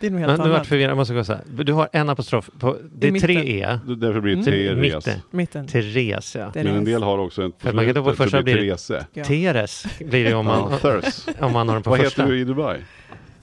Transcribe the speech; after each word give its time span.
Det 0.00 0.06
är 0.06 0.10
nog 0.10 0.20
helt 0.20 0.30
Men, 0.32 0.40
nu 0.40 0.48
vart 0.50 0.56
annat. 0.56 0.66
förvirrad, 0.66 0.90
jag 0.90 0.96
måste 0.96 1.14
gå 1.14 1.24
så 1.24 1.32
här. 1.32 1.42
Du 1.64 1.72
har 1.72 1.88
en 1.92 2.08
apostrof 2.08 2.50
på, 2.58 2.76
det 2.94 3.08
är 3.08 3.20
tre. 3.20 3.62
E. 3.62 3.78
Därför 3.86 4.20
blir 4.20 4.36
det 4.36 4.42
Till 4.42 4.52
Therese. 4.52 4.78
mitten. 4.78 5.20
Mitten. 5.30 5.66
Therese, 5.66 6.36
ja. 6.36 6.50
Men 6.54 6.66
en 6.66 6.84
del 6.84 7.02
har 7.02 7.18
också 7.18 7.42
en 7.42 7.52
För 7.58 7.72
man 7.72 7.84
kan 7.84 7.94
då 7.94 8.02
på 8.04 8.08
slutet, 8.10 8.24
första 8.24 8.42
blir 8.42 8.54
Therese. 8.54 9.26
Teres 9.26 9.86
blir 9.98 10.24
det 10.24 10.34
om 10.34 10.46
man, 10.46 10.72
om 11.38 11.52
man 11.52 11.68
har 11.68 11.74
den 11.74 11.82
på 11.82 11.90
Vad 11.90 11.98
första. 12.00 12.22
heter 12.22 12.32
du 12.32 12.40
i 12.40 12.44
Dubai? 12.44 12.78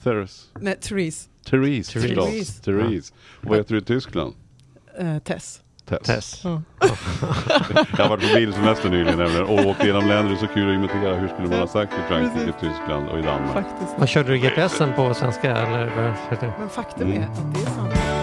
Therese. 0.02 0.50
Nej, 0.60 0.76
Therese. 0.80 1.28
Therese, 1.50 1.88
Therese. 1.92 2.60
Therese. 2.60 3.12
Och 3.40 3.48
vad 3.48 3.58
heter 3.58 3.74
du 3.74 3.80
i 3.80 3.84
Tyskland? 3.84 4.34
Uh, 5.00 5.18
Tess. 5.18 5.60
Tess. 5.88 6.00
Tess. 6.00 6.40
Ja. 6.44 6.62
Jag 7.96 8.04
har 8.04 8.08
varit 8.08 8.28
på 8.32 8.34
bilsemester 8.36 8.88
nyligen 8.90 9.18
nämligen 9.18 9.44
och 9.44 9.66
åkt 9.66 9.84
genom 9.84 10.08
länder. 10.08 10.30
Det 10.30 10.36
är 10.36 10.46
så 10.46 10.54
kul 10.54 10.68
att 10.68 10.74
imitera. 10.74 11.14
Hur 11.16 11.28
skulle 11.28 11.48
man 11.48 11.58
ha 11.58 11.66
sagt 11.66 11.92
i 11.92 12.08
Frankrike, 12.08 12.52
Tyskland 12.60 13.08
och 13.08 13.18
i 13.18 13.22
Danmark? 13.22 13.52
Faktiskt. 13.52 13.94
Vad 13.98 14.08
körde 14.08 14.28
du 14.28 14.38
GPSen 14.38 14.92
på 14.96 15.14
svenska 15.14 15.56
eller? 15.56 16.14
Men 16.58 16.68
faktum 16.68 17.12
är 17.12 17.16
Mm. 17.16 17.30
att 17.30 17.54
det 17.54 17.60
är 17.60 17.64
sant. 17.66 18.15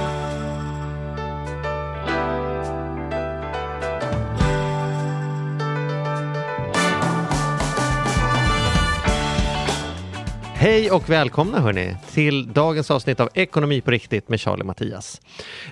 Hej 10.63 10.91
och 10.91 11.09
välkomna 11.09 11.59
hörni 11.59 11.95
till 12.13 12.53
dagens 12.53 12.91
avsnitt 12.91 13.19
av 13.19 13.29
Ekonomi 13.33 13.81
på 13.81 13.91
riktigt 13.91 14.29
med 14.29 14.39
Charlie 14.39 14.63
Mattias. 14.63 15.21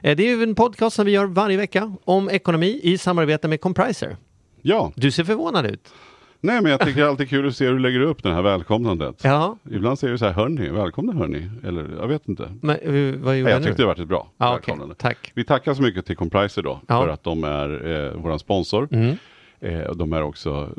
Eh, 0.03 0.15
Det 0.15 0.23
är 0.29 0.35
ju 0.37 0.43
en 0.43 0.55
podcast 0.55 0.95
som 0.95 1.05
vi 1.05 1.11
gör 1.11 1.25
varje 1.25 1.57
vecka 1.57 1.93
om 2.05 2.29
ekonomi 2.29 2.79
i 2.83 2.97
samarbete 2.97 3.47
med 3.47 3.61
Compriser. 3.61 4.17
Ja, 4.61 4.91
Du 4.95 5.11
ser 5.11 5.23
förvånad 5.23 5.65
ut. 5.65 5.93
nej 6.41 6.61
men 6.61 6.71
jag 6.71 6.79
tycker 6.79 6.99
det 7.01 7.05
är 7.05 7.09
alltid 7.09 7.29
kul 7.29 7.47
att 7.47 7.55
se 7.55 7.65
hur 7.65 7.73
du 7.73 7.79
lägger 7.79 7.99
upp 7.99 8.23
det 8.23 8.33
här 8.33 8.41
välkomnandet. 8.41 9.15
Ja, 9.23 9.57
Ibland 9.71 9.99
säger 9.99 10.11
du 10.11 10.17
så 10.17 10.25
här, 10.25 10.33
hörni, 10.33 10.69
välkomna 10.69 11.13
hörni. 11.13 11.49
Eller 11.67 11.89
jag 11.99 12.07
vet 12.07 12.27
inte. 12.27 12.49
men 12.61 12.75
eh, 12.75 12.91
vad 13.19 13.37
gjorde 13.37 13.43
Nej, 13.43 13.53
jag 13.53 13.63
tyckte 13.63 13.81
det 13.81 13.85
var 13.85 14.01
ett 14.01 14.07
bra 14.07 14.27
okej. 14.37 14.51
välkomnande. 14.51 14.95
Tack. 14.95 15.31
Vi 15.35 15.43
tackar 15.43 15.73
så 15.73 15.81
mycket 15.81 16.05
till 16.05 16.15
Compriser 16.15 16.61
då, 16.61 16.81
Ja. 16.87 17.01
för 17.01 17.09
att 17.09 17.23
de 17.23 17.43
är 17.43 17.69
eh, 18.07 18.13
vår 18.15 18.37
sponsor. 18.37 18.87
Mm. 18.91 19.15
Eh, 19.61 19.91
de 19.95 20.13
är 20.13 20.21
också 20.23 20.69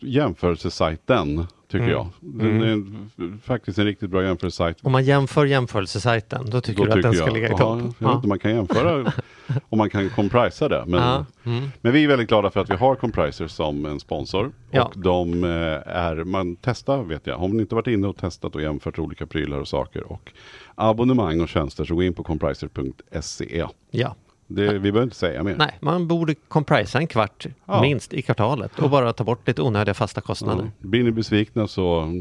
jämförelsesajten, 0.00 1.46
tycker 1.68 1.84
Mm. 1.84 1.90
jag. 1.90 2.08
Den 2.20 2.62
är 2.62 2.66
en, 2.66 3.10
faktiskt 3.44 3.78
en 3.78 3.84
riktigt 3.84 4.10
bra 4.10 4.22
jämförelsesajt. 4.24 4.76
Om 4.82 4.92
man 4.92 5.04
jämför 5.04 5.44
jämförelsesajten, 5.46 6.50
då 6.50 6.60
tycker 6.60 6.78
Då 6.78 6.84
du 6.84 6.90
att 6.92 7.02
den 7.02 7.12
tycker 7.12 7.24
ska 7.24 7.26
jag, 7.26 7.34
ligga 7.34 7.48
i 7.48 7.50
ja, 7.50 7.56
topp? 7.58 7.94
jag 7.98 8.08
vet 8.08 8.14
inte, 8.16 8.28
man 8.28 8.38
kan 8.38 8.50
jämföra 8.54 9.12
och 9.68 9.78
man 9.78 9.90
kan 9.90 10.10
comprisa 10.10 10.68
det. 10.68 10.84
Men, 10.86 11.00
Ja. 11.02 11.26
Mm. 11.44 11.68
men 11.80 11.92
vi 11.92 12.04
är 12.04 12.08
väldigt 12.08 12.28
glada 12.28 12.50
för 12.50 12.60
att 12.60 12.70
vi 12.70 12.74
har 12.76 12.94
Compriser 12.94 13.46
som 13.46 13.86
en 13.86 14.00
sponsor. 14.00 14.52
Ja. 14.70 14.84
Och 14.84 14.98
de 15.02 15.44
eh, 15.44 15.50
är, 15.86 16.24
man 16.24 16.56
testar 16.56 17.02
vet 17.02 17.26
jag, 17.26 17.38
har 17.38 17.48
ni 17.48 17.60
inte 17.62 17.74
varit 17.74 17.86
inne 17.86 18.06
och 18.06 18.16
testat 18.16 18.54
och 18.54 18.62
jämfört 18.62 18.98
olika 18.98 19.26
prylar 19.26 19.58
och 19.58 19.68
saker 19.68 20.12
och 20.12 20.32
abonnemang 20.74 21.40
och 21.40 21.48
tjänster 21.48 21.84
så 21.84 21.94
gå 21.94 22.02
in 22.02 22.14
på 22.14 22.22
compriser.se. 22.24 23.66
Ja. 23.90 24.14
Det, 24.54 24.72
vi 24.72 24.78
behöver 24.78 25.02
inte 25.02 25.16
säga 25.16 25.42
mer. 25.42 25.56
Nej, 25.58 25.78
man 25.80 26.06
borde 26.08 26.34
comprisa 26.48 26.98
en 26.98 27.06
kvart 27.06 27.46
Ja. 27.66 27.80
minst 27.80 28.12
i 28.12 28.22
kvartalet 28.22 28.78
och 28.78 28.90
bara 28.90 29.12
ta 29.12 29.24
bort 29.24 29.48
lite 29.48 29.62
onödiga 29.62 29.94
fasta 29.94 30.20
kostnader. 30.20 30.64
Ja. 30.64 30.88
Blir 30.88 31.04
ni 31.04 31.10
besvikna 31.10 31.68
så... 31.68 32.12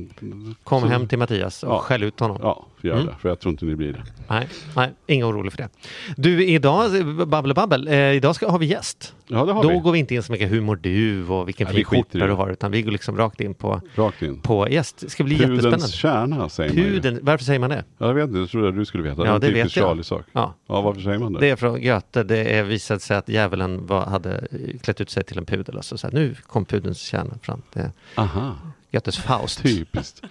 Kom 0.64 0.82
så, 0.82 0.88
hem 0.88 1.08
till 1.08 1.18
Mattias 1.18 1.64
och 1.64 1.72
Ja. 1.74 1.80
skäll 1.80 2.04
ut 2.04 2.20
honom. 2.20 2.38
Ja, 2.42 2.66
gör 2.82 2.94
Mm. 2.94 3.06
det. 3.06 3.14
För 3.20 3.30
jag 3.30 3.40
tror 3.40 3.52
inte 3.52 3.66
ni 3.66 3.76
blir 3.76 3.94
det. 3.94 4.04
Nej, 4.28 4.48
nej, 4.76 4.90
ingen 5.08 5.28
orolig 5.28 5.52
för 5.54 5.58
det. 5.58 5.70
Du, 6.18 6.46
idag, 6.46 6.90
babbel 7.28 7.54
babbel, 7.54 7.88
eh, 7.88 7.96
idag 8.12 8.36
ska, 8.36 8.50
har 8.52 8.60
vi 8.60 8.66
gäst. 8.66 9.16
Ja, 9.28 9.46
det 9.46 9.54
har 9.54 9.64
Då 9.64 9.70
vi. 9.70 9.80
går 9.80 9.92
vi 9.92 10.00
inte 10.00 10.16
in 10.16 10.24
så 10.24 10.32
mycket 10.32 10.52
hur 10.52 10.62
mår 10.62 10.76
du 10.76 11.28
och 11.28 11.48
vilken 11.48 11.68
fin 11.68 11.86
skjorta 11.86 12.18
du 12.18 12.28
det. 12.28 12.34
har, 12.34 12.50
utan 12.50 12.72
vi 12.72 12.82
går 12.82 12.92
liksom 12.92 13.18
rakt 13.18 13.42
in 13.42 13.54
på, 13.54 13.82
Rakt 13.96 14.22
in. 14.22 14.40
på 14.42 14.70
gäst. 14.70 14.98
Det 15.02 15.10
ska 15.10 15.24
bli 15.24 15.36
Pudens 15.38 15.52
jättespännande. 15.64 15.88
kärna 15.88 16.50
säger 16.50 16.74
man 16.74 16.84
ju. 16.84 16.90
Puden, 16.92 17.20
varför 17.22 17.46
säger 17.46 17.60
man 17.60 17.70
det? 17.70 17.84
Ja, 17.98 18.08
jag 18.08 18.14
vet 18.14 18.28
inte, 18.28 18.40
jag 18.40 18.50
trodde 18.50 18.70
att 18.70 18.76
du 18.76 18.86
skulle 18.86 19.04
veta. 19.04 19.26
Ja, 19.26 19.34
en 19.36 19.42
det 19.42 19.48
typisk 19.48 19.66
vet 19.66 19.76
jag. 19.76 19.86
Charlie-sak. 19.90 20.22
Ja, 20.32 20.54
Ja, 20.68 20.82
varför 20.82 21.02
säger 21.02 21.18
man 21.20 21.34
det? 21.34 21.40
det 21.40 21.50
är 21.50 21.56
från 21.56 21.82
Göte. 21.82 22.21
Det 22.24 22.38
är 22.58 22.64
visade 22.64 23.00
sig 23.00 23.18
att 23.18 23.30
djävulen 23.30 23.86
var, 23.88 24.06
hade 24.06 24.48
klätt 24.82 25.02
ut 25.02 25.10
sig 25.10 25.24
till 25.24 25.38
en 25.38 25.46
pudel. 25.46 25.78
Och 25.78 25.86
så, 25.86 25.98
här, 26.04 26.12
nu 26.12 26.36
kom 26.48 26.66
pudens 26.66 27.00
kärna 27.02 27.34
fram. 27.42 27.62
Det 27.74 27.80
är 27.80 27.92
Aha, 28.16 28.56
Götes 28.92 29.18
Faust. 29.18 29.62
typiskt. 29.64 30.22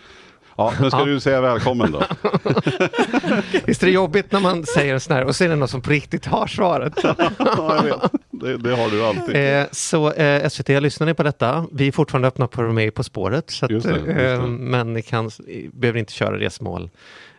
Ja, 0.57 0.73
men 0.81 0.91
ska 0.91 1.01
Ja. 1.01 1.05
du 1.05 1.21
säga 1.21 1.41
välkommen 1.41 1.93
då? 1.93 2.03
Visst 3.67 3.83
är 3.83 3.87
det 3.87 3.93
jobbigt 3.93 4.33
när 4.33 4.41
man 4.41 4.67
säger 4.67 4.95
en 4.95 5.01
sån 5.01 5.17
här 5.17 5.25
och 5.25 5.37
så 5.37 5.45
är 5.45 5.49
det 5.49 5.57
någon 5.57 5.69
som 5.69 5.81
på 5.81 5.91
riktigt 5.91 6.27
har 6.27 6.47
svaret. 6.47 6.93
ja, 7.03 7.17
jag 7.77 7.83
vet. 7.83 8.13
Det, 8.31 8.57
det 8.57 8.77
har 8.77 8.91
du 8.91 9.05
alltid. 9.05 9.37
Eh, 9.61 9.67
så 9.73 10.13
eh, 10.13 10.49
SVT, 10.49 10.69
lyssnar 10.69 11.07
ni 11.07 11.15
på 11.15 11.23
detta? 11.23 11.67
Vi 11.73 11.89
är 11.89 11.93
fortfarande 11.93 12.29
öppna 12.29 12.47
på 12.47 12.63
med 12.63 12.95
På 12.95 13.03
spåret. 13.05 13.51
Så 13.51 13.65
att, 13.65 13.71
Just 13.71 13.87
det, 13.87 13.93
just 13.97 14.07
det. 14.07 14.33
eh, 14.33 14.47
men 14.47 14.93
ni 14.93 15.03
kan, 15.03 15.31
behöver 15.73 15.99
inte 15.99 16.13
köra 16.13 16.39
resmål 16.39 16.91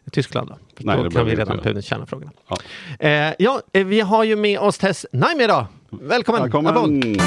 i 0.05 0.09
Tyskland. 0.09 0.49
Då, 0.49 0.55
Nej, 0.85 1.03
då 1.03 1.09
kan 1.09 1.25
vi 1.25 1.35
redan 1.35 1.59
pudens 1.59 1.85
kärnfrågorna. 1.85 2.31
Ja. 2.47 2.57
Eh, 2.99 3.33
ja, 3.39 3.61
eh, 3.73 3.85
vi 3.85 4.01
har 4.01 4.23
ju 4.23 4.35
med 4.35 4.59
oss 4.59 4.77
Tess 4.77 5.05
Naimi 5.11 5.43
idag. 5.43 5.65
Välkommen! 5.89 6.41
Applåd. 6.41 6.63
Välkommen! 6.63 7.17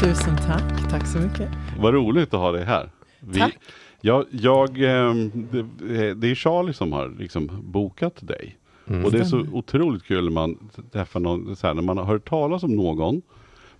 Tusen 0.00 0.36
tack. 0.36 0.90
Tack 0.90 1.06
så 1.06 1.18
mycket. 1.18 1.48
Vad 1.78 1.94
roligt 1.94 2.34
att 2.34 2.40
ha 2.40 2.52
dig 2.52 2.64
här. 2.64 2.90
Vi, 3.20 3.38
Tack. 3.38 3.58
Jag, 4.00 4.24
jag, 4.30 4.82
ehm, 4.82 5.30
det, 5.52 6.14
det 6.14 6.30
är 6.30 6.34
Charlie 6.34 6.72
som 6.72 6.92
har 6.92 7.08
liksom 7.18 7.50
bokat 7.62 8.16
dig. 8.20 8.56
Mm. 8.88 9.04
Och 9.04 9.12
det 9.12 9.18
är 9.18 9.24
så 9.24 9.44
otroligt 9.52 10.04
kul 10.04 10.24
när 10.24 10.30
man 10.30 10.70
träffar 10.92 11.20
någon, 11.20 11.56
så 11.56 11.66
här, 11.66 11.74
när 11.74 11.82
man 11.82 11.98
har 11.98 12.04
hört 12.04 12.28
talas 12.28 12.62
om 12.62 12.76
någon 12.76 13.22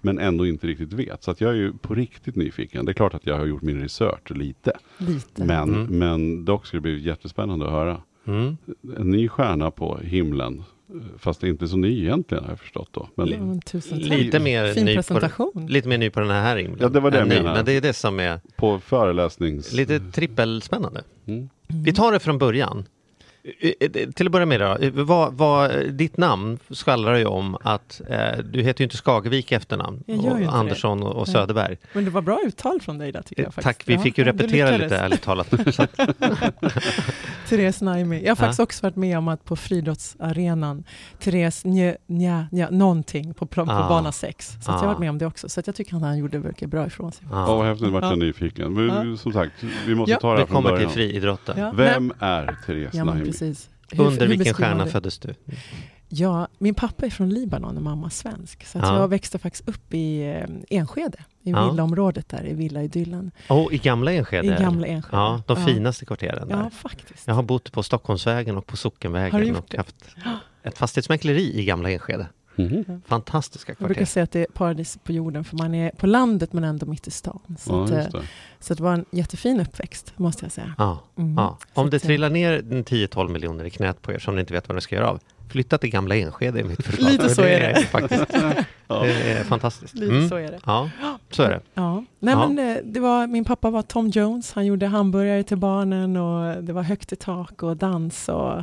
men 0.01 0.19
ändå 0.19 0.47
inte 0.47 0.67
riktigt 0.67 0.93
vet. 0.93 1.23
Så 1.23 1.31
att 1.31 1.41
jag 1.41 1.51
är 1.51 1.55
ju 1.57 1.73
på 1.73 1.95
riktigt 1.95 2.37
nyfiken. 2.37 2.85
Det 2.85 2.93
är 2.93 2.95
klart 2.95 3.15
att 3.15 3.27
jag 3.27 3.39
har 3.39 3.47
gjort 3.47 3.63
min 3.63 3.81
research 3.81 4.31
lite. 4.31 4.73
Lite. 4.99 5.45
Men, 5.45 5.75
Mm. 5.75 5.99
men 5.99 6.45
dock 6.45 6.67
ska 6.67 6.77
det 6.77 6.81
bli 6.81 7.01
jättespännande 7.01 7.65
att 7.67 7.73
höra. 7.73 8.01
Mm. 8.27 8.57
En 8.97 9.11
ny 9.11 9.29
stjärna 9.29 9.71
på 9.71 9.99
himlen. 10.03 10.63
Fast 11.19 11.45
inte 11.45 11.69
så 11.69 11.77
ny 11.77 12.03
egentligen 12.05 12.45
har 12.45 12.51
jag 12.51 12.61
förstått 12.61 12.89
då. 12.93 13.09
Men. 13.15 13.29
Lite 13.93 14.41
mer, 14.41 14.75
Fin 14.75 14.85
ny 14.85 14.97
på, 15.03 15.53
lite 15.69 15.89
mer 15.89 15.99
ny 15.99 16.11
på 16.11 16.21
den 16.21 16.31
här 16.31 16.57
himlen. 16.57 16.79
Ja, 16.81 16.89
det 16.89 17.01
var 17.01 17.11
det 17.11 17.19
jag 17.19 17.29
menade. 17.29 17.55
Men 17.57 17.65
det 17.65 17.73
är 17.73 17.81
det 17.81 17.93
som 17.93 18.21
är 18.21 18.41
på 18.57 18.79
föreläsnings... 18.81 19.73
lite 19.73 20.01
trippelspännande. 20.01 21.03
Mm. 21.27 21.49
Vi 21.67 21.93
tar 21.93 22.13
det 22.13 22.19
från 22.19 22.39
början. 22.39 22.85
Eh, 23.61 23.73
eh, 23.81 24.11
Till 24.11 24.27
att 24.27 24.33
börja 24.33 24.47
med 24.47 24.61
då, 24.61 24.77
eh, 24.77 24.91
vad, 24.93 25.33
vad, 25.35 25.87
ditt 25.91 26.17
namn 26.17 26.59
skvallrar 26.71 27.15
ju 27.17 27.25
om 27.27 27.57
att 27.63 28.01
eh, 28.09 28.39
du 28.45 28.63
heter 28.63 28.81
ju 28.81 28.85
inte 28.85 28.97
Skagevik 28.97 29.53
i 29.53 29.55
efternamn. 29.55 30.03
Och 30.07 30.55
Andersson 30.55 31.03
och, 31.03 31.17
och. 31.17 31.29
Söderberg. 31.29 31.77
Men 31.93 32.05
det 32.05 32.11
var 32.11 32.23
bra 32.23 32.41
uttal 32.47 32.81
från 32.81 32.99
dig 32.99 33.13
där 33.13 33.23
tycker 33.23 33.43
jag 33.43 33.55
faktiskt. 33.55 33.79
Tack, 33.79 33.89
vi 33.89 33.95
Ja, 33.95 34.01
fick 34.01 34.19
ju 34.19 34.25
ja, 34.25 34.33
repetera 34.33 34.77
lite 34.77 34.97
ärligt 34.97 35.23
talat. 35.23 35.51
Therese 37.49 37.81
Naimi. 37.83 38.23
Jag 38.25 38.31
har 38.31 38.37
faktiskt 38.37 38.61
också 38.61 38.83
varit 38.83 38.97
med 38.97 39.19
om 39.19 39.29
att 39.29 39.45
på 39.45 39.57
friidrottsarenan, 39.57 40.85
Therese 41.19 41.65
nja, 41.65 41.95
nja, 42.07 42.47
nja, 42.53 42.69
någonting 42.71 43.35
på, 43.35 43.47
på 43.47 43.61
Ah. 43.63 43.89
bana 43.89 44.13
6. 44.13 44.47
Så 44.47 44.57
att 44.59 44.67
jag 44.67 44.73
har 44.73 44.85
Ah. 44.85 44.87
varit 44.87 44.99
med 44.99 45.11
om 45.11 45.19
det 45.19 45.27
också. 45.27 45.49
Så 45.49 45.61
att 45.61 45.67
jag 45.67 45.77
tycker 45.77 45.97
att 45.97 46.03
han 46.03 46.19
gjorde 46.19 46.39
mycket 46.39 46.69
bra 46.69 46.87
ifrån 46.87 47.13
sig. 47.13 47.27
Ja, 47.31 47.57
vad 47.57 47.67
häftigt, 47.67 47.87
nu 47.87 47.93
vart 47.93 48.03
jag 48.03 48.13
Ja. 48.13 48.17
nyfiken. 48.17 48.73
Men, 48.75 49.11
Ja. 49.11 49.17
Som 49.17 49.33
sagt, 49.33 49.53
vi 49.87 49.95
måste 49.95 50.13
Ja. 50.13 50.19
ta 50.21 50.29
det 50.31 50.35
vi 50.35 50.41
här 50.41 50.47
från 50.47 50.57
kommer 50.63 50.69
till 50.69 50.77
början. 50.77 50.91
friidrotten. 50.93 51.59
Ja, 51.59 51.73
Vem 51.77 52.13
är 52.19 52.57
Therese 52.67 52.95
Ja, 52.95 53.05
Naimi? 53.05 53.33
Precis. 53.41 53.71
Hur- 53.93 54.05
Under 54.07 54.21
hur 54.21 54.29
vilken 54.29 54.55
stjärna 54.55 54.85
det? 54.85 54.91
föddes 54.91 55.19
du? 55.19 55.35
Ja, 56.09 56.49
min 56.59 56.75
pappa 56.75 57.07
är 57.07 57.11
från 57.11 57.29
Libanon 57.31 57.77
och 57.77 57.83
mamma 57.83 58.11
svensk. 58.11 58.67
Så 58.67 58.79
Ja. 58.79 59.01
jag 59.01 59.09
växte 59.09 59.39
faktiskt 59.39 59.69
upp 59.69 59.95
i 59.95 60.23
eh, 60.23 60.79
Enskede, 60.79 61.19
i 61.43 61.51
Ja. 61.51 61.71
villaområdet 61.71 62.29
där, 62.29 62.47
i 62.47 62.55
villadyllen. 62.55 63.31
Oh, 63.49 63.75
I 63.75 63.79
gamla 63.79 64.13
Enskede? 64.13 64.47
I 64.47 64.63
gamla 64.63 64.87
Enskede. 64.87 65.17
Ja, 65.17 65.43
de 65.47 65.57
finaste 65.67 66.05
kvarteren 66.07 66.49
där. 66.49 66.57
Ja, 66.57 66.71
faktiskt. 66.71 67.27
Jag 67.27 67.35
har 67.35 67.43
bott 67.43 67.73
på 67.73 67.83
Stockholmsvägen 67.83 68.57
och 68.57 68.67
på 68.67 68.77
Sockenvägen 68.77 69.33
Har 69.33 69.41
du 69.41 69.47
gjort 69.47 69.59
och 69.59 69.65
det? 69.71 69.77
haft 69.77 70.05
ett 70.63 70.79
fastighetsmäkleri 70.79 71.59
i 71.61 71.65
gamla 71.65 71.91
Enskede. 71.91 72.27
Mhm. 72.63 73.03
Fantastiska 73.07 73.73
Jag 73.73 73.79
brukar 73.79 73.95
kvarter. 73.95 74.05
säga 74.13 74.25
att 74.25 74.31
det 74.33 74.41
är 74.41 74.47
paradis 74.55 74.99
på 75.05 75.13
jorden, 75.13 75.45
för 75.45 75.57
man 75.57 75.75
är 75.75 75.91
på 75.91 76.07
landet 76.07 76.53
men 76.53 76.65
ändå 76.65 76.87
mitt 76.87 77.07
i 77.07 77.11
stan. 77.11 77.41
Så, 77.59 77.73
Ja, 77.73 77.85
att, 77.85 77.91
just 77.91 78.15
eh, 78.15 78.21
det. 78.21 78.27
så 78.61 78.75
det 78.75 78.83
var 78.83 78.93
en 78.93 79.05
jättefin 79.11 79.61
uppväxt, 79.61 80.13
måste 80.17 80.45
jag 80.45 80.53
säga. 80.53 80.75
Ja, 80.79 80.99
Mm. 81.19 81.35
ja. 81.37 81.59
Så 81.75 81.81
Om 81.81 81.91
det 81.91 81.97
eh, 81.97 82.01
trillar 82.01 82.31
ner 82.31 82.53
en 82.53 82.85
10-12 82.85 83.29
miljoner 83.29 83.65
i 83.65 83.71
knät 83.71 84.03
på 84.03 84.13
er 84.13 84.19
som 84.19 84.35
ni 84.35 84.41
inte 84.41 84.53
vet 84.53 84.69
vad 84.69 84.75
ni 84.75 84.81
ska 84.81 84.95
göra 84.97 85.09
av, 85.11 85.21
flytta 85.49 85.79
till 85.79 85.91
gamla 85.91 86.17
Enskede 86.17 86.61
är 86.61 86.65
mitt 86.65 86.87
förslag. 86.87 87.11
Lite 87.13 87.29
så 87.29 87.43
är 87.43 87.61
det. 87.61 87.83
faktiskt, 87.83 88.25
Ja. 88.89 89.03
det 89.03 89.31
är 89.33 89.45
fantastiskt. 89.45 89.95
Lite 89.95 90.15
Mm. 90.15 90.29
så 90.29 90.37
är 90.37 90.51
det. 90.51 90.59
Ja, 90.67 90.91
så 91.31 91.43
är 91.43 91.51
det. 91.51 91.61
Ja. 91.75 92.05
Nej, 92.19 92.35
Ja. 92.35 92.49
Men, 92.49 92.77
eh, 92.77 92.83
det 92.85 93.01
var, 93.01 93.27
min 93.27 93.45
pappa 93.45 93.71
var 93.71 93.83
Tom 93.83 94.09
Jones, 94.09 94.53
han 94.53 94.67
gjorde 94.67 94.87
hamburgare 94.87 95.43
till 95.43 95.57
barnen 95.57 96.17
och 96.17 96.63
det 96.65 96.73
var 96.73 96.83
högt 96.83 97.13
i 97.13 97.17
tak 97.17 97.63
och 97.63 97.77
dans 97.77 98.29
och 98.29 98.63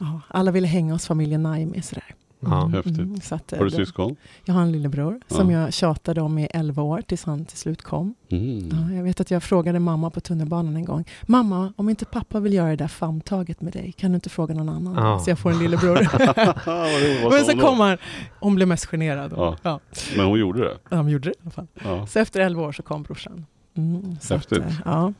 Ja, 0.00 0.20
alla 0.28 0.50
ville 0.50 0.66
hänga 0.66 0.92
hos 0.92 1.06
familjen 1.06 1.42
Naimi. 1.42 1.82
Sådär. 1.82 2.04
Ja. 2.40 2.66
Häftigt. 2.66 2.98
Mm, 2.98 3.20
så 3.20 3.34
att, 3.34 3.52
eh, 3.52 3.58
Har 3.58 3.64
du 3.64 3.70
det- 3.70 3.76
syskon? 3.76 4.16
Jag 4.44 4.54
har 4.54 4.62
en 4.62 4.72
lillebror 4.72 5.20
som 5.28 5.50
Ja. 5.50 5.60
jag 5.60 5.72
tjatade 5.72 6.20
om 6.20 6.38
i 6.38 6.48
11 6.54 6.82
år 6.82 7.02
tills 7.02 7.24
han 7.24 7.44
till 7.44 7.58
slut 7.58 7.82
kom. 7.82 8.14
Mm. 8.28 8.68
Ja, 8.72 8.96
jag 8.96 9.02
vet 9.02 9.20
att 9.20 9.30
jag 9.30 9.42
frågade 9.42 9.78
mamma 9.80 10.10
på 10.10 10.20
tunnelbanan 10.20 10.76
en 10.76 10.84
gång. 10.84 11.04
Mamma, 11.26 11.72
om 11.76 11.88
inte 11.88 12.04
pappa 12.04 12.40
vill 12.40 12.52
göra 12.54 12.68
det 12.70 12.76
där 12.76 12.88
famntaget 12.88 13.60
med 13.60 13.72
dig, 13.72 13.92
kan 13.96 14.10
du 14.10 14.14
inte 14.14 14.28
fråga 14.30 14.54
någon 14.54 14.68
annan? 14.68 14.94
Ja. 14.94 15.18
Så 15.18 15.30
jag 15.30 15.38
får 15.38 15.50
en 15.50 15.58
lillebror. 15.58 15.98
Men 17.30 17.44
så 17.44 17.52
hon 17.52 17.60
kom 17.60 17.80
han, 17.80 17.98
hon 18.40 18.54
blev 18.54 18.68
mest 18.68 18.86
generad. 18.86 19.32
Ja. 19.36 19.56
Ja. 19.62 19.80
Men 20.16 20.26
hon 20.26 20.38
gjorde 20.38 20.60
det? 20.60 20.78
Ja, 20.88 20.96
de 20.96 21.08
gjorde 21.08 21.28
det 21.28 21.32
i 21.34 21.38
alla 21.42 21.50
fall. 21.50 21.66
Ja. 21.84 22.06
Så 22.06 22.18
efter 22.18 22.40
11 22.40 22.62
år 22.62 22.72
så 22.72 22.82
kom 22.82 23.02
brorsan. 23.02 23.46
Mm, 23.74 24.16
så 24.20 24.34
Häftigt. 24.34 24.58
eh, 24.58 24.72
ja, 24.84 25.12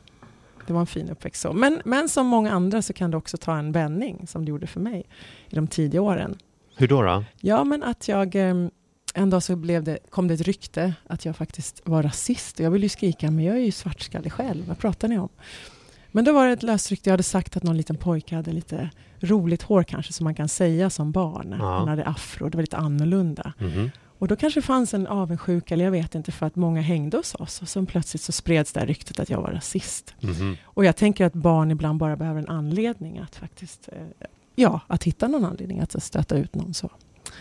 det 0.67 0.73
var 0.73 0.79
en 0.79 0.87
fin 0.87 1.09
uppväxt. 1.09 1.41
Så. 1.41 1.53
Men, 1.53 1.81
men 1.85 2.09
som 2.09 2.27
många 2.27 2.51
andra 2.51 2.81
så 2.81 2.93
kan 2.93 3.11
det 3.11 3.17
också 3.17 3.37
ta 3.37 3.57
en 3.57 3.71
vändning, 3.71 4.27
som 4.27 4.45
det 4.45 4.49
gjorde 4.49 4.67
för 4.67 4.79
mig 4.79 5.03
i 5.49 5.55
de 5.55 5.67
tidiga 5.67 6.01
åren. 6.01 6.37
Hur 6.79 6.87
då? 6.87 7.01
då? 7.01 7.23
Ja, 7.41 7.63
men 7.63 7.83
att 7.83 8.07
jag... 8.07 8.35
En 9.13 9.29
dag 9.29 9.43
så 9.43 9.55
blev 9.55 9.83
det, 9.83 9.97
kom 10.09 10.27
det 10.27 10.33
ett 10.33 10.41
rykte 10.41 10.93
att 11.07 11.25
jag 11.25 11.35
faktiskt 11.35 11.81
var 11.85 12.03
rasist. 12.03 12.59
Jag 12.59 12.71
ville 12.71 12.85
ju 12.85 12.89
skrika, 12.89 13.31
men 13.31 13.45
jag 13.45 13.55
är 13.55 13.61
ju 13.61 13.71
svartskallig 13.71 14.31
själv. 14.31 14.67
Vad 14.67 14.77
pratar 14.77 15.07
ni 15.07 15.19
om? 15.19 15.29
Men 16.11 16.25
då 16.25 16.33
var 16.33 16.47
det 16.47 16.53
ett 16.53 16.63
löst 16.63 16.89
rykte. 16.89 17.09
Jag 17.09 17.13
hade 17.13 17.23
sagt 17.23 17.57
att 17.57 17.63
någon 17.63 17.77
liten 17.77 17.95
pojke 17.95 18.35
hade 18.35 18.51
lite 18.51 18.89
roligt 19.19 19.61
hår 19.61 19.83
kanske, 19.83 20.13
som 20.13 20.23
man 20.23 20.35
kan 20.35 20.49
säga 20.49 20.89
som 20.89 21.11
barn. 21.11 21.55
Ja. 21.59 21.77
Han 21.77 21.87
hade 21.87 22.05
afro, 22.05 22.49
det 22.49 22.57
var 22.57 22.63
lite 22.63 22.77
annorlunda. 22.77 23.53
Mhm. 23.59 23.91
Och 24.19 24.27
då 24.27 24.35
kanske 24.35 24.61
fanns 24.61 24.93
en 24.93 25.07
avundsjuka, 25.07 25.73
eller 25.73 25.83
jag 25.83 25.91
vet 25.91 26.15
inte, 26.15 26.31
för 26.31 26.45
att 26.45 26.55
många 26.55 26.81
hängde 26.81 27.17
hos 27.17 27.35
oss. 27.35 27.61
Och 27.61 27.69
sen 27.69 27.85
plötsligt 27.85 28.21
så 28.21 28.31
spreds 28.31 28.73
det 28.73 28.79
här 28.79 28.87
ryktet 28.87 29.19
att 29.19 29.29
jag 29.29 29.41
var 29.41 29.51
rasist. 29.51 30.15
Mhm. 30.21 30.57
Och 30.63 30.85
jag 30.85 30.95
tänker 30.95 31.25
att 31.25 31.33
barn 31.33 31.71
ibland 31.71 31.99
bara 31.99 32.15
behöver 32.15 32.39
en 32.39 32.49
anledning 32.49 33.19
att 33.19 33.35
faktiskt, 33.35 33.89
eh, 33.91 34.27
ja, 34.59 34.81
att 34.87 35.03
hitta 35.03 35.27
någon 35.27 35.45
anledning 35.45 35.79
att 35.79 36.03
stöta 36.03 36.37
ut 36.37 36.55
någon 36.55 36.73
så. 36.73 36.89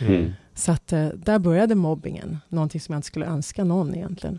Mm. 0.01 0.33
Så 0.55 0.73
att 0.73 0.93
eh, 0.93 1.09
där 1.09 1.39
började 1.39 1.75
mobbingen, 1.75 2.39
någonting 2.49 2.81
som 2.81 2.93
jag 2.93 2.99
inte 2.99 3.07
skulle 3.09 3.27
önska 3.27 3.65
någon 3.65 3.95
egentligen. 3.95 4.39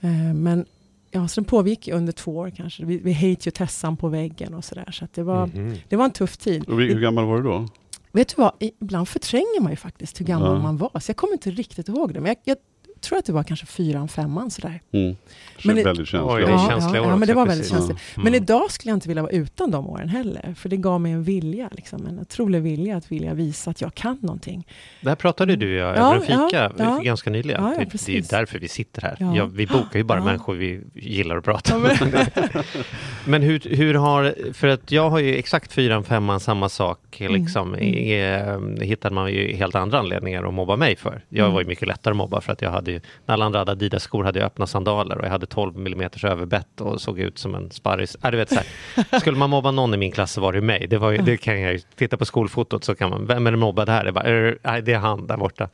Eh, 0.00 0.34
men 0.34 0.64
ja, 1.10 1.28
så 1.28 1.40
den 1.40 1.44
pågick 1.44 1.88
under 1.88 2.12
två 2.12 2.36
år 2.36 2.50
kanske. 2.50 2.84
Vi, 2.84 2.98
vi 2.98 3.12
hate 3.12 3.26
ju 3.48 3.50
Tessan 3.50 3.96
på 3.96 4.08
väggen 4.08 4.54
och 4.54 4.64
sådär. 4.64 4.90
Så 4.92 5.04
att 5.04 5.12
det, 5.12 5.22
var, 5.22 5.46
Mhm. 5.46 5.76
det 5.88 5.96
var 5.96 6.04
en 6.04 6.10
tuff 6.10 6.36
tid. 6.36 6.68
Och 6.68 6.80
hur 6.80 7.00
gammal 7.00 7.26
var 7.26 7.36
du 7.36 7.42
då? 7.42 7.68
Vet 8.12 8.28
du 8.28 8.34
vad, 8.42 8.52
ibland 8.80 9.08
förtränger 9.08 9.60
man 9.60 9.72
ju 9.72 9.76
faktiskt 9.76 10.20
hur 10.20 10.24
gammal 10.26 10.52
Ja. 10.56 10.62
man 10.62 10.76
var. 10.76 11.00
Så 11.00 11.10
jag 11.10 11.16
kommer 11.16 11.32
inte 11.32 11.50
riktigt 11.50 11.88
ihåg 11.88 12.14
det. 12.14 12.20
Men 12.20 12.28
jag, 12.28 12.36
jag 12.44 12.56
tror 13.00 13.18
att 13.18 13.24
det 13.24 13.32
var 13.32 13.42
kanske 13.42 13.66
fyran, 13.66 14.08
femman 14.08 14.50
sådär. 14.50 14.80
Mm. 14.92 15.16
Men 15.64 15.76
det- 15.76 15.82
väldigt 15.84 16.08
känslig. 16.08 16.32
Oj, 16.34 16.42
det 16.42 16.50
Ja, 16.50 16.68
känsliga 16.70 16.96
ja, 16.96 17.06
år 17.06 17.10
ja, 17.10 17.16
men 17.16 17.28
det 17.28 17.34
var 17.34 17.46
väldigt 17.46 17.68
känsligt. 17.70 17.98
Mm. 18.16 18.24
Men 18.24 18.34
idag 18.34 18.70
skulle 18.70 18.90
jag 18.90 18.96
inte 18.96 19.08
vilja 19.08 19.22
vara 19.22 19.32
utan 19.32 19.70
de 19.70 19.86
åren 19.86 20.08
heller. 20.08 20.54
För 20.58 20.68
det 20.68 20.76
gav 20.76 21.00
mig 21.00 21.12
en 21.12 21.22
vilja, 21.22 21.68
liksom, 21.72 22.06
en 22.06 22.18
otrolig 22.20 22.62
vilja 22.62 22.96
att 22.96 23.12
vilja 23.12 23.34
visa 23.34 23.70
att 23.70 23.80
jag 23.80 23.94
kan 23.94 24.18
någonting. 24.20 24.66
Det 25.00 25.08
här 25.08 25.16
pratade 25.16 25.56
du 25.56 25.66
och 25.82 25.86
jag 25.88 25.96
Ja, 25.96 26.00
över 26.14 26.14
en 26.16 26.22
fika 26.22 26.48
ja, 26.52 26.70
ja. 26.78 27.00
ganska 27.04 27.30
nyligen. 27.30 27.62
Ja, 27.64 27.72
ja, 27.78 27.84
det, 27.92 28.06
det 28.06 28.16
är 28.18 28.30
därför 28.30 28.58
vi 28.58 28.68
sitter 28.68 29.02
här. 29.02 29.16
Ja. 29.20 29.36
Ja, 29.36 29.44
vi 29.52 29.66
bokar 29.66 29.98
ju 29.98 30.04
bara 30.04 30.18
Ja. 30.18 30.24
människor 30.24 30.54
vi 30.54 30.80
gillar 30.94 31.36
att 31.36 31.44
prata 31.44 31.72
Ja, 31.74 31.78
med. 31.78 31.98
men- 32.12 32.64
Men 33.24 33.42
hur, 33.42 33.60
hur 33.76 33.94
har, 33.94 34.34
för 34.52 34.68
att 34.68 34.92
jag 34.92 35.10
har 35.10 35.18
ju 35.18 35.34
exakt 35.36 35.72
fyran, 35.72 36.04
femman, 36.04 36.40
samma 36.40 36.68
sak 36.68 37.20
Mm, 37.20 37.32
liksom. 37.42 37.74
Eh, 37.74 38.82
hittade 38.86 39.14
man 39.14 39.32
ju 39.32 39.52
helt 39.56 39.74
andra 39.74 39.98
anledningar 39.98 40.44
att 40.44 40.54
mobba 40.54 40.76
mig 40.76 40.96
för. 40.96 41.24
Jag 41.28 41.44
Mm. 41.44 41.52
var 41.54 41.60
ju 41.60 41.66
mycket 41.66 41.88
lättare 41.88 42.12
att 42.12 42.16
mobba 42.16 42.40
för 42.40 42.52
att 42.52 42.62
jag 42.62 42.70
hade 42.70 42.89
ju, 42.90 43.00
när 43.26 43.32
alla 43.34 43.44
andra 43.44 43.58
hade 43.58 43.72
Adidas-skor 43.72 44.24
hade 44.24 44.38
jag 44.38 44.46
öppna 44.46 44.66
sandaler 44.66 45.18
och 45.18 45.24
jag 45.24 45.30
hade 45.30 45.46
12 45.46 45.76
mm 45.86 46.10
överbett 46.24 46.80
och 46.80 47.00
såg 47.00 47.18
ut 47.18 47.38
som 47.38 47.54
en 47.54 47.70
sparris. 47.70 48.16
Äh, 48.24 48.30
du 48.30 48.36
vet, 48.36 48.48
så 48.48 48.54
här. 48.54 49.18
Skulle 49.20 49.38
man 49.38 49.50
mobba 49.50 49.70
någon 49.70 49.94
i 49.94 49.96
min 49.96 50.12
klass 50.12 50.32
så 50.32 50.40
var 50.40 50.52
det 50.52 50.60
mig. 50.60 50.86
Det, 50.86 50.98
var 50.98 51.12
det 51.12 51.36
kan 51.36 51.60
jag 51.60 51.72
ju, 51.72 51.78
titta 51.96 52.16
på 52.16 52.24
skolfotot 52.24 52.84
så 52.84 52.94
kan 52.94 53.10
man, 53.10 53.26
vem 53.26 53.46
är 53.46 53.50
det 53.50 53.56
mobbad 53.56 53.88
här? 53.88 54.04
Det, 54.04 54.10
är 54.10 54.12
bara, 54.12 54.24
"Er, 54.28 54.58
nej, 54.62 54.82
det 54.82 54.92
är 54.92 54.98
han 54.98 55.26
där 55.26 55.36
borta. 55.36 55.68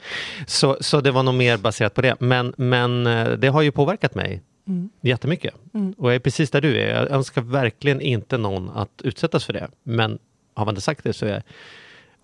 Så, 0.47 0.77
så 0.81 1.01
det 1.01 1.11
var 1.11 1.23
nog 1.23 1.35
mer 1.35 1.57
baserat 1.57 1.95
på 1.95 2.03
det. 2.03 2.17
Men, 2.21 2.55
men 2.57 3.07
eh, 3.07 3.29
det 3.29 3.49
har 3.49 3.63
ju 3.63 3.71
påverkat 3.71 4.15
mig 4.15 4.43
Mm. 4.69 4.91
jättemycket. 5.01 5.55
Mm. 5.75 5.95
Och 5.99 6.09
jag 6.09 6.15
är 6.15 6.19
precis 6.19 6.51
där 6.51 6.61
du 6.61 6.81
är. 6.81 6.95
Jag 6.95 7.11
önskar 7.11 7.43
verkligen 7.43 8.01
inte 8.01 8.39
någon 8.39 8.71
att 8.71 9.01
utsättas 9.05 9.45
för 9.45 9.53
det. 9.53 9.69
Men 9.83 10.19
har 10.55 10.65
man 10.65 10.73
inte 10.73 10.81
sagt 10.81 11.05
det 11.05 11.13
så 11.13 11.27
är 11.27 11.31
jag 11.33 11.43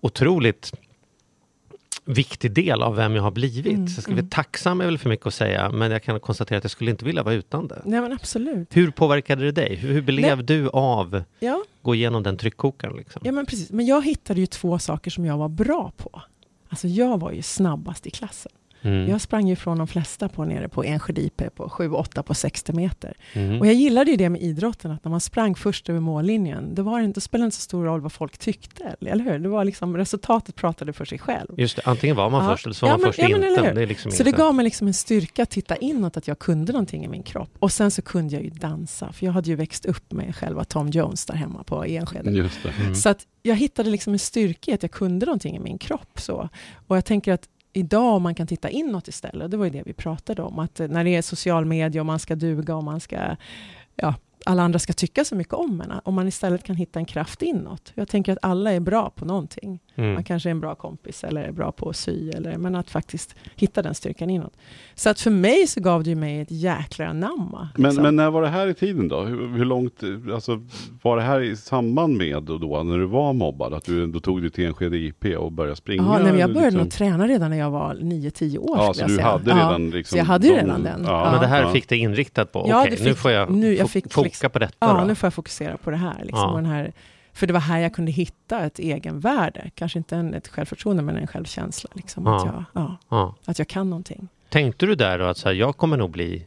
otroligt 0.01 0.71
viktig 2.05 2.51
del 2.51 2.81
av 2.83 2.95
vem 2.95 3.15
jag 3.15 3.23
har 3.23 3.31
blivit. 3.31 3.73
Mm, 3.73 3.87
Så 3.87 3.97
jag 3.97 4.03
skulle 4.03 4.19
mm. 4.19 4.29
tacksam 4.29 4.81
är 4.81 4.85
väl 4.85 4.97
för 4.97 5.09
mycket 5.09 5.27
att 5.27 5.33
säga, 5.33 5.69
men 5.69 5.91
jag 5.91 6.03
kan 6.03 6.19
konstatera 6.19 6.57
att 6.57 6.63
jag 6.63 6.71
skulle 6.71 6.91
inte 6.91 7.05
vilja 7.05 7.23
vara 7.23 7.35
utan 7.35 7.67
det. 7.67 7.81
Nej 7.85 8.01
men 8.01 8.13
absolut. 8.13 8.77
Hur 8.77 8.91
påverkade 8.91 9.43
det 9.45 9.51
dig? 9.51 9.75
Hur, 9.75 9.93
hur 9.93 10.01
blev 10.01 10.45
du 10.45 10.69
av 10.69 11.23
Ja, 11.39 11.63
gå 11.81 11.95
igenom 11.95 12.23
den 12.23 12.37
tryckkokaren? 12.37 12.95
Liksom? 12.97 13.21
ja 13.25 13.31
men 13.31 13.45
precis. 13.45 13.71
Men 13.71 13.85
jag 13.85 14.05
hittade 14.05 14.39
ju 14.39 14.45
två 14.45 14.79
saker 14.79 15.11
som 15.11 15.25
jag 15.25 15.37
var 15.37 15.49
bra 15.49 15.91
på. 15.97 16.21
Alltså 16.69 16.87
jag 16.87 17.19
var 17.19 17.31
ju 17.31 17.41
snabbast 17.41 18.07
i 18.07 18.09
klassen. 18.09 18.51
Mm. 18.83 19.09
Jag 19.09 19.21
sprang 19.21 19.47
ju 19.47 19.55
från 19.55 19.77
de 19.77 19.87
flesta 19.87 20.29
på 20.29 20.45
nere 20.45 20.69
på 20.69 20.83
Enskede 20.83 21.21
IP 21.21 21.41
på 21.55 21.67
7-8 21.67 22.21
på 22.23 22.33
60 22.33 22.73
meter. 22.73 23.13
Mm. 23.33 23.59
Och 23.59 23.67
jag 23.67 23.73
gillade 23.73 24.11
ju 24.11 24.17
det 24.17 24.29
med 24.29 24.41
idrotten, 24.41 24.91
att 24.91 25.03
när 25.03 25.09
man 25.11 25.19
sprang 25.21 25.55
först 25.55 25.89
över 25.89 25.99
mållinjen, 25.99 26.75
det, 26.75 26.81
var 26.81 26.99
inte, 26.99 27.17
det 27.17 27.21
spelade 27.21 27.45
inte 27.45 27.55
så 27.57 27.61
stor 27.61 27.83
roll 27.85 28.01
vad 28.01 28.11
folk 28.11 28.37
tyckte, 28.37 28.95
eller 29.01 29.23
hur? 29.23 29.39
Det 29.39 29.49
var 29.49 29.65
liksom, 29.65 29.97
resultatet 29.97 30.55
pratade 30.55 30.93
för 30.93 31.05
sig 31.05 31.19
själv. 31.19 31.47
Just 31.57 31.75
det, 31.75 31.81
antingen 31.85 32.15
var 32.15 32.29
man 32.29 32.45
Ja. 32.45 32.51
först 32.51 32.65
eller 32.65 32.73
så 32.75 32.85
var 32.85 32.91
Ja, 32.91 32.97
man 32.97 33.01
men- 33.01 33.13
först 33.13 33.19
ja, 33.29 33.37
men 33.37 33.49
inte. 33.49 33.73
Det 33.73 33.85
liksom 33.85 34.11
Så 34.11 34.23
det 34.23 34.31
gav 34.31 34.55
mig 34.55 34.63
liksom 34.63 34.87
en 34.87 34.93
styrka 34.93 35.43
att 35.43 35.49
titta 35.49 35.75
inåt, 35.75 36.17
att 36.17 36.27
jag 36.27 36.39
kunde 36.39 36.73
någonting 36.73 37.05
i 37.05 37.07
min 37.07 37.23
kropp. 37.23 37.49
Och 37.59 37.71
sen 37.71 37.91
så 37.91 38.01
kunde 38.01 38.33
jag 38.33 38.43
ju 38.43 38.49
dansa, 38.49 39.11
för 39.13 39.25
jag 39.25 39.33
hade 39.33 39.49
ju 39.49 39.55
växt 39.55 39.85
upp 39.85 40.11
med 40.11 40.35
själva 40.35 40.63
Tom 40.63 40.89
Jones 40.89 41.25
där 41.25 41.33
hemma 41.35 41.63
på 41.63 41.83
Enskede. 41.85 42.31
Just 42.31 42.63
det. 42.63 42.69
Mm. 42.81 42.95
Så 42.95 43.09
att 43.09 43.27
jag 43.41 43.55
hittade 43.55 43.89
liksom 43.89 44.13
en 44.13 44.19
styrka 44.19 44.71
i 44.71 44.73
att 44.73 44.83
jag 44.83 44.91
kunde 44.91 45.25
någonting 45.25 45.55
i 45.55 45.59
min 45.59 45.77
kropp. 45.77 46.19
Så. 46.19 46.49
Och 46.87 46.97
jag 46.97 47.05
tänker 47.05 47.33
att 47.33 47.47
idag 47.73 48.15
om 48.15 48.23
man 48.23 48.35
kan 48.35 48.47
titta 48.47 48.69
inåt 48.69 49.07
istället, 49.07 49.51
det 49.51 49.57
var 49.57 49.65
ju 49.65 49.71
det 49.71 49.83
vi 49.85 49.93
pratade 49.93 50.41
om, 50.41 50.59
att 50.59 50.79
eh, 50.79 50.87
när 50.87 51.03
det 51.03 51.15
är 51.15 51.21
social 51.21 51.65
media 51.65 52.01
och 52.01 52.05
man 52.05 52.19
ska 52.19 52.35
duga 52.35 52.75
och 52.75 52.83
man 52.83 52.99
ska, 52.99 53.35
ja, 53.95 54.15
alla 54.45 54.63
andra 54.63 54.79
ska 54.79 54.93
tycka 54.93 55.25
så 55.25 55.35
mycket 55.35 55.53
om 55.53 55.81
en, 55.81 55.91
om 56.03 56.13
man 56.13 56.27
istället 56.27 56.63
kan 56.63 56.75
hitta 56.75 56.99
en 56.99 57.05
kraft 57.05 57.41
inåt. 57.41 57.91
Jag 57.95 58.07
tänker 58.07 58.31
att 58.31 58.37
alla 58.41 58.71
är 58.71 58.79
bra 58.79 59.09
på 59.09 59.25
någonting. 59.25 59.79
Mm. 59.95 60.13
Man 60.13 60.23
kanske 60.23 60.49
är 60.49 60.51
en 60.51 60.59
bra 60.59 60.75
kompis 60.75 61.23
eller 61.23 61.41
är 61.43 61.51
bra 61.51 61.71
på 61.71 61.89
att 61.89 61.95
sy, 61.95 62.29
eller, 62.29 62.57
men 62.57 62.75
att 62.75 62.89
faktiskt 62.89 63.35
hitta 63.55 63.81
den 63.81 63.95
styrkan 63.95 64.29
inåt. 64.29 64.53
Så 64.95 65.09
att 65.09 65.19
för 65.19 65.31
mig 65.31 65.67
så 65.67 65.81
gav 65.81 66.03
det 66.03 66.09
ju 66.09 66.15
mig 66.15 66.39
ett 66.39 66.51
jäkla 66.51 67.07
anamma. 67.07 67.69
Men, 67.75 67.83
liksom. 67.83 68.03
men 68.03 68.15
när 68.15 68.31
var 68.31 68.41
det 68.41 68.47
här 68.47 68.67
i 68.67 68.73
tiden 68.73 69.07
då? 69.07 69.21
Hur, 69.21 69.47
hur 69.57 69.65
långt, 69.65 70.01
alltså 70.33 70.61
var 71.01 71.17
det 71.17 71.23
här 71.23 71.41
i 71.41 71.55
samband 71.55 72.17
med 72.17 72.43
då, 72.43 72.57
då 72.57 72.83
när 72.83 72.97
du 72.97 73.05
var 73.05 73.33
mobbad? 73.33 73.73
Att 73.73 73.85
du 73.85 74.03
ändå 74.03 74.19
tog 74.19 74.41
dig 74.41 74.49
till 74.51 74.65
Enskede 74.65 74.97
IP 74.97 75.25
och 75.37 75.51
började 75.51 75.75
springa? 75.75 76.03
Ja, 76.03 76.13
nej, 76.13 76.23
men 76.31 76.39
jag 76.39 76.49
började 76.53 76.65
liksom? 76.65 76.81
nog 76.81 76.91
träna 76.91 77.27
redan 77.27 77.49
när 77.49 77.57
jag 77.57 77.71
var 77.71 77.95
9-10 77.95 78.57
år. 78.57 78.77
Ja, 78.77 78.93
så 78.93 79.01
jag 79.01 79.09
du 79.09 79.15
säga. 79.15 79.27
hade 79.27 79.49
Ja. 79.51 79.55
redan 79.57 79.89
liksom 79.89 80.15
så 80.15 80.17
jag 80.17 80.25
hade 80.25 80.47
ju 80.47 80.53
redan 80.53 80.83
den. 80.83 81.03
Ja, 81.05 81.29
Men 81.31 81.41
det 81.41 81.47
här 81.47 81.61
ja. 81.61 81.71
fick 81.71 81.89
dig 81.89 81.97
inriktat 81.99 82.51
på, 82.51 82.65
Ja, 82.69 82.81
okej 82.81 82.95
det 82.97 83.03
nu 83.05 83.15
får 83.15 83.31
jag 83.31 83.51
nu- 83.51 83.75
jag 83.75 83.89
fick 83.89 84.13
foka 84.13 84.23
liksom- 84.25 84.49
på 84.49 84.59
detta 84.59 84.75
Ja, 84.79 84.97
då. 84.99 85.05
nu 85.07 85.15
får 85.15 85.27
jag 85.27 85.33
fokusera 85.33 85.77
på 85.77 85.91
det 85.91 85.97
här. 85.97 86.19
Liksom, 86.23 86.39
Ja. 86.39 86.49
och 86.51 86.57
den 86.61 86.65
här 86.71 86.93
för 87.33 87.47
det 87.47 87.53
var 87.53 87.59
här 87.59 87.79
jag 87.79 87.93
kunde 87.93 88.11
hitta 88.11 88.59
ett 88.65 88.79
egenvärde. 88.79 89.69
Kanske 89.75 89.99
inte 89.99 90.15
en, 90.15 90.33
ett 90.33 90.47
självförtroende, 90.47 91.03
men 91.03 91.17
en 91.17 91.27
självkänsla. 91.27 91.89
Liksom, 91.93 92.25
Ja. 92.25 92.35
att, 92.39 92.45
jag, 92.45 92.63
ja, 92.73 92.97
Ja. 93.09 93.35
att 93.45 93.59
jag 93.59 93.67
kan 93.67 93.89
någonting. 93.89 94.27
Tänkte 94.49 94.85
du 94.85 94.95
där 94.95 95.19
då 95.19 95.25
att 95.25 95.37
så 95.37 95.47
här, 95.49 95.55
jag 95.55 95.77
kommer 95.77 95.97
nog 95.97 96.09
bli 96.11 96.45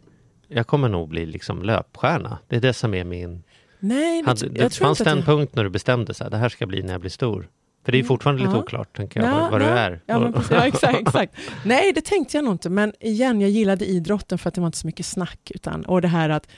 jag 0.48 0.66
kommer 0.66 0.88
nog 0.88 1.08
bli 1.08 1.26
liksom 1.26 1.62
löpstjärna. 1.62 2.38
Det 2.48 2.56
är 2.56 2.60
det 2.60 2.72
som 2.72 2.94
är 2.94 3.04
min... 3.04 3.42
Nej, 3.78 4.22
Hade, 4.26 4.46
jag 4.46 4.54
det 4.54 4.68
tror 4.70 4.86
fanns 4.86 4.98
det 4.98 5.10
en 5.10 5.16
jag... 5.16 5.26
punkt 5.26 5.54
när 5.54 5.64
du 5.64 5.70
bestämde 5.70 6.14
sig, 6.14 6.30
det 6.30 6.36
här 6.36 6.48
ska 6.48 6.66
bli 6.66 6.82
när 6.82 6.92
jag 6.92 7.00
blir 7.00 7.10
stor? 7.10 7.48
För 7.84 7.92
det 7.92 7.98
är 7.98 8.00
Mm, 8.00 8.08
fortfarande 8.08 8.42
lite 8.42 8.56
oklart, 8.56 8.96
tänker 8.96 9.20
jag, 9.22 9.30
vad, 9.40 9.50
vad 9.50 9.60
du 9.60 9.64
är. 9.66 10.00
Ja, 10.06 10.32
precis, 10.32 10.50
ja, 10.50 10.56
exakt, 10.66 11.00
exakt. 11.00 11.34
Nej, 11.64 11.92
det 11.92 12.04
tänkte 12.04 12.36
jag 12.36 12.44
nog 12.44 12.54
inte. 12.54 12.70
Men 12.70 12.92
igen, 13.00 13.40
jag 13.40 13.50
gillade 13.50 13.84
idrotten 13.86 14.38
för 14.38 14.48
att 14.48 14.54
det 14.54 14.60
var 14.60 14.68
inte 14.68 14.78
så 14.78 14.86
mycket 14.86 15.06
snack. 15.06 15.50
Utan, 15.54 15.84
och 15.84 16.02
det 16.02 16.08
här 16.08 16.28
att 16.28 16.48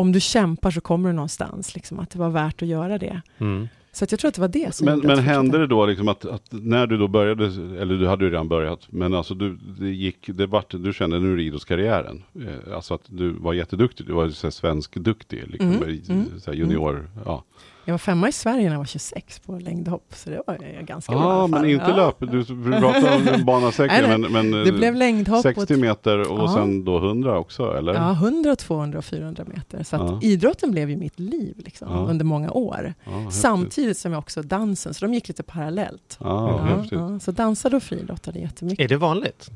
om 0.00 0.12
du 0.12 0.20
kämpar 0.20 0.70
så 0.70 0.80
kommer 0.80 1.08
du 1.08 1.14
någonstans. 1.14 1.74
Liksom, 1.74 1.98
att 1.98 2.10
det 2.10 2.18
var 2.18 2.30
värt 2.30 2.62
att 2.62 2.68
göra 2.68 2.98
det. 2.98 3.22
Mm. 3.38 3.68
Så 3.92 4.04
att 4.04 4.10
jag 4.12 4.20
tror 4.20 4.28
att 4.28 4.34
det 4.34 4.40
var 4.40 4.48
det 4.48 4.74
som 4.74 4.84
Men, 4.84 4.98
men 4.98 5.18
hände 5.18 5.58
det 5.58 5.66
då 5.66 5.86
liksom 5.86 6.08
att, 6.08 6.24
att 6.24 6.46
när 6.50 6.86
du 6.86 6.96
då 6.96 7.08
började, 7.08 7.44
eller 7.80 7.94
du 7.94 8.06
hade 8.06 8.24
ju 8.24 8.30
redan 8.30 8.48
börjat, 8.48 8.86
men 8.90 9.14
alltså 9.14 9.34
du, 9.34 9.58
det 9.78 9.88
gick, 9.88 10.26
det 10.26 10.46
vart, 10.46 10.70
du 10.70 10.92
kände 10.92 11.20
nu 11.20 11.32
är 11.32 11.36
det 11.36 11.42
idrottskarriären. 11.42 12.22
Eh, 12.34 12.74
Alltså 12.74 12.94
att 12.94 13.02
du 13.06 13.30
var 13.30 13.52
jätteduktig, 13.52 14.06
du 14.06 14.12
var 14.12 14.24
ju 14.24 14.32
så 14.32 14.46
här 14.46 14.50
svensk 14.50 14.94
duktig, 14.94 15.44
liksom, 15.48 15.72
Mm, 15.72 16.00
mm, 16.08 16.28
junior. 16.52 17.10
Ja, 17.24 17.44
Jag 17.90 17.94
var 17.94 17.98
femma 17.98 18.28
i 18.28 18.32
Sverige 18.32 18.64
när 18.64 18.70
jag 18.72 18.78
var 18.78 18.84
26 18.84 19.38
på 19.38 19.58
längdhopp. 19.58 20.06
Så 20.14 20.30
det 20.30 20.42
var 20.46 20.58
jag 20.76 20.86
ganska 20.86 21.12
bra 21.12 21.20
ah, 21.22 21.32
alla 21.32 21.46
men 21.46 21.60
fall. 21.60 21.70
inte 21.70 21.84
Ja. 21.88 21.96
löp, 21.96 22.16
du, 22.18 22.44
pratade 22.80 23.34
om 23.34 23.44
bana 23.44 23.72
60, 23.72 23.82
Nej, 23.86 24.18
nej. 24.18 24.18
men, 24.30 24.32
men 24.50 24.64
Det 24.64 24.72
blev 24.72 24.92
eh, 24.94 24.98
längdhopp. 24.98 25.42
60 25.42 25.74
och, 25.74 25.80
meter 25.80 26.32
och 26.32 26.38
Ja. 26.38 26.54
sen 26.54 26.84
då 26.84 26.96
100 26.98 27.38
också, 27.38 27.76
eller? 27.78 27.94
ja, 27.94 28.10
100, 28.12 28.56
200 28.56 28.98
och 28.98 29.04
400 29.04 29.44
meter. 29.46 29.82
Så 29.82 29.96
att 29.96 30.02
Ja. 30.02 30.18
idrotten 30.22 30.70
blev 30.70 30.90
ju 30.90 30.96
mitt 30.96 31.18
liv 31.18 31.54
liksom, 31.64 31.88
Ja. 31.92 31.98
under 32.10 32.24
många 32.24 32.50
år. 32.50 32.94
Ja. 33.04 33.30
Samtidigt 33.30 33.98
som 33.98 34.12
jag 34.12 34.18
också 34.18 34.42
dansen, 34.42 34.94
så 34.94 35.04
de 35.06 35.14
gick 35.14 35.28
lite 35.28 35.42
parallellt. 35.42 36.16
Ja, 36.20 36.60
Ja, 36.68 36.84
ja, 36.90 37.18
så 37.18 37.32
dansade 37.32 37.76
och 37.76 37.82
friidrottade 37.82 38.38
jättemycket. 38.38 38.84
Är 38.84 38.88
det 38.88 38.96
vanligt? 38.96 39.50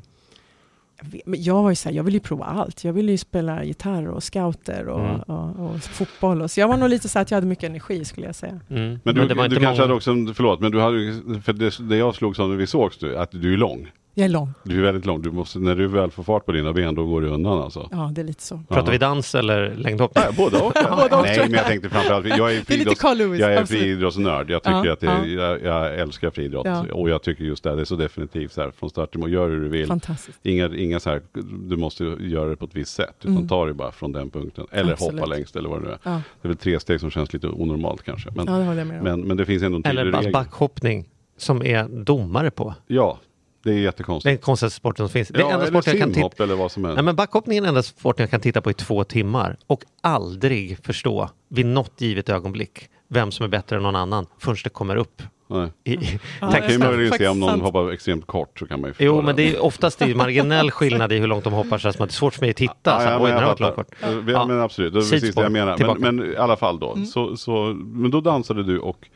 Men 1.25 1.43
jag 1.43 1.63
var 1.63 1.69
ju 1.69 1.75
så 1.75 1.89
här, 1.89 1.95
jag 1.95 2.03
ville 2.03 2.15
ju 2.15 2.21
prova 2.21 2.45
allt. 2.45 2.83
Jag 2.83 2.93
ville 2.93 3.11
ju 3.11 3.17
spela 3.17 3.63
gitarr 3.63 4.07
och 4.07 4.23
scouter 4.23 4.87
och, 4.87 4.99
Mm. 5.05 5.19
och, 5.21 5.65
och, 5.65 5.83
fotboll. 5.83 6.41
Och, 6.41 6.51
så 6.51 6.59
jag 6.59 6.67
var 6.67 6.77
nog 6.77 6.89
lite 6.89 7.09
så 7.09 7.19
att 7.19 7.31
jag 7.31 7.37
hade 7.37 7.47
mycket 7.47 7.69
energi 7.69 8.05
skulle 8.05 8.25
jag 8.25 8.35
säga. 8.35 8.59
Mm. 8.69 8.99
Men 9.03 9.15
du, 9.15 9.27
det 9.27 9.33
var 9.33 9.47
du 9.47 9.55
kanske 9.55 9.69
många... 9.69 9.81
hade 9.81 9.93
också, 9.93 10.11
förlåt, 10.35 10.59
men 10.59 10.71
du 10.71 10.81
hade 10.81 11.41
för 11.41 11.53
det, 11.53 11.89
det 11.89 11.97
jag 11.97 12.15
slog 12.15 12.35
som 12.35 12.49
när 12.49 12.57
vi 12.57 12.67
sågs, 12.67 12.97
du, 12.97 13.17
att 13.17 13.31
du 13.31 13.53
är 13.53 13.57
lång. 13.57 13.91
Jag 14.17 14.25
är 14.25 14.29
lång. 14.29 14.53
Du 14.63 14.77
är 14.77 14.81
väldigt 14.83 15.05
lång. 15.05 15.21
Du 15.21 15.31
måste, 15.31 15.59
när 15.59 15.75
du 15.75 15.87
väl 15.87 16.11
får 16.11 16.23
fart 16.23 16.45
på 16.45 16.51
dina 16.51 16.73
ben, 16.73 16.95
då 16.95 17.05
går 17.05 17.21
det 17.21 17.27
undan 17.27 17.61
alltså. 17.61 17.87
Ja, 17.91 18.11
det 18.15 18.21
är 18.21 18.25
lite 18.25 18.43
så. 18.43 18.57
Pratar 18.67 18.85
Ja. 18.87 18.91
vi 18.91 18.97
dans 18.97 19.35
eller 19.35 19.75
längdhoppning? 19.75 20.23
Nej, 20.27 20.33
både 20.37 20.57
och. 20.57 20.73
Både 20.97 21.15
och, 21.15 21.23
Nej, 21.23 21.39
men 21.41 21.51
jag 21.53 21.65
tänkte 21.65 21.89
framförallt, 21.89 22.27
jag 22.27 22.55
är, 22.55 22.59
friidrotts- 22.61 23.35
jag 23.39 23.53
är 23.53 23.65
friidrottsnörd. 23.65 24.49
Jag 24.49 24.63
tycker 24.63 24.85
Ja, 24.85 24.93
att 24.93 24.99
det, 24.99 25.05
ja. 25.05 25.25
jag, 25.25 25.63
jag 25.63 25.99
älskar 25.99 26.29
friidrott. 26.29 26.65
Ja. 26.65 26.85
Och 26.93 27.09
jag 27.09 27.21
tycker 27.23 27.43
just 27.43 27.63
det, 27.63 27.75
det 27.75 27.81
är 27.81 27.85
så 27.85 27.95
definitivt 27.95 28.51
så 28.51 28.61
här, 28.61 28.71
från 28.71 28.89
start 28.89 29.11
till 29.11 29.19
mål. 29.19 29.31
Gör 29.33 29.49
hur 29.49 29.59
du 29.61 29.67
vill. 29.69 29.87
Fantastiskt. 29.87 30.39
Inga, 30.43 30.75
inga 30.75 30.99
så 30.99 31.09
här, 31.09 31.21
du 31.67 31.77
måste 31.77 32.03
göra 32.19 32.49
det 32.49 32.55
på 32.55 32.65
ett 32.65 32.75
visst 32.75 32.93
sätt. 32.95 33.15
Utan 33.21 33.35
Mm. 33.35 33.47
ta 33.47 33.65
det 33.65 33.73
bara 33.73 33.91
från 33.91 34.11
den 34.11 34.29
punkten. 34.29 34.65
Eller 34.71 34.93
Absolut. 34.93 35.13
hoppa 35.21 35.25
längst 35.25 35.55
eller 35.55 35.69
vad 35.69 35.81
det 35.81 35.85
nu 35.85 35.91
är. 35.91 35.97
Ja, 36.03 36.21
Det 36.41 36.47
är 36.47 36.49
väl 36.49 36.57
tre 36.57 36.79
steg 36.79 36.99
som 36.99 37.11
känns 37.11 37.33
lite 37.33 37.47
onormalt 37.47 38.03
kanske. 38.03 38.29
Men, 38.35 38.45
ja 38.47 38.53
det 38.57 38.63
håller 38.65 38.77
jag 38.79 38.87
med 38.87 38.97
om. 38.97 39.03
men, 39.03 39.21
men 39.21 39.37
det 39.37 39.45
finns 39.45 39.63
ändå 39.63 39.75
en 39.77 39.83
tydlig 39.83 40.01
Eller 40.01 40.11
bara 40.11 40.19
regel. 40.21 40.33
backhoppning 40.33 41.05
som 41.37 41.63
är 41.63 41.87
domare 42.03 42.51
på. 42.51 42.73
Ja, 42.87 43.19
det 43.65 43.71
är 43.71 43.73
Det 43.73 43.79
är 43.79 43.83
jättekonstigt. 43.83 44.23
den 44.31 44.37
konstigaste 44.37 44.77
sporten 44.77 45.07
som 45.07 45.13
finns. 45.13 45.27
Det 45.27 45.37
är 45.37 45.41
ja, 45.41 45.51
enda 45.51 45.67
sporten 45.67 45.93
jag 45.97 46.01
kan 46.01 46.13
titta 46.29 46.43
eller 46.43 46.55
vad 46.55 46.71
som 46.71 46.83
helst. 46.83 46.95
Nej, 46.95 47.03
men 47.03 47.15
backhoppning 47.15 47.57
är 47.57 47.61
den 47.61 47.69
enda 47.69 47.83
sporten 47.83 48.23
jag 48.23 48.31
kan 48.31 48.39
titta 48.39 48.61
på 48.61 48.71
i 48.71 48.73
två 48.73 49.03
timmar 49.03 49.57
och 49.67 49.83
aldrig 50.01 50.77
förstå 50.85 51.29
vid 51.49 51.65
något 51.65 52.01
givet 52.01 52.29
ögonblick 52.29 52.89
vem 53.09 53.31
som 53.31 53.43
är 53.43 53.47
bättre 53.47 53.75
än 53.75 53.83
någon 53.83 53.95
annan 53.95 54.25
förrän 54.39 54.57
det 54.63 54.69
kommer 54.69 54.95
upp 54.95 55.21
Nej. 55.49 55.69
i, 55.83 55.93
i 55.93 55.97
Ja, 56.13 56.19
Man 56.41 56.51
kan 56.51 56.61
ju 56.61 56.67
texten. 56.67 56.79
möjligen 56.91 57.13
se 57.17 57.27
om 57.27 57.39
någon 57.39 57.49
sant. 57.49 57.61
hoppar 57.63 57.91
extremt 57.91 58.27
kort 58.27 58.59
så 58.59 58.65
kan 58.67 58.81
man 58.81 58.89
ju 58.89 59.05
Jo, 59.05 59.17
det. 59.17 59.23
men 59.23 59.35
det 59.35 59.55
är 59.55 59.63
oftast 59.63 59.99
det 59.99 60.05
är 60.05 60.15
marginell 60.15 60.71
skillnad 60.71 61.11
i 61.11 61.17
hur 61.19 61.27
långt 61.27 61.43
de 61.43 61.53
hoppar 61.53 61.77
så 61.77 61.87
att 61.89 61.97
det 61.97 62.03
är 62.03 62.07
svårt 62.07 62.33
för 62.33 62.41
mig 62.41 62.49
att 62.49 62.55
titta. 62.55 62.73
Ja, 62.83 62.99
så, 62.99 63.05
ja, 63.05 63.19
Oj, 63.21 63.31
men 63.33 63.43
jag 63.59 63.75
kort. 63.75 63.87
Ja, 64.01 64.07
Ja. 64.27 64.45
men 64.45 64.61
absolut, 64.61 64.93
det 64.93 64.99
är 64.99 65.11
precis 65.11 65.35
det 65.35 65.41
jag 65.41 65.51
menar. 65.51 65.77
Tillbaka. 65.77 65.99
Men, 65.99 66.15
men 66.15 66.33
i 66.33 66.35
alla 66.37 66.55
fall 66.57 66.79
då, 66.79 66.91
Mm. 66.93 67.05
så, 67.05 67.37
så, 67.37 67.73
men 67.85 68.11
då 68.11 68.21
dansade 68.21 68.63
du 68.63 68.79
och 68.79 69.07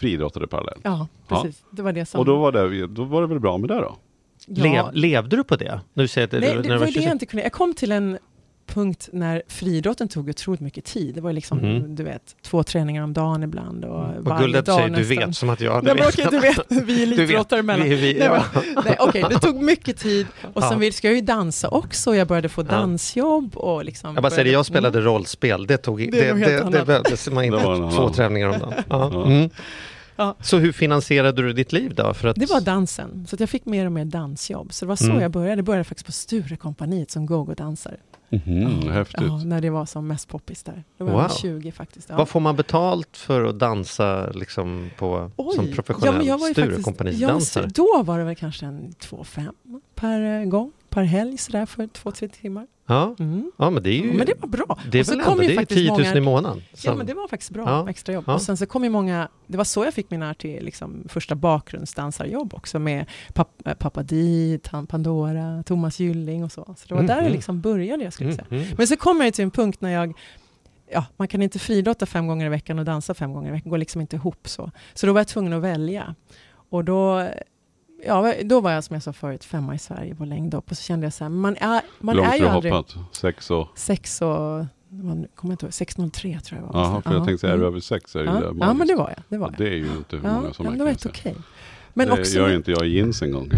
friidrottade 0.00 0.46
parallellt. 0.46 0.80
Ja, 0.82 1.08
precis. 1.28 1.64
Det 1.70 1.82
var 1.82 1.92
det 1.92 2.06
som... 2.06 2.20
Och 2.20 2.26
då 2.26 2.36
var, 2.36 2.52
det, 2.52 2.86
då 2.86 3.04
var 3.04 3.20
det 3.20 3.26
väl 3.28 3.40
bra 3.40 3.58
med 3.58 3.68
det 3.68 3.74
då? 3.74 3.96
ja. 4.46 4.64
Lev, 4.64 4.84
levde 4.92 5.36
du 5.36 5.44
på 5.44 5.56
det? 5.56 5.80
Nu 5.94 6.08
säger 6.08 6.28
jag 6.30 6.36
att 6.36 6.40
Nej, 6.40 6.54
när 6.54 6.62
det 6.62 6.68
du 6.68 6.78
var 6.78 6.86
det 6.86 6.92
26. 6.92 7.06
jag 7.06 7.14
inte 7.14 7.26
kunde. 7.26 7.42
Jag 7.42 7.52
kom 7.52 7.74
till 7.74 7.92
en 7.92 8.18
punkt 8.70 9.08
när 9.12 9.42
friidrotten 9.48 10.08
tog 10.08 10.28
otroligt 10.28 10.60
mycket 10.60 10.84
tid. 10.84 11.14
Det 11.14 11.20
var 11.20 11.32
liksom, 11.32 11.58
Mhm. 11.58 11.94
du 11.96 12.02
vet, 12.02 12.36
två 12.42 12.62
träningar 12.62 13.02
om 13.02 13.12
dagen 13.12 13.42
ibland 13.42 13.84
och 13.84 14.00
Och 14.00 14.24
varje 14.24 14.42
guldet 14.42 14.66
dag 14.66 14.76
säger 14.76 14.88
du 14.90 14.96
nästan. 14.96 15.16
vet 15.28 15.36
som 15.36 15.50
att 15.50 15.60
jag 15.60 15.84
Nej, 15.84 15.90
hade 15.90 16.00
men 16.00 16.08
okej, 16.08 16.26
du 16.30 16.40
vet, 16.40 16.58
vi 16.86 16.94
Du 16.96 17.02
elitidrottare 17.02 17.60
emellan. 17.60 17.88
vi, 17.88 17.94
vi, 17.94 18.14
Nej, 18.18 18.28
ja. 18.54 18.62
nej, 18.84 18.96
okej, 19.00 19.24
det 19.30 19.38
tog 19.38 19.62
mycket 19.62 19.96
tid 19.98 20.26
och 20.54 20.62
sen 20.62 20.82
Ja. 20.82 20.92
ska 20.92 21.06
jag 21.08 21.14
ju 21.14 21.20
dansa 21.22 21.68
också. 21.68 22.14
Jag 22.16 22.28
började 22.28 22.48
få 22.48 22.62
dansjobb 22.62 23.56
och 23.56 23.84
liksom... 23.84 24.14
Jag 24.14 24.22
bara 24.22 24.30
säger 24.30 24.52
jag 24.52 24.66
spelade 24.66 25.00
rollspel, 25.00 25.66
det 25.66 25.76
tog 25.76 25.98
Det 25.98 26.10
det, 26.10 26.32
det, 26.46 26.70
det, 26.78 26.84
behövdes 26.84 27.30
man 27.30 27.44
inte 27.44 27.58
två 27.96 28.08
träningar 28.08 28.48
om 28.48 28.58
dagen. 28.58 28.74
Ja. 28.88 29.24
Mm. 29.26 29.50
Ja. 30.16 30.36
Så 30.40 30.58
hur 30.58 30.72
finansierade 30.72 31.42
du 31.42 31.52
ditt 31.52 31.72
liv 31.72 31.94
då? 31.94 32.14
För 32.14 32.28
att... 32.28 32.36
Det 32.36 32.46
var 32.50 32.60
dansen, 32.60 33.26
så 33.28 33.36
att 33.36 33.40
jag 33.40 33.50
fick 33.50 33.64
mer 33.66 33.86
och 33.86 33.92
mer 33.92 34.04
dansjobb. 34.04 34.72
Så 34.72 34.84
det 34.84 34.88
var 34.88 34.96
så 34.96 35.04
Mm. 35.04 35.20
jag 35.20 35.30
började. 35.30 35.56
Jag 35.56 35.64
började 35.64 35.84
faktiskt 35.84 36.06
på 36.06 36.12
Sturecompagniet 36.12 37.10
som 37.10 37.26
go-go-dansare. 37.26 37.96
Mhm, 38.32 38.90
häftigt. 38.90 39.20
Ja, 39.26 39.36
när 39.44 39.60
det 39.60 39.70
var 39.70 39.86
som 39.86 40.06
mest 40.06 40.28
poppis 40.28 40.62
där. 40.62 40.84
Då 40.98 41.04
var 41.04 41.12
Wow. 41.12 41.20
jag 41.22 41.32
20 41.32 41.72
faktiskt. 41.72 42.08
Ja. 42.10 42.16
Vad 42.16 42.28
får 42.28 42.40
man 42.40 42.56
betalt 42.56 43.16
för 43.16 43.44
att 43.44 43.58
dansa 43.58 44.30
liksom 44.30 44.90
på, 44.98 45.30
som 45.54 45.72
professionell 45.72 46.26
ja, 46.26 46.36
Då 47.74 48.02
var 48.02 48.18
det 48.18 48.24
väl 48.24 48.36
kanske 48.36 48.66
en 48.66 48.94
2-5 49.00 49.50
per 49.94 50.40
eh, 50.40 50.44
gång, 50.44 50.72
per 50.90 51.02
helg 51.02 51.38
sådär 51.38 51.66
för 51.66 51.82
2-3 51.86 52.28
timmar. 52.28 52.66
Ja. 52.86 53.14
Mm. 53.18 53.52
ja, 53.58 53.70
men 53.70 53.82
det 53.82 53.90
är 53.90 53.94
ju 53.94 54.06
Ja, 54.10 54.12
men 54.14 54.26
det 54.26 54.32
var 54.40 54.48
bra. 54.48 54.78
det 54.90 54.98
är 54.98 55.02
Och 55.02 55.06
så 55.06 55.12
väl 55.16 55.24
kom 55.24 55.32
ändå, 55.32 55.42
ju 55.42 55.48
det 55.48 55.52
är 55.52 55.54
ju 55.54 55.60
faktiskt 55.60 55.78
10 55.80 55.90
000 55.90 55.98
många- 55.98 56.16
i 56.16 56.20
månaden. 56.20 56.62
Ja, 56.70 56.76
som- 56.76 56.98
men 56.98 57.06
det 57.06 57.14
var 57.14 57.28
faktiskt 57.28 57.50
bra 57.50 57.64
Ja. 57.66 57.90
extrajobb. 57.90 58.24
Ja. 58.26 58.34
Och 58.34 58.42
sen 58.42 58.56
så 58.56 58.66
kom 58.66 58.84
ju 58.84 58.90
många, 58.90 59.28
det 59.46 59.56
var 59.56 59.64
så 59.64 59.84
jag 59.84 59.94
fick 59.94 60.10
mina 60.10 60.34
till 60.34 60.64
liksom, 60.64 61.04
första 61.08 61.34
bakgrundsdansarjobb 61.34 62.54
också 62.54 62.78
med 62.78 63.06
pap, 63.34 63.48
äh, 63.64 63.74
Pappa 63.74 64.02
Di, 64.02 64.58
Pandora, 64.88 65.62
Thomas 65.62 65.98
Gylling 66.00 66.44
och 66.44 66.52
så. 66.52 66.74
Så 66.78 66.88
det 66.88 66.94
var 66.94 67.02
där 67.02 67.14
Mhm. 67.16 67.24
det 67.24 67.30
liksom 67.30 67.60
började 67.60 68.04
jag 68.04 68.12
skulle 68.12 68.30
Mm, 68.32 68.44
säga. 68.48 68.60
mm. 68.62 68.74
Men 68.78 68.86
så 68.86 68.96
kom 68.96 69.20
jag 69.20 69.34
till 69.34 69.44
en 69.44 69.50
punkt 69.50 69.80
när 69.80 69.90
jag 69.90 70.14
Ja, 70.92 71.04
man 71.16 71.28
kan 71.28 71.42
inte 71.42 71.58
friidrotta 71.58 72.06
fem 72.06 72.26
gånger 72.26 72.46
i 72.46 72.48
veckan 72.48 72.78
och 72.78 72.84
dansa 72.84 73.14
fem 73.14 73.32
gånger 73.32 73.48
i 73.48 73.52
veckan. 73.52 73.64
Det 73.64 73.70
går 73.70 73.78
liksom 73.78 74.00
inte 74.00 74.16
ihop 74.16 74.48
så. 74.48 74.70
Så 74.94 75.06
då 75.06 75.12
var 75.12 75.20
jag 75.20 75.28
tvungen 75.28 75.52
att 75.52 75.62
välja. 75.62 76.14
Och 76.70 76.84
då, 76.84 77.28
ja, 78.06 78.34
då 78.44 78.60
var 78.60 78.70
jag 78.70 78.84
som 78.84 78.94
jag 78.94 79.02
sa 79.02 79.12
förut 79.12 79.44
femma 79.44 79.74
i 79.74 79.78
Sverige 79.78 80.14
på 80.14 80.24
längdhopp. 80.24 80.70
Och 80.70 80.76
så 80.76 80.82
kände 80.82 81.06
jag 81.06 81.12
så 81.12 81.24
här, 81.24 81.28
man 81.28 81.56
är, 81.56 81.80
man 81.98 82.16
Långt 82.16 82.28
är 82.28 82.34
ju 82.36 82.40
du 82.42 82.48
aldrig 82.48 82.72
hoppat? 82.72 82.96
Sex 83.12 83.50
och... 83.50 83.68
sex 83.74 84.22
och, 84.22 84.64
man 84.88 85.26
kommer 85.34 85.54
inte 85.54 85.66
ihåg, 85.66 85.70
6.03 85.72 86.40
tror 86.40 86.60
jag 86.60 86.66
var. 86.72 86.80
Jaha, 86.80 87.02
för 87.02 87.10
jag 87.12 87.20
Ja. 87.20 87.24
tänkte 87.24 87.40
säga, 87.40 87.52
är 87.52 87.56
du 87.56 87.62
Mm. 87.62 87.72
över 87.72 87.80
sex 87.80 88.16
är 88.16 88.18
det 88.18 88.24
ju 88.24 88.30
Ja, 88.30 88.52
ja, 88.60 88.72
men 88.74 88.86
det 88.86 88.94
var 88.94 89.08
jag. 89.16 89.22
Det 89.28 89.38
var 89.38 89.46
jag. 89.48 89.58
Det 89.58 89.68
är 89.68 89.76
ju 89.76 89.86
inte 89.96 90.16
hur 90.16 90.24
Ja, 90.24 90.34
många 90.34 90.46
ja, 90.48 90.52
som 90.54 90.64
man 90.66 90.78
det 90.78 90.84
var 90.84 90.90
helt 90.90 91.06
okej. 91.06 91.34
Men 91.94 92.06
det 92.06 92.12
också... 92.12 92.38
gör 92.38 92.54
inte 92.54 92.70
jag 92.70 92.86
i 92.86 92.90
jeans 92.90 93.22
en 93.22 93.32
gång. 93.32 93.50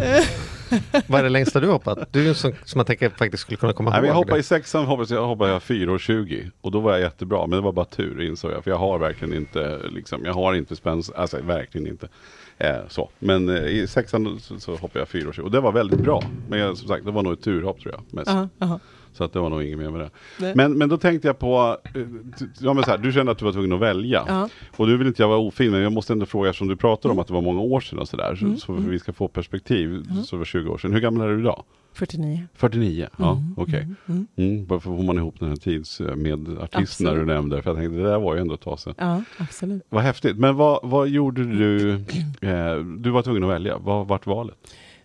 Vad 1.07 1.19
är 1.21 1.23
det 1.23 1.29
längsta 1.29 1.61
du 1.61 1.69
hoppat? 1.71 2.13
Du 2.13 2.35
som, 2.35 2.53
som 2.65 2.79
man 2.79 2.87
tänker 2.87 3.11
faktiskt 3.11 3.43
skulle 3.43 3.57
kunna 3.57 3.73
komma 3.73 3.91
Nej, 3.91 4.05
jag 4.09 4.15
hoppade 4.15 4.37
det. 4.37 4.41
i 4.41 4.43
sexan 4.43 4.85
hoppas 4.85 5.11
jag 5.11 5.27
hoppade 5.27 5.51
jag 5.53 5.63
4,20 5.63 6.51
och 6.61 6.71
då 6.71 6.81
var 6.81 6.93
jag 6.93 7.01
jättebra 7.01 7.47
men 7.47 7.51
det 7.57 7.61
var 7.61 7.73
bara 7.73 7.85
tur 7.85 8.23
insåg 8.23 8.51
jag 8.53 8.65
för 8.65 8.71
jag 8.71 8.79
har 8.79 8.99
verkligen 8.99 9.35
inte 9.35 9.81
liksom, 9.91 10.25
jag 10.25 10.33
har 10.35 10.55
inte 10.55 10.77
spänst, 10.77 11.13
alltså 11.15 11.43
verkligen 11.43 11.87
inte 11.87 12.09
eh, 12.62 12.88
så. 12.88 13.11
Men 13.19 13.49
eh, 13.49 13.66
i 13.66 13.87
sexan 13.87 14.40
så, 14.40 14.61
så 14.61 14.76
hoppade 14.76 14.99
jag 14.99 15.09
4,20 15.09 15.40
och 15.40 15.50
det 15.50 15.61
var 15.61 15.73
väldigt 15.73 16.00
bra. 16.00 16.23
Men 16.49 16.59
jag, 16.59 16.76
som 16.76 16.88
sagt 16.88 17.04
det 17.04 17.11
var 17.11 17.23
nog 17.23 17.33
ett 17.33 17.42
turhopp 17.42 17.81
tror 17.81 17.95
jag 17.95 18.02
mest. 18.11 18.31
Uh 18.31 18.47
-huh. 18.59 18.81
Så 19.12 19.25
att 19.25 19.33
det 19.33 19.38
var 19.40 19.50
nog 19.50 19.62
inget 19.62 19.78
mer 19.78 19.90
med 19.90 20.00
det. 20.00 20.11
Nej. 20.40 20.52
Men, 20.57 20.78
men 20.78 20.88
då 20.88 20.97
tänkte 20.97 21.28
jag 21.28 21.38
på, 21.38 21.76
eh, 21.95 22.02
ja, 22.61 22.73
men 22.75 22.85
så 22.85 22.90
här, 22.90 22.99
du 22.99 23.12
kände 23.12 23.33
att 23.33 23.38
du 23.38 23.45
var 23.45 23.52
tvungen 23.52 23.73
att 23.73 23.81
välja. 23.81 24.25
Ja. 24.28 24.49
Och 24.76 24.88
nu 24.88 24.97
vill 24.97 25.07
inte 25.07 25.23
jag 25.23 25.28
vara 25.28 25.38
ofin, 25.38 25.71
men 25.71 25.81
jag 25.81 25.92
måste 25.92 26.12
ändå 26.12 26.26
fråga 26.26 26.50
eftersom 26.50 26.69
du 26.69 26.76
pratar 26.76 27.11
om 27.11 27.19
att 27.19 27.26
det 27.26 27.33
var 27.35 27.40
många 27.40 27.61
år 27.61 27.81
sedan 27.81 27.99
och 27.99 28.09
sådär. 28.09 28.35
Så, 28.37 28.45
Mm, 28.45 28.57
så 28.57 28.73
mm. 28.73 28.90
vi 28.90 28.99
ska 28.99 29.12
få 29.12 29.28
perspektiv, 29.28 30.02
så 30.25 30.37
det 30.37 30.38
var 30.38 30.45
20 30.45 30.71
år 30.71 30.78
sedan. 30.78 30.92
Hur 30.92 31.00
gammal 31.00 31.28
är 31.28 31.33
du 31.33 31.40
idag? 31.40 31.62
49. 31.95 32.47
49? 32.54 33.09
Ja, 33.19 33.33
Mm, 33.33 33.54
okej. 33.57 33.81
mm, 33.83 33.97
mm. 34.07 34.26
Mm, 34.37 34.66
varför 34.66 34.97
får 34.97 35.02
man 35.02 35.16
ihop 35.19 35.35
den 35.40 35.49
här 35.49 35.57
tids 35.57 36.00
eh, 36.00 36.16
med 36.16 36.59
artisterna 36.59 37.14
du 37.14 37.25
nämnde? 37.25 37.62
För 37.62 37.71
jag 37.71 37.76
tänkte 37.78 37.97
det 37.97 38.02
där 38.09 38.19
var 38.19 38.35
ju 38.35 38.40
ändå 38.40 38.54
ett 38.54 38.61
tag 38.61 38.78
sedan. 38.81 38.95
Ja, 38.99 39.23
absolut. 39.38 39.83
Vad 39.88 40.02
häftigt. 40.02 40.38
Men 40.38 40.57
vad, 40.57 40.81
vad 40.83 41.09
gjorde 41.09 41.45
du? 41.45 41.90
Eh, 42.40 42.76
du 42.99 43.11
var 43.11 43.23
tvungen 43.23 43.45
att 43.45 43.50
välja. 43.50 43.78
Vad 43.78 44.09
vart 44.09 44.26
valet? 44.26 44.57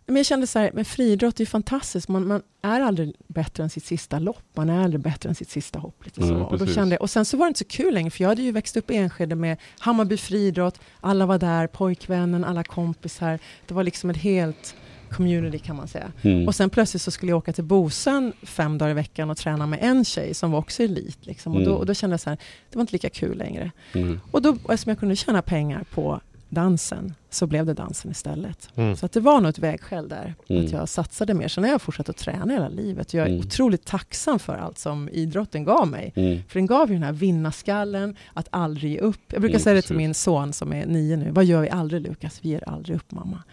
Men 0.07 0.15
jag 0.15 0.25
kände 0.25 0.47
så 0.47 0.59
här, 0.59 0.71
men 0.73 0.85
friidrott 0.85 1.35
är 1.35 1.39
ju 1.41 1.45
fantastiskt. 1.45 2.07
Man, 2.07 2.27
man 2.27 2.41
är 2.61 2.81
aldrig 2.81 3.13
bättre 3.27 3.63
än 3.63 3.69
sitt 3.69 3.85
sista 3.85 4.19
lopp. 4.19 4.43
Man 4.55 4.69
är 4.69 4.83
aldrig 4.83 5.01
bättre 5.01 5.29
än 5.29 5.35
sitt 5.35 5.49
sista 5.49 5.79
hopp. 5.79 6.05
Lite 6.05 6.21
så. 6.21 6.33
Nej, 6.33 6.43
och, 6.43 6.57
då 6.57 6.65
kände 6.67 6.95
jag, 6.95 7.01
och 7.01 7.09
sen 7.09 7.25
så 7.25 7.37
var 7.37 7.45
det 7.45 7.47
inte 7.47 7.57
så 7.59 7.65
kul 7.65 7.93
längre, 7.93 8.09
för 8.11 8.23
jag 8.23 8.29
hade 8.29 8.41
ju 8.41 8.51
växt 8.51 8.77
upp 8.77 8.91
i 8.91 8.95
Enskede 8.95 9.35
med 9.35 9.57
Hammarby 9.79 10.17
friidrott. 10.17 10.79
Alla 10.99 11.25
var 11.25 11.37
där, 11.37 11.67
pojkvännen, 11.67 12.43
alla 12.43 12.63
kompisar. 12.63 13.39
Det 13.67 13.73
var 13.73 13.83
liksom 13.83 14.09
ett 14.09 14.17
helt 14.17 14.75
community 15.11 15.59
kan 15.59 15.75
man 15.75 15.87
säga. 15.87 16.11
Mm. 16.21 16.47
Och 16.47 16.55
sen 16.55 16.69
plötsligt 16.69 17.01
så 17.01 17.11
skulle 17.11 17.31
jag 17.31 17.37
åka 17.37 17.53
till 17.53 17.63
Bosön 17.63 18.33
fem 18.43 18.77
dagar 18.77 18.91
i 18.91 18.93
veckan 18.93 19.29
och 19.29 19.37
träna 19.37 19.65
med 19.67 19.79
en 19.81 20.05
tjej 20.05 20.33
som 20.33 20.51
var 20.51 20.59
också 20.59 20.83
elit. 20.83 21.25
Liksom. 21.25 21.53
Och, 21.55 21.59
då, 21.59 21.65
Mm. 21.69 21.77
och 21.79 21.85
då 21.85 21.93
kände 21.93 22.13
jag 22.13 22.19
så 22.19 22.29
här, 22.29 22.37
det 22.69 22.75
var 22.77 22.81
inte 22.81 22.93
lika 22.93 23.09
kul 23.09 23.37
längre. 23.37 23.71
Mm. 23.93 24.19
Och 24.31 24.41
då, 24.41 24.51
eftersom 24.69 24.89
jag 24.89 24.99
kunde 24.99 25.15
tjäna 25.15 25.41
pengar 25.41 25.85
på 25.93 26.21
dansen, 26.49 27.13
så 27.29 27.47
blev 27.47 27.65
det 27.65 27.73
dansen 27.73 28.11
istället. 28.11 28.69
Mm. 28.75 28.95
Så 28.95 29.05
att 29.05 29.11
det 29.11 29.19
var 29.19 29.41
nog 29.41 29.49
ett 29.49 29.59
vägskäl 29.59 30.09
där, 30.09 30.35
Mm. 30.49 30.65
att 30.65 30.71
jag 30.71 30.89
satsade 30.89 31.33
mer. 31.33 31.47
Sen 31.47 31.63
har 31.63 31.71
jag 31.71 31.81
fortsatt 31.81 32.09
att 32.09 32.17
träna 32.17 32.53
hela 32.53 32.69
livet. 32.69 33.13
Jag 33.13 33.23
är 33.27 33.31
Mm. 33.31 33.39
otroligt 33.39 33.85
tacksam 33.85 34.39
för 34.39 34.55
allt 34.55 34.77
som 34.77 35.09
idrotten 35.09 35.63
gav 35.63 35.87
mig. 35.87 36.13
Mm. 36.15 36.39
För 36.47 36.59
den 36.59 36.65
gav 36.67 36.87
ju 36.89 36.93
den 36.93 37.03
här 37.03 37.13
vinnarskallen, 37.13 38.15
att 38.33 38.47
aldrig 38.51 38.91
ge 38.91 38.99
upp. 38.99 39.19
Jag 39.27 39.41
brukar 39.41 39.55
Mm, 39.55 39.63
säga 39.63 39.73
det 39.75 39.81
till 39.81 39.95
min 39.97 40.13
son 40.13 40.53
som 40.53 40.73
är 40.73 40.85
nio 40.85 41.17
nu. 41.17 41.31
Vad 41.31 41.45
gör 41.45 41.61
vi 41.61 41.69
aldrig 41.69 42.01
Lukas? 42.01 42.39
Vi 42.43 42.49
ger 42.49 42.69
aldrig 42.69 42.95
upp 42.97 43.11
mamma. 43.11 43.43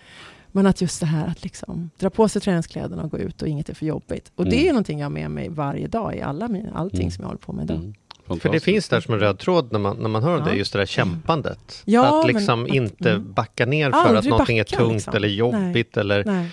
Men 0.53 0.67
att 0.67 0.81
just 0.81 1.01
det 1.01 1.07
här 1.07 1.27
att 1.27 1.43
liksom 1.45 1.91
dra 1.99 2.11
på 2.11 2.29
sig 2.29 2.43
träningskläderna 2.43 3.03
och 3.03 3.11
gå 3.11 3.19
ut 3.19 3.43
och 3.43 3.49
inget 3.49 3.69
är 3.69 3.75
för 3.75 3.87
jobbigt. 3.87 4.33
Och 4.35 4.45
det 4.45 4.57
Mm. 4.57 4.69
är 4.69 4.73
någonting 4.73 4.99
jag 4.99 5.05
har 5.05 5.11
med 5.11 5.31
mig 5.31 5.49
varje 5.49 5.87
dag 5.87 6.17
i 6.17 6.21
alla 6.21 6.49
min, 6.49 6.69
allting 6.75 7.11
som 7.13 7.23
jag 7.23 7.29
håller 7.29 7.39
på 7.41 7.53
med 7.53 7.65
idag. 7.65 7.95
För 8.27 8.49
det 8.53 8.61
finns 8.61 8.89
där 8.89 9.01
som 9.01 9.15
en 9.15 9.21
röd 9.21 9.39
tråd 9.39 9.73
när 9.73 9.79
man, 9.79 9.97
när 9.97 10.09
man 10.09 10.23
hör 10.23 10.35
om 10.35 10.43
Ja. 10.47 10.53
det, 10.53 10.57
just 10.59 10.73
det 10.73 10.79
där 10.79 10.87
kämpandet. 10.87 11.83
Ja, 11.85 12.19
att 12.21 12.27
men 12.27 12.35
liksom 12.37 12.63
att- 12.65 12.69
inte 12.69 13.11
mm. 13.11 13.33
backa 13.33 13.67
ner 13.67 13.91
för 13.91 13.99
att 13.99 14.07
Aldrig 14.07 14.31
någonting 14.31 14.59
är 14.59 14.65
backa, 14.65 14.77
tungt 14.77 14.93
liksom. 14.93 15.15
eller 15.15 15.29
jobbigt 15.29 15.97
eller 15.97 16.25
Nej. 16.25 16.51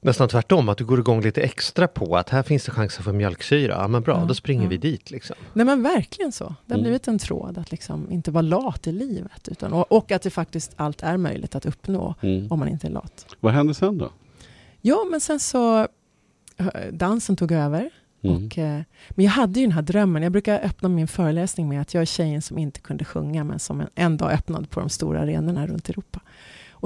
nästan 0.00 0.28
tvärtom, 0.28 0.68
att 0.68 0.78
du 0.78 0.84
går 0.84 0.98
igång 0.98 1.20
lite 1.20 1.42
extra 1.42 1.88
på 1.88 2.16
att 2.16 2.28
här 2.28 2.42
finns 2.42 2.64
det 2.64 2.70
chanser 2.72 3.02
för 3.02 3.12
mjölksyra. 3.12 3.74
Ja 3.80 3.88
men 3.88 4.02
bra, 4.02 4.18
Ja, 4.20 4.24
då 4.24 4.34
springer 4.34 4.62
ja. 4.62 4.68
vi 4.68 4.76
dit 4.76 5.10
liksom. 5.10 5.36
Nej 5.52 5.66
men 5.66 5.82
verkligen 5.82 6.32
så. 6.32 6.44
Det 6.44 6.72
har 6.72 6.78
Mm. 6.78 6.82
blivit 6.82 7.08
en 7.08 7.18
tråd 7.18 7.58
att 7.58 7.70
liksom 7.70 8.10
inte 8.10 8.30
vara 8.30 8.42
lat 8.42 8.86
i 8.86 8.92
livet. 8.92 9.48
Utan, 9.48 9.72
och, 9.72 9.92
och 9.92 10.12
att 10.12 10.22
det 10.22 10.30
faktiskt 10.30 10.72
allt 10.76 11.02
är 11.02 11.16
möjligt 11.16 11.54
att 11.54 11.66
uppnå 11.66 12.14
Mm. 12.22 12.52
om 12.52 12.58
man 12.58 12.68
inte 12.68 12.86
är 12.86 12.90
lat. 12.90 13.26
Vad 13.40 13.52
hände 13.52 13.74
sen 13.74 13.98
då? 13.98 14.10
Ja, 14.80 15.04
men 15.10 15.20
sen 15.20 15.40
så 15.40 15.80
eh, 16.56 16.66
dansen 16.92 17.36
tog 17.36 17.52
över. 17.52 17.90
Mm. 18.28 18.46
Och, 18.46 18.58
eh, 18.58 18.82
men 19.10 19.24
jag 19.24 19.32
hade 19.32 19.60
ju 19.60 19.66
den 19.66 19.72
här 19.72 19.82
drömmen. 19.82 20.22
Jag 20.22 20.32
brukar 20.32 20.60
öppna 20.64 20.88
min 20.88 21.08
föreläsning 21.08 21.68
med 21.68 21.80
att 21.80 21.94
jag 21.94 22.00
är 22.00 22.06
tjejen 22.06 22.42
som 22.42 22.58
inte 22.58 22.80
kunde 22.80 23.04
sjunga 23.04 23.44
men 23.44 23.58
som 23.58 23.80
en, 23.80 23.88
en 23.94 24.16
dag 24.16 24.32
öppnade 24.32 24.66
på 24.66 24.80
de 24.80 24.88
stora 24.88 25.20
arenorna 25.20 25.66
runt 25.66 25.88
Europa. 25.88 26.20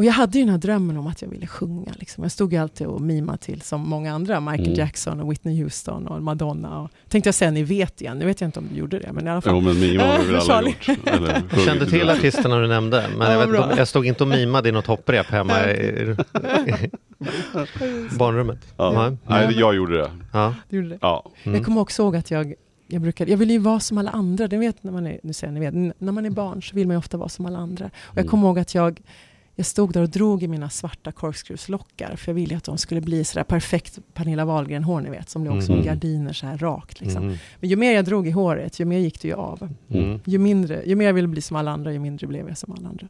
Och 0.01 0.05
jag 0.05 0.13
hade 0.13 0.39
ju 0.39 0.45
den 0.45 0.51
här 0.51 0.59
drömmen 0.59 0.97
om 0.97 1.07
att 1.07 1.23
jag 1.23 1.29
ville 1.29 1.47
sjunga. 1.47 1.93
Liksom. 1.99 2.25
Jag 2.25 2.33
stod 2.33 2.53
ju 2.53 2.59
alltid 2.59 2.87
och 2.87 3.01
mimade 3.01 3.39
till, 3.39 3.61
som 3.63 3.81
många 3.89 4.15
andra, 4.15 4.41
Michael 4.41 4.67
Mm. 4.69 4.79
Jackson 4.79 5.21
och 5.21 5.33
Whitney 5.33 5.63
Houston 5.63 6.07
och 6.07 6.23
Madonna. 6.23 6.79
Och, 6.81 6.91
tänkte 7.09 7.29
jag 7.29 7.35
säga, 7.35 7.51
ni 7.51 7.63
vet 7.63 8.01
igen. 8.01 8.19
Nu 8.19 8.25
vet 8.27 8.41
jag 8.41 8.49
inte 8.49 8.59
om 8.59 8.69
du 8.73 8.79
gjorde 8.79 8.99
det, 8.99 9.13
men 9.13 9.27
i 9.27 9.31
alla 9.31 9.41
fall. 9.41 9.53
Jo 9.55 9.61
men 9.61 9.81
mima 9.81 10.03
har 10.05 10.19
vi 10.19 10.25
väl 10.27 10.35
alla 10.35 10.45
Charlie. 10.45 10.69
gjort. 10.89 11.07
Eller, 11.09 11.43
Jag 11.53 11.61
kände 11.65 11.87
till 11.87 12.11
artisterna 12.11 12.59
du 12.59 12.69
nämnde, 12.69 13.07
men 13.19 13.27
Ja, 13.33 13.41
jag, 13.41 13.47
vet, 13.47 13.61
om- 13.61 13.71
jag 13.79 13.89
stod 13.89 14.07
inte 14.07 14.23
och 14.25 14.29
mimade 14.29 14.69
i 14.69 14.73
något 14.73 14.87
hopprep 14.87 15.27
hemma 15.27 15.65
i 15.71 16.17
barnrummet. 18.19 18.59
Ja. 18.77 18.93
Nej. 19.09 19.17
Nej, 19.49 19.59
jag 19.59 19.75
gjorde 19.75 19.97
det. 19.99 20.11
Ja. 20.33 20.55
Du 20.69 20.77
gjorde 20.77 20.89
det. 20.89 20.99
Ja. 21.01 21.31
Mm. 21.43 21.57
Jag 21.57 21.65
kommer 21.65 21.81
också 21.81 22.03
ihåg 22.03 22.17
att 22.17 22.31
jag, 22.31 22.55
jag 22.87 23.03
brukade, 23.03 23.31
jag 23.31 23.39
ville 23.39 23.53
ju 23.53 23.59
vara 23.59 23.81
som 23.81 23.99
alla 23.99 24.11
andra. 24.11 24.49
Det 24.49 24.57
vet 24.57 24.83
när 24.83 24.93
man 24.93 25.07
är, 25.07 25.21
nu 25.23 25.33
säger 25.33 25.53
jag, 25.63 25.75
ni 25.75 25.87
vet, 25.89 25.95
när 26.01 26.13
man 26.13 26.27
är 26.27 26.31
barn 26.31 26.63
så 26.63 26.77
vill 26.77 26.87
man 26.87 26.95
ju 26.95 26.99
ofta 26.99 27.17
vara 27.17 27.29
som 27.29 27.47
alla 27.47 27.59
andra. 27.59 27.85
Och 27.87 27.91
jag 28.17 28.19
Mm. 28.19 28.31
kommer 28.31 28.47
ihåg 28.49 28.59
att 28.59 28.75
jag, 28.75 29.01
jag 29.61 29.67
stod 29.67 29.93
där 29.93 30.03
och 30.03 30.09
drog 30.09 30.43
i 30.43 30.49
mina 30.49 30.71
svarta 30.71 31.13
corkscrewslockar. 31.13 32.17
För 32.17 32.29
jag 32.33 32.35
ville 32.35 32.57
att 32.57 32.65
de 32.65 32.79
skulle 32.79 33.01
bli 33.01 33.25
sådär 33.25 33.45
perfekt 33.45 33.99
Pernilla 34.15 34.45
Wahlgren-hår, 34.45 35.01
ni 35.01 35.11
vet. 35.11 35.31
Som 35.31 35.45
låg 35.45 35.63
som 35.63 35.75
Mm. 35.75 35.87
gardiner 35.87 36.33
så 36.33 36.47
här 36.47 36.59
rakt. 36.59 37.01
Liksom. 37.01 37.23
Mm. 37.23 37.37
Men 37.61 37.71
ju 37.71 37.77
mer 37.77 37.93
jag 37.93 38.05
drog 38.05 38.29
i 38.29 38.31
håret, 38.31 38.81
ju 38.81 38.85
mer 38.85 38.99
gick 38.99 39.23
det 39.23 39.29
ju 39.29 39.35
av. 39.35 39.75
Mm. 39.89 40.21
Ju, 40.25 40.39
mindre, 40.39 40.83
ju 40.87 40.95
mer 40.95 41.07
jag 41.07 41.15
ville 41.15 41.29
bli 41.29 41.43
som 41.43 41.57
alla 41.57 41.71
andra, 41.71 41.93
ju 41.93 41.99
mindre 41.99 42.27
blev 42.27 42.49
jag 42.49 42.59
som 42.59 42.73
alla 42.73 42.89
andra. 42.89 43.09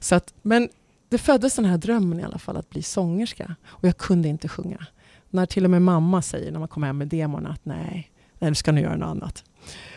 Så 0.00 0.14
att, 0.14 0.34
men 0.42 0.68
det 1.08 1.18
föddes 1.18 1.56
den 1.56 1.64
här 1.64 1.78
drömmen 1.78 2.20
i 2.20 2.22
alla 2.22 2.38
fall 2.38 2.56
att 2.56 2.70
bli 2.70 2.82
sångerska. 2.82 3.54
Och 3.66 3.88
jag 3.88 3.96
kunde 3.96 4.28
inte 4.28 4.48
sjunga. 4.48 4.86
När 5.30 5.46
till 5.46 5.64
och 5.64 5.70
med 5.70 5.82
mamma 5.82 6.22
säger 6.22 6.52
när 6.52 6.58
man 6.58 6.68
kommer 6.68 6.86
hem 6.86 6.98
med 6.98 7.08
demon 7.08 7.46
att 7.46 7.64
nej, 7.64 8.10
nej 8.38 8.50
du 8.50 8.54
ska 8.54 8.72
nu 8.72 8.80
göra 8.80 8.96
något 8.96 9.08
annat. 9.08 9.44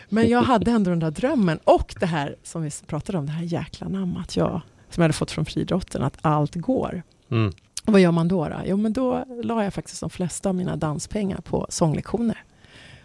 Men 0.08 0.28
jag 0.28 0.42
hade 0.42 0.70
ändå 0.70 0.90
den 0.90 0.98
där 0.98 1.10
drömmen 1.10 1.58
och 1.64 1.94
det 2.00 2.06
här 2.06 2.36
som 2.42 2.62
vi 2.62 2.70
pratade 2.86 3.18
om, 3.18 3.26
det 3.26 3.32
här 3.32 3.44
jäkla 3.44 3.88
namnet 3.88 4.36
jag, 4.36 4.60
som 4.90 5.00
jag 5.00 5.04
hade 5.04 5.12
fått 5.14 5.30
från 5.30 5.44
friidrotten, 5.44 6.02
att 6.02 6.18
allt 6.20 6.54
går. 6.54 7.02
Mm. 7.30 7.52
Och 7.86 7.92
vad 7.92 8.00
gör 8.00 8.10
man 8.12 8.28
då? 8.28 8.48
då? 8.48 8.56
Jo, 8.66 8.76
men 8.76 8.92
då 8.92 9.24
la 9.42 9.64
jag 9.64 9.74
faktiskt 9.74 10.00
de 10.00 10.10
flesta 10.10 10.48
av 10.48 10.54
mina 10.54 10.76
danspengar 10.76 11.40
på 11.40 11.66
sånglektioner. 11.68 12.42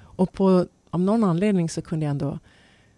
Och 0.02 0.34
på, 0.34 0.66
av 0.90 1.00
någon 1.00 1.24
anledning 1.24 1.70
så 1.70 1.82
kunde 1.82 2.06
jag 2.06 2.12
ändå 2.12 2.40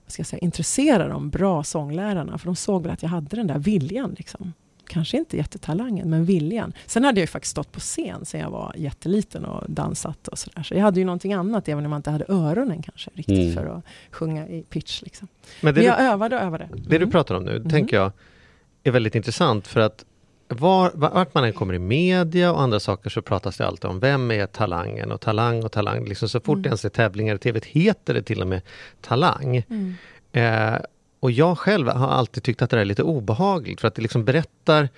ska 0.07 0.19
jag 0.19 0.27
säga, 0.27 0.39
intressera 0.39 1.07
de 1.07 1.29
bra 1.29 1.63
sånglärarna. 1.63 2.37
För 2.37 2.45
de 2.45 2.55
såg 2.55 2.83
väl 2.83 2.91
att 2.91 3.01
jag 3.03 3.09
hade 3.09 3.35
den 3.35 3.47
där 3.47 3.59
viljan. 3.59 4.15
Liksom. 4.17 4.53
Kanske 4.87 5.17
inte 5.17 5.37
jättetalangen, 5.37 6.09
men 6.09 6.25
viljan. 6.25 6.73
Sen 6.85 7.03
hade 7.03 7.19
jag 7.19 7.23
ju 7.23 7.27
faktiskt 7.27 7.51
stått 7.51 7.71
på 7.71 7.79
scen 7.79 8.25
sen 8.25 8.39
jag 8.41 8.49
var 8.51 8.73
jätteliten 8.77 9.45
och 9.45 9.69
dansat 9.71 10.27
och 10.27 10.37
sådär. 10.39 10.63
Så 10.63 10.73
jag 10.73 10.81
hade 10.81 10.99
ju 10.99 11.05
någonting 11.05 11.33
annat, 11.33 11.67
även 11.69 11.85
om 11.85 11.91
jag 11.91 11.99
inte 11.99 12.11
hade 12.11 12.25
öronen 12.27 12.81
kanske 12.81 13.09
riktigt 13.13 13.39
Mm. 13.39 13.53
för 13.53 13.65
att 13.65 13.83
sjunga 14.11 14.47
i 14.47 14.61
pitch. 14.69 15.01
Liksom. 15.01 15.27
Men 15.61 15.73
Men 15.73 15.83
du, 15.83 15.87
jag 15.87 15.99
övade 16.01 16.35
och 16.35 16.41
övade. 16.41 16.69
det 16.73 16.89
du 16.89 16.95
Mm. 16.95 17.11
pratar 17.11 17.35
om 17.35 17.43
nu, 17.43 17.55
Mm. 17.55 17.69
tänker 17.69 17.97
jag, 17.97 18.11
är 18.83 18.91
väldigt 18.91 19.15
intressant 19.15 19.67
för 19.67 19.79
att 19.79 20.05
var, 20.47 20.91
vart 20.93 21.33
man 21.33 21.43
än 21.43 21.53
kommer 21.53 21.73
i 21.73 21.79
media 21.79 22.51
och 22.51 22.61
andra 22.61 22.79
saker 22.79 23.09
så 23.09 23.21
pratas 23.21 23.57
det 23.57 23.67
alltid 23.67 23.89
om 23.89 23.99
vem 23.99 24.31
är 24.31 24.45
talangen 24.45 25.11
och 25.11 25.21
talang 25.21 25.63
och 25.63 25.71
talang. 25.71 26.05
Liksom 26.05 26.29
så 26.29 26.39
fort 26.39 26.57
Mm. 26.57 26.65
ens 26.65 26.85
är 26.85 26.89
tävlingar 26.89 27.35
i 27.35 27.37
TV 27.37 27.59
heter 27.63 28.13
det 28.13 28.21
till 28.21 28.41
och 28.41 28.47
med 28.47 28.61
talang. 29.01 29.63
Mm. 29.69 29.95
Eh, 30.31 30.79
och 31.19 31.31
jag 31.31 31.57
själv 31.57 31.87
har 31.87 32.07
alltid 32.07 32.43
tyckt 32.43 32.61
att 32.61 32.69
det 32.69 32.81
är 32.81 32.85
lite 32.85 33.03
obehagligt 33.03 33.81
för 33.81 33.87
att 33.87 33.95
det 33.95 34.01
liksom 34.01 34.25
berättar 34.25 34.89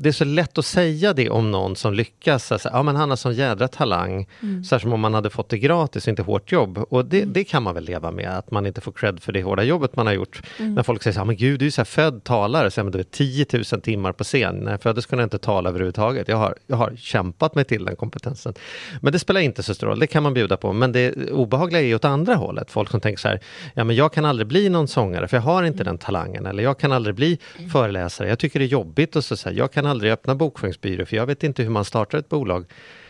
det 0.00 0.08
är 0.08 0.12
så 0.12 0.24
lätt 0.24 0.58
att 0.58 0.66
säga 0.66 1.12
det 1.12 1.30
om 1.30 1.50
någon 1.50 1.76
som 1.76 1.94
lyckas. 1.94 2.52
Alltså, 2.52 2.68
ja 2.72 2.82
men 2.82 2.96
han 2.96 3.10
har 3.10 3.16
sån 3.16 3.34
jädra 3.34 3.68
talang. 3.68 4.28
Mm. 4.42 4.62
Här 4.70 4.78
som 4.78 4.92
om 4.92 5.00
man 5.00 5.14
hade 5.14 5.30
fått 5.30 5.48
det 5.48 5.58
gratis 5.58 6.08
inte 6.08 6.22
hårt 6.22 6.52
jobb. 6.52 6.78
Och 6.78 7.04
det, 7.04 7.24
det 7.24 7.44
kan 7.44 7.62
man 7.62 7.74
väl 7.74 7.84
leva 7.84 8.10
med, 8.10 8.38
att 8.38 8.50
man 8.50 8.66
inte 8.66 8.80
får 8.80 8.92
cred 8.92 9.22
för 9.22 9.32
det 9.32 9.42
hårda 9.42 9.62
jobbet 9.62 9.96
man 9.96 10.06
har 10.06 10.14
gjort. 10.14 10.42
Mm. 10.58 10.74
När 10.74 10.82
folk 10.82 11.02
säger 11.02 11.14
så 11.14 11.20
här, 11.20 11.24
men 11.24 11.36
gud 11.36 11.60
du 11.60 11.66
är 11.66 11.70
så 11.70 11.80
här 11.80 11.84
född 11.84 12.24
talare, 12.24 12.70
så 12.70 12.80
här, 12.80 12.84
men 12.84 12.92
du 12.92 12.98
är 12.98 13.04
10 13.04 13.46
000 13.52 13.64
timmar 13.64 14.12
på 14.12 14.24
scen. 14.24 14.56
När 14.56 14.70
jag 14.70 14.82
föddes 14.82 15.06
kunde 15.06 15.22
jag 15.22 15.26
inte 15.26 15.38
tala 15.38 15.68
överhuvudtaget. 15.68 16.28
Jag 16.28 16.36
har, 16.36 16.54
jag 16.66 16.76
har 16.76 16.96
kämpat 16.96 17.54
mig 17.54 17.64
till 17.64 17.84
den 17.84 17.96
kompetensen. 17.96 18.54
Men 19.00 19.12
det 19.12 19.18
spelar 19.18 19.40
inte 19.40 19.62
så 19.62 19.74
stor 19.74 19.86
roll, 19.86 19.98
det 19.98 20.06
kan 20.06 20.22
man 20.22 20.34
bjuda 20.34 20.56
på. 20.56 20.72
Men 20.72 20.92
det 20.92 21.30
obehagliga 21.30 21.82
är 21.82 21.86
ju 21.86 21.94
åt 21.94 22.04
andra 22.04 22.34
hållet. 22.34 22.70
Folk 22.70 22.90
som 22.90 23.00
tänker 23.00 23.20
så 23.20 23.28
här, 23.28 23.40
ja 23.74 23.84
men 23.84 23.96
jag 23.96 24.12
kan 24.12 24.24
aldrig 24.24 24.46
bli 24.46 24.68
någon 24.68 24.88
sångare 24.88 25.28
för 25.28 25.36
jag 25.36 25.42
har 25.42 25.62
inte 25.62 25.84
den 25.84 25.98
talangen. 25.98 26.46
Eller 26.46 26.62
jag 26.62 26.78
kan 26.78 26.92
aldrig 26.92 27.14
bli 27.14 27.38
föreläsare, 27.72 28.28
jag 28.28 28.38
tycker 28.38 28.58
det 28.58 28.64
är 28.64 28.66
jobbigt. 28.66 29.16
Och 29.16 29.24
så, 29.24 29.36
så 29.36 29.48
här, 29.48 29.56
jag 29.56 29.72
kan 29.72 29.87
aldrig 29.88 30.12
öppna 30.12 30.34
bokföringsbyrå 30.34 31.06
för 31.06 31.16
jag 31.16 31.26
vet 31.26 31.44
inte 31.44 31.62
hur 31.62 31.70
man 31.70 31.84
startar 31.84 32.18
ett 32.18 32.28
bolag. 32.28 32.64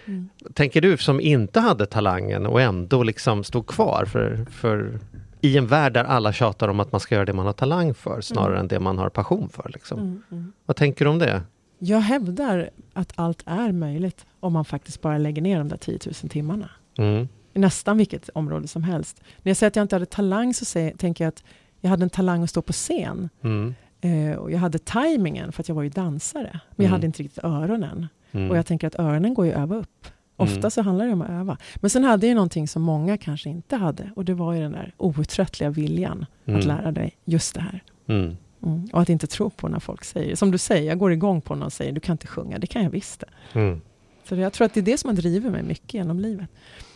Mm. 0.07 0.29
Tänker 0.55 0.81
du 0.81 0.97
som 0.97 1.21
inte 1.21 1.61
hade 1.61 1.87
talangen 1.87 2.47
och 2.47 2.61
ändå 2.61 3.03
liksom 3.03 3.45
stod 3.45 3.67
kvar 3.67 4.05
för, 4.05 4.47
för 4.51 5.01
i 5.41 5.57
en 5.57 5.67
värld 5.67 5.93
där 5.93 6.05
alla 6.05 6.33
tjatar 6.33 6.69
om 6.69 6.81
att 6.81 6.93
man 6.93 7.01
ska 7.01 7.15
göra 7.15 7.25
det 7.25 7.33
man 7.33 7.47
har 7.47 7.53
talang 7.53 7.95
för 7.95 8.21
snarare 8.21 8.61
än 8.61 8.69
det 8.69 8.81
man 8.81 8.99
har 8.99 9.09
passion 9.09 9.49
för. 9.49 9.71
Liksom. 9.75 9.99
Mm. 9.99 10.23
Mm. 10.31 10.53
Vad 10.67 10.77
tänker 10.77 11.05
du 11.05 11.11
om 11.11 11.19
det? 11.19 11.43
Jag 11.79 12.01
hävdar 12.01 12.71
att 12.93 13.13
allt 13.15 13.43
är 13.47 13.73
möjligt 13.73 14.27
om 14.41 14.53
man 14.53 14.65
faktiskt 14.65 15.01
bara 15.01 15.19
lägger 15.19 15.43
ner 15.43 15.59
de 15.59 15.69
där 15.69 15.77
10 15.77 15.99
000 16.07 16.15
timmarna. 16.15 16.71
Mm. 16.99 17.29
I 17.55 17.59
nästan 17.59 17.99
vilket 17.99 18.29
område 18.29 18.69
som 18.69 18.83
helst. 18.83 19.23
När 19.43 19.51
jag 19.51 19.57
säger 19.57 19.69
att 19.69 19.77
jag 19.77 19.85
inte 19.85 19.95
hade 19.95 20.07
talang 20.07 20.55
så 20.55 20.65
säger, 20.65 20.97
tänker 20.97 21.25
jag 21.25 21.29
att 21.29 21.45
jag 21.81 21.91
hade 21.91 22.03
en 22.03 22.11
talang 22.11 22.43
att 22.43 22.51
stå 22.51 22.63
på 22.63 22.73
scen. 22.73 23.29
Mm. 24.01 24.33
Eh, 24.33 24.37
och 24.39 24.51
jag 24.51 24.59
hade 24.59 24.79
tajmingen 24.79 25.53
för 25.53 25.63
att 25.63 25.69
jag 25.69 25.75
var 25.77 25.83
ju 25.83 25.89
dansare. 25.89 26.51
Men 26.53 26.61
jag 26.77 26.85
Mm. 26.85 26.93
hade 26.93 27.07
inte 27.07 27.23
riktigt 27.23 27.45
öronen. 27.45 28.07
Mm. 28.33 28.51
Och 28.51 28.57
jag 28.57 28.67
tänker 28.67 28.87
att 28.87 28.99
öronen 28.99 29.35
går 29.35 29.47
ju 29.47 29.53
att 29.53 29.59
öva 29.59 29.77
upp. 29.77 30.07
Ofta 30.37 30.59
Mm. 30.59 30.71
så 30.71 30.83
handlar 30.83 31.07
det 31.07 31.13
om 31.13 31.23
att 31.23 31.31
öva. 31.31 31.57
Men 31.77 31.91
sen 31.91 32.05
hade 32.05 32.27
jag 32.27 32.35
någonting 32.35 32.69
som 32.69 32.83
många 32.83 33.17
kanske 33.17 33.49
inte 33.51 33.77
hade. 33.77 34.11
Och 34.17 34.25
det 34.25 34.35
var 34.35 34.53
ju 34.55 34.61
den 34.61 34.73
där 34.73 34.93
outtröttliga 34.97 35.71
viljan 35.71 36.27
Mm. 36.45 36.59
att 36.61 36.67
lära 36.67 36.93
dig 36.93 37.17
just 37.25 37.55
det 37.55 37.61
här. 37.61 37.83
Mm. 38.07 38.37
Mm. 38.67 38.89
Och 38.93 39.01
att 39.01 39.09
inte 39.09 39.27
tro 39.27 39.51
på 39.51 39.69
när 39.69 39.81
folk 39.81 40.05
säger, 40.05 40.37
som 40.37 40.51
du 40.51 40.59
säger, 40.59 40.89
jag 40.89 40.99
går 40.99 41.13
igång 41.13 41.41
på 41.41 41.55
när 41.55 41.61
någon 41.61 41.71
säger 41.71 41.93
du 41.93 42.01
kan 42.01 42.13
inte 42.15 42.27
sjunga. 42.27 42.59
Det 42.59 42.67
kan 42.67 42.83
jag 42.83 42.91
visst 42.91 43.21
det. 43.53 43.59
Mm. 43.61 43.81
Så 44.29 44.35
jag 44.37 44.53
tror 44.53 44.65
att 44.67 44.75
det 44.75 44.81
är 44.81 44.85
det 44.85 44.99
som 44.99 45.09
har 45.11 45.17
drivit 45.17 45.53
mig 45.53 45.63
mycket 45.63 45.95
genom 45.95 46.21
livet. 46.21 46.47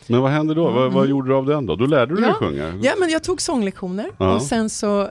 Men 0.08 0.20
vad 0.20 0.30
hände 0.30 0.54
då? 0.54 0.64
Vad, 0.70 0.92
vad 0.92 0.96
Mm. 1.04 1.10
gjorde 1.10 1.28
du 1.28 1.34
av 1.34 1.46
den 1.46 1.66
då? 1.66 1.76
Då 1.76 1.86
lärde 1.86 2.14
du 2.14 2.20
dig 2.20 2.30
Ja. 2.30 2.34
sjunga? 2.34 2.74
Ja, 2.82 2.92
men 3.00 3.08
jag 3.10 3.22
tog 3.22 3.40
sånglektioner 3.40 4.06
Ja. 4.18 4.34
och 4.34 4.42
sen 4.42 4.70
så 4.70 5.10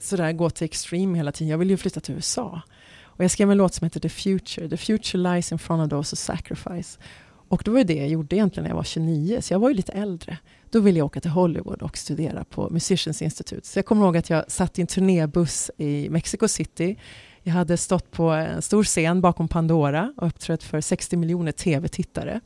sådär 0.00 0.32
gå 0.32 0.50
till 0.50 0.64
extreme 0.64 1.18
hela 1.18 1.32
tiden. 1.32 1.50
Jag 1.50 1.58
ville 1.58 1.70
ju 1.70 1.76
flytta 1.76 2.00
till 2.00 2.14
USA. 2.14 2.62
Och 3.02 3.24
jag 3.24 3.30
skrev 3.30 3.50
en 3.50 3.56
låt 3.56 3.74
som 3.74 3.84
heter 3.84 4.00
The 4.00 4.08
Future. 4.08 4.68
The 4.68 4.76
Future 4.76 5.22
lies 5.34 5.52
in 5.52 5.58
front 5.58 5.82
of 5.82 5.90
those 5.90 6.12
who 6.12 6.16
sacrifice. 6.16 6.98
Och 7.48 7.62
det 7.64 7.70
var 7.70 7.78
ju 7.78 7.84
det 7.84 7.94
jag 7.94 8.08
gjorde 8.08 8.36
egentligen 8.36 8.62
när 8.62 8.70
jag 8.70 8.76
var 8.76 8.84
29, 8.84 9.42
så 9.42 9.54
jag 9.54 9.58
var 9.58 9.68
ju 9.68 9.74
lite 9.74 9.92
äldre. 9.92 10.38
Då 10.70 10.80
ville 10.80 10.98
jag 10.98 11.06
åka 11.06 11.20
till 11.20 11.30
Hollywood 11.30 11.82
och 11.82 11.96
studera 11.96 12.44
på 12.44 12.70
Musicians 12.70 13.22
Institute. 13.22 13.66
Så 13.66 13.78
jag 13.78 13.86
kommer 13.86 14.04
ihåg 14.04 14.16
att 14.16 14.30
jag 14.30 14.50
satt 14.50 14.78
i 14.78 14.80
en 14.80 14.86
turnébuss 14.86 15.70
i 15.78 16.08
Mexico 16.10 16.48
City. 16.48 16.96
Jag 17.42 17.52
hade 17.54 17.76
stått 17.76 18.10
på 18.10 18.28
en 18.28 18.62
stor 18.62 18.84
scen 18.84 19.20
bakom 19.20 19.48
Pandora 19.48 20.14
och 20.16 20.26
uppträtt 20.26 20.62
för 20.62 20.80
60 20.80 21.16
miljoner 21.16 21.52
tv-tittare. 21.52 22.40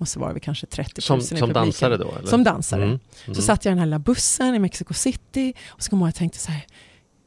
Och 0.00 0.08
så 0.08 0.20
var 0.20 0.32
vi 0.32 0.40
kanske 0.40 0.66
30 0.66 0.92
000 0.94 1.02
Som, 1.02 1.18
i 1.18 1.22
som 1.22 1.28
publiken. 1.36 1.52
dansare 1.52 1.96
då? 1.96 2.14
Eller? 2.18 2.28
Som 2.28 2.44
dansare. 2.44 2.84
Mm. 2.84 2.98
Mm. 3.24 3.34
Så 3.34 3.42
satt 3.42 3.64
jag 3.64 3.70
i 3.70 3.72
den 3.72 3.78
här 3.78 3.86
lilla 3.86 3.98
bussen 3.98 4.54
i 4.54 4.58
Mexico 4.58 4.94
City 4.94 5.54
och 5.68 5.82
så 5.82 5.90
kom 5.90 5.98
jag 6.00 6.08
jag 6.08 6.14
tänkte 6.14 6.38
så 6.38 6.52
här, 6.52 6.66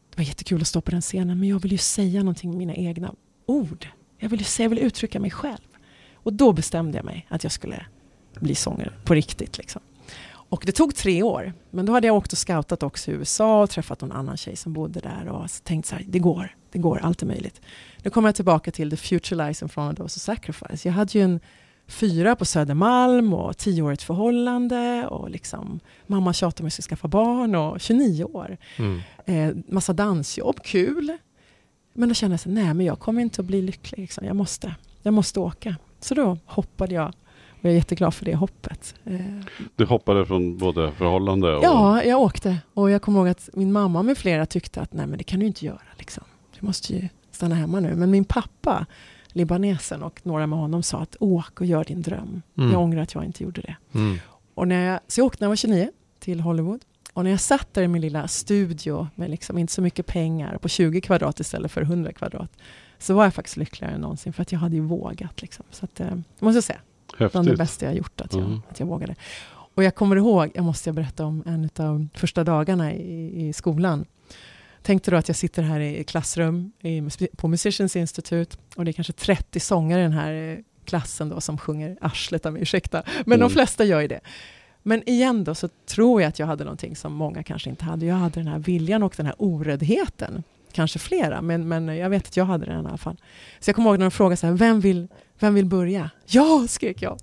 det 0.10 0.18
var 0.18 0.24
jättekul 0.24 0.62
att 0.62 0.68
stå 0.68 0.82
på 0.82 0.92
den 0.92 1.02
scenen 1.02 1.40
men 1.40 1.50
jag 1.50 1.60
vill 1.60 1.72
ju 1.72 1.78
säga 1.78 2.20
någonting 2.20 2.50
med 2.50 2.58
mina 2.58 2.76
egna 2.76 3.14
ord. 3.46 3.88
Jag 4.20 4.30
vill 4.30 4.46
säga, 4.46 4.66
jag 4.66 4.70
vill 4.70 4.80
uttrycka 4.80 5.20
mig 5.20 5.32
själv. 5.32 5.68
Och 6.14 6.34
då 6.34 6.54
bestämde 6.54 6.98
jag 6.98 7.06
mig 7.06 7.28
att 7.30 7.44
jag 7.44 7.52
skulle 7.52 7.86
bli 8.40 8.56
sångare 8.56 8.94
på 9.04 9.14
riktigt. 9.14 9.58
Liksom. 9.58 9.82
Och 10.54 10.64
det 10.66 10.72
tog 10.72 10.96
tre 10.96 11.24
år, 11.24 11.54
men 11.70 11.86
då 11.86 11.94
hade 11.94 12.08
jag 12.08 12.16
åkt 12.16 12.32
och 12.32 12.38
scoutat 12.38 12.84
också 12.84 13.12
i 13.12 13.14
USA 13.14 13.64
och 13.64 13.70
träffat 13.70 14.02
någon 14.02 14.12
annan 14.12 14.38
tjej 14.38 14.56
som 14.56 14.74
bodde 14.74 15.00
där 15.00 15.28
och 15.28 15.50
tänkt 15.64 15.86
så 15.86 15.96
här, 15.96 16.06
det 16.08 16.20
går, 16.20 16.56
det 16.72 16.80
går, 16.80 17.00
allt 17.04 17.22
är 17.22 17.26
möjligt. 17.26 17.62
Nu 18.04 18.10
kommer 18.10 18.28
jag 18.28 18.36
tillbaka 18.36 18.72
till 18.72 18.90
The 18.90 18.98
Future 18.98 19.48
Lies 19.48 19.62
in 19.62 19.70
front 19.70 20.00
of 20.00 20.04
those 20.04 20.20
sacrifice. 20.20 20.88
Jag 20.88 20.94
hade 20.94 21.18
ju 21.18 21.24
en 21.24 21.40
fyra 21.88 22.36
på 22.36 22.46
Södermalm 22.46 23.34
och 23.34 23.58
tioårigt 23.58 24.04
förhållande 24.04 25.08
och 25.08 25.30
liksom 25.30 25.80
mamma 26.08 26.34
tjatade 26.34 26.64
om 26.64 26.68
att 26.68 26.78
jag 26.78 26.84
skulle 26.84 26.96
skaffa 26.98 27.08
barn 27.08 27.56
och 27.56 27.80
29 27.82 28.24
år. 28.24 28.58
Mm. 28.78 29.02
Eh, 29.26 29.56
massa 29.74 29.94
dansjobb, 29.94 30.64
kul. 30.64 31.18
Men 31.94 32.10
då 32.10 32.16
kände 32.16 32.34
jag 32.34 32.40
så 32.40 32.50
nej 32.50 32.74
men 32.74 32.86
jag 32.86 33.00
kommer 33.00 33.22
inte 33.22 33.42
att 33.42 33.48
bli 33.48 33.62
lycklig. 33.62 34.00
Liksom. 34.00 34.26
Jag, 34.26 34.36
måste, 34.36 34.76
jag 35.02 35.14
måste 35.14 35.40
åka. 35.40 35.76
Så 36.00 36.16
då 36.16 36.38
hoppade 36.46 36.96
jag. 36.96 37.08
Och 37.50 37.66
jag 37.70 37.72
är 37.72 37.76
jätteglad 37.76 38.14
för 38.14 38.26
det 38.26 38.36
hoppet. 38.36 38.96
Eh, 39.06 39.20
Du 39.76 39.86
hoppade 39.86 40.26
från 40.26 40.58
både 40.58 40.92
förhållande 40.92 41.56
och... 41.56 41.64
ja, 41.64 42.04
jag 42.04 42.22
åkte. 42.22 42.58
Och 42.74 42.92
jag 42.92 43.02
kommer 43.02 43.20
ihåg 43.20 43.28
att 43.28 43.50
min 43.54 43.72
mamma 43.72 44.04
med 44.04 44.18
flera 44.18 44.46
tyckte 44.46 44.82
att 44.82 44.94
nej 44.94 45.08
men 45.08 45.18
det 45.18 45.24
kan 45.24 45.40
du 45.40 45.46
inte 45.46 45.66
göra. 45.66 45.82
Liksom. 45.98 46.24
Du 46.60 46.66
måste 46.66 46.94
ju 46.94 47.10
stanna 47.32 47.56
hemma 47.56 47.80
nu. 47.80 47.96
Men 47.96 48.12
min 48.12 48.26
pappa, 48.26 48.86
libanesen 49.34 50.04
och 50.04 50.20
några 50.24 50.48
med 50.48 50.60
honom 50.60 50.84
sa 50.84 50.98
att 51.00 51.16
åk 51.20 51.60
och 51.62 51.66
gör 51.66 51.84
din 51.84 52.02
dröm. 52.02 52.42
Mm. 52.58 52.72
Jag 52.72 52.82
ångrar 52.82 53.02
att 53.02 53.14
jag 53.14 53.26
inte 53.26 53.44
gjorde 53.44 53.62
det. 53.62 53.76
Mm. 53.94 54.18
Och 54.54 54.68
när 54.68 54.86
jag, 54.86 55.00
så 55.08 55.20
jag 55.20 55.26
åkte 55.26 55.44
när 55.44 55.46
jag 55.46 55.50
var 55.52 55.56
29 55.56 55.92
till 56.20 56.40
Hollywood. 56.40 56.82
Och 57.14 57.24
när 57.24 57.32
jag 57.32 57.40
satt 57.40 57.74
där 57.74 57.82
i 57.84 57.88
min 57.88 58.02
lilla 58.02 58.28
studio 58.28 59.08
med 59.16 59.30
liksom 59.30 59.58
inte 59.58 59.74
så 59.74 59.82
mycket 59.82 60.06
pengar 60.06 60.58
på 60.58 60.68
20 60.70 61.02
kvadrat 61.02 61.40
istället 61.40 61.72
för 61.72 61.82
100 61.82 62.14
kvadrat. 62.14 62.52
Så 62.98 63.14
var 63.14 63.24
jag 63.24 63.34
faktiskt 63.34 63.58
lyckligare 63.58 63.94
än 63.96 64.02
någonsin 64.02 64.34
för 64.34 64.42
att 64.42 64.52
jag 64.52 64.60
hade 64.60 64.76
ju 64.76 64.82
vågat. 64.82 65.42
Liksom. 65.42 65.66
Så 65.72 65.86
att, 65.86 66.00
eh, 66.00 66.08
måste 66.40 66.58
jag 66.58 66.64
säga, 66.64 66.80
bland 67.18 67.32
det 67.34 67.40
Häftigt. 67.40 67.58
bästa 67.58 67.86
jag 67.86 67.96
gjort 67.96 68.22
att 68.22 68.34
jag, 68.34 68.44
Mm. 68.44 68.62
att 68.70 68.80
jag 68.80 68.88
vågade. 68.88 69.16
Och 69.76 69.84
jag 69.84 69.96
kommer 69.96 70.16
ihåg, 70.16 70.52
jag 70.56 70.66
måste 70.66 70.94
berätta 70.94 71.26
om 71.26 71.44
en 71.46 71.70
av 71.86 72.08
första 72.14 72.44
dagarna 72.44 72.94
i, 72.94 73.48
i 73.48 73.54
skolan. 73.54 74.06
Tänkte 74.84 75.12
då 75.12 75.18
att 75.18 75.28
jag 75.28 75.36
sitter 75.38 75.64
här 75.64 75.80
i 75.80 76.04
klassrum 76.04 76.72
i, 76.82 77.02
på 77.38 77.48
Musicians 77.48 77.96
Institute 77.96 78.58
och 78.76 78.86
det 78.86 78.92
är 78.92 78.94
kanske 78.94 79.14
30 79.14 79.60
sångare 79.60 80.00
i 80.00 80.04
den 80.04 80.12
här 80.14 80.34
eh, 80.34 80.58
klassen 80.86 81.30
då 81.30 81.42
som 81.42 81.58
sjunger 81.58 81.98
arslet 82.02 82.46
av 82.46 82.54
mig, 82.54 82.62
ursäkta. 82.62 83.04
Men 83.06 83.24
Mm. 83.26 83.40
de 83.40 83.50
flesta 83.50 83.84
gör 83.86 84.02
ju 84.02 84.08
det. 84.08 84.20
Men 84.84 85.10
igen 85.10 85.44
då 85.44 85.56
så 85.56 85.68
tror 85.86 86.22
jag 86.22 86.30
att 86.30 86.40
jag 86.40 86.48
hade 86.48 86.64
någonting 86.64 86.96
som 86.96 87.14
många 87.14 87.44
kanske 87.44 87.70
inte 87.70 87.86
hade. 87.86 88.06
Jag 88.06 88.16
hade 88.16 88.40
den 88.40 88.48
här 88.48 88.60
viljan 88.60 89.04
och 89.04 89.14
den 89.18 89.26
här 89.26 89.36
oräddheten. 89.38 90.44
Kanske 90.72 91.00
flera, 91.00 91.42
men, 91.42 91.68
men 91.68 91.88
jag 91.98 92.10
vet 92.10 92.28
att 92.28 92.38
jag 92.38 92.46
hade 92.46 92.66
den 92.66 92.86
i 92.86 92.88
alla 92.88 92.98
fall. 92.98 93.18
Så 93.60 93.70
jag 93.70 93.76
kommer 93.76 93.90
ihåg 93.90 94.00
när 94.00 94.06
de 94.06 94.12
frågade 94.12 94.38
så 94.38 94.48
här, 94.48 94.54
vem 94.54 94.80
vill, 94.80 95.08
vem 95.40 95.54
vill 95.54 95.66
börja? 95.66 96.10
Ja, 96.26 96.66
skrek 96.70 97.02
jag. 97.02 97.20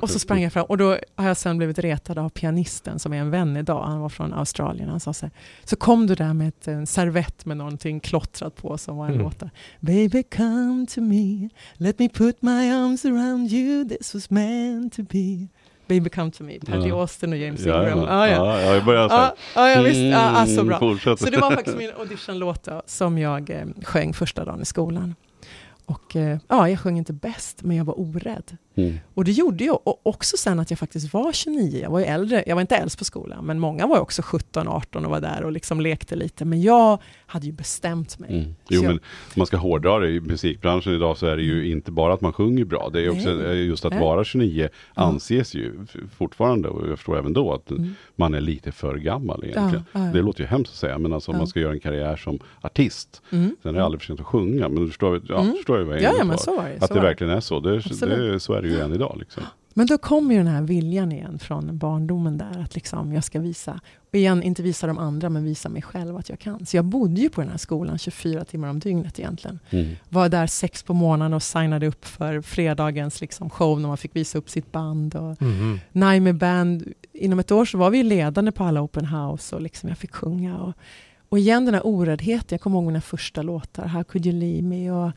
Och 0.00 0.10
så 0.10 0.18
sprang 0.18 0.42
jag 0.42 0.52
fram 0.52 0.64
och 0.64 0.78
då 0.78 0.98
har 1.16 1.28
jag 1.28 1.36
sen 1.36 1.58
blivit 1.58 1.78
retad 1.78 2.18
av 2.18 2.28
pianisten 2.28 2.98
som 2.98 3.12
är 3.12 3.16
en 3.16 3.30
vän 3.30 3.56
idag. 3.56 3.82
Han 3.84 4.00
var 4.00 4.08
från 4.08 4.32
Australien. 4.34 4.88
Han 4.88 5.00
sa 5.00 5.12
så 5.12 5.26
här, 5.26 5.32
så 5.64 5.76
kom 5.76 6.06
du 6.06 6.14
där 6.14 6.34
med 6.34 6.48
ett, 6.48 6.68
en 6.68 6.86
servett 6.86 7.46
med 7.46 7.56
någonting 7.56 8.00
klottrat 8.00 8.56
på 8.56 8.78
som 8.78 8.96
var 8.96 9.06
en 9.06 9.12
Mm. 9.12 9.24
låt. 9.24 9.42
Baby 9.80 10.22
come 10.22 10.86
to 10.94 11.00
me, 11.00 11.48
let 11.74 11.98
me 11.98 12.08
put 12.08 12.42
my 12.42 12.70
arms 12.70 13.04
around 13.04 13.52
you, 13.52 13.88
this 13.88 14.14
was 14.14 14.30
meant 14.30 14.92
to 14.96 15.02
be. 15.02 15.46
Baby 15.88 16.10
come 16.10 16.30
to 16.30 16.42
me, 16.44 16.58
Patty 16.60 16.88
Ja. 16.88 17.00
Austin 17.00 17.32
och 17.32 17.38
James 17.38 17.60
Ja, 17.66 17.82
Ingram. 17.82 17.98
ja, 17.98 18.06
Ah, 18.10 18.28
ja. 18.28 18.60
ja, 18.62 18.74
jag 18.74 18.84
börjar 18.84 19.08
så 19.08 19.14
här. 19.14 19.32
Ja, 19.54 19.68
ja, 19.70 19.70
ja, 19.70 19.82
visst. 19.82 20.00
Ja, 20.00 20.42
ah, 20.42 20.46
så 20.46 20.64
bra. 20.64 20.76
Mm, 20.76 20.78
fortsätt. 20.78 21.18
Så 21.20 21.30
det 21.30 21.38
var 21.38 21.50
faktiskt 21.50 21.76
min 21.76 21.90
auditionlåt 21.98 22.68
som 22.86 23.18
jag 23.18 23.50
eh, 23.50 23.64
sjöng 23.84 24.12
första 24.14 24.44
dagen 24.44 24.62
i 24.62 24.64
skolan. 24.64 25.14
Och 25.86 26.16
eh, 26.16 26.38
ja, 26.48 26.68
jag 26.68 26.80
sjöng 26.80 26.98
inte 26.98 27.12
bäst, 27.12 27.62
men 27.62 27.76
jag 27.76 27.84
var 27.84 28.00
orädd. 28.00 28.56
Mm. 28.76 28.98
Och 29.14 29.24
det 29.24 29.32
gjorde 29.32 29.64
ju 29.64 29.70
och 29.70 30.06
också 30.06 30.36
sen 30.36 30.58
att 30.60 30.70
jag 30.70 30.78
faktiskt 30.78 31.12
var 31.14 31.32
29. 31.32 31.80
Jag 31.82 31.90
var 31.90 31.98
ju 31.98 32.04
äldre, 32.04 32.44
jag 32.46 32.54
var 32.56 32.60
inte 32.60 32.76
äldst 32.76 32.98
på 32.98 33.04
skolan, 33.04 33.44
men 33.46 33.60
många 33.60 33.86
var 33.86 33.98
också 34.00 34.22
17, 34.22 34.68
18 34.68 35.04
och 35.04 35.10
var 35.10 35.20
där 35.20 35.42
och 35.44 35.52
liksom 35.52 35.80
lekte 35.80 36.16
lite. 36.16 36.44
Men 36.44 36.62
jag 36.62 36.98
hade 37.26 37.46
ju 37.46 37.52
bestämt 37.52 38.18
mig. 38.18 38.30
Mm. 38.38 38.54
Jo, 38.68 38.82
jag- 38.82 38.88
men 38.88 38.92
om 38.94 39.00
man 39.34 39.46
ska 39.46 39.56
hårdra 39.56 39.98
det 39.98 40.08
i 40.10 40.20
musikbranschen 40.20 40.92
idag 40.94 41.16
så 41.18 41.26
är 41.26 41.36
det 41.36 41.42
ju 41.42 41.70
inte 41.70 41.90
bara 41.92 42.14
att 42.14 42.20
man 42.20 42.32
sjunger 42.32 42.64
bra. 42.64 42.90
Det 42.92 43.00
är 43.04 43.10
också 43.10 43.30
Nej. 43.30 43.64
just 43.66 43.84
att 43.84 43.92
Nej. 43.92 44.00
vara 44.00 44.24
29 44.24 44.68
anses 44.94 45.54
ju 45.54 45.72
fortfarande, 46.16 46.68
och 46.68 46.88
jag 46.88 46.98
förstår 46.98 47.18
även 47.18 47.32
då, 47.32 47.52
att 47.54 47.70
Mm. 47.70 47.94
man 48.16 48.34
är 48.34 48.40
lite 48.40 48.72
för 48.72 48.96
gammal 48.96 49.44
egentligen. 49.44 49.84
Ja, 49.92 50.00
ja, 50.00 50.06
ja. 50.06 50.12
Det 50.12 50.22
låter 50.22 50.40
ju 50.40 50.46
hemskt 50.46 50.70
att 50.72 50.76
säga, 50.78 50.98
men 50.98 51.12
alltså 51.12 51.32
om 51.32 51.38
man 51.38 51.46
ska 51.46 51.60
göra 51.60 51.72
en 51.72 51.80
karriär 51.80 52.16
som 52.16 52.38
artist, 52.60 53.22
Mm. 53.32 53.56
sen 53.62 53.74
är 53.74 53.78
det 53.78 53.84
aldrig 53.84 54.00
för 54.00 54.06
sent 54.06 54.20
att 54.20 54.26
sjunga, 54.26 54.68
men 54.68 54.82
du 54.82 54.88
förstår, 54.88 55.20
ja, 55.28 55.40
Mm. 55.40 55.52
förstår 55.56 55.78
ju 55.78 55.84
vad 55.84 55.94
jag 55.96 56.02
är 56.02 56.18
Ja, 56.18 56.24
men 56.24 56.38
så 56.38 56.56
var 56.56 56.64
det. 56.68 56.84
Att 56.84 56.94
det 56.94 57.00
verkligen 57.00 57.32
är 57.32 57.40
så, 57.40 57.60
det, 57.60 57.76
det, 57.76 58.40
så 58.40 58.52
är 58.52 58.62
det 58.62 58.65
ju 58.66 58.80
än 58.80 58.94
idag. 58.94 59.16
Liksom. 59.18 59.42
Men 59.74 59.86
då 59.86 59.98
kommer 59.98 60.34
ju 60.34 60.38
den 60.38 60.46
här 60.52 60.62
viljan 60.62 61.12
igen 61.12 61.38
från 61.38 61.78
barndomen 61.78 62.38
där, 62.38 62.60
att 62.64 62.74
liksom 62.74 63.12
jag 63.12 63.24
ska 63.24 63.40
visa, 63.40 63.80
och 64.08 64.14
igen, 64.14 64.42
inte 64.42 64.62
visa 64.62 64.86
de 64.86 64.98
andra, 64.98 65.28
men 65.28 65.44
visa 65.44 65.68
mig 65.68 65.82
själv 65.82 66.16
att 66.16 66.28
jag 66.28 66.38
kan. 66.38 66.66
Så 66.66 66.76
jag 66.76 66.84
bodde 66.84 67.20
ju 67.20 67.28
på 67.30 67.40
den 67.40 67.50
här 67.50 67.58
skolan 67.58 67.98
24 67.98 68.44
timmar 68.44 68.68
om 68.68 68.78
dygnet 68.78 69.18
egentligen. 69.18 69.58
Mm. 69.70 69.96
Var 70.08 70.28
där 70.28 70.46
sex 70.46 70.82
på 70.82 70.94
morgonen 70.94 71.34
och 71.34 71.42
signade 71.42 71.86
upp 71.86 72.04
för 72.04 72.40
fredagens 72.40 73.20
liksom 73.20 73.50
show 73.50 73.80
när 73.80 73.88
man 73.88 73.96
fick 73.96 74.16
visa 74.16 74.38
upp 74.38 74.50
sitt 74.50 74.72
band. 74.72 75.14
Och 75.14 75.42
Mhm. 75.42 75.80
Naime 75.92 76.32
Band, 76.32 76.92
inom 77.12 77.38
ett 77.38 77.52
år 77.52 77.64
så 77.64 77.78
var 77.78 77.90
vi 77.90 78.02
ledande 78.02 78.52
på 78.52 78.64
alla 78.64 78.80
open 78.82 79.04
house 79.04 79.56
och 79.56 79.62
liksom 79.62 79.88
jag 79.88 79.98
fick 79.98 80.14
sjunga. 80.14 80.58
Och, 80.58 80.72
och 81.28 81.38
igen 81.38 81.64
den 81.64 81.74
här 81.74 81.86
oräddheten, 81.86 82.46
jag 82.50 82.60
kommer 82.60 82.76
ihåg 82.76 82.86
mina 82.86 83.00
första 83.00 83.42
låtar, 83.42 83.86
How 83.86 84.04
could 84.04 84.26
you 84.26 84.36
leave 84.40 84.62
me? 84.62 84.90
Och 84.90 85.10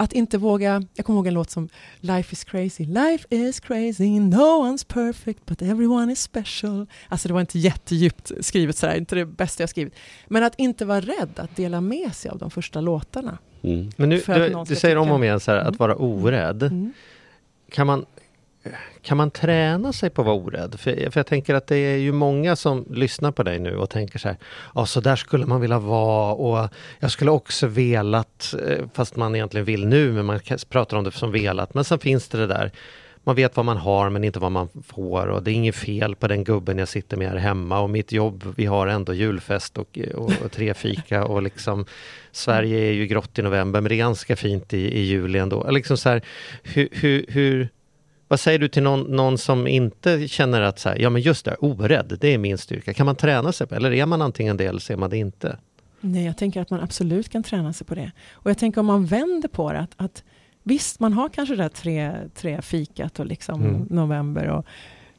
att 0.00 0.12
inte 0.12 0.38
våga, 0.38 0.82
jag 0.94 1.06
kommer 1.06 1.18
ihåg 1.18 1.26
en 1.26 1.34
låt 1.34 1.50
som 1.50 1.68
Life 2.00 2.32
is 2.32 2.44
crazy, 2.44 2.84
life 2.84 3.26
is 3.30 3.60
crazy, 3.60 4.20
no 4.20 4.36
one's 4.66 4.86
perfect 4.88 5.46
but 5.46 5.62
everyone 5.62 6.12
is 6.12 6.22
special. 6.22 6.86
Alltså 7.08 7.28
det 7.28 7.34
var 7.34 7.40
inte 7.40 7.58
jättedjupt 7.58 8.32
skrivet 8.40 8.76
sådär, 8.76 8.94
inte 8.96 9.14
det 9.14 9.26
bästa 9.26 9.62
jag 9.62 9.70
skrivit. 9.70 9.94
Men 10.28 10.42
att 10.44 10.54
inte 10.58 10.84
vara 10.84 11.00
rädd 11.00 11.30
att 11.36 11.56
dela 11.56 11.80
med 11.80 12.14
sig 12.14 12.30
av 12.30 12.38
de 12.38 12.50
första 12.50 12.80
låtarna. 12.80 13.38
Mm. 13.62 13.90
Men 13.96 14.08
nu, 14.08 14.16
att 14.16 14.26
du, 14.26 14.74
du 14.74 14.76
säger 14.76 14.96
om 14.96 15.08
och 15.08 15.14
om 15.14 15.24
igen 15.24 15.40
så 15.40 15.50
här, 15.50 15.58
att 15.58 15.66
Mm. 15.66 15.76
vara 15.78 15.96
orädd. 15.96 16.62
Mm. 16.62 16.92
Kan 17.70 17.86
man, 17.86 18.06
kan 19.02 19.16
man 19.16 19.30
träna 19.30 19.92
sig 19.92 20.10
på 20.10 20.22
att 20.22 20.26
vara 20.26 20.36
orädd? 20.36 20.80
För, 20.80 21.10
för 21.10 21.20
jag 21.20 21.26
tänker 21.26 21.54
att 21.54 21.66
det 21.66 21.76
är 21.76 21.96
ju 21.96 22.12
många 22.12 22.56
som 22.56 22.86
lyssnar 22.90 23.32
på 23.32 23.42
dig 23.42 23.58
nu 23.58 23.76
och 23.76 23.90
tänker 23.90 24.18
så 24.18 24.28
här, 24.28 24.36
ja 24.74 24.86
så 24.86 25.00
där 25.00 25.16
skulle 25.16 25.46
man 25.46 25.60
vilja 25.60 25.78
vara 25.78 26.34
och 26.34 26.68
jag 27.00 27.10
skulle 27.10 27.30
också 27.30 27.66
velat, 27.66 28.54
eh, 28.66 28.86
fast 28.94 29.16
man 29.16 29.34
egentligen 29.34 29.64
vill 29.64 29.86
nu, 29.86 30.12
men 30.12 30.24
man 30.24 30.40
pratar 30.68 30.96
om 30.96 31.04
det 31.04 31.10
som 31.10 31.32
velat. 31.32 31.74
Men 31.74 31.84
sen 31.84 31.98
finns 31.98 32.28
det 32.28 32.38
det 32.38 32.46
där, 32.46 32.70
man 33.24 33.36
vet 33.36 33.56
vad 33.56 33.66
man 33.66 33.76
har 33.76 34.10
men 34.10 34.24
inte 34.24 34.38
vad 34.38 34.52
man 34.52 34.68
får 34.86 35.26
och 35.26 35.42
det 35.42 35.50
är 35.50 35.54
inget 35.54 35.76
fel 35.76 36.14
på 36.14 36.28
den 36.28 36.44
gubben 36.44 36.78
jag 36.78 36.88
sitter 36.88 37.16
med 37.16 37.28
här 37.30 37.36
hemma 37.36 37.80
och 37.80 37.90
mitt 37.90 38.12
jobb, 38.12 38.54
vi 38.56 38.66
har 38.66 38.86
ändå 38.86 39.14
julfest 39.14 39.78
och, 39.78 39.98
och, 40.14 40.32
och 40.44 40.52
trefika 40.52 41.24
och 41.24 41.42
liksom 41.42 41.86
Sverige 42.32 42.78
är 42.78 42.92
ju 42.92 43.06
grått 43.06 43.38
i 43.38 43.42
november 43.42 43.80
men 43.80 43.88
det 43.88 43.94
är 43.94 43.96
ganska 43.96 44.36
fint 44.36 44.74
i, 44.74 44.98
i 44.98 45.00
juli 45.00 45.38
ändå. 45.38 45.70
Liksom 45.70 45.96
så 45.96 46.08
här, 46.08 46.22
hur, 46.62 46.88
hur, 46.92 47.24
hur, 47.28 47.68
vad 48.30 48.40
säger 48.40 48.58
du 48.58 48.68
till 48.68 48.82
någon, 48.82 49.00
någon 49.00 49.38
som 49.38 49.66
inte 49.66 50.28
känner 50.28 50.60
att 50.60 50.78
så 50.78 50.88
här, 50.88 50.98
ja 50.98 51.10
men 51.10 51.22
just 51.22 51.44
det, 51.44 51.54
orädd, 51.54 52.18
det 52.20 52.34
är 52.34 52.38
min 52.38 52.58
styrka. 52.58 52.94
Kan 52.94 53.06
man 53.06 53.16
träna 53.16 53.52
sig 53.52 53.66
på 53.66 53.74
eller 53.74 53.92
är 53.92 54.06
man 54.06 54.22
antingen 54.22 54.56
det 54.56 54.64
eller 54.64 54.80
så 54.80 54.92
är 54.92 54.96
man 54.96 55.10
det 55.10 55.16
inte? 55.16 55.58
Nej, 56.00 56.24
jag 56.26 56.36
tänker 56.36 56.60
att 56.60 56.70
man 56.70 56.80
absolut 56.80 57.28
kan 57.28 57.42
träna 57.42 57.72
sig 57.72 57.86
på 57.86 57.94
det. 57.94 58.12
Och 58.32 58.50
jag 58.50 58.58
tänker 58.58 58.80
om 58.80 58.86
man 58.86 59.06
vänder 59.06 59.48
på 59.48 59.72
det, 59.72 59.78
att, 59.78 59.90
att 59.96 60.24
visst, 60.62 61.00
man 61.00 61.12
har 61.12 61.28
kanske 61.28 61.56
det 61.56 61.62
där 61.62 61.68
tre, 61.68 62.12
tre 62.34 62.62
fikat 62.62 63.20
och 63.20 63.26
liksom 63.26 63.62
Mm. 63.62 63.86
november 63.90 64.46
och 64.46 64.66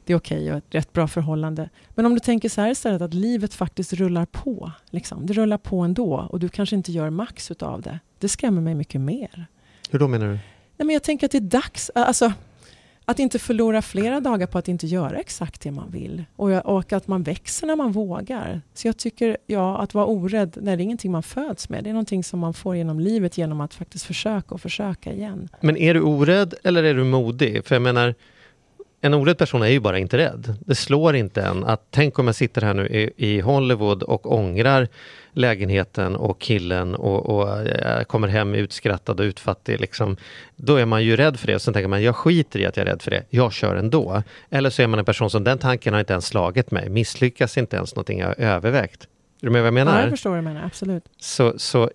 det 0.04 0.12
är 0.12 0.16
okej 0.16 0.50
och 0.52 0.58
ett 0.58 0.64
rätt 0.70 0.92
bra 0.92 1.08
förhållande. 1.08 1.68
Men 1.94 2.06
om 2.06 2.14
du 2.14 2.20
tänker 2.20 2.48
så 2.48 2.60
här 2.60 2.70
istället, 2.70 3.02
att 3.02 3.14
livet 3.14 3.54
faktiskt 3.54 3.92
rullar 3.92 4.26
på. 4.26 4.72
Liksom. 4.90 5.26
Det 5.26 5.32
rullar 5.32 5.58
på 5.58 5.80
ändå 5.80 6.28
och 6.30 6.40
du 6.40 6.48
kanske 6.48 6.76
inte 6.76 6.92
gör 6.92 7.10
max 7.10 7.50
utav 7.50 7.82
det. 7.82 7.98
Det 8.18 8.28
skrämmer 8.28 8.60
mig 8.60 8.74
mycket 8.74 9.00
mer. 9.00 9.46
Hur 9.90 9.98
då 9.98 10.08
menar 10.08 10.26
du? 10.26 10.32
Nej, 10.32 10.86
men 10.86 10.90
jag 10.90 11.02
tänker 11.02 11.26
att 11.26 11.32
det 11.32 11.38
är 11.38 11.40
dags, 11.40 11.90
alltså, 11.94 12.32
att 13.04 13.18
inte 13.18 13.38
förlora 13.38 13.82
flera 13.82 14.20
dagar 14.20 14.46
på 14.46 14.58
att 14.58 14.68
inte 14.68 14.86
göra 14.86 15.18
exakt 15.18 15.60
det 15.60 15.70
man 15.70 15.90
vill. 15.90 16.24
Och, 16.36 16.50
jag- 16.50 16.66
och 16.66 16.92
att 16.92 17.08
man 17.08 17.22
växer 17.22 17.66
när 17.66 17.76
man 17.76 17.92
vågar. 17.92 18.60
Så 18.74 18.88
jag 18.88 18.96
tycker, 18.96 19.36
ja, 19.46 19.78
att 19.78 19.94
vara 19.94 20.06
orädd, 20.06 20.56
nej, 20.60 20.76
det 20.76 20.82
är 20.82 20.84
ingenting 20.84 21.12
man 21.12 21.22
föds 21.22 21.68
med. 21.68 21.84
Det 21.84 21.90
är 21.90 21.94
någonting 21.94 22.24
som 22.24 22.40
man 22.40 22.54
får 22.54 22.76
genom 22.76 23.00
livet 23.00 23.38
genom 23.38 23.60
att 23.60 23.74
faktiskt 23.74 24.04
försöka 24.04 24.54
och 24.54 24.60
försöka 24.60 25.12
igen. 25.12 25.48
Men 25.60 25.76
är 25.76 25.94
du 25.94 26.00
orädd 26.00 26.54
eller 26.64 26.84
är 26.84 26.94
du 26.94 27.04
modig? 27.04 27.64
För 27.66 27.74
jag 27.74 27.82
menar, 27.82 28.14
en 29.00 29.14
orädd 29.14 29.38
person 29.38 29.62
är 29.62 29.66
ju 29.66 29.80
bara 29.80 29.98
inte 29.98 30.18
rädd. 30.18 30.54
Det 30.66 30.74
slår 30.74 31.16
inte 31.16 31.42
en 31.42 31.64
att 31.64 31.86
tänk 31.90 32.18
om 32.18 32.26
jag 32.26 32.34
sitter 32.36 32.62
här 32.62 32.74
nu 32.74 32.86
i, 32.88 33.12
i 33.16 33.40
Hollywood 33.40 34.02
och 34.02 34.32
ångrar 34.32 34.88
lägenheten 35.32 36.16
och 36.16 36.40
killen 36.40 36.94
och, 36.94 37.26
och 37.26 37.66
jag 37.66 38.08
kommer 38.08 38.28
hem 38.28 38.54
utskrattad 38.54 39.20
och 39.20 39.24
utfattig. 39.24 39.80
Liksom. 39.80 40.16
Då 40.56 40.76
är 40.76 40.86
man 40.86 41.04
ju 41.04 41.16
rädd 41.16 41.40
för 41.40 41.46
det. 41.46 41.58
Sen 41.58 41.74
tänker 41.74 41.88
man, 41.88 42.02
jag 42.02 42.16
skiter 42.16 42.58
i 42.58 42.66
att 42.66 42.76
jag 42.76 42.86
är 42.86 42.90
rädd 42.90 43.02
för 43.02 43.10
det. 43.10 43.24
Jag 43.30 43.52
kör 43.52 43.76
ändå. 43.76 44.22
Eller 44.50 44.70
så 44.70 44.82
är 44.82 44.86
man 44.86 44.98
en 44.98 45.04
person 45.04 45.30
som, 45.30 45.44
den 45.44 45.58
tanken 45.58 45.92
har 45.92 46.00
inte 46.00 46.12
ens 46.12 46.26
slagit 46.26 46.70
mig. 46.70 46.88
Misslyckas 46.88 47.58
inte 47.58 47.76
ens 47.76 47.94
någonting 47.94 48.18
jag 48.18 48.26
har 48.26 48.40
övervägt. 48.40 49.02
Är 49.42 49.46
du 49.46 49.50
med 49.50 49.62
vad 49.62 49.66
jag 49.66 49.74
menar? 49.74 49.96
Ja, 49.96 50.00
jag 50.00 50.10
förstår 50.10 50.30
vad 50.30 50.38
du 50.38 50.42
menar, 50.42 50.64
absolut. 50.64 51.04
Så, 51.18 51.58
så 51.58 51.90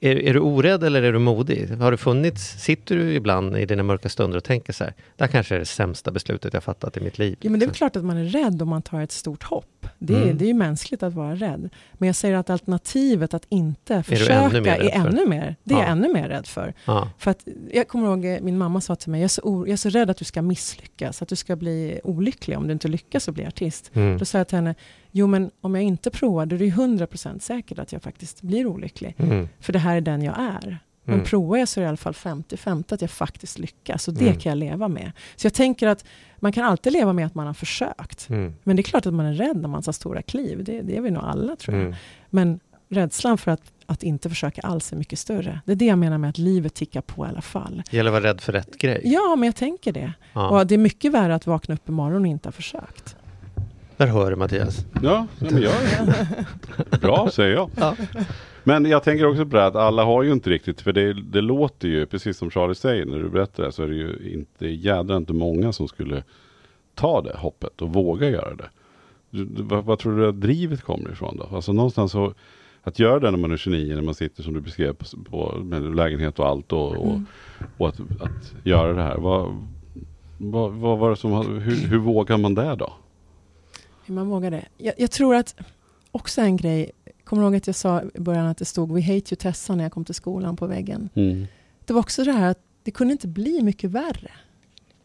är, 0.00 0.16
är 0.16 0.34
du 0.34 0.40
orädd 0.40 0.84
eller 0.84 1.02
är 1.02 1.12
du 1.12 1.18
modig? 1.18 1.68
Har 1.70 1.90
du 1.90 1.96
funnits, 1.96 2.42
sitter 2.62 2.96
du 2.96 3.14
ibland 3.14 3.56
i 3.56 3.66
dina 3.66 3.82
mörka 3.82 4.08
stunder 4.08 4.36
och 4.38 4.44
tänker 4.44 4.72
så 4.72 4.84
här, 4.84 4.92
det 5.16 5.24
här 5.24 5.28
kanske 5.32 5.54
är 5.54 5.58
det 5.58 5.64
sämsta 5.64 6.10
beslutet 6.10 6.54
jag 6.54 6.64
fattat 6.64 6.96
i 6.96 7.00
mitt 7.00 7.18
liv. 7.18 7.36
Ja, 7.40 7.50
men 7.50 7.60
det 7.60 7.66
är 7.66 7.70
klart 7.70 7.96
att 7.96 8.04
man 8.04 8.16
är 8.16 8.24
rädd 8.24 8.62
om 8.62 8.68
man 8.68 8.82
tar 8.82 9.00
ett 9.00 9.12
stort 9.12 9.42
hopp. 9.42 9.86
Det, 9.98 10.14
är- 10.14 10.22
Mm. 10.22 10.38
det 10.38 10.44
är 10.44 10.46
ju 10.46 10.54
mänskligt 10.54 11.02
att 11.02 11.12
vara 11.14 11.34
rädd. 11.34 11.68
Men 11.92 12.06
jag 12.06 12.16
säger 12.16 12.34
att 12.36 12.50
alternativet 12.50 13.34
att 13.34 13.46
inte 13.48 14.02
försöka 14.02 14.34
ännu 14.34 14.60
mer 14.60 14.80
är 14.80 14.90
ännu 14.90 15.26
mer, 15.26 15.56
det 15.64 15.74
är 15.74 15.78
Ja. 15.78 15.82
jag 15.84 15.90
ännu 15.92 16.12
mer 16.12 16.28
rädd 16.28 16.46
för. 16.46 16.74
Ja. 16.84 17.10
För 17.18 17.30
att, 17.30 17.46
jag 17.72 17.88
kommer 17.88 18.08
ihåg, 18.08 18.24
eh, 18.24 18.40
min 18.40 18.58
mamma 18.58 18.80
sa 18.80 18.96
till 18.96 19.10
mig, 19.10 19.20
jag 19.20 19.24
är, 19.24 19.28
så 19.28 19.40
or- 19.42 19.66
jag 19.66 19.72
är 19.72 19.76
så 19.76 19.88
rädd 19.88 20.10
att 20.10 20.16
du 20.16 20.24
ska 20.24 20.42
misslyckas, 20.42 21.22
att 21.22 21.28
du 21.28 21.36
ska 21.36 21.56
bli 21.56 22.00
olycklig 22.04 22.58
om 22.58 22.66
du 22.66 22.72
inte 22.72 22.88
lyckas 22.88 23.28
och 23.28 23.34
bli 23.34 23.46
artist. 23.46 23.90
Mm. 23.94 24.18
Då 24.18 24.24
sa 24.24 24.38
jag 24.38 24.48
till 24.48 24.56
henne, 24.56 24.74
jo 25.16 25.26
men 25.26 25.50
om 25.60 25.74
jag 25.74 25.84
inte 25.84 26.10
provar, 26.10 26.46
då 26.46 26.54
är 26.56 26.58
det 26.58 26.64
ju 26.64 26.70
100% 26.70 27.38
säkert 27.38 27.78
att 27.78 27.92
jag 27.92 28.02
faktiskt 28.02 28.42
blir 28.42 28.66
olycklig. 28.66 29.14
Mm. 29.18 29.48
För 29.60 29.72
det 29.72 29.78
här 29.78 29.96
är 29.96 30.00
den 30.00 30.22
jag 30.22 30.38
är. 30.38 30.78
Men 31.06 31.14
Mm. 31.14 31.26
provar 31.26 31.56
jag 31.56 31.68
så 31.68 31.80
är 31.80 31.82
det 31.82 31.86
i 31.86 31.88
alla 31.88 31.96
fall 31.96 32.12
50-50 32.14 32.94
att 32.94 33.00
jag 33.00 33.10
faktiskt 33.10 33.58
lyckas. 33.58 34.08
Och 34.08 34.14
det 34.14 34.26
Mm. 34.28 34.38
kan 34.40 34.50
jag 34.50 34.58
leva 34.58 34.88
med. 34.88 35.12
Så 35.36 35.46
jag 35.46 35.54
tänker 35.54 35.88
att 35.88 36.04
man 36.38 36.52
kan 36.52 36.64
alltid 36.64 36.92
leva 36.92 37.12
med 37.12 37.26
att 37.26 37.34
man 37.34 37.46
har 37.46 37.54
försökt. 37.54 38.28
Mm. 38.28 38.54
Men 38.62 38.76
det 38.76 38.80
är 38.80 38.84
klart 38.84 39.06
att 39.06 39.14
man 39.14 39.26
är 39.26 39.32
rädd 39.34 39.56
när 39.56 39.68
man 39.68 39.82
tar 39.82 39.92
stora 39.92 40.22
kliv. 40.22 40.64
Det, 40.64 40.82
det 40.82 40.96
är 40.96 41.00
vi 41.00 41.10
nog 41.10 41.22
alla 41.24 41.56
tror 41.56 41.76
jag. 41.76 41.84
Mm. 41.86 41.96
Men 42.30 42.60
rädslan 42.88 43.38
för 43.38 43.50
att, 43.50 43.62
att 43.86 44.02
inte 44.02 44.28
försöka 44.28 44.60
alls 44.62 44.92
är 44.92 44.96
mycket 44.96 45.18
större. 45.18 45.60
Det 45.66 45.72
är 45.72 45.76
det 45.76 45.84
jag 45.86 45.98
menar 45.98 46.18
med 46.18 46.30
att 46.30 46.38
livet 46.38 46.74
tickar 46.74 47.00
på 47.00 47.26
i 47.26 47.28
alla 47.28 47.42
fall. 47.42 47.82
Det 47.90 47.96
gäller 47.96 48.10
att 48.10 48.22
vara 48.22 48.32
rädd 48.32 48.40
för 48.40 48.52
rätt 48.52 48.78
grej. 48.78 49.00
Ja, 49.04 49.36
men 49.36 49.46
jag 49.46 49.56
tänker 49.56 49.92
det. 49.92 50.12
Ja. 50.32 50.48
Och 50.60 50.66
det 50.66 50.74
är 50.74 50.78
mycket 50.78 51.12
värre 51.12 51.34
att 51.34 51.46
vakna 51.46 51.74
upp 51.74 51.88
imorgon 51.88 52.22
och 52.22 52.26
inte 52.28 52.48
ha 52.48 52.52
försökt. 52.52 53.16
Där 53.96 54.06
hör 54.06 54.30
du 54.30 54.36
Mattias. 54.36 54.86
Ja, 55.02 55.26
ja, 55.38 55.48
men 55.50 55.62
jag 55.62 55.72
Bra 57.00 57.28
säger 57.32 57.54
jag. 57.54 57.70
Ja. 57.76 57.96
Men 58.64 58.84
jag 58.84 59.02
tänker 59.02 59.26
också 59.26 59.46
på 59.46 59.56
det 59.56 59.66
att 59.66 59.76
alla 59.76 60.04
har 60.04 60.22
ju 60.22 60.32
inte 60.32 60.50
riktigt, 60.50 60.80
för 60.80 60.92
det, 60.92 61.12
det 61.12 61.40
låter 61.40 61.88
ju, 61.88 62.06
precis 62.06 62.38
som 62.38 62.50
Charlie 62.50 62.74
säger 62.74 63.04
när 63.06 63.18
du 63.18 63.28
berättar 63.28 63.62
det, 63.62 63.72
så 63.72 63.82
är 63.82 63.88
det 63.88 63.94
ju 63.94 64.32
inte 64.32 64.66
jädra 64.66 65.16
inte 65.16 65.32
många 65.32 65.72
som 65.72 65.88
skulle 65.88 66.22
ta 66.94 67.20
det 67.20 67.36
hoppet 67.36 67.82
och 67.82 67.92
våga 67.92 68.30
göra 68.30 68.54
det. 68.54 68.68
Du, 69.30 69.44
du, 69.44 69.62
vad, 69.62 69.84
vad 69.84 69.98
tror 69.98 70.18
du 70.18 70.28
att 70.28 70.40
drivet 70.40 70.82
kommer 70.82 71.12
ifrån 71.12 71.36
då? 71.36 71.56
Alltså 71.56 71.72
någonstans 71.72 72.12
så, 72.12 72.34
att 72.82 72.98
göra 72.98 73.20
det 73.20 73.30
när 73.30 73.38
man 73.38 73.52
är 73.52 73.56
29, 73.56 73.94
när 73.94 74.02
man 74.02 74.14
sitter 74.14 74.42
som 74.42 74.54
du 74.54 74.60
beskrev 74.60 74.92
på, 74.92 75.04
på 75.30 75.58
med 75.58 75.96
lägenhet 75.96 76.38
och 76.38 76.46
allt 76.46 76.72
och, 76.72 76.92
och, 76.96 77.06
Mm. 77.06 77.26
och 77.76 77.88
att, 77.88 78.00
att 78.00 78.54
göra 78.62 78.92
det 78.92 79.02
här. 79.02 79.16
Vad, 79.18 79.66
vad, 80.38 80.72
vad 80.72 80.98
var 80.98 81.10
det 81.10 81.16
som, 81.16 81.32
hur, 81.60 81.88
hur 81.88 81.98
vågar 81.98 82.36
man 82.36 82.54
det 82.54 82.74
då? 82.74 82.92
Hur 84.06 84.14
man 84.14 84.28
vågar 84.28 84.50
det. 84.50 84.64
Jag, 84.78 84.94
jag 84.98 85.10
tror 85.10 85.34
att 85.34 85.54
också 86.10 86.40
en 86.40 86.56
grej, 86.56 86.90
kommer 87.24 87.42
du 87.42 87.46
ihåg 87.46 87.56
att 87.56 87.66
jag 87.66 87.76
sa 87.76 88.02
i 88.14 88.20
början 88.20 88.46
att 88.46 88.58
det 88.58 88.64
stod 88.64 88.92
We 88.92 89.00
hate 89.00 89.12
you 89.12 89.36
Tessa 89.36 89.74
när 89.74 89.84
jag 89.84 89.92
kom 89.92 90.04
till 90.04 90.14
skolan 90.14 90.56
på 90.56 90.66
väggen. 90.66 91.08
Mm. 91.14 91.46
Det 91.84 91.92
var 91.92 92.00
också 92.00 92.24
det 92.24 92.32
här 92.32 92.50
att 92.50 92.60
det 92.82 92.90
kunde 92.90 93.12
inte 93.12 93.28
bli 93.28 93.62
mycket 93.62 93.90
värre. 93.90 94.30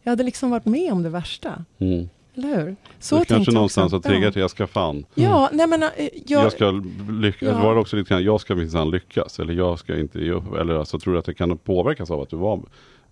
Jag 0.02 0.12
hade 0.12 0.22
liksom 0.22 0.50
varit 0.50 0.64
med 0.66 0.92
om 0.92 1.02
det 1.02 1.08
värsta. 1.08 1.64
Mm. 1.78 2.08
Eller 2.34 2.62
hur? 2.64 2.76
Så 2.98 3.18
det 3.18 3.24
kanske 3.24 3.52
någonstans 3.52 3.92
har 3.92 4.00
triggat, 4.00 4.36
Ja, 4.36 4.40
jag 4.40 4.50
ska 4.50 4.66
fan, 4.66 5.04
ja 5.14 5.50
nej 5.52 5.66
men 5.66 5.82
eh, 5.82 5.88
jag, 6.26 6.44
jag 6.44 6.52
ska 6.52 6.82
lyckas, 7.10 7.48
Ja. 7.48 7.62
var 7.62 7.74
det 7.74 7.80
också 7.80 7.96
lite 7.96 8.08
grann, 8.14 8.24
jag 8.24 8.40
ska 8.40 8.54
minsann 8.54 8.90
lyckas, 8.90 9.38
eller 9.38 9.54
jag 9.54 9.78
ska 9.78 9.98
inte 9.98 10.18
ge 10.18 10.30
upp, 10.30 10.54
eller 10.54 10.74
alltså 10.74 10.98
tror 10.98 11.12
du 11.12 11.18
att 11.18 11.24
det 11.24 11.34
kan 11.34 11.58
påverkas 11.58 12.10
av 12.10 12.20
att 12.20 12.30
du 12.30 12.36
var 12.36 12.60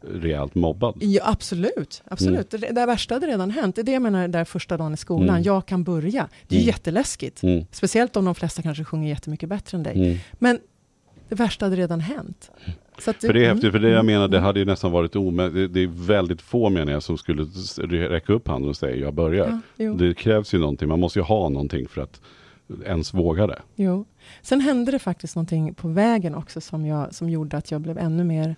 rejält 0.03 0.55
mobbad? 0.55 0.97
Ja, 1.01 1.23
absolut. 1.25 2.03
absolut. 2.05 2.51
Det, 2.51 2.57
det 2.57 2.87
värsta 2.87 3.15
hade 3.15 3.27
redan 3.27 3.51
hänt. 3.51 3.75
Det 3.77 3.81
är 3.81 3.85
det 3.85 3.93
jag 3.93 4.03
menar 4.03 4.29
där 4.29 4.45
första 4.45 4.77
dagen 4.77 4.95
i 4.95 4.97
skolan. 4.97 5.29
Mm. 5.29 5.43
Jag 5.43 5.67
kan 5.67 5.85
börja. 5.85 6.29
Det 6.49 6.55
är 6.57 6.59
Mm. 6.61 6.67
jätteläskigt. 6.67 7.43
Mm. 7.43 7.65
Speciellt 7.71 8.17
om 8.17 8.25
de 8.25 8.35
flesta 8.35 8.63
kanske 8.63 8.85
sjunger 8.85 9.09
jättemycket 9.09 9.49
bättre 9.49 9.77
än 9.77 9.83
dig. 9.83 9.97
Mm. 10.07 10.19
Men 10.33 10.59
det 11.29 11.35
värsta 11.35 11.67
hade 11.67 11.77
redan 11.77 12.01
hänt. 12.01 12.51
Så 12.99 13.11
att 13.11 13.17
För 13.21 13.33
det 13.33 13.45
är 13.45 13.49
häftigt, 13.55 13.73
för 13.73 13.79
det 13.79 13.89
jag 13.89 13.95
mm, 14.01 14.07
menar, 14.07 14.29
det 14.29 14.37
mm. 14.37 14.47
hade 14.47 14.59
ju 14.61 14.65
nästan 14.67 14.93
varit 14.93 15.17
omöjligt. 15.17 15.55
Det, 15.55 15.69
det 15.69 15.81
är 15.81 16.07
väldigt 16.07 16.43
få 16.43 16.69
menar 16.71 16.93
jag 16.93 17.03
som 17.03 17.19
skulle 17.19 17.43
räcka 18.09 18.33
upp 18.33 18.49
handen 18.49 18.69
och 18.71 18.77
säga 18.77 18.97
jag 18.97 19.15
börjar. 19.15 19.61
Ja, 19.77 19.93
Det 19.93 20.15
krävs 20.15 20.55
ju 20.55 20.59
någonting, 20.59 20.89
man 20.89 21.01
måste 21.01 21.19
ju 21.19 21.23
ha 21.23 21.49
någonting 21.49 21.89
för 21.89 22.01
att 22.01 22.21
ens 22.87 23.15
våga 23.15 23.47
det. 23.47 23.63
jo. 23.77 24.05
Sen 24.43 24.61
hände 24.61 24.93
det 24.93 24.99
faktiskt 24.99 25.37
någonting 25.37 25.75
på 25.75 25.89
vägen 25.89 26.35
också 26.35 26.61
som, 26.61 26.87
jag, 26.87 27.15
som 27.15 27.31
gjorde 27.31 27.57
att 27.57 27.71
jag 27.71 27.81
blev 27.81 27.99
ännu 27.99 28.25
mer 28.25 28.57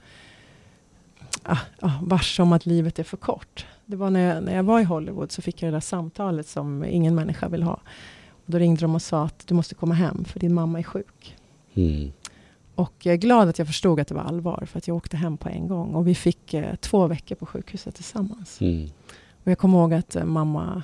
ah, 1.43 1.59
ah, 1.81 1.93
varse 2.03 2.43
om 2.43 2.53
att 2.53 2.67
livet 2.67 2.99
är 2.99 3.05
för 3.05 3.17
kort. 3.17 3.67
Det 3.87 3.97
var 3.97 4.11
när 4.11 4.35
jag, 4.35 4.45
när 4.45 4.57
jag 4.57 4.63
var 4.63 4.81
i 4.81 4.85
Hollywood 4.85 5.33
så 5.33 5.43
fick 5.43 5.63
jag 5.63 5.73
det 5.73 5.77
där 5.77 5.81
samtalet 5.81 6.47
som 6.47 6.85
ingen 6.85 7.15
människa 7.15 7.49
vill 7.49 7.63
ha. 7.63 7.81
Och 8.31 8.53
då 8.53 8.59
ringde 8.59 8.81
de 8.81 8.95
och 8.95 9.03
sa 9.03 9.25
att 9.25 9.47
du 9.47 9.55
måste 9.55 9.75
komma 9.75 9.95
hem 9.95 10.25
för 10.25 10.41
din 10.41 10.55
mamma 10.55 10.79
är 10.79 10.83
sjuk. 10.83 11.37
Mm. 11.75 12.13
Och 12.75 12.93
jag 13.03 13.13
är 13.13 13.19
glad 13.19 13.49
att 13.49 13.59
jag 13.59 13.67
förstod 13.67 14.01
att 14.01 14.09
det 14.09 14.15
var 14.15 14.23
allvar 14.23 14.65
för 14.67 14.79
att 14.79 14.89
jag 14.89 14.97
åkte 14.97 15.17
hem 15.17 15.37
på 15.37 15.49
en 15.49 15.69
gång. 15.69 15.95
Och 15.95 16.09
vi 16.09 16.15
fick 16.15 16.55
eh, 16.55 16.75
två 16.75 17.07
veckor 17.07 17.35
på 17.35 17.47
sjukhuset 17.47 17.95
tillsammans. 17.95 18.61
Mm. 18.61 18.89
Och 19.45 19.51
jag 19.51 19.59
kommer 19.59 19.79
ihåg 19.79 19.95
att 19.95 20.17
eh, 20.17 20.25
mamma, 20.25 20.83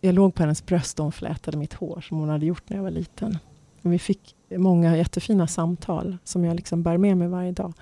jag 0.00 0.14
låg 0.14 0.34
på 0.34 0.42
hennes 0.42 0.66
bröst 0.66 0.98
och 0.98 1.04
hon 1.04 1.12
flätade 1.12 1.56
mitt 1.56 1.74
hår 1.74 2.00
som 2.00 2.18
hon 2.18 2.28
hade 2.28 2.46
gjort 2.46 2.62
när 2.66 2.76
jag 2.76 2.84
var 2.84 2.90
liten. 2.90 3.38
Och 3.82 3.92
vi 3.92 3.98
fick 3.98 4.34
många 4.50 4.96
jättefina 4.96 5.46
samtal 5.46 6.16
som 6.24 6.44
jag 6.44 6.56
liksom 6.56 6.82
bär 6.82 6.98
med 6.98 7.16
mig 7.16 7.28
varje 7.28 7.52
dag. 7.52 7.72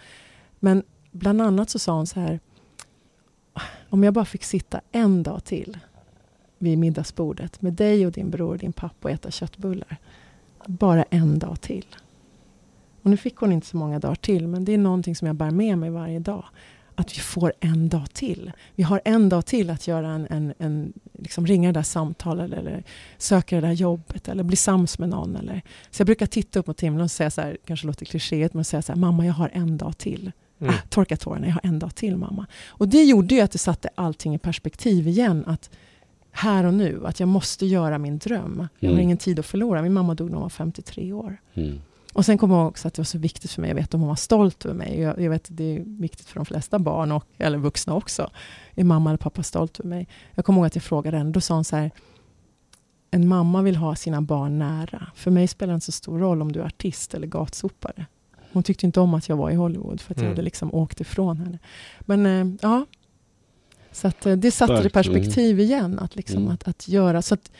Men 0.60 0.82
bland 1.14 1.42
annat 1.42 1.70
så 1.70 1.78
sa 1.78 1.92
hon 1.92 2.06
så 2.06 2.20
här, 2.20 2.40
om 3.88 4.04
jag 4.04 4.14
bara 4.14 4.24
fick 4.24 4.44
sitta 4.44 4.80
en 4.92 5.22
dag 5.22 5.44
till 5.44 5.78
vid 6.58 6.78
middagsbordet 6.78 7.62
med 7.62 7.72
dig 7.72 8.06
och 8.06 8.12
din 8.12 8.30
bror 8.30 8.52
och 8.52 8.58
din 8.58 8.72
pappa 8.72 9.08
och 9.08 9.10
äta 9.10 9.30
köttbullar. 9.30 9.96
Bara 10.66 11.02
en 11.02 11.38
dag 11.38 11.60
till. 11.60 11.86
Och 13.02 13.10
nu 13.10 13.16
fick 13.16 13.36
hon 13.36 13.52
inte 13.52 13.66
så 13.66 13.76
många 13.76 13.98
dagar 13.98 14.14
till, 14.14 14.48
men 14.48 14.64
det 14.64 14.72
är 14.74 14.78
någonting 14.78 15.16
som 15.16 15.26
jag 15.26 15.36
bär 15.36 15.50
med 15.50 15.78
mig 15.78 15.90
varje 15.90 16.18
dag. 16.18 16.44
Att 16.94 17.16
vi 17.16 17.20
får 17.20 17.52
en 17.60 17.88
dag 17.88 18.12
till. 18.12 18.52
Vi 18.74 18.82
har 18.82 19.00
en 19.04 19.28
dag 19.28 19.46
till 19.46 19.70
att 19.70 19.86
göra 19.86 20.08
en, 20.08 20.26
en, 20.30 20.54
en 20.58 20.92
liksom 21.12 21.46
ringa 21.46 21.68
det 21.68 21.78
där 21.78 21.82
samtalet 21.82 22.52
eller 22.52 22.84
söka 23.18 23.60
det 23.60 23.66
där 23.66 23.72
jobbet 23.72 24.28
eller 24.28 24.42
bli 24.42 24.56
sams 24.56 24.98
med 24.98 25.08
någon. 25.08 25.36
Eller. 25.36 25.62
Så 25.90 26.00
jag 26.00 26.06
brukar 26.06 26.26
titta 26.26 26.58
upp 26.58 26.66
mot 26.66 26.80
himlen 26.80 27.04
och 27.04 27.10
säga 27.10 27.30
så 27.30 27.40
här, 27.40 27.56
kanske 27.64 27.86
låter 27.86 28.06
klichéigt, 28.06 28.54
men 28.54 28.64
säga 28.64 28.82
så 28.82 28.92
här, 28.92 29.00
mamma 29.00 29.26
jag 29.26 29.34
har 29.34 29.50
en 29.52 29.78
dag 29.78 29.98
till. 29.98 30.32
Mm. 30.64 30.74
Ah, 30.74 30.88
torka 30.88 31.16
tårarna, 31.16 31.46
jag 31.46 31.54
har 31.54 31.60
en 31.64 31.78
dag 31.78 31.94
till 31.94 32.16
mamma. 32.16 32.46
Och 32.68 32.88
det 32.88 33.04
gjorde 33.04 33.34
ju 33.34 33.40
att 33.40 33.50
det 33.50 33.58
satte 33.58 33.88
allting 33.94 34.34
i 34.34 34.38
perspektiv 34.38 35.08
igen. 35.08 35.44
Att 35.46 35.70
här 36.30 36.64
och 36.64 36.74
nu, 36.74 37.02
att 37.06 37.20
jag 37.20 37.28
måste 37.28 37.66
göra 37.66 37.98
min 37.98 38.18
dröm. 38.18 38.68
Jag 38.78 38.88
har 38.88 38.92
Mm. 38.94 39.02
ingen 39.04 39.16
tid 39.18 39.38
att 39.38 39.46
förlora. 39.46 39.82
Min 39.82 39.92
mamma 39.92 40.14
dog 40.14 40.28
när 40.28 40.34
hon 40.34 40.42
var 40.42 40.48
53 40.48 41.12
år. 41.12 41.36
Mm. 41.54 41.80
Och 42.12 42.24
sen 42.24 42.38
kommer 42.38 42.54
jag 42.54 42.60
ihåg 42.62 42.68
också 42.68 42.88
att 42.88 42.94
det 42.94 43.00
var 43.00 43.04
så 43.04 43.18
viktigt 43.18 43.50
för 43.50 43.60
mig. 43.60 43.70
Jag 43.70 43.74
vet 43.74 43.94
om 43.94 44.00
hon 44.00 44.08
var 44.08 44.16
stolt 44.16 44.64
över 44.64 44.74
mig. 44.74 45.00
Jag, 45.00 45.20
jag 45.20 45.30
vet 45.30 45.42
att 45.50 45.56
det 45.56 45.76
är 45.76 45.80
viktigt 45.86 46.26
för 46.26 46.34
de 46.36 46.44
flesta 46.46 46.78
barn, 46.78 47.12
och, 47.12 47.24
eller 47.38 47.58
vuxna 47.58 47.94
också. 47.94 48.30
Är 48.74 48.84
mamma 48.84 49.10
eller 49.10 49.18
pappa 49.18 49.42
stolt 49.42 49.80
över 49.80 49.88
mig? 49.90 50.08
Jag 50.34 50.44
kommer 50.44 50.58
ihåg 50.58 50.66
att 50.66 50.74
jag 50.74 50.82
frågade 50.84 51.16
henne. 51.18 51.30
Då 51.30 51.40
sa 51.40 51.54
hon 51.54 51.64
så 51.64 51.76
här. 51.76 51.90
En 53.10 53.28
mamma 53.28 53.62
vill 53.62 53.76
ha 53.76 53.96
sina 53.96 54.22
barn 54.22 54.58
nära. 54.58 55.06
För 55.14 55.30
mig 55.30 55.48
spelar 55.48 55.72
det 55.72 55.74
inte 55.74 55.86
så 55.86 55.92
stor 55.92 56.18
roll 56.18 56.42
om 56.42 56.52
du 56.52 56.60
är 56.60 56.64
artist 56.66 57.14
eller 57.14 57.26
gatsopare. 57.26 58.06
Hon 58.54 58.62
tyckte 58.62 58.86
inte 58.86 59.00
om 59.00 59.14
att 59.14 59.28
jag 59.28 59.36
var 59.36 59.50
i 59.50 59.54
Hollywood 59.54 60.00
för 60.00 60.12
att 60.14 60.18
jag 60.18 60.24
Mm. 60.24 60.32
hade 60.36 60.42
liksom 60.42 60.74
åkt 60.74 61.00
ifrån 61.00 61.36
henne. 61.38 61.58
Men 62.00 62.26
eh, 62.26 62.56
ja, 62.62 62.86
så 63.92 64.08
att, 64.08 64.26
eh, 64.26 64.36
det 64.36 64.50
satte 64.50 64.72
det 64.72 64.76
i 64.78 64.80
Starkt. 64.80 64.92
perspektiv 64.94 65.60
igen. 65.60 65.98
Att, 65.98 66.16
liksom, 66.16 66.38
Mm. 66.42 66.50
att, 66.54 66.68
att 66.68 66.88
göra. 66.88 67.22
Så 67.22 67.34
att, 67.34 67.50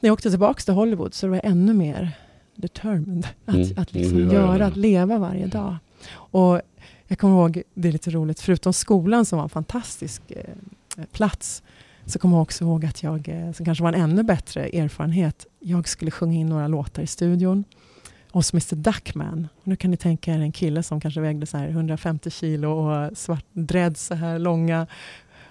när 0.00 0.08
jag 0.08 0.12
åkte 0.14 0.30
tillbaka 0.30 0.60
till 0.60 0.74
Hollywood 0.74 1.14
så 1.14 1.28
var 1.28 1.36
jag 1.36 1.44
ännu 1.44 1.74
mer 1.74 2.10
determined. 2.56 3.26
Att, 3.44 3.54
Mm. 3.54 3.68
att 3.76 3.92
liksom 3.92 4.16
Mm, 4.18 4.32
göra 4.34 4.58
det. 4.58 4.66
att 4.66 4.76
leva 4.76 5.18
varje 5.18 5.46
dag. 5.46 5.76
Och 6.14 6.60
jag 7.06 7.18
kommer 7.18 7.34
ihåg, 7.34 7.62
det 7.74 7.88
är 7.88 7.92
lite 7.92 8.10
roligt, 8.10 8.40
förutom 8.40 8.72
skolan 8.72 9.24
som 9.24 9.36
var 9.36 9.42
en 9.42 9.48
fantastisk 9.48 10.22
eh, 10.30 10.44
plats, 11.12 11.62
så 12.06 12.18
kommer 12.18 12.36
jag 12.36 12.42
också 12.42 12.64
ihåg 12.64 12.84
att 12.84 13.02
jag, 13.02 13.28
eh, 13.28 13.52
som 13.52 13.64
kanske 13.64 13.84
var 13.84 13.92
en 13.92 14.00
ännu 14.00 14.22
bättre 14.22 14.64
erfarenhet, 14.68 15.46
jag 15.60 15.88
skulle 15.88 16.10
sjunga 16.10 16.34
in 16.40 16.46
några 16.46 16.68
låtar 16.68 17.02
i 17.02 17.06
studion 17.06 17.64
hos 18.34 18.52
Mr 18.52 18.74
Duckman. 18.76 19.48
Nu 19.64 19.76
kan 19.76 19.90
ni 19.90 19.96
tänka 19.96 20.34
er 20.34 20.38
en 20.38 20.52
kille 20.52 20.82
som 20.82 21.00
kanske 21.00 21.20
vägde 21.20 21.46
så 21.46 21.56
här 21.56 21.68
150 21.68 22.30
kilo 22.30 22.70
och 22.70 23.18
svart 23.18 23.44
dreads 23.52 24.06
så 24.06 24.14
här 24.14 24.38
långa. 24.38 24.86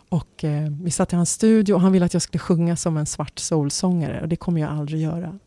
Och 0.10 0.44
eh, 0.44 0.70
vi 0.82 0.92
satt 0.92 1.14
i 1.14 1.16
hans 1.16 1.32
studio 1.32 1.74
och 1.74 1.82
han 1.82 1.92
ville 1.92 2.06
att 2.06 2.14
jag 2.14 2.22
skulle 2.22 2.40
sjunga 2.40 2.76
som 2.76 2.98
en 2.98 3.06
svart 3.06 3.40
soulsångare 3.40 4.22
och 4.22 4.28
det 4.28 4.36
kommer 4.36 4.62
jag 4.62 4.70
aldrig 4.70 5.02
göra. 5.02 5.40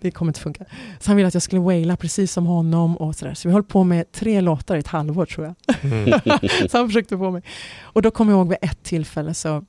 Det 0.00 0.10
kommer 0.10 0.30
inte 0.30 0.40
funka. 0.40 0.64
Så 1.00 1.10
han 1.10 1.16
ville 1.16 1.28
att 1.28 1.34
jag 1.34 1.42
skulle 1.42 1.60
waila 1.60 1.96
precis 1.96 2.32
som 2.32 2.46
honom 2.46 2.96
och 2.96 3.16
sådär. 3.16 3.34
Så 3.34 3.48
vi 3.48 3.52
höll 3.52 3.64
på 3.64 3.84
med 3.84 4.12
tre 4.12 4.40
låtar 4.40 4.76
i 4.76 4.78
ett 4.78 4.86
halvår 4.86 5.26
tror 5.26 5.46
jag. 5.46 5.76
Mm. 5.92 6.20
så 6.70 6.78
han 6.78 6.88
försökte 6.88 7.18
få 7.18 7.30
mig. 7.30 7.42
Och 7.82 8.02
då 8.02 8.10
kommer 8.10 8.32
jag 8.32 8.38
ihåg 8.38 8.48
vid 8.48 8.58
ett 8.62 8.82
tillfälle 8.82 9.34
så 9.34 9.64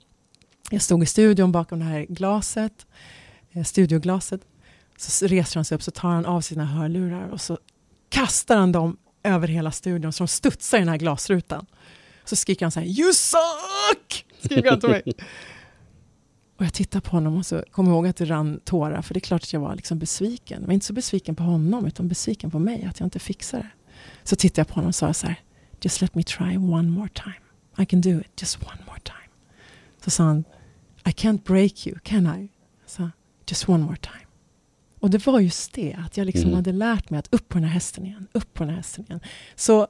jag 0.69 0.81
stod 0.81 1.03
i 1.03 1.05
studion 1.05 1.51
bakom 1.51 1.79
det 1.79 1.85
här 1.85 2.05
glaset, 2.09 2.85
eh, 3.51 3.63
studioglaset. 3.63 4.41
Så 4.97 5.27
reser 5.27 5.55
han 5.55 5.65
sig 5.65 5.75
upp 5.75 5.83
så 5.83 5.91
tar 5.91 6.09
han 6.09 6.25
av 6.25 6.41
sina 6.41 6.65
hörlurar 6.65 7.27
och 7.27 7.41
så 7.41 7.57
kastar 8.09 8.57
han 8.57 8.71
dem 8.71 8.97
över 9.23 9.47
hela 9.47 9.71
studion 9.71 10.13
så 10.13 10.23
de 10.23 10.27
studsar 10.27 10.77
i 10.77 10.81
den 10.81 10.89
här 10.89 10.97
glasrutan. 10.97 11.65
Så 12.25 12.35
skriker 12.35 12.65
han 12.65 12.71
så 12.71 12.79
här 12.79 12.87
You 12.87 13.13
suck! 13.13 14.25
Skriker 14.41 14.69
han 14.69 14.79
till 14.79 14.89
mig. 14.89 15.03
Och 16.57 16.65
jag 16.65 16.73
tittar 16.73 16.99
på 16.99 17.11
honom 17.11 17.37
och 17.37 17.45
så 17.45 17.63
kommer 17.71 17.89
jag 17.89 17.95
ihåg 17.95 18.07
att 18.07 18.15
det 18.15 18.25
rann 18.25 18.59
tårar 18.63 19.01
för 19.01 19.13
det 19.13 19.17
är 19.17 19.21
klart 19.21 19.43
att 19.43 19.53
jag 19.53 19.59
var 19.59 19.75
liksom 19.75 19.99
besviken. 19.99 20.61
Men 20.61 20.71
inte 20.71 20.85
så 20.85 20.93
besviken 20.93 21.35
på 21.35 21.43
honom 21.43 21.85
utan 21.85 22.07
besviken 22.07 22.51
på 22.51 22.59
mig 22.59 22.85
att 22.85 22.99
jag 22.99 23.07
inte 23.07 23.19
fixar 23.19 23.57
det. 23.57 23.69
Så 24.23 24.35
tittade 24.35 24.59
jag 24.59 24.67
på 24.67 24.73
honom 24.73 24.87
och 24.87 24.95
sa 24.95 25.13
så 25.13 25.27
här 25.27 25.41
Just 25.81 26.01
let 26.01 26.15
me 26.15 26.23
try 26.23 26.57
one 26.57 26.89
more 26.89 27.09
time. 27.09 27.35
I 27.77 27.85
can 27.85 28.01
do 28.01 28.19
it, 28.19 28.41
just 28.41 28.63
one 28.63 28.81
more 28.87 28.99
time. 29.03 29.29
Så 30.03 30.11
sa 30.11 30.23
han 30.23 30.43
I 31.05 31.09
can't 31.09 31.43
break 31.43 31.87
you, 31.87 31.99
can 32.03 32.25
I? 32.25 32.49
Jag 32.81 32.89
sa 32.89 33.11
Just 33.47 33.69
one 33.69 33.83
more 33.83 33.97
time. 33.97 34.24
Och 35.05 35.11
det 35.11 35.25
var 35.27 35.39
just 35.39 35.73
det, 35.73 35.95
att 36.05 36.17
jag 36.17 36.25
liksom 36.25 36.43
Mm. 36.47 36.55
hade 36.55 36.71
lärt 36.71 37.09
mig 37.09 37.19
att 37.19 37.33
upp 37.33 37.49
på 37.49 37.57
den 37.57 37.63
här 37.63 37.73
hästen 37.73 38.05
igen, 38.05 38.27
upp 38.31 38.53
på 38.53 38.63
den 38.63 38.69
här 38.69 38.77
hästen 38.77 39.05
igen. 39.05 39.19
Så 39.55 39.87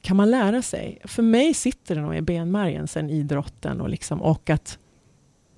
kan 0.00 0.16
man 0.16 0.30
lära 0.30 0.62
sig. 0.62 0.98
För 1.04 1.22
mig 1.22 1.54
sitter 1.54 1.94
det 1.94 2.00
nog 2.00 2.16
i 2.16 2.20
benmärgen 2.20 2.88
sen 2.88 3.10
idrotten 3.10 3.80
och, 3.80 3.88
liksom, 3.88 4.22
och 4.22 4.50
att, 4.50 4.78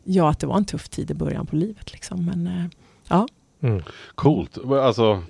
ja, 0.05 0.31
att 0.31 0.39
det 0.39 0.47
var 0.47 0.57
en 0.57 0.65
tuff 0.65 0.89
tid 0.89 1.11
i 1.11 1.15
början 1.15 1.47
på 1.47 1.57
livet. 1.57 1.93
Liksom. 1.93 2.27
Men 2.27 2.47
eh, 2.47 2.65
ja, 3.09 3.27
Mm. 3.61 3.83
Coolt, 4.15 4.59
alltså 4.71 5.23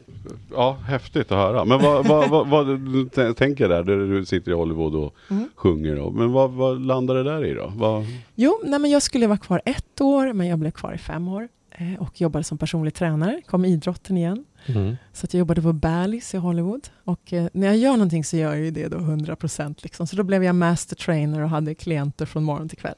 ja, 0.52 0.72
häftigt 0.72 1.32
att 1.32 1.38
höra. 1.38 1.64
Men 1.64 1.82
vad, 1.82 2.06
vad, 2.06 2.30
vad, 2.30 2.48
vad 2.48 2.66
du 2.66 3.08
tänker 3.34 3.68
där, 3.68 3.82
där 3.82 3.96
du 3.96 4.24
sitter 4.26 4.50
i 4.50 4.54
Hollywood 4.54 4.94
och 4.94 5.14
Mm. 5.30 5.48
sjunger 5.54 5.96
då. 5.96 6.10
Men 6.10 6.32
vad, 6.32 6.50
vad 6.50 6.80
landar 6.87 7.14
det 7.14 7.22
där 7.22 7.44
i 7.44 7.54
då? 7.54 7.72
Vad, 7.76 8.04
Jo, 8.34 8.60
nej 8.64 8.78
men 8.78 8.90
jag 8.90 9.02
skulle 9.02 9.26
vara 9.26 9.38
kvar 9.38 9.62
ett 9.64 10.00
år, 10.00 10.32
men 10.32 10.46
jag 10.46 10.58
blev 10.58 10.70
kvar 10.70 10.92
i 10.92 10.98
fem 10.98 11.28
år. 11.28 11.48
Eh, 11.78 11.94
och 12.02 12.20
jobbade 12.20 12.44
som 12.44 12.58
personlig 12.58 12.94
tränare, 12.94 13.42
kom 13.46 13.64
idrotten 13.64 14.16
igen. 14.16 14.44
Mm. 14.66 14.96
Så 15.12 15.24
att 15.24 15.34
jag 15.34 15.38
jobbade 15.38 15.62
på 15.62 15.72
Bally's 15.72 16.34
i 16.34 16.38
Hollywood. 16.38 16.88
Och 17.04 17.32
eh, 17.32 17.46
när 17.52 17.66
jag 17.66 17.76
gör 17.76 17.92
någonting 17.92 18.24
så 18.24 18.37
gör 18.37 18.54
jag 18.54 18.64
ju 18.64 18.70
det 18.70 18.88
då 18.88 18.96
100%. 18.96 19.74
Liksom. 19.82 20.06
Så 20.06 20.16
då 20.16 20.22
blev 20.22 20.44
jag 20.44 20.54
master 20.54 20.96
trainer 20.96 21.40
och 21.40 21.48
hade 21.48 21.74
klienter 21.74 22.26
från 22.26 22.44
morgon 22.44 22.68
till 22.68 22.78
kväll. 22.78 22.94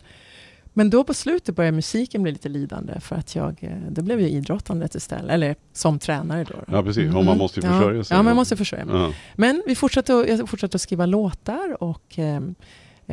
Men 0.73 0.91
då 0.91 1.05
på 1.05 1.15
slutet 1.15 1.57
började 1.57 1.75
musiken 1.75 2.23
bli 2.23 2.33
lite 2.33 2.49
lidande 2.49 3.01
för 3.01 3.17
att 3.17 3.35
jag, 3.35 3.59
eh, 3.61 3.91
då 3.91 4.03
blev 4.03 4.21
jag 4.21 4.31
idrottandet 4.31 4.95
istället, 4.95 5.31
eller 5.31 5.57
som 5.73 5.99
tränare 5.99 6.45
då. 6.45 6.55
Ja, 6.77 6.83
precis. 6.83 7.15
Och 7.15 7.25
man 7.25 7.39
måste 7.39 7.61
ju 7.61 7.67
försörja 7.67 7.97
ja. 7.97 8.05
sig. 8.05 8.17
Ja, 8.17 8.23
man 8.23 8.37
måste 8.37 8.57
försörja 8.57 8.85
mig. 8.85 8.97
ja. 8.97 9.12
Men 9.35 9.62
vi 9.67 9.75
fortsatte, 9.75 10.21
att- 10.21 10.29
jag 10.29 10.49
fortsatte 10.49 10.75
att 10.75 10.81
skriva 10.81 11.07
låtar 11.07 11.83
och 11.83 12.19
eh, 12.19 12.41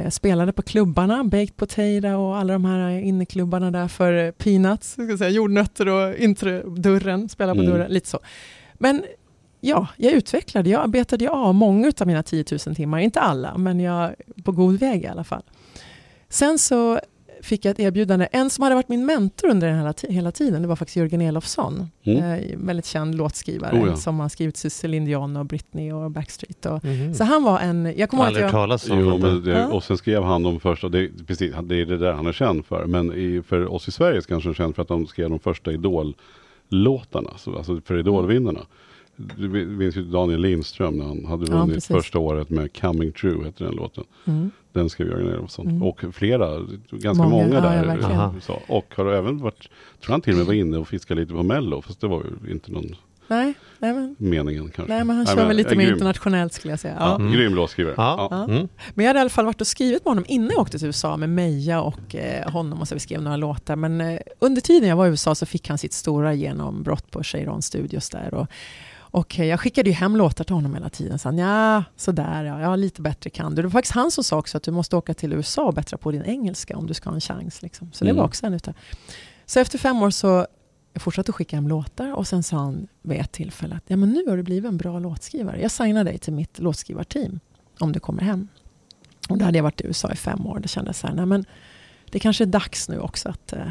spelade 0.09 0.53
på 0.53 0.61
klubbarna, 0.61 1.23
Baked 1.23 1.55
Potato 1.55 2.07
och 2.15 2.37
alla 2.37 2.53
de 2.53 2.65
här 2.65 2.89
inneklubbarna 2.99 3.71
där 3.71 3.87
för 3.87 4.13
eh, 4.25 4.31
peanuts, 4.31 4.91
ska 4.91 5.17
säga, 5.17 5.29
jordnötter 5.29 5.87
och 5.89 6.15
introdörren, 6.15 7.29
spela 7.29 7.53
på 7.55 7.61
Mm. 7.61 7.71
dörren, 7.73 7.91
lite 7.91 8.09
så. 8.09 8.19
Men 8.73 9.03
ja, 9.59 9.87
jag 9.97 10.13
utvecklade, 10.13 10.69
jag 10.69 10.83
arbetade 10.83 11.29
av 11.29 11.55
många 11.55 11.91
av 12.01 12.07
mina 12.07 12.23
10 12.23 12.45
000 12.65 12.75
timmar, 12.75 12.99
inte 12.99 13.19
alla, 13.19 13.57
men 13.57 13.79
jag 13.79 14.15
på 14.43 14.51
god 14.51 14.79
väg 14.79 15.03
i 15.03 15.07
alla 15.07 15.23
fall. 15.23 15.43
Sen 16.29 16.59
så 16.59 16.99
fick 17.43 17.65
jag 17.65 17.71
ett 17.71 17.79
erbjudande. 17.79 18.27
En 18.31 18.49
som 18.49 18.63
hade 18.63 18.75
varit 18.75 18.89
min 18.89 19.05
mentor 19.05 19.49
under 19.49 19.67
den 19.67 19.77
hela, 19.77 19.93
hela 20.09 20.31
tiden, 20.31 20.61
det 20.61 20.67
var 20.67 20.75
faktiskt 20.75 20.95
Jörgen 20.97 21.21
Elofsson. 21.21 21.87
Mm. 22.03 22.23
Eh, 22.23 22.57
väldigt 22.57 22.85
känd 22.85 23.15
låtskrivare 23.15 23.79
Oh 23.81 23.87
ja. 23.87 23.95
som 23.95 24.19
har 24.19 24.29
skrivit 24.29 24.57
Celine 24.57 25.05
Dion 25.05 25.37
och 25.37 25.45
Britney 25.45 25.91
och 25.91 26.11
Backstreet. 26.11 26.65
Och, 26.65 26.83
Mhm. 26.85 27.13
Så 27.13 27.23
han 27.23 27.43
var 27.43 27.59
en... 27.59 27.93
Jag 27.97 28.09
kommer 28.09 28.23
ihåg 28.23 28.27
Aldrig 28.27 28.45
att 28.45 28.51
jag... 28.53 28.59
talas 28.61 28.89
om. 28.89 28.99
Jo, 28.99 29.17
men 29.17 29.43
det, 29.43 29.51
Ja. 29.51 29.67
och 29.67 29.83
sen 29.83 29.97
skrev 29.97 30.23
han 30.23 30.43
de 30.43 30.59
första, 30.59 30.89
det, 30.89 31.09
precis, 31.27 31.53
det 31.63 31.75
är 31.81 31.85
det 31.85 31.97
där 31.97 32.13
han 32.13 32.27
är 32.27 32.33
känd 32.33 32.65
för. 32.65 32.85
Men 32.85 33.13
i, 33.13 33.41
för 33.47 33.73
oss 33.73 33.87
i 33.87 33.91
Sverige 33.91 34.21
så 34.21 34.27
kanske 34.27 34.47
han 34.47 34.51
är 34.53 34.55
känd 34.55 34.75
för 34.75 34.81
att 34.81 34.87
de 34.87 35.07
skrev 35.07 35.29
de 35.29 35.39
första 35.39 35.71
Idol-låtarna, 35.71 37.29
så, 37.37 37.57
alltså 37.57 37.81
för 37.85 37.99
Idol-vinnarna. 37.99 38.59
Du 39.15 39.49
minns 39.65 39.95
ju 39.97 40.03
Daniel 40.03 40.41
Lindström 40.41 40.97
när 40.97 41.05
han 41.05 41.25
hade 41.25 41.45
Ja, 41.51 41.57
vunnit 41.57 41.73
precis. 41.75 41.95
första 41.95 42.19
året 42.19 42.49
med 42.49 42.77
Coming 42.81 43.11
True, 43.11 43.45
heter 43.45 43.65
den 43.65 43.73
låten. 43.75 44.03
Mm. 44.25 44.51
Den 44.73 44.89
skrev 44.89 45.07
Jörgen 45.07 45.27
Elofsson. 45.33 45.67
Mm. 45.67 45.83
Och 45.83 46.03
flera, 46.13 46.59
ganska 46.91 47.23
Många, 47.23 47.43
många, 47.43 47.55
ja, 47.55 47.61
där. 47.61 47.97
ja, 48.01 48.33
så. 48.41 48.59
Och 48.67 48.93
har 48.97 49.05
även 49.13 49.37
varit, 49.37 49.69
tror 50.03 50.11
han 50.11 50.21
till 50.21 50.33
och 50.33 50.37
med 50.37 50.45
var 50.45 50.53
inne 50.53 50.77
och 50.77 50.87
fiskade 50.87 51.21
lite 51.21 51.33
på 51.33 51.43
Mello, 51.43 51.81
fast 51.81 52.01
det 52.01 52.07
var 52.07 52.23
ju 52.45 52.51
inte 52.51 52.71
någon 52.71 52.95
Nej, 53.27 53.53
nej, 53.79 53.93
men, 53.93 54.15
meningen 54.19 54.71
kanske. 54.75 54.93
nej, 54.93 55.03
men 55.03 55.15
han 55.15 55.25
kör 55.25 55.47
väl 55.47 55.57
lite 55.57 55.75
mer 55.75 55.83
grym. 55.85 55.93
internationellt 55.93 56.53
skulle 56.53 56.71
jag 56.71 56.79
säga. 56.79 56.95
Ja, 56.99 57.05
Ja. 57.09 57.15
Mm. 57.15 57.31
Grym 57.33 57.55
låtskrivare. 57.55 57.93
Ja. 57.97 58.27
Ja. 58.31 58.43
Mm. 58.53 58.67
Men 58.93 59.03
jag 59.05 59.09
hade 59.09 59.19
i 59.19 59.21
alla 59.21 59.29
fall 59.29 59.45
varit 59.45 59.61
och 59.61 59.67
skrivit 59.67 60.05
med 60.05 60.11
honom 60.11 60.25
innan 60.27 60.49
jag 60.51 60.59
åkte 60.59 60.77
till 60.79 60.87
USA 60.87 61.17
med 61.17 61.29
Meja 61.29 61.81
och 61.81 62.15
eh, 62.15 62.51
honom 62.51 62.81
och 62.81 62.87
så 62.87 62.95
vi 62.95 62.99
skrev 62.99 63.21
några 63.21 63.37
låtar. 63.37 63.75
Men 63.75 64.01
eh, 64.01 64.19
under 64.39 64.61
tiden 64.61 64.89
jag 64.89 64.95
var 64.95 65.05
i 65.05 65.09
USA 65.09 65.35
så 65.35 65.45
fick 65.45 65.69
han 65.69 65.77
sitt 65.77 65.93
stora 65.93 66.33
genombrott 66.33 67.11
på 67.11 67.23
Cheiron 67.23 67.61
Studios 67.61 68.09
där. 68.09 68.33
Och, 68.33 68.47
och 69.13 69.39
jag 69.39 69.59
skickade 69.59 69.89
ju 69.89 69.93
hem 69.95 70.15
låtar 70.15 70.43
till 70.43 70.55
honom 70.55 70.73
hela 70.73 70.89
tiden. 70.89 71.19
Så 71.19 71.27
han, 71.27 71.37
ja, 71.37 71.83
sådär, 71.95 72.43
ja, 72.43 72.61
ja, 72.61 72.75
lite 72.75 73.01
bättre 73.01 73.29
kan 73.29 73.55
du. 73.55 73.61
Det 73.61 73.67
var 73.67 73.71
faktiskt 73.71 73.93
han 73.95 74.11
som 74.11 74.23
sa 74.23 74.37
också 74.37 74.57
att 74.57 74.63
du 74.63 74.71
måste 74.71 74.95
åka 74.95 75.13
till 75.13 75.33
USA 75.33 75.63
och 75.63 75.73
bättra 75.73 75.97
på 75.97 76.11
din 76.11 76.23
engelska 76.23 76.77
om 76.77 76.87
du 76.87 76.93
ska 76.93 77.09
ha 77.09 77.15
en 77.15 77.21
chans. 77.21 77.61
Liksom. 77.61 77.91
Så 77.93 78.03
det 78.05 78.09
Mm. 78.09 78.17
var 78.19 78.25
också 78.25 78.45
en 78.45 78.53
utav. 78.53 78.73
Så 79.45 79.59
efter 79.59 79.77
fem 79.77 80.01
år 80.03 80.09
så 80.09 80.47
jag 80.93 81.01
fortsatte 81.01 81.29
att 81.31 81.35
skicka 81.35 81.55
hem 81.57 81.67
låtar 81.67 82.13
och 82.13 82.27
sen 82.27 82.43
sa 82.43 82.57
han 82.57 82.87
vid 83.01 83.19
ett 83.19 83.31
tillfälle 83.31 83.75
att 83.75 83.83
ja, 83.87 83.97
men 83.97 84.09
nu 84.09 84.25
har 84.29 84.37
du 84.37 84.43
blivit 84.43 84.69
en 84.69 84.77
bra 84.77 84.99
låtskrivare. 84.99 85.61
Jag 85.61 85.71
signar 85.71 86.03
dig 86.03 86.17
till 86.17 86.33
mitt 86.33 86.59
låtskrivarteam 86.59 87.39
om 87.79 87.91
du 87.91 87.99
kommer 87.99 88.21
hem. 88.21 88.47
Och 89.29 89.37
då 89.37 89.45
hade 89.45 89.57
jag 89.57 89.63
varit 89.63 89.81
i 89.81 89.85
USA 89.87 90.11
i 90.11 90.15
fem 90.15 90.45
år. 90.47 90.59
Det 90.59 90.67
kändes 90.67 90.99
så 90.99 91.07
här, 91.07 91.13
nej 91.15 91.25
men 91.25 91.45
det 92.11 92.19
kanske 92.19 92.43
är 92.43 92.45
dags 92.45 92.89
nu 92.89 92.99
också 92.99 93.29
att... 93.29 93.53
Eh, 93.53 93.67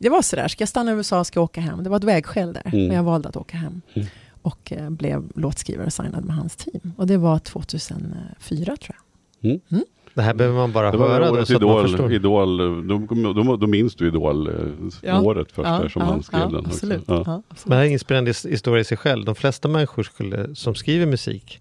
det 0.00 0.08
var 0.08 0.22
så 0.22 0.36
där, 0.36 0.48
ska 0.48 0.62
jag 0.62 0.68
stanna 0.68 0.90
i 0.90 0.94
USA 0.94 1.24
ska 1.24 1.38
jag 1.40 1.44
åka 1.44 1.60
hem. 1.60 1.84
Det 1.84 1.90
var 1.90 1.96
ett 1.96 2.04
vägskäl 2.04 2.52
där, 2.52 2.62
Mm. 2.66 2.86
men 2.86 2.96
jag 2.96 3.02
valde 3.02 3.28
att 3.28 3.36
åka 3.36 3.56
hem. 3.56 3.80
Mm. 3.94 4.08
Och 4.42 4.72
eh, 4.72 4.90
blev 4.90 5.22
låtskrivare 5.34 5.86
och 5.86 5.92
signad 5.92 6.24
med 6.24 6.36
hans 6.36 6.56
team. 6.56 6.92
Och 6.96 7.06
det 7.06 7.16
var 7.16 7.38
2004 7.38 8.76
tror 8.76 8.96
jag. 9.40 9.60
Det 10.14 10.22
här 10.22 10.34
behöver 10.34 10.56
man 10.58 10.72
bara 10.72 10.90
Det 10.90 10.96
var 10.96 11.08
höra 11.08 11.28
då, 11.30 11.34
så 11.46 11.56
att 11.56 11.62
man 11.62 11.70
idol, 11.70 11.82
förstår. 11.88 12.12
idol 12.12 12.56
då, 12.88 13.32
då, 13.42 13.56
då 13.56 13.66
minns 13.66 13.94
du 13.94 14.08
Idol 14.08 14.48
eh, 14.48 14.54
Ja. 15.02 15.20
året 15.20 15.52
först 15.52 15.68
där 15.68 15.88
som 15.88 16.02
han 16.02 16.22
skrev 16.22 16.40
ja, 16.40 16.46
den. 16.48 16.66
Absolut. 16.66 17.04
Ja. 17.06 17.14
Ja, 17.14 17.22
Men 17.26 17.42
absolut. 17.48 17.70
det 17.70 17.74
här 17.74 17.82
är 17.82 17.86
en 17.86 17.92
inspirerande 17.92 18.30
his- 18.30 18.48
historia 18.48 18.80
i 18.80 18.84
sig 18.84 18.96
själv. 18.96 19.24
De 19.24 19.34
flesta 19.34 19.68
människor 19.68 20.02
skulle, 20.02 20.54
som 20.54 20.74
skriver 20.74 21.06
musik 21.06 21.60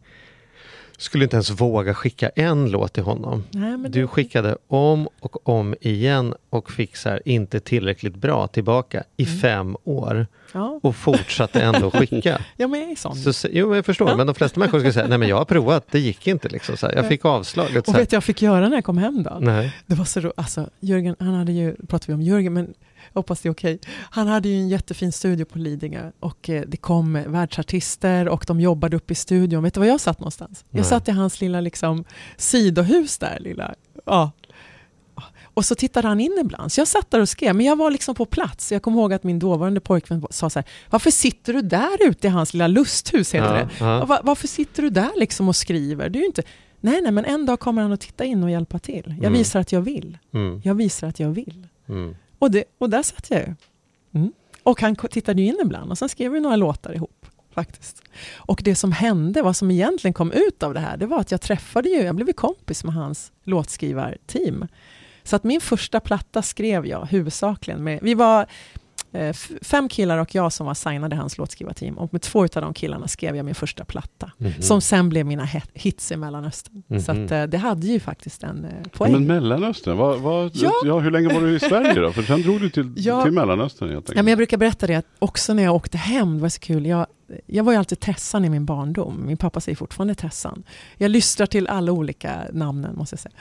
skulle 0.97 1.23
inte 1.23 1.36
ens 1.36 1.49
våga 1.49 1.93
skicka 1.93 2.29
en 2.36 2.71
låt 2.71 2.93
till 2.93 3.03
honom. 3.03 3.43
Nej, 3.51 3.77
Du 3.77 4.01
det- 4.01 4.07
skickade 4.07 4.57
om 4.67 5.07
och 5.19 5.49
om 5.49 5.75
igen 5.81 6.33
och 6.49 6.71
fick 6.71 6.95
så 6.95 7.10
här, 7.10 7.21
inte 7.25 7.60
tillräckligt 7.60 8.15
bra 8.15 8.47
tillbaka 8.47 9.03
i 9.17 9.23
Mm. 9.25 9.38
fem 9.38 9.77
år 9.83 10.27
Ja. 10.53 10.79
och 10.83 10.95
fortsatte 10.95 11.62
ändå 11.62 11.91
skicka. 11.91 12.41
ja, 12.57 12.67
men 12.67 12.79
jag 12.81 12.91
är 12.91 12.95
sån. 12.95 13.33
Så, 13.33 13.47
jo, 13.51 13.75
jag 13.75 13.86
förstår, 13.86 14.10
Ja. 14.10 14.15
men 14.15 14.27
de 14.27 14.36
flesta 14.36 14.60
människor 14.60 14.79
skulle 14.79 14.93
säga, 14.93 15.07
nej 15.07 15.17
men 15.17 15.29
jag 15.29 15.38
har 15.38 15.45
provat, 15.45 15.86
det 15.91 15.99
gick 15.99 16.27
inte 16.27 16.49
liksom. 16.49 16.77
Så 16.77 16.88
här, 16.88 16.95
jag 16.95 17.07
fick 17.07 17.25
avslag. 17.25 17.67
Så 17.71 17.79
Och 17.91 17.97
vet 17.97 18.10
du 18.10 18.15
jag 18.15 18.23
fick 18.23 18.41
göra 18.41 18.69
när 18.69 18.77
jag 18.77 18.83
kom 18.83 18.97
hem 18.97 19.23
då? 19.23 19.38
nej. 19.41 19.73
Det 19.86 19.95
var 19.95 20.05
så 20.05 20.19
ro- 20.19 20.33
alltså 20.38 20.69
Jörgen, 20.79 21.15
han 21.19 21.33
hade 21.33 21.51
ju, 21.51 21.75
pratar 21.88 22.07
vi 22.07 22.13
om 22.13 22.21
Jörgen, 22.21 22.53
men 22.53 22.73
hoppas 23.17 23.41
det 23.41 23.49
är 23.49 23.51
okej. 23.53 23.80
Han 24.10 24.27
hade 24.27 24.49
ju 24.49 24.56
en 24.56 24.69
jättefin 24.69 25.12
studio 25.12 25.45
på 25.45 25.58
Lidingö 25.58 26.12
och 26.19 26.49
eh, 26.49 26.63
det 26.67 26.77
kom 26.77 27.13
världsartister 27.27 28.27
och 28.27 28.43
de 28.47 28.60
jobbade 28.62 28.95
upp 28.97 29.12
i 29.12 29.15
studion. 29.15 29.63
Vet 29.63 29.73
du 29.73 29.80
var 29.80 29.88
jag 29.88 30.01
satt 30.01 30.19
någonstans? 30.19 30.65
Nej. 30.69 30.80
Jag 30.80 30.86
satt 30.86 31.08
i 31.08 31.12
hans 31.12 31.41
lilla 31.41 31.62
liksom, 31.62 32.03
sidohus 32.38 33.17
där. 33.17 33.38
Lilla, 33.39 33.75
ja. 34.06 34.32
Och 35.53 35.65
så 35.65 35.75
tittade 35.75 36.08
han 36.08 36.19
in 36.19 36.38
ibland. 36.41 36.71
Så 36.71 36.82
jag 36.82 36.88
satt 36.88 37.12
där 37.12 37.19
och 37.21 37.30
skrev, 37.30 37.56
men 37.56 37.65
jag 37.65 37.75
var 37.75 37.91
liksom 37.91 38.15
på 38.15 38.25
plats. 38.25 38.71
Jag 38.71 38.82
kommer 38.82 38.97
ihåg 38.99 39.13
att 39.13 39.23
min 39.23 39.39
dåvarande 39.39 39.80
pojkvän 39.80 40.25
sa 40.30 40.49
så 40.49 40.60
här, 40.60 40.67
varför 40.89 41.12
sitter 41.12 41.53
du 41.53 41.62
där 41.62 42.08
ute 42.10 42.27
i 42.27 42.30
hans 42.30 42.53
lilla 42.53 42.67
lusthus? 42.67 43.36
Heter 43.36 43.56
Ja, 43.56 43.63
det. 43.65 43.69
ja. 43.80 44.06
Va- 44.06 44.21
Varför 44.23 44.47
sitter 44.47 44.84
du 44.84 44.89
där 44.89 45.10
liksom 45.19 45.47
och 45.47 45.56
skriver? 45.56 46.10
Du 46.10 46.19
är 46.19 46.25
inte... 46.25 46.43
Nej, 46.82 47.01
nej, 47.01 47.12
men 47.12 47.25
en 47.25 47.45
dag 47.45 47.60
kommer 47.60 47.82
han 47.82 47.91
att 47.91 48.01
titta 48.01 48.25
in 48.25 48.43
och 48.43 48.51
hjälpa 48.51 48.80
till. 48.80 49.03
Jag 49.08 49.17
Mm. 49.17 49.34
visar 49.34 49.60
att 49.60 49.71
jag 49.71 49.82
vill. 49.82 50.17
Mm, 50.34 50.62
Jag 50.63 50.75
visar 50.75 51.08
att 51.08 51.19
jag 51.19 51.30
vill. 51.30 51.67
mm. 51.89 52.15
Och, 52.39 52.52
det, 52.52 52.63
och 52.78 52.89
där 52.89 53.04
satt 53.04 53.32
jag 53.32 53.39
ju. 53.39 53.54
Mm. 54.13 54.32
Och 54.63 54.82
han 54.82 54.95
tittade 54.95 55.41
ju 55.41 55.47
in 55.47 55.58
ibland 55.62 55.91
och 55.91 55.97
sen 55.97 56.10
skrev 56.10 56.32
vi 56.32 56.39
några 56.39 56.56
låtar 56.56 56.95
ihop. 56.95 57.26
faktiskt. 57.58 58.02
Och 58.36 58.62
det 58.63 58.76
som 58.76 58.91
hände, 58.91 59.41
vad 59.41 59.56
som 59.56 59.71
egentligen 59.71 60.13
kom 60.13 60.32
ut 60.32 60.63
av 60.63 60.73
det 60.73 60.80
här, 60.80 60.97
det 60.97 61.06
var 61.06 61.19
att 61.19 61.32
jag 61.32 61.41
träffade 61.41 61.89
ju, 61.89 62.02
jag 62.02 62.15
blev 62.15 62.34
kompis 62.34 62.84
med 62.84 62.93
hans 62.93 63.32
låtskrivarteam. 63.43 64.67
Så 65.23 65.36
att 65.36 65.43
min 65.43 65.62
första 65.62 66.00
platta 66.00 66.41
skrev 66.41 66.86
jag 66.86 67.06
huvudsakligen 67.06 67.84
med, 67.84 68.00
vi 68.02 68.13
var 68.13 68.45
fem 69.62 69.89
killar 69.89 70.17
och 70.17 70.36
jag 70.36 70.53
som 70.53 70.65
var 70.65 70.73
signade 70.73 71.15
hans 71.15 71.38
låtskrivarteam. 71.38 71.97
Och 71.97 72.13
med 72.13 72.21
två 72.21 72.43
av 72.43 72.47
de 72.62 72.73
killarna 72.73 73.08
skrev 73.08 73.36
jag 73.36 73.45
min 73.45 73.56
första 73.56 73.86
platta. 73.86 74.32
Mhm. 74.38 74.62
Som 74.62 74.82
sen 74.82 75.10
blev 75.10 75.25
mina 75.25 75.47
hits 75.73 76.12
i 76.12 76.15
Mellanöstern. 76.17 76.84
Så 77.06 77.13
Mhm. 77.13 77.25
att, 77.25 77.32
eh, 77.32 77.43
det 77.43 77.58
hade 77.58 77.88
ju 77.88 77.99
faktiskt 77.99 78.43
en 78.43 78.65
eh, 78.65 78.71
Ja, 78.84 78.89
poäng. 78.93 79.12
men 79.12 79.27
Mellanöstern, 79.27 79.97
vad, 79.97 80.19
vad, 80.19 80.51
ja. 80.56 80.71
Ja. 80.86 80.99
hur 80.99 81.12
länge 81.12 81.34
var 81.34 81.41
du 81.41 81.56
i 81.56 81.60
Sverige 81.60 81.93
då? 82.01 82.12
För 82.12 82.23
sen 82.23 82.41
drog 82.41 82.62
du 82.62 82.69
till, 82.69 82.93
Ja. 82.97 83.23
till 83.23 83.32
Mellanöstern 83.34 83.89
helt 83.89 83.93
Ja, 84.08 84.12
enkelt. 84.12 84.15
men 84.25 84.27
jag 84.27 84.38
brukar 84.38 84.58
berätta 84.58 84.88
det 84.88 84.95
att 84.95 85.06
också 85.19 85.53
när 85.53 85.63
jag 85.63 85.75
åkte 85.75 85.97
hem, 85.97 86.36
det 86.36 86.41
var 86.41 86.49
så 86.49 86.60
kul. 86.60 86.86
Jag, 86.86 87.08
jag 87.45 87.63
var 87.63 87.71
ju 87.71 87.77
alltid 87.80 87.99
Tessan 87.99 88.45
i 88.45 88.49
min 88.49 88.65
barndom. 88.65 89.23
Min 89.25 89.38
pappa 89.38 89.60
säger 89.62 89.75
fortfarande 89.75 90.15
Tessan. 90.15 90.63
Jag 90.97 91.12
lystrar 91.12 91.45
till 91.45 91.67
alla 91.67 91.91
olika 91.91 92.41
namnen 92.53 92.95
måste 92.95 93.13
jag 93.13 93.19
säga. 93.19 93.36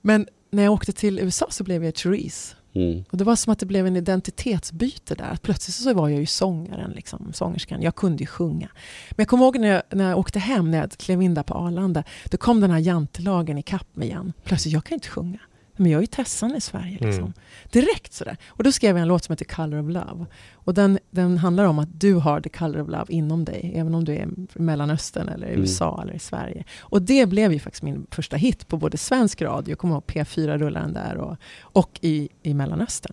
Men 0.00 0.26
när 0.52 0.62
jag 0.62 0.72
åkte 0.72 0.92
till 0.92 1.18
USA 1.18 1.46
så 1.50 1.64
blev 1.64 1.84
jag 1.84 1.94
Therese. 1.94 2.56
Mm. 2.72 3.04
Och 3.10 3.18
det 3.18 3.24
var 3.24 3.36
som 3.36 3.52
att 3.52 3.58
det 3.58 3.66
blev 3.66 3.86
en 3.86 3.96
identitetsbyte 3.96 5.14
där. 5.14 5.24
Att 5.24 5.42
plötsligt 5.42 5.74
så 5.74 5.94
var 5.94 6.08
jag 6.08 6.20
ju 6.20 6.26
sångaren, 6.26 6.90
liksom, 6.90 7.32
sångerskan. 7.32 7.82
Jag 7.82 7.94
kunde 7.94 8.22
ju 8.22 8.26
sjunga. 8.26 8.68
Men 9.10 9.16
jag 9.16 9.28
kommer 9.28 9.44
ihåg 9.44 9.58
när 9.58 9.68
jag, 9.68 9.82
när 9.90 10.08
jag 10.08 10.18
åkte 10.18 10.38
hem, 10.38 10.70
när 10.70 10.78
jag 10.78 10.90
klev 10.90 11.22
in 11.22 11.34
där 11.34 11.42
på 11.42 11.54
Arlanda. 11.54 12.04
Då 12.30 12.38
kom 12.38 12.60
den 12.60 12.70
här 12.70 12.78
jantelagen 12.78 13.58
i 13.58 13.62
kapp 13.62 13.96
mig 13.96 14.08
igen. 14.08 14.32
Plötsligt, 14.44 14.74
jag 14.74 14.84
kan 14.84 14.94
inte 14.94 15.08
sjunga. 15.08 15.38
Men 15.80 15.90
jag 15.90 15.98
är 15.98 16.02
ju 16.02 16.06
Tessan 16.06 16.56
i 16.56 16.60
Sverige. 16.60 16.98
Liksom. 17.00 17.22
Mm. 17.22 17.32
Direkt 17.70 18.12
sådär. 18.12 18.36
Och 18.46 18.64
då 18.64 18.72
skrev 18.72 18.96
jag 18.96 19.02
en 19.02 19.08
låt 19.08 19.24
som 19.24 19.32
heter 19.32 19.44
Color 19.44 19.80
of 19.80 19.88
Love. 19.88 20.26
Och 20.52 20.74
den, 20.74 20.98
den 21.10 21.38
handlar 21.38 21.64
om 21.64 21.78
att 21.78 22.00
du 22.00 22.14
har 22.14 22.40
the 22.40 22.48
color 22.48 22.80
of 22.80 22.88
love 22.88 23.04
inom 23.08 23.44
dig. 23.44 23.72
Även 23.76 23.94
om 23.94 24.04
du 24.04 24.12
är 24.12 24.26
i 24.26 24.28
Mellanöstern 24.54 25.28
eller 25.28 25.46
i 25.46 25.50
Mm. 25.50 25.60
USA 25.60 26.00
eller 26.02 26.14
i 26.14 26.18
Sverige. 26.18 26.64
Och 26.80 27.02
det 27.02 27.26
blev 27.26 27.52
ju 27.52 27.58
faktiskt 27.58 27.82
min 27.82 28.06
första 28.10 28.36
hit 28.36 28.68
på 28.68 28.76
både 28.76 28.98
svensk 28.98 29.42
radio, 29.42 29.72
jag 29.72 29.78
kommer 29.78 29.94
ihåg 29.94 30.04
P4 30.06 30.58
rullar 30.58 30.80
den 30.80 30.92
där, 30.92 31.16
och, 31.16 31.36
och 31.60 31.98
i, 32.02 32.28
i 32.42 32.54
Mellanöstern. 32.54 33.12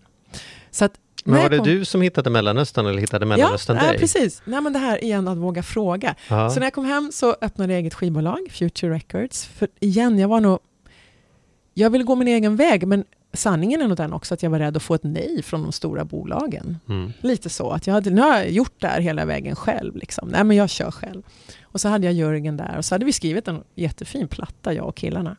Så 0.70 0.84
att, 0.84 0.92
Men 1.24 1.42
var 1.42 1.50
det 1.50 1.58
du 1.64 1.84
som 1.84 2.02
hittade 2.02 2.30
Mellanöstern 2.30 2.86
eller 2.86 3.00
hittade 3.00 3.26
Mellanöstern 3.26 3.76
ja, 3.76 3.82
dig? 3.82 3.92
Ja, 3.94 3.98
precis. 3.98 4.42
Nej, 4.44 4.60
men 4.60 4.72
det 4.72 4.78
här 4.78 5.04
igen 5.04 5.28
att 5.28 5.38
våga 5.38 5.62
fråga. 5.62 6.14
Ja. 6.28 6.50
Så 6.50 6.60
när 6.60 6.66
jag 6.66 6.72
kom 6.72 6.84
hem 6.84 7.10
så 7.12 7.36
öppnade 7.40 7.72
jag 7.72 7.80
eget 7.80 7.94
skivbolag, 7.94 8.38
Future 8.50 8.94
Records. 8.94 9.46
För 9.46 9.68
igen, 9.80 10.18
jag 10.18 10.28
var 10.28 10.40
nog... 10.40 10.58
Jag 11.78 11.90
ville 11.90 12.04
gå 12.04 12.14
min 12.14 12.28
egen 12.28 12.56
väg, 12.56 12.86
men 12.86 13.04
sanningen 13.32 13.82
är 13.82 13.88
nog 13.88 13.96
den 13.96 14.12
också 14.12 14.34
att 14.34 14.42
jag 14.42 14.50
var 14.50 14.58
rädd 14.58 14.76
att 14.76 14.82
få 14.82 14.94
ett 14.94 15.04
nej 15.04 15.42
från 15.42 15.62
de 15.62 15.72
stora 15.72 16.04
bolagen. 16.04 16.78
Mm. 16.88 17.12
Lite 17.20 17.48
så, 17.48 17.70
att 17.70 17.86
jag 17.86 17.94
hade, 17.94 18.10
nu 18.10 18.20
har 18.20 18.36
jag 18.36 18.50
gjort 18.50 18.80
det 18.80 18.86
här 18.86 19.00
hela 19.00 19.24
vägen 19.24 19.56
själv. 19.56 19.96
Liksom. 19.96 20.28
Nej, 20.28 20.44
men 20.44 20.56
jag 20.56 20.70
kör 20.70 20.90
själv. 20.90 21.22
Och 21.62 21.80
så 21.80 21.88
hade 21.88 22.06
jag 22.06 22.14
Jörgen 22.14 22.56
där 22.56 22.78
och 22.78 22.84
så 22.84 22.94
hade 22.94 23.04
vi 23.04 23.12
skrivit 23.12 23.48
en 23.48 23.62
jättefin 23.74 24.28
platta, 24.28 24.72
jag 24.72 24.88
och 24.88 24.96
killarna. 24.96 25.36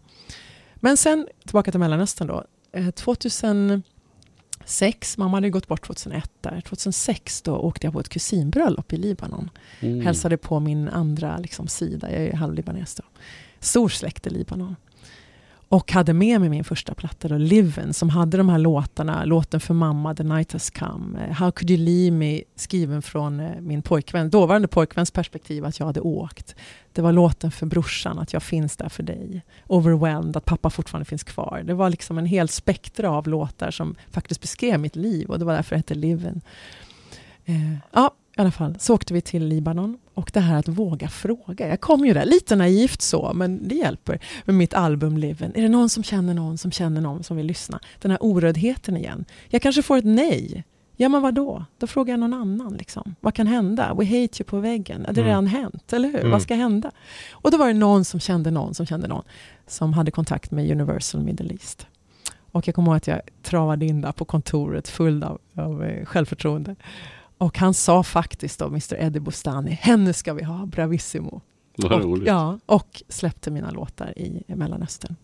Men 0.75 0.97
sen, 0.97 1.27
tillbaka 1.45 1.71
till 1.71 1.79
Mellanöstern 1.79 2.27
då. 2.27 2.43
Eh, 2.71 2.89
2006, 2.89 5.17
mamma 5.17 5.37
hade 5.37 5.49
gått 5.49 5.67
bort 5.67 5.85
2001 5.85 6.31
där. 6.41 6.61
2006 6.61 7.41
då 7.41 7.55
åkte 7.55 7.87
jag 7.87 7.93
på 7.93 7.99
ett 7.99 8.09
kusinbröllop 8.09 8.93
i 8.93 8.97
Libanon. 8.97 9.49
Mm. 9.79 10.01
Hälsade 10.01 10.37
på 10.37 10.59
min 10.59 10.89
andra 10.89 11.37
liksom, 11.37 11.67
sida, 11.67 12.11
jag 12.11 12.21
är 12.21 12.33
halvlibanes 12.33 12.95
då. 12.95 13.03
Stor 13.59 13.89
släkt 13.89 14.27
i 14.27 14.29
Libanon. 14.29 14.75
Och 15.71 15.91
hade 15.91 16.13
med 16.13 16.39
mig 16.39 16.49
min 16.49 16.63
första 16.63 16.93
platta, 16.93 17.27
då, 17.27 17.37
Liven, 17.37 17.93
som 17.93 18.09
hade 18.09 18.37
de 18.37 18.49
här 18.49 18.57
låtarna. 18.57 19.25
Låten 19.25 19.59
för 19.59 19.73
mamma, 19.73 20.15
The 20.15 20.23
Night 20.23 20.51
Has 20.53 20.69
Come. 20.69 21.19
Eh, 21.19 21.33
How 21.33 21.51
Could 21.51 21.69
You 21.71 21.79
Leave 21.79 22.17
Me, 22.17 22.41
skriven 22.55 23.01
från 23.01 23.39
eh, 23.39 23.61
min 23.61 23.81
pojkvän, 23.81 24.29
dåvarande 24.29 24.67
pojkväns 24.67 25.11
perspektiv 25.11 25.65
att 25.65 25.79
jag 25.79 25.85
hade 25.85 26.01
åkt. 26.01 26.55
Det 26.93 27.01
var 27.01 27.11
låten 27.11 27.51
för 27.51 27.65
brorsan, 27.65 28.19
att 28.19 28.33
jag 28.33 28.43
finns 28.43 28.77
där 28.77 28.89
för 28.89 29.03
dig. 29.03 29.41
Overwhelmed, 29.67 30.37
att 30.37 30.45
pappa 30.45 30.69
fortfarande 30.69 31.05
finns 31.05 31.23
kvar. 31.23 31.63
Det 31.65 31.73
var 31.73 31.89
liksom 31.89 32.17
en 32.17 32.25
hel 32.25 32.49
spektra 32.49 33.11
av 33.11 33.27
låtar 33.27 33.71
som 33.71 33.95
faktiskt 34.11 34.41
beskrev 34.41 34.79
mitt 34.79 34.95
liv 34.95 35.29
och 35.29 35.39
det 35.39 35.45
var 35.45 35.53
därför 35.53 35.69
det 35.69 35.79
hette 35.79 35.95
Liven. 35.95 36.41
Eh, 37.45 37.73
ja, 37.91 38.11
i 38.39 38.41
alla 38.41 38.51
fall, 38.51 38.75
så 38.79 38.93
åkte 38.93 39.13
vi 39.13 39.21
till 39.21 39.45
Libanon. 39.45 39.97
Och 40.13 40.31
det 40.33 40.39
här 40.39 40.59
att 40.59 40.67
våga 40.67 41.07
fråga. 41.09 41.67
Jag 41.67 41.81
kom 41.81 42.05
ju 42.05 42.13
där, 42.13 42.25
lite 42.25 42.55
naivt 42.55 43.01
så, 43.01 43.31
men 43.35 43.67
det 43.67 43.75
hjälper 43.75 44.19
med 44.45 44.55
mitt 44.55 44.73
album 44.73 45.17
Liven. 45.17 45.51
Är 45.55 45.61
det 45.61 45.69
någon 45.69 45.89
som 45.89 46.03
känner 46.03 46.33
någon 46.33 46.57
som 46.57 46.71
känner 46.71 47.01
någon 47.01 47.23
som 47.23 47.37
vill 47.37 47.45
lyssna? 47.45 47.79
Den 48.01 48.11
här 48.11 48.17
orördheten 48.23 48.97
igen. 48.97 49.25
Jag 49.49 49.61
kanske 49.61 49.81
får 49.83 49.97
ett 49.97 50.05
nej. 50.05 50.63
Ja, 50.95 51.09
men 51.09 51.21
vad 51.21 51.33
då? 51.33 51.65
Då 51.77 51.87
frågar 51.87 52.13
jag 52.13 52.19
någon 52.19 52.33
annan. 52.33 52.73
Liksom. 52.73 53.15
Vad 53.21 53.33
kan 53.33 53.47
hända? 53.47 53.93
We 53.93 54.05
hate 54.05 54.15
you 54.17 54.43
på 54.45 54.59
väggen. 54.59 55.01
Det 55.01 55.07
har 55.07 55.13
Mm. 55.13 55.25
redan 55.25 55.47
hänt, 55.47 55.93
eller 55.93 56.09
hur? 56.09 56.19
Mm. 56.19 56.31
Vad 56.31 56.41
ska 56.41 56.55
hända? 56.55 56.91
Och 57.31 57.51
då 57.51 57.57
var 57.57 57.67
det 57.67 57.73
någon 57.73 58.05
som 58.05 58.19
kände 58.19 58.51
någon 58.51 58.73
som 58.73 58.85
kände 58.85 59.07
någon 59.07 59.23
som 59.67 59.93
hade 59.93 60.11
kontakt 60.11 60.51
med 60.51 60.71
Universal 60.71 61.21
Middle 61.21 61.53
East. 61.53 61.87
Och 62.51 62.67
jag 62.67 62.75
kommer 62.75 62.87
ihåg 62.91 62.97
att 62.97 63.07
jag 63.07 63.21
travade 63.43 63.85
in 63.85 64.01
där 64.01 64.11
på 64.11 64.25
kontoret 64.25 64.87
full 64.87 65.23
av, 65.23 65.39
av 65.55 65.83
eh, 65.83 66.05
självförtroende. 66.05 66.75
Och 67.39 67.57
han 67.57 67.73
sa 67.73 68.03
faktiskt 68.03 68.59
då, 68.59 68.65
Mr 68.65 68.95
Eddie 68.99 69.19
Bostani, 69.19 69.71
henne 69.71 70.13
ska 70.13 70.33
vi 70.33 70.43
ha, 70.43 70.65
bravissimo. 70.65 71.41
Och, 71.83 72.17
ja, 72.25 72.59
och 72.65 73.03
släppte 73.09 73.51
mina 73.51 73.71
låtar 73.71 74.19
i 74.19 74.43
Mellanöstern. 74.47 75.15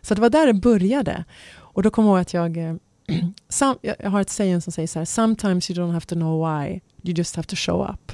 Så 0.00 0.14
det 0.14 0.20
var 0.20 0.30
där 0.30 0.46
det 0.46 0.54
började. 0.54 1.24
Och 1.52 1.82
då 1.82 1.90
kommer 1.90 2.08
jag 2.08 2.14
ihåg 2.14 2.20
att 2.20 2.34
jag, 2.34 2.56
eh, 2.56 2.74
sam, 3.48 3.76
jag 3.82 4.10
har 4.10 4.20
ett 4.20 4.30
saying 4.30 4.60
som 4.60 4.72
säger 4.72 4.86
så 4.86 4.98
här, 4.98 5.06
sometimes 5.06 5.70
you 5.70 5.80
don't 5.80 5.92
have 5.92 6.06
to 6.06 6.14
know 6.14 6.48
why, 6.48 6.80
you 7.02 7.16
just 7.16 7.36
have 7.36 7.46
to 7.46 7.56
show 7.56 7.90
up. 7.90 8.12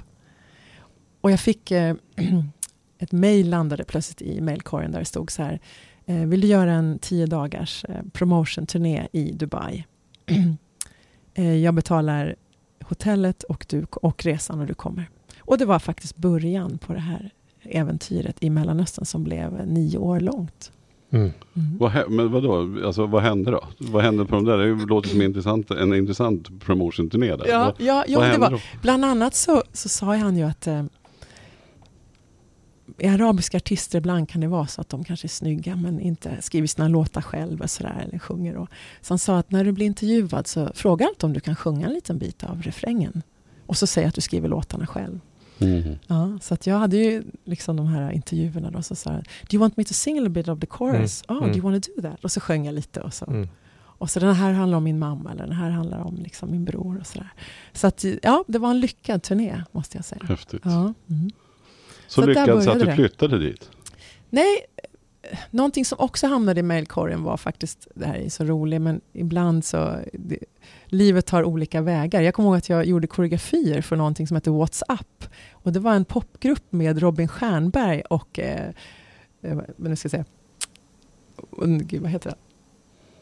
Och 1.20 1.30
jag 1.30 1.40
fick 1.40 1.70
eh, 1.70 1.94
ett 2.98 3.12
mejl 3.12 3.50
landade 3.50 3.84
plötsligt 3.84 4.22
i 4.22 4.40
mailkorgen 4.40 4.92
där 4.92 4.98
det 4.98 5.04
stod 5.04 5.30
så 5.30 5.42
här, 5.42 5.60
eh, 6.06 6.16
vill 6.16 6.40
du 6.40 6.46
göra 6.46 6.72
en 6.72 6.98
tio 6.98 7.26
dagars 7.26 7.84
eh, 7.84 8.02
promotion-turné 8.12 9.08
i 9.12 9.32
Dubai? 9.32 9.84
eh, 11.34 11.54
jag 11.56 11.74
betalar 11.74 12.36
hotellet 12.88 13.42
och, 13.42 13.66
du, 13.68 13.86
och 13.90 14.24
resan 14.24 14.60
och 14.60 14.66
du 14.66 14.74
kommer. 14.74 15.08
Och 15.40 15.58
det 15.58 15.64
var 15.64 15.78
faktiskt 15.78 16.16
början 16.16 16.78
på 16.78 16.92
det 16.92 17.00
här 17.00 17.30
äventyret 17.62 18.36
i 18.40 18.50
Mellanöstern 18.50 19.04
som 19.04 19.24
blev 19.24 19.66
nio 19.66 19.98
år 19.98 20.20
långt. 20.20 20.72
Mm. 21.10 21.32
Mm. 21.56 21.78
Vad, 21.78 22.10
men 22.10 22.32
vadå, 22.32 22.78
alltså, 22.86 23.06
vad 23.06 23.22
hände 23.22 23.50
då? 23.50 23.64
Vad 23.78 24.04
hände 24.04 24.24
på 24.24 24.34
de 24.34 24.44
där? 24.44 24.58
Det 24.58 24.86
låter 24.86 25.08
som 25.08 25.20
en 25.20 25.26
intressant, 25.26 25.70
en 25.70 25.94
intressant 25.94 26.60
promotion-turné. 26.60 27.26
Ja, 27.26 27.36
vad, 27.64 27.74
ja, 27.78 28.04
jo, 28.08 28.18
vad 28.18 28.28
det 28.28 28.30
hände 28.30 28.46
var, 28.46 28.50
då? 28.50 28.58
bland 28.82 29.04
annat 29.04 29.34
så, 29.34 29.62
så 29.72 29.88
sa 29.88 30.16
han 30.16 30.36
ju 30.36 30.42
att 30.42 30.66
eh, 30.66 30.84
arabiska 33.04 33.56
artister 33.56 33.98
ibland 33.98 34.28
kan 34.28 34.40
det 34.40 34.48
vara 34.48 34.66
så 34.66 34.80
att 34.80 34.88
de 34.88 35.04
kanske 35.04 35.26
är 35.26 35.28
snygga 35.28 35.76
men 35.76 36.00
inte 36.00 36.42
skriver 36.42 36.66
sina 36.66 36.88
låtar 36.88 37.20
själva 37.22 37.68
sådär, 37.68 38.04
eller 38.08 38.18
sjunger. 38.18 38.56
Och, 38.56 38.68
så 39.00 39.12
han 39.12 39.18
sa 39.18 39.38
att 39.38 39.50
när 39.50 39.64
du 39.64 39.72
blir 39.72 39.86
intervjuad 39.86 40.46
så 40.46 40.70
fråga 40.74 41.06
alltid 41.06 41.24
om 41.24 41.32
du 41.32 41.40
kan 41.40 41.56
sjunga 41.56 41.86
en 41.86 41.92
liten 41.94 42.18
bit 42.18 42.44
av 42.44 42.62
refrängen. 42.62 43.22
Och 43.66 43.76
så 43.76 43.86
säg 43.86 44.04
att 44.04 44.14
du 44.14 44.20
skriver 44.20 44.48
låtarna 44.48 44.86
själv. 44.86 45.20
Mhm. 45.58 45.98
Ja, 46.06 46.38
så 46.42 46.54
att 46.54 46.66
jag 46.66 46.78
hade 46.78 46.96
ju 46.96 47.22
liksom 47.44 47.76
de 47.76 47.86
här 47.86 48.10
intervjuerna 48.10 48.70
då. 48.70 48.82
Så 48.82 48.94
sa 48.94 49.10
do 49.10 49.22
you 49.52 49.60
want 49.60 49.76
me 49.76 49.84
to 49.84 49.94
sing 49.94 50.18
a 50.18 50.20
little 50.20 50.30
bit 50.42 50.48
of 50.48 50.60
the 50.60 50.66
chorus? 50.66 51.22
Mm, 51.28 51.38
Oh, 51.38 51.44
mm. 51.44 51.52
do 51.52 51.58
you 51.58 51.70
want 51.72 51.84
to 51.84 51.90
do 51.96 52.02
that? 52.02 52.24
Och 52.24 52.32
så 52.32 52.40
sjöng 52.40 52.66
jag 52.66 52.74
lite. 52.74 53.00
Och 53.00 53.14
så, 53.14 53.24
Mm. 53.24 53.48
och 53.98 54.10
så 54.10 54.20
den 54.20 54.34
här 54.34 54.52
handlar 54.52 54.78
om 54.78 54.84
min 54.84 54.98
mamma, 54.98 55.30
eller 55.32 55.44
den 55.46 55.56
här 55.56 55.70
handlar 55.70 55.98
om 55.98 56.14
liksom 56.16 56.50
min 56.50 56.64
bror. 56.64 56.98
och 57.00 57.06
sådär. 57.06 57.32
Så 57.72 57.86
att, 57.86 58.04
ja, 58.22 58.44
det 58.48 58.58
var 58.58 58.70
en 58.70 58.80
lyckad 58.80 59.22
turné, 59.22 59.62
måste 59.72 59.98
jag 59.98 60.04
säga. 60.04 60.22
Häftigt. 60.24 60.60
Ja. 60.64 60.94
Mm. 61.10 61.30
Så, 62.08 62.20
Så 62.20 62.20
där 62.20 62.28
lyckad 62.28 62.62
så 62.62 62.70
att 62.70 62.78
du 62.78 62.84
det. 62.84 62.94
flyttade 62.94 63.38
dit? 63.38 63.70
Nej, 64.30 64.66
eh, 65.22 65.38
någonting 65.50 65.84
som 65.84 65.98
också 66.00 66.26
hamnade 66.26 66.60
i 66.60 66.62
mailkorgen 66.62 67.22
var 67.22 67.36
faktiskt, 67.36 67.88
det 67.94 68.06
här 68.06 68.14
är 68.14 68.28
så 68.28 68.44
roligt, 68.44 68.82
men 68.82 69.00
ibland 69.12 69.64
så, 69.64 69.96
det, 70.12 70.38
livet 70.86 71.26
tar 71.26 71.44
olika 71.44 71.80
vägar. 71.80 72.20
Jag 72.20 72.34
kommer 72.34 72.48
ihåg 72.48 72.56
att 72.56 72.68
jag 72.68 72.84
gjorde 72.86 73.06
koreografier 73.06 73.82
för 73.82 73.96
någonting 73.96 74.26
som 74.26 74.34
heter 74.34 74.50
WhatsApp. 74.50 75.24
Och 75.52 75.72
det 75.72 75.80
var 75.80 75.94
en 75.94 76.04
popgrupp 76.04 76.72
med 76.72 76.98
Robin 76.98 77.28
Stjernberg 77.28 78.00
och, 78.00 78.38
eh, 78.38 78.66
eh, 79.42 79.56
men 79.76 79.90
nu 79.90 79.96
ska 79.96 80.06
jag 80.06 80.10
säga, 80.10 80.24
oh, 81.50 81.66
gud 81.66 82.02
vad 82.02 82.10
heter 82.10 82.30
det? 82.30 82.36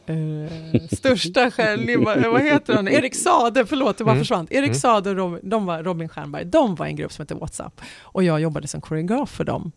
Eh, 0.07 0.81
största 0.91 1.51
stjärn, 1.51 2.03
vad 2.31 2.41
heter 2.41 2.73
han? 2.75 2.87
Erik 2.87 3.15
Sade, 3.15 3.65
förlåt 3.65 3.97
det 3.97 4.03
bara 4.03 4.11
Mm. 4.11 4.21
försvann. 4.21 4.47
Erik 4.49 4.65
Mm. 4.67 4.75
Sade 4.79 5.09
och 5.09 5.15
Robin, 5.15 5.49
de 5.49 5.65
var 5.65 5.83
Robin 5.83 6.09
Stjernberg, 6.09 6.45
de 6.45 6.75
var 6.75 6.85
en 6.85 6.95
grupp 6.95 7.11
som 7.11 7.23
hette 7.23 7.35
WhatsApp. 7.35 7.81
Och 8.01 8.23
jag 8.23 8.41
jobbade 8.41 8.67
som 8.67 8.81
koreograf 8.81 9.29
för 9.29 9.43
dem 9.43 9.71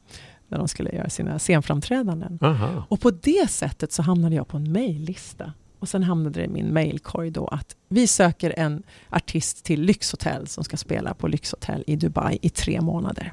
när 0.48 0.58
de 0.58 0.68
skulle 0.68 0.90
göra 0.90 1.10
sina 1.10 1.38
scenframträdanden. 1.38 2.38
Aha. 2.42 2.84
Och 2.88 3.00
på 3.00 3.10
det 3.10 3.50
sättet 3.50 3.92
så 3.92 4.02
hamnade 4.02 4.34
jag 4.36 4.48
på 4.48 4.56
en 4.56 4.72
mejllista. 4.72 5.52
Och 5.78 5.88
sen 5.88 6.02
hamnade 6.02 6.40
det 6.40 6.44
i 6.44 6.48
min 6.48 6.66
mejlkorg 6.66 7.30
då 7.30 7.46
att 7.46 7.76
vi 7.88 8.06
söker 8.06 8.54
en 8.58 8.82
artist 9.10 9.64
till 9.64 9.82
Lyxhotell 9.82 10.46
som 10.46 10.64
ska 10.64 10.76
spela 10.76 11.14
på 11.14 11.28
Lyxhotell 11.28 11.84
i 11.86 11.96
Dubai 11.96 12.38
i 12.42 12.48
tre 12.50 12.80
månader. 12.80 13.32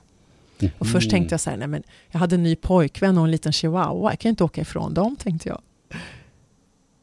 Och 0.77 0.87
först 0.87 1.09
tänkte 1.09 1.33
jag 1.33 1.39
så 1.39 1.49
här, 1.49 1.57
nej 1.57 1.67
men 1.67 1.83
jag 2.11 2.19
hade 2.19 2.35
en 2.35 2.43
ny 2.43 2.55
pojkvän 2.55 3.17
och 3.17 3.23
en 3.25 3.31
liten 3.31 3.51
chihuahua, 3.51 4.11
jag 4.11 4.19
kan 4.19 4.29
ju 4.29 4.31
inte 4.31 4.43
åka 4.43 4.61
ifrån 4.61 4.93
dem, 4.93 5.15
tänkte 5.15 5.49
jag. 5.49 5.61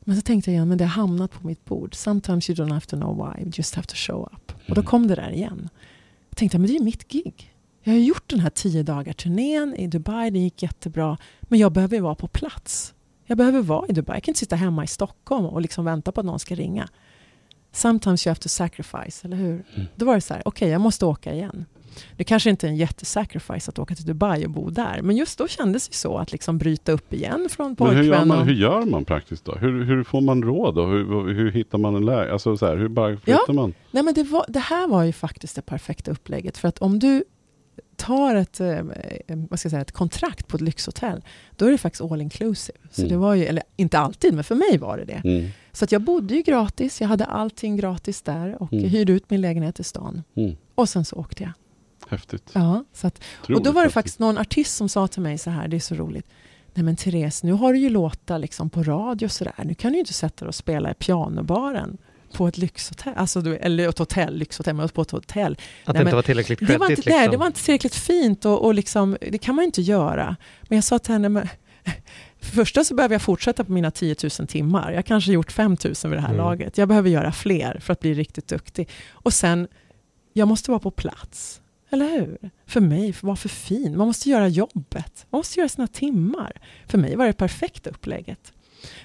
Men 0.05 0.17
så 0.17 0.23
tänkte 0.23 0.51
jag 0.51 0.55
igen, 0.55 0.69
men 0.69 0.79
det 0.79 0.85
har 0.85 1.03
hamnat 1.03 1.31
på 1.31 1.47
mitt 1.47 1.65
bord. 1.65 1.95
Sometimes 1.95 2.51
you 2.51 2.57
don't 2.57 2.73
have 2.73 2.87
to 2.87 2.97
know 2.97 3.17
why, 3.17 3.43
you 3.43 3.51
just 3.55 3.75
have 3.75 3.87
to 3.87 3.95
show 3.95 4.29
up. 4.33 4.53
Och 4.69 4.75
då 4.75 4.83
kom 4.83 5.07
det 5.07 5.15
där 5.15 5.31
igen. 5.31 5.69
Jag 6.29 6.37
tänkte, 6.37 6.59
men 6.59 6.67
det 6.67 6.73
är 6.73 6.79
ju 6.79 6.85
mitt 6.85 7.09
gig. 7.09 7.55
Jag 7.83 7.93
har 7.93 8.01
gjort 8.01 8.31
den 8.31 8.41
här 8.41 8.51
tio 8.51 8.83
dagar 8.83 9.13
turnén 9.13 9.75
i 9.75 9.87
Dubai, 9.87 10.31
det 10.31 10.39
gick 10.39 10.63
jättebra. 10.63 11.19
Men 11.41 11.59
jag 11.59 11.73
behöver 11.73 11.97
ju 11.97 12.03
vara 12.03 12.15
på 12.15 12.29
plats. 12.29 12.95
Jag 13.27 13.39
behöver 13.39 13.63
vara 13.63 13.87
i 13.89 13.93
Dubai. 13.93 14.17
Jag 14.17 14.23
kan 14.23 14.31
inte 14.31 14.41
sitta 14.41 14.57
hemma 14.57 14.85
i 14.85 14.87
Stockholm 14.87 15.47
och 15.47 15.61
liksom 15.61 15.85
vänta 15.85 16.13
på 16.13 16.21
att 16.21 16.27
någon 16.27 16.39
ska 16.39 16.55
ringa. 16.55 16.89
Sometimes 17.73 18.27
you 18.27 18.31
have 18.31 18.41
to 18.41 18.49
sacrifice, 18.49 19.27
eller 19.27 19.37
hur? 19.37 19.65
Då 19.97 20.07
var 20.07 20.15
det 20.15 20.21
så 20.21 20.35
här, 20.35 20.43
okej, 20.45 20.69
jag 20.69 20.81
måste 20.81 21.07
åka 21.07 21.35
igen. 21.35 21.67
Det 22.17 22.25
kanske 22.25 22.51
inte 22.51 22.67
är 22.67 22.69
en 22.69 22.77
jättesacrifice 22.77 23.69
att 23.71 23.79
åka 23.79 23.95
till 23.95 24.05
Dubai 24.05 24.45
och 24.47 24.51
bo 24.51 24.71
där. 24.71 25.01
Men 25.03 25.17
just 25.17 25.39
då 25.39 25.49
kändes 25.49 25.89
det 25.89 25.95
så 25.95 26.19
att 26.19 26.33
liksom 26.33 26.59
bryta 26.59 26.93
upp 26.93 27.13
igen 27.13 27.49
från 27.51 27.77
Men 27.79 27.89
hur 27.89 27.95
gör, 28.03 28.03
pojkvän. 28.11 28.29
man, 28.29 28.39
och- 28.39 28.47
hur 28.47 28.55
gör 28.55 28.83
man 28.85 29.05
praktiskt 29.05 29.45
då? 29.45 29.53
Hur, 29.55 29.85
hur 29.85 30.05
får 30.05 30.21
man 30.21 30.43
råd 30.43 30.75
då? 30.75 30.87
Hur, 30.87 31.35
hur 31.35 31.51
hittar 31.53 31.79
man 31.79 31.95
en 31.95 32.05
läge? 32.05 32.33
Alltså 32.33 32.57
så 32.57 32.67
här, 32.67 32.77
hur 32.77 32.89
bara 32.89 33.17
flyttar 33.17 33.53
man? 33.53 33.75
Nej, 33.91 34.03
men 34.03 34.15
det, 34.15 34.23
var, 34.23 34.45
det 34.49 34.59
här 34.59 34.89
var 34.89 35.03
ju 35.03 35.13
faktiskt 35.13 35.57
det 35.57 35.63
perfekta 35.63 36.11
upplägget. 36.11 36.59
För 36.59 36.69
att 36.69 36.79
om 36.79 36.99
du 36.99 37.25
tar 37.97 38.35
ett, 38.35 38.61
eh, 38.61 38.69
eh, 38.71 38.83
vad 39.51 39.59
ska 39.59 39.67
jag 39.67 39.71
säga, 39.71 39.81
ett 39.83 39.93
kontrakt 39.93 40.49
på 40.49 40.57
ett 40.57 40.61
lyxhotell, 40.61 41.23
då 41.57 41.67
är 41.67 41.71
det 41.71 41.79
faktiskt 41.79 42.03
all 42.03 42.21
inclusive. 42.21 42.79
Så 42.91 43.01
Mm. 43.03 43.13
det 43.13 43.17
var 43.19 43.35
ju, 43.35 43.45
eller 43.45 43.63
inte 43.77 43.99
alltid, 43.99 44.35
men 44.35 44.45
för 44.45 44.55
mig 44.55 44.79
var 44.79 44.99
det 44.99 45.05
det. 45.05 45.23
Mm. 45.29 45.51
Så 45.73 45.85
att 45.85 45.93
jag 45.93 46.03
bodde 46.03 46.35
ju 46.35 46.43
gratis, 46.43 47.01
jag 47.01 47.09
hade 47.09 47.25
allting 47.25 47.77
gratis 47.77 48.23
där 48.23 48.63
och 48.63 48.73
Mm. 48.73 48.85
hyrde 48.85 49.13
ut 49.13 49.31
min 49.31 49.41
lägenhet 49.41 49.81
i 49.81 49.85
stan. 49.85 50.23
Mm. 50.35 50.57
Och 50.75 50.89
sen 50.89 51.05
så 51.05 51.17
åkte 51.17 51.43
jag. 51.43 51.53
Häftigt. 52.13 52.51
Ja, 52.53 52.85
så 52.93 53.07
att, 53.07 53.21
och 53.55 53.63
då 53.63 53.73
var 53.73 53.85
det 53.85 53.91
faktiskt 53.91 54.19
någon 54.19 54.39
artist 54.39 54.77
som 54.77 54.89
sa 54.89 55.09
till 55.09 55.23
mig 55.23 55.39
så 55.39 55.51
här, 55.51 55.69
det 55.69 55.77
är 55.77 55.81
så 55.81 55.95
roligt. 55.95 56.27
Nej 56.75 56.85
men 56.85 56.97
Therese, 56.97 57.43
nu 57.43 57.53
har 57.53 57.73
du 57.73 57.79
ju 57.79 57.89
låtar 57.89 58.39
liksom 58.39 58.71
på 58.71 58.83
radio 58.83 59.27
och 59.27 59.33
sådär. 59.33 59.55
Nu 59.65 59.75
kan 59.75 59.93
du 59.93 59.97
ju 59.97 60.01
inte 60.01 60.13
sätta 60.13 60.45
dig 60.45 60.49
och 60.49 60.55
spela 60.55 60.91
i 60.91 60.95
pianobaren 60.95 61.99
på 62.35 62.49
ett 62.49 62.59
lyxhotell. 62.59 63.13
Alltså, 63.17 63.41
du- 63.41 63.57
eller 63.57 63.89
ett 63.89 63.99
hotell, 63.99 64.37
lyxhotell, 64.37 64.75
men 64.75 64.89
på 64.89 65.03
ett 65.03 65.11
hotell. 65.11 65.53
Att 65.53 65.59
Nej, 65.59 65.67
det 65.85 65.91
inte 65.93 66.05
men 66.05 66.15
var 66.15 66.23
tillräckligt 66.23 66.59
Det 66.61 66.79
var, 66.79 66.87
credit 66.87 66.99
inte, 66.99 67.11
liksom. 67.11 67.31
det 67.31 67.37
var 67.37 67.47
inte 67.47 67.65
tillräckligt 67.65 67.95
fint 67.95 68.45
och, 68.45 68.65
och 68.65 68.75
liksom, 68.75 69.17
det 69.31 69.39
kan 69.39 69.55
man 69.55 69.63
ju 69.63 69.67
inte 69.67 69.83
göra. 69.83 70.37
Men 70.63 70.77
jag 70.77 70.85
sa 70.85 70.99
till 70.99 71.13
henne, 71.13 71.29
men, 71.29 71.49
för 72.41 72.51
första 72.55 72.85
så 72.85 72.95
behöver 72.95 73.15
jag 73.15 73.23
fortsätta 73.23 73.65
på 73.65 73.73
mina 73.73 73.91
10 73.91 74.17
000 74.39 74.49
timmar. 74.49 74.93
Jag 74.93 75.07
kanske 75.07 75.33
gjort 75.33 75.53
5 75.53 75.71
000 75.85 75.95
vid 76.05 76.13
det 76.13 76.21
här 76.21 76.29
Mm. 76.29 76.37
laget. 76.37 76.79
Jag 76.79 76.89
behöver 76.89 77.11
göra 77.11 77.33
fler 77.33 77.79
för 77.83 77.93
att 77.93 78.01
bli 78.01 78.15
riktigt 78.15 78.49
duktig. 78.49 78.89
Och 79.13 79.33
sen, 79.33 79.69
jag 80.33 80.49
måste 80.49 80.71
vara 80.71 80.81
på 80.81 80.91
plats. 80.91 81.61
Eller 81.93 82.11
hur? 82.11 82.51
För 82.67 82.81
mig, 82.81 83.13
var 83.13 83.27
vara 83.27 83.37
för 83.37 83.49
fin. 83.49 83.97
Man 83.97 84.07
måste 84.07 84.31
göra 84.31 84.49
jobbet. 84.49 85.27
Man 85.31 85.39
måste 85.39 85.61
göra 85.61 85.69
sina 85.69 85.87
timmar. 85.87 86.53
För 86.87 86.99
mig 86.99 87.17
var 87.17 87.27
det 87.27 87.33
perfekta 87.33 87.91
upplägget. 87.91 88.53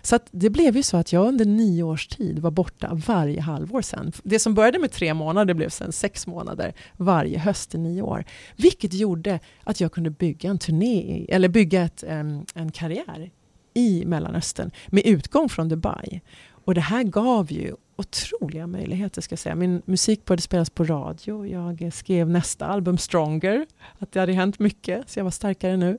Så 0.02 0.16
att 0.16 0.28
det 0.32 0.50
blev 0.50 0.76
ju 0.76 0.84
så 0.84 0.98
att 0.98 1.14
jag 1.14 1.28
under 1.28 1.46
nio 1.46 1.84
års 1.84 2.08
tid 2.08 2.40
var 2.40 2.52
borta 2.52 3.02
varje 3.08 3.42
halvår 3.42 3.82
sen. 3.82 4.12
Det 4.24 4.40
som 4.40 4.54
började 4.54 4.80
med 4.80 4.92
tre 4.92 5.14
månader 5.14 5.54
blev 5.54 5.70
sen 5.70 5.92
sex 5.92 6.28
månader 6.28 6.74
varje 6.98 7.40
höst 7.40 7.76
i 7.76 7.78
nio 7.78 8.02
år. 8.02 8.26
Vilket 8.56 8.94
gjorde 8.94 9.40
att 9.64 9.82
jag 9.82 9.92
kunde 9.92 10.10
bygga 10.10 10.50
en 10.50 10.58
turné, 10.58 11.26
eller 11.30 11.50
bygga 11.50 11.82
ett, 11.82 12.04
en, 12.04 12.46
en 12.54 12.72
karriär 12.72 13.32
i 13.74 14.06
Mellanöstern 14.06 14.72
med 14.88 15.06
utgång 15.06 15.50
från 15.50 15.70
Dubai. 15.70 16.22
Och 16.50 16.74
det 16.74 16.82
här 16.82 17.04
gav 17.04 17.52
ju 17.52 17.76
otroliga 17.98 18.68
möjligheter 18.68 19.22
ska 19.22 19.34
jag 19.34 19.40
säga. 19.40 19.56
Min 19.56 19.82
musik 19.86 20.26
började 20.26 20.42
spelas 20.42 20.70
på 20.70 20.84
radio. 20.84 21.46
Jag 21.46 21.94
skrev 21.94 22.30
nästa 22.30 22.66
album 22.66 22.98
Stronger. 22.98 23.66
Att 24.00 24.12
det 24.12 24.20
hade 24.20 24.34
hänt 24.34 24.60
mycket, 24.60 25.10
så 25.10 25.20
jag 25.20 25.24
var 25.24 25.32
starkare 25.32 25.78
nu. 25.78 25.98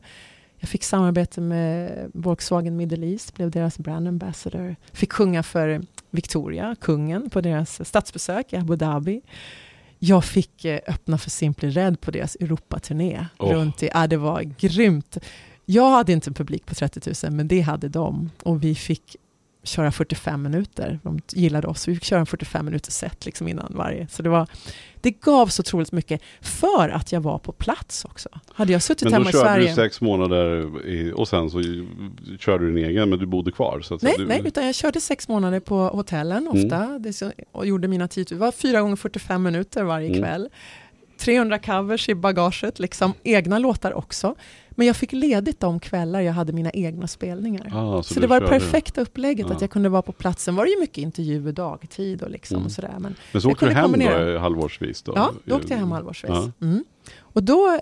Jag 0.61 0.69
fick 0.69 0.85
samarbete 0.85 1.41
med 1.41 2.11
Volkswagen 2.15 2.77
Middle 2.77 3.07
East, 3.07 3.35
blev 3.35 3.51
deras 3.51 3.79
brand 3.79 4.09
ambassador. 4.09 4.77
Fick 4.93 5.13
sjunga 5.13 5.43
för 5.43 5.83
Victoria, 6.11 6.77
kungen, 6.81 7.31
på 7.31 7.41
deras 7.41 7.89
statsbesök 7.89 8.53
i 8.53 8.57
Abu 8.57 8.77
Dhabi. 8.77 9.21
Jag 9.99 10.25
fick 10.25 10.65
eh, 10.65 10.81
öppna 10.87 11.19
för 11.19 11.31
Simply 11.31 11.71
Red 11.71 12.01
på 12.01 12.11
deras 12.11 12.37
Europaturné. 12.37 13.27
Runt 13.39 13.83
i, 13.83 13.91
ja, 13.95 14.07
det 14.07 14.17
var 14.17 14.43
grymt. 14.43 15.19
Jag 15.65 15.91
hade 15.91 16.13
inte 16.13 16.31
en 16.31 16.35
publik 16.35 16.67
på 16.67 16.75
30 16.75 17.13
000, 17.25 17.33
men 17.33 17.49
det 17.49 17.61
hade 17.61 17.89
de. 17.89 18.31
Och 18.43 18.65
vi 18.65 18.75
fick 18.75 19.17
köra 19.69 19.93
45 19.93 20.43
minuter. 20.43 20.99
De 21.03 21.21
gillade 21.33 21.67
oss, 21.67 21.89
vi 21.89 21.95
fick 21.95 22.05
köra 22.05 22.21
en 22.21 22.27
45 22.27 22.65
minuters 22.65 22.95
set 22.95 23.27
liksom 23.27 23.49
innan 23.49 23.73
varje. 23.77 24.09
Så 24.09 24.23
det, 24.23 24.29
var, 24.29 24.47
det 25.01 25.11
gav 25.11 25.47
så 25.47 25.61
otroligt 25.61 25.93
mycket 25.93 26.21
för 26.41 26.89
att 26.89 27.13
jag 27.13 27.21
var 27.21 27.39
på 27.39 27.53
plats 27.53 28.05
också. 28.05 28.29
Hade 28.53 28.73
jag 28.73 28.83
suttit 28.83 29.03
Men 29.05 29.13
hemma 29.13 29.25
då 29.25 29.29
i 29.31 29.33
körde 29.33 29.45
Sverige... 29.45 29.69
du 29.69 29.75
sex 29.75 30.01
månader 30.01 30.87
i, 30.87 31.13
och 31.17 31.29
sen 31.29 31.51
så 31.51 31.63
körde 32.39 32.67
du 32.67 32.75
din 32.75 32.85
egen 32.85 33.11
men 33.11 33.19
du 33.19 33.27
bodde 33.27 33.51
kvar. 33.53 33.81
Så 33.81 33.99
Nej, 34.03 34.15
du, 34.19 34.27
nej, 34.27 34.43
utan 34.45 34.67
jag 34.67 34.75
körde 34.75 35.01
sex 35.01 35.29
månader 35.29 35.61
på 35.61 35.77
hotellen 35.89 36.49
Mm. 36.49 36.65
ofta 36.65 37.13
så, 37.13 37.33
och 37.53 37.67
gjorde 37.67 37.89
mina 37.89 38.09
10 38.09 38.25
Det 38.29 38.35
var 38.35 38.53
fyra 38.53 38.81
gånger 38.81 38.97
45 38.97 39.43
minuter 39.43 39.83
varje 39.85 40.09
Mm. 40.09 40.21
kväll. 40.23 40.49
300 41.19 41.59
covers 41.59 42.09
i 42.09 42.15
bagaget, 42.15 42.79
liksom 42.79 43.13
egna 43.25 43.59
låtar 43.59 43.93
också. 43.93 44.35
Men 44.79 44.87
jag 44.87 44.97
fick 44.97 45.13
ledigt 45.13 45.61
de 45.61 45.81
kvällar 45.81 46.21
jag 46.21 46.33
hade 46.33 46.53
mina 46.53 46.71
egna 46.71 47.07
spelningar. 47.07 47.71
Ah, 47.75 48.03
så 48.03 48.15
du 48.15 48.21
det 48.21 48.27
var 48.27 48.41
det 48.41 48.47
perfekta 48.49 49.01
upplägget, 49.01 49.47
Ja. 49.49 49.55
att 49.55 49.61
jag 49.61 49.71
kunde 49.71 49.89
vara 49.89 50.03
på 50.03 50.13
platsen. 50.13 50.57
var 50.57 50.65
det 50.65 50.71
ju 50.71 50.81
mycket 50.81 50.99
intervjuer 50.99 51.53
dagtid 51.53 52.23
och, 52.23 52.31
liksom 52.31 52.55
Mm. 52.57 52.67
och 52.67 52.73
sådär. 52.73 52.95
Men 52.99 53.15
Men 53.33 53.43
så 53.43 53.49
jag 53.49 53.53
åkte 53.53 53.65
du 53.65 53.69
kunde 53.69 53.75
hem 53.75 53.91
kombinera. 53.91 54.33
då 54.33 54.39
halvårsvis? 54.39 55.03
Då? 55.03 55.13
Ja, 55.17 55.31
då 55.45 55.57
åkte 55.57 55.73
jag 55.73 55.79
hem 55.79 55.91
halvårsvis. 55.93 56.31
Ja. 56.31 56.53
Mm. 56.61 56.85
Och 57.21 57.43
då, 57.43 57.81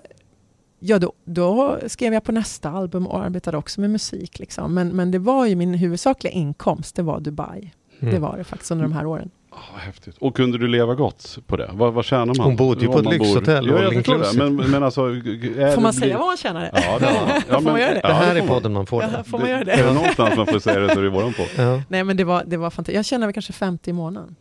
ja, 0.79 0.99
då, 0.99 1.13
då 1.25 1.79
skrev 1.87 2.13
jag 2.13 2.23
på 2.23 2.31
nästa 2.31 2.69
album 2.69 3.07
och 3.07 3.19
arbetade 3.23 3.57
också 3.57 3.81
med 3.81 3.89
musik. 3.89 4.39
Liksom. 4.39 4.73
Men, 4.73 4.87
men 4.89 5.11
det 5.11 5.19
var 5.19 5.45
ju 5.45 5.55
min 5.55 5.73
huvudsakliga 5.73 6.33
inkomst, 6.33 6.95
det 6.95 7.01
var 7.01 7.19
Dubai. 7.19 7.73
Mm. 7.99 8.13
Det 8.13 8.19
var 8.19 8.37
det 8.37 8.43
faktiskt 8.43 8.71
under 8.71 8.83
de 8.83 8.93
här 8.93 9.05
åren. 9.05 9.29
Vad 9.73 9.81
häftigt. 9.81 10.15
Och 10.19 10.35
kunde 10.35 10.57
du 10.57 10.67
leva 10.67 10.95
gott 10.95 11.37
på 11.47 11.57
det? 11.57 11.69
Vad, 11.73 11.93
vad 11.93 12.05
tjänar 12.05 12.25
man? 12.25 12.35
Hon 12.39 12.55
bodde 12.55 12.81
ju 12.81 12.87
på 12.87 12.99
ett 12.99 13.05
lyxhotell, 13.09 13.67
Ja, 13.67 13.81
jag 13.83 14.03
det. 14.03 14.33
Men, 14.37 14.55
men 14.55 14.83
alltså... 14.83 15.01
Får 15.01 15.81
man 15.81 15.91
det- 15.91 15.97
säga 15.99 16.17
vad 16.17 16.27
man 16.27 16.37
tjänar? 16.37 16.69
Ja, 16.73 16.99
det 16.99 17.05
man. 17.27 17.41
Ja, 17.49 17.53
Får 17.55 17.61
man 17.61 17.79
göra 17.81 17.93
det? 17.93 17.99
ja, 18.03 18.07
det 18.09 18.13
här 18.15 18.35
får 18.35 18.43
är 18.43 18.47
podden 18.47 18.73
man 18.73 18.85
får 18.85 19.03
Ja, 19.03 19.09
det. 19.17 19.23
får 19.23 19.39
man 19.39 19.49
göra 19.49 19.59
Är 19.61 19.65
det? 19.65 19.75
det 19.83 19.93
någonstans 19.93 20.37
man 20.37 20.45
får 20.45 20.59
säga 20.59 20.79
det 20.79 20.93
så 20.93 20.99
är 20.99 21.03
det 21.03 21.09
våran 21.09 21.33
på. 21.33 21.43
Ja. 21.61 21.81
Nej 21.87 22.03
men 22.03 22.17
det 22.17 22.23
var, 22.23 22.43
det 22.47 22.57
var 22.57 22.69
fantastiskt. 22.69 22.95
Jag 22.95 23.05
tjänade 23.05 23.33
kanske 23.33 23.53
50 23.53 23.89
i 23.89 23.93
månaden. 23.93 24.35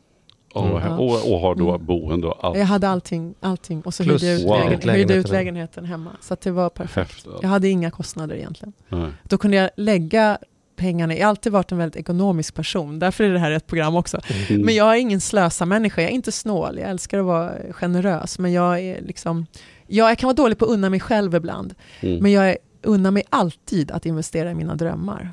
Oh, 0.55 0.83
Ja. 0.85 0.97
och, 0.99 1.33
och 1.33 1.41
har 1.41 1.55
då 1.55 1.69
Mm. 1.75 1.87
boende 1.87 2.27
och 2.27 2.45
allt. 2.45 2.59
Jag 2.59 2.65
hade 2.67 2.89
allting, 2.89 3.35
allting. 3.41 3.81
och 3.83 3.95
så 3.95 4.05
Plus 4.05 4.23
hyrde 4.23 4.33
jag 4.33 4.41
ut, 4.41 4.47
wow. 4.47 4.59
lägen, 4.59 4.71
hyrde 4.71 5.03
ut 5.03 5.09
lägenheten. 5.09 5.33
lägenheten 5.33 5.85
hemma. 5.85 6.11
Så 6.21 6.35
att 6.35 6.41
det 6.41 6.51
var 6.51 6.69
perfekt. 6.69 6.97
Häftigt. 7.13 7.33
Jag 7.43 7.49
hade 7.49 7.69
inga 7.69 7.91
kostnader 7.91 8.37
egentligen. 8.37 8.73
Nej. 8.89 9.11
Då 9.23 9.39
kunde 9.39 9.57
jag 9.57 9.71
lägga 9.77 10.39
pengarna, 10.77 11.15
jag 11.15 11.25
har 11.25 11.29
alltid 11.31 11.53
varit 11.53 11.73
en 11.73 11.79
väldigt 11.79 12.01
ekonomisk 12.01 12.55
person, 12.55 12.99
därför 12.99 13.25
är 13.25 13.33
det 13.33 13.39
här 13.39 13.51
ett 13.51 13.67
program 13.67 13.97
också. 13.97 14.21
Mm. 14.49 14.63
Men 14.63 14.75
jag 14.75 14.95
är 14.95 14.99
ingen 15.01 15.21
slösa-människa, 15.21 16.03
jag 16.03 16.11
är 16.11 16.15
inte 16.15 16.33
snål, 16.33 16.79
jag 16.79 16.91
älskar 16.91 17.19
att 17.19 17.25
vara 17.25 17.53
generös, 17.71 18.39
men 18.39 18.53
jag 18.53 18.81
är 18.81 19.03
liksom, 19.03 19.47
ja, 19.87 20.09
jag 20.09 20.19
kan 20.19 20.27
vara 20.27 20.35
dålig 20.37 20.59
på 20.59 20.65
att 20.65 20.71
unna 20.71 20.91
mig 20.91 21.01
själv 21.01 21.35
ibland, 21.35 21.75
Mm. 22.01 22.23
men 22.23 22.33
jag 22.33 22.51
är, 22.51 22.59
unnar 22.83 23.11
mig 23.11 23.23
alltid 23.31 23.91
att 23.91 24.07
investera 24.07 24.51
i 24.51 24.55
mina 24.55 24.75
drömmar. 24.75 25.33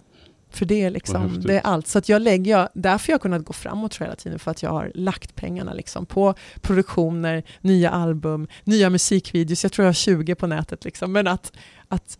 För 0.50 0.66
det 0.66 0.82
är, 0.82 0.90
liksom, 0.90 1.42
det 1.42 1.56
är 1.56 1.62
allt. 1.62 1.88
Så 1.88 1.98
att 1.98 2.10
jag 2.10 2.22
lägger, 2.22 2.52
jag, 2.52 2.70
därför 2.74 3.08
har 3.08 3.14
jag 3.14 3.22
kunnat 3.22 3.46
gå 3.46 3.54
framåt 3.54 3.96
hela 4.02 4.16
tiden, 4.16 4.40
för 4.40 4.52
att 4.52 4.64
jag 4.64 4.70
har 4.70 4.92
lagt 4.96 5.36
pengarna 5.36 5.74
liksom 5.74 6.06
på 6.06 6.34
produktioner, 6.62 7.44
nya 7.62 7.90
album, 7.90 8.48
nya 8.64 8.90
musikvideos. 8.90 9.64
Jag 9.64 9.72
tror 9.72 9.84
jag 9.84 9.90
har 9.90 9.94
20 9.94 10.36
på 10.36 10.48
nätet. 10.48 10.86
Liksom. 10.86 11.12
Men 11.12 11.28
att, 11.28 11.52
att 11.88 12.18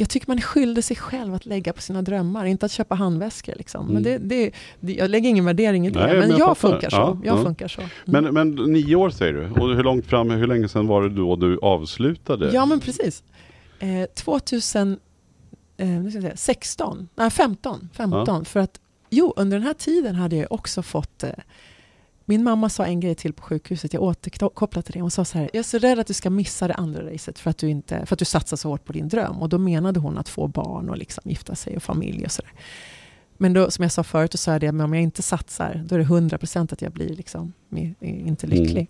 jag 0.00 0.08
tycker 0.08 0.28
man 0.28 0.36
är 0.38 0.42
skyldig 0.42 0.84
sig 0.84 0.96
själv 0.96 1.34
att 1.34 1.46
lägga 1.46 1.72
på 1.72 1.80
sina 1.82 2.02
drömmar, 2.02 2.44
inte 2.44 2.66
att 2.66 2.72
köpa 2.72 2.94
handväskor. 2.94 3.54
Liksom. 3.56 3.86
Men 3.86 4.02
det, 4.02 4.14
Mm. 4.14 4.28
det, 4.28 4.50
det, 4.80 4.92
jag 4.92 5.10
lägger 5.10 5.28
ingen 5.28 5.44
värdering 5.44 5.86
i 5.86 5.90
det, 5.90 6.06
Nej, 6.06 6.18
men, 6.18 6.30
jag 6.30 6.40
jag, 6.40 6.58
funkar 6.58 6.90
så. 6.90 6.96
Ja, 6.96 7.18
jag 7.24 7.38
ja. 7.38 7.42
funkar 7.44 7.68
så. 7.68 7.80
Mm. 7.80 7.90
Men, 8.04 8.34
men 8.34 8.72
nio 8.72 8.94
år 8.96 9.10
säger 9.10 9.32
du. 9.32 9.60
Och 9.60 9.76
hur 9.76 9.82
långt 9.82 10.06
fram, 10.06 10.30
hur 10.30 10.46
länge 10.46 10.68
sedan 10.68 10.86
var 10.86 11.02
det 11.02 11.08
då 11.08 11.36
du 11.36 11.58
avslutade? 11.58 12.50
Ja, 12.52 12.66
men 12.66 12.80
precis. 12.80 13.22
Eh, 13.78 14.04
2000, 14.14 14.98
eh, 15.76 15.88
nu 15.88 16.10
ska 16.10 16.16
jag 16.16 16.22
säga, 16.24 16.36
16, 16.36 17.08
nej 17.14 17.30
15, 17.30 17.88
15 17.92 18.44
för 18.44 18.60
att 18.60 18.80
jo, 19.10 19.32
under 19.36 19.56
den 19.58 19.66
här 19.66 19.74
tiden 19.74 20.14
hade 20.14 20.36
jag 20.36 20.52
också 20.52 20.82
fått 20.82 21.22
eh, 21.22 21.30
min 22.28 22.44
mamma 22.44 22.68
sa 22.68 22.86
en 22.86 23.00
grej 23.00 23.14
till 23.14 23.32
på 23.32 23.42
sjukhuset, 23.42 23.92
jag 23.92 24.02
återkopplar 24.02 24.82
till 24.82 24.92
det. 24.92 25.00
Hon 25.00 25.10
sa 25.10 25.24
så 25.24 25.38
här, 25.38 25.50
jag 25.52 25.58
är 25.58 25.62
så 25.62 25.78
rädd 25.78 25.98
att 25.98 26.06
du 26.06 26.14
ska 26.14 26.30
missa 26.30 26.68
det 26.68 26.74
andra 26.74 27.12
racet 27.12 27.38
för 27.38 27.50
att 27.50 27.58
du, 27.58 27.68
inte, 27.68 28.06
för 28.06 28.14
att 28.14 28.18
du 28.18 28.24
satsar 28.24 28.56
så 28.56 28.68
hårt 28.68 28.84
på 28.84 28.92
din 28.92 29.08
dröm. 29.08 29.42
Och 29.42 29.48
då 29.48 29.58
menade 29.58 30.00
hon 30.00 30.18
att 30.18 30.28
få 30.28 30.46
barn 30.46 30.90
och 30.90 30.98
liksom 30.98 31.22
gifta 31.26 31.54
sig 31.54 31.76
och 31.76 31.82
familj 31.82 32.24
och 32.24 32.32
sådär. 32.32 32.52
Men 33.36 33.52
då, 33.52 33.70
som 33.70 33.82
jag 33.82 33.92
sa 33.92 34.02
förut, 34.04 34.32
då 34.32 34.38
sa 34.38 34.52
jag 34.52 34.60
det, 34.60 34.72
men 34.72 34.84
om 34.84 34.94
jag 34.94 35.02
inte 35.02 35.22
satsar, 35.22 35.84
då 35.86 35.94
är 35.94 35.98
det 35.98 36.04
100% 36.04 36.72
att 36.72 36.82
jag 36.82 36.92
blir 36.92 37.16
liksom, 37.16 37.52
inte 38.00 38.46
lycklig. 38.46 38.76
Mm. 38.76 38.86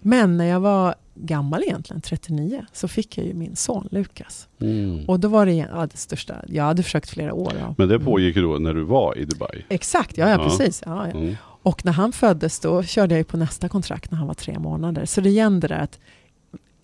Men 0.00 0.36
när 0.36 0.44
jag 0.44 0.60
var 0.60 0.94
gammal 1.14 1.62
egentligen, 1.62 2.00
39, 2.00 2.66
så 2.72 2.88
fick 2.88 3.18
jag 3.18 3.26
ju 3.26 3.34
min 3.34 3.56
son 3.56 3.88
Lukas. 3.90 4.48
Mm. 4.60 5.04
Och 5.08 5.20
då 5.20 5.28
var 5.28 5.46
det, 5.46 5.52
ja, 5.54 5.86
det 5.92 5.96
största, 5.96 6.34
jag 6.48 6.64
hade 6.64 6.82
försökt 6.82 7.10
flera 7.10 7.34
år. 7.34 7.52
Ja. 7.60 7.74
Men 7.78 7.88
det 7.88 8.00
pågick 8.00 8.36
ju 8.36 8.42
då 8.42 8.58
när 8.58 8.74
du 8.74 8.84
var 8.84 9.18
i 9.18 9.24
Dubai. 9.24 9.64
Exakt, 9.68 10.18
ja, 10.18 10.28
ja, 10.28 10.32
Ja. 10.32 10.44
precis. 10.48 10.82
Ja, 10.86 11.06
ja. 11.06 11.18
Mm. 11.18 11.36
Och 11.66 11.84
när 11.84 11.92
han 11.92 12.12
föddes 12.12 12.60
då 12.60 12.82
körde 12.82 13.14
jag 13.14 13.18
ju 13.18 13.24
på 13.24 13.36
nästa 13.36 13.68
kontrakt 13.68 14.10
när 14.10 14.18
han 14.18 14.26
var 14.26 14.34
tre 14.34 14.58
månader. 14.58 15.04
Så 15.04 15.20
det 15.20 15.28
igen 15.28 15.60
det 15.60 15.68
där 15.68 15.78
att 15.78 15.98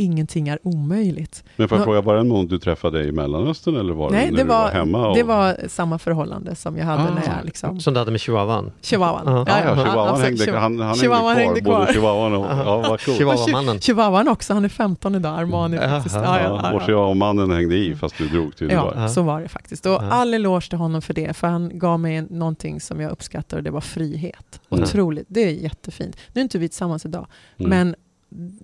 ingenting 0.03 0.49
är 0.49 0.59
omöjligt. 0.63 1.45
Men 1.57 1.69
får 1.69 1.79
jag 1.79 1.85
fråga, 1.85 2.01
var 2.01 2.17
det 2.17 2.23
någon 2.23 2.47
du 2.47 2.59
träffade 2.59 3.05
i 3.05 3.13
Mellanöstern 3.13 3.77
eller 3.77 3.93
var 3.95 4.11
Nej, 4.11 4.25
det 4.27 4.31
när 4.31 4.37
det 4.39 4.43
du 4.43 4.49
var, 4.49 4.63
var 4.63 4.71
hemma? 4.71 5.09
Och... 5.09 5.17
det 5.17 5.23
var 5.23 5.57
samma 5.69 5.99
förhållande 5.99 6.55
som 6.55 6.77
jag 6.77 6.85
hade 6.85 7.03
Ah. 7.03 7.15
när 7.15 7.37
jag 7.37 7.45
liksom... 7.45 7.81
Som 7.81 7.95
du 7.95 8.01
hade 8.01 8.11
med 8.11 8.21
chihuahuan. 8.21 8.73
Chihuahuan. 8.81 9.23
Ja. 9.27 9.45
Ja, 9.49 9.59
ja, 9.65 9.77
chihuahuan 9.77 10.21
hängde, 10.21 10.59
han, 10.59 10.81
han 10.81 10.95
Chihuahuan 10.95 11.37
hängde 11.37 11.61
kvar, 11.61 11.73
hängde 11.75 11.87
både 11.87 11.93
chihuahuan 11.93 12.35
och... 12.35 12.47
Ja, 12.47 12.77
vad 12.89 13.01
coolt. 13.05 13.19
Chihuahua-mannen. 13.19 13.81
Chihuahuan 13.81 14.29
också, 14.29 14.55
han 14.55 14.65
är 14.65 14.69
15 14.69 15.15
idag, 15.15 15.39
Armani 15.39 15.77
Jaha. 15.77 15.89
faktiskt. 15.89 16.15
Ja, 16.15 16.23
Ja, 16.41 16.43
ja, 16.63 16.73
och 16.73 16.81
ja, 16.83 16.87
chihuahuamannen 16.87 17.51
hängde 17.51 17.75
i 17.77 17.95
fast 17.95 18.19
du 18.19 18.29
drog 18.29 18.57
till 18.57 18.69
Dubai. 18.69 18.93
ja, 18.97 19.09
så 19.09 19.23
var 19.23 19.41
det 19.41 19.49
faktiskt. 19.49 19.87
Och 19.87 19.93
Ja. 19.93 19.99
all 20.11 20.35
eloge 20.35 20.69
till 20.69 20.79
honom 20.79 21.03
för 21.03 21.15
det, 21.15 21.37
för 21.37 21.47
han 21.47 21.79
gav 21.79 22.01
mig 22.01 22.23
någonting 22.31 22.81
som 22.81 23.01
jag 23.01 23.11
uppskattar 23.13 23.57
och 23.57 23.63
det 23.63 23.71
var 23.71 23.81
frihet. 23.81 24.61
Mm. 24.71 24.85
Otroligt, 24.85 25.27
det 25.29 25.41
är 25.41 25.51
jättefint. 25.51 26.17
Nu 26.33 26.41
är 26.41 26.43
inte 26.43 26.59
vi 26.59 26.69
tillsammans 26.69 27.07
idag, 27.07 27.27
Mm. 27.59 27.71
men 27.71 27.95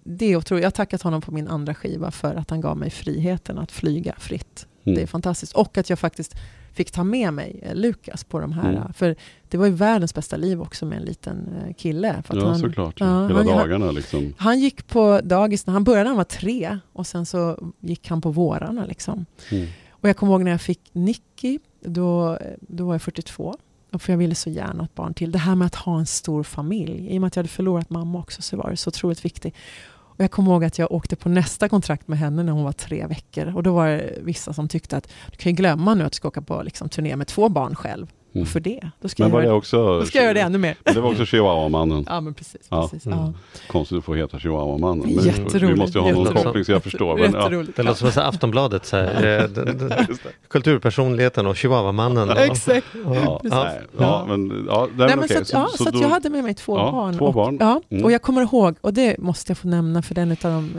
det 0.05 0.25
är 0.27 0.37
otroligt. 0.37 0.63
Jag 0.63 0.67
har 0.67 0.71
tackat 0.71 1.03
honom 1.03 1.21
på 1.21 1.33
min 1.33 1.49
andra 1.49 1.75
skiva 1.75 2.11
för 2.11 2.35
att 2.35 2.51
han 2.51 2.61
gav 2.61 2.77
mig 2.77 2.91
friheten 2.91 3.59
att 3.59 3.73
flyga 3.73 4.15
fritt. 4.19 4.67
Mm. 4.85 4.97
Det 4.97 5.03
är 5.03 5.07
fantastiskt. 5.07 5.53
Och 5.53 5.79
att 5.79 5.91
jag 5.91 5.99
faktiskt 5.99 6.35
fick 6.73 6.91
ta 6.91 7.05
med 7.05 7.35
mig 7.35 7.61
eh, 7.63 7.75
Lukas 7.75 8.25
på 8.25 8.41
de 8.41 8.53
här. 8.53 8.73
Mm. 8.73 8.93
För 8.93 9.17
det 9.49 9.57
var 9.57 9.67
ju 9.67 9.73
världens 9.73 10.15
bästa 10.15 10.37
liv 10.37 10.61
också 10.63 10.87
med 10.87 10.99
en 10.99 11.05
liten 11.05 11.49
eh, 11.67 11.75
kille. 11.75 12.23
För 12.27 12.37
Ja, 12.37 12.47
han, 12.47 12.59
såklart. 12.59 13.01
ja, 13.01 13.27
Hela 13.27 13.39
han- 13.39 13.47
dagarna 13.47 13.91
liksom. 13.91 14.35
han 14.39 14.59
gick 14.61 14.87
på 14.87 15.21
dagis 15.25 15.67
när 15.67 15.73
han 15.75 15.85
började 15.85 16.03
när 16.05 16.11
han 16.11 16.17
var 16.17 16.25
tre 16.25 16.79
och 16.93 17.07
sen 17.07 17.27
så 17.27 17.73
gick 17.81 18.09
han 18.09 18.21
på 18.21 18.31
vårarna. 18.31 18.85
Liksom. 18.87 19.27
Mm. 19.51 19.67
Och 19.91 20.09
jag 20.09 20.17
kommer 20.17 20.33
ihåg 20.33 20.45
när 20.45 20.51
jag 20.51 20.61
fick 20.61 20.81
Nicky, 20.93 21.59
då, 21.81 22.39
då 22.61 22.87
var 22.87 22.95
jag 22.95 23.03
42. 23.03 23.55
Och 23.93 24.03
För 24.03 24.13
jag 24.13 24.19
ville 24.19 24.35
så 24.35 24.51
gärna 24.51 24.79
ha 24.79 24.85
ett 24.85 24.95
barn 24.95 25.15
till. 25.15 25.33
Det 25.33 25.39
här 25.39 25.55
med 25.55 25.67
att 25.67 25.75
ha 25.75 25.99
en 25.99 26.07
stor 26.07 26.43
familj. 26.43 27.15
I 27.15 27.17
och 27.17 27.21
med 27.21 27.29
att 27.29 27.37
jag 27.37 27.43
hade 27.43 27.49
förlorat 27.49 27.91
mamma 27.91 28.19
också 28.19 28.43
så 28.43 28.57
var 28.57 28.71
det 28.71 28.77
så 28.77 28.89
otroligt 28.89 29.25
viktigt. 29.25 29.55
Och 29.91 30.25
jag 30.25 30.31
kommer 30.31 30.53
ihåg 30.53 30.65
att 30.65 30.79
jag 30.79 30.93
åkte 30.93 31.17
på 31.17 31.29
nästa 31.29 31.69
kontrakt 31.69 32.09
med 32.09 32.19
henne 32.19 32.43
när 32.43 32.53
hon 32.53 32.65
var 32.65 32.73
tre 32.73 33.07
veckor. 33.07 33.57
Och 33.57 33.63
då 33.63 33.75
var 33.75 33.87
det 33.89 34.19
vissa 34.23 34.53
som 34.53 34.69
tyckte 34.69 34.97
att 34.97 35.09
du 35.31 35.37
kan 35.37 35.53
ju 35.53 35.57
glömma 35.57 35.95
nu 35.95 36.05
att 36.05 36.13
du 36.13 36.17
ska 36.17 36.29
åka 36.29 36.43
på 36.43 36.63
liksom, 36.63 36.89
turné 36.89 37.17
med 37.17 37.27
två 37.27 37.49
barn 37.49 37.75
själv. 37.75 38.07
Mm. 38.35 38.47
För 38.47 38.61
det? 38.61 38.81
Då 39.01 39.09
ska, 39.09 39.23
Men 39.23 39.31
jag 39.31 39.35
var 39.35 39.43
göra, 39.43 39.53
det 39.53 39.59
också... 39.59 39.99
då 40.01 40.05
ska 40.07 40.19
jag 40.19 40.25
göra 40.25 40.35
det 40.35 40.41
ännu 40.41 40.59
mer. 40.59 40.77
Men 40.85 40.95
det 40.95 41.01
var 41.01 41.11
också 41.11 41.25
chihuahuamannen. 41.27 42.05
Ja 42.09 42.21
men 42.21 42.35
precis. 42.35 42.67
Ja. 42.69 42.83
precis. 42.89 43.07
Mm. 43.07 43.19
Ja. 43.19 43.33
Konstigt 43.69 43.99
att 43.99 44.05
få 44.05 44.15
heta 44.15 44.39
chihuahuamannen. 44.39 44.99
Men 45.15 45.25
Jätteroligt. 45.25 45.63
Vi 45.63 45.75
måste 45.75 45.99
ju 45.99 46.05
ha 46.05 46.11
någon 46.11 46.35
koppling 46.35 46.65
så 46.65 46.73
jag 46.73 46.83
förstår. 46.83 47.19
Men, 47.19 47.33
ja. 47.33 47.49
Det 47.77 47.83
låter 47.83 47.95
som 47.99 48.13
så 48.13 48.21
här 48.21 48.29
Aftonbladet, 48.29 48.87
så 48.87 48.97
här, 48.97 49.41
eh, 49.41 50.07
kulturpersonligheten 50.49 51.47
och 51.47 51.57
chihuahuamannen. 51.57 52.31
och- 52.31 52.39
Exakt. 52.39 52.87
Ja, 53.05 53.41
nej, 53.45 53.81
ja, 53.99 54.25
men, 54.29 54.67
ja, 54.69 54.89
nej, 54.97 55.09
men 55.09 55.19
okej, 55.19 55.45
så 55.45 55.57
ja, 55.79 55.91
då- 55.93 56.03
jag 56.03 56.09
hade 56.09 56.31
med 56.31 56.45
mig 56.45 56.55
två 56.55 56.77
Ja, 56.79 56.91
barn. 56.91 57.19
två 57.19 57.25
och, 57.25 57.35
barn. 57.35 57.57
Ja, 57.61 57.81
Mm. 57.91 58.05
och 58.05 58.13
jag 58.13 58.23
kommer 58.23 58.43
ihåg, 58.43 58.75
och 58.81 58.95
det 58.95 59.19
måste 59.19 59.51
jag 59.51 59.59
få 59.59 59.69
nämna 59.69 60.03
för 60.03 60.15
den 60.15 60.31
av 60.31 60.37
de 60.43 60.71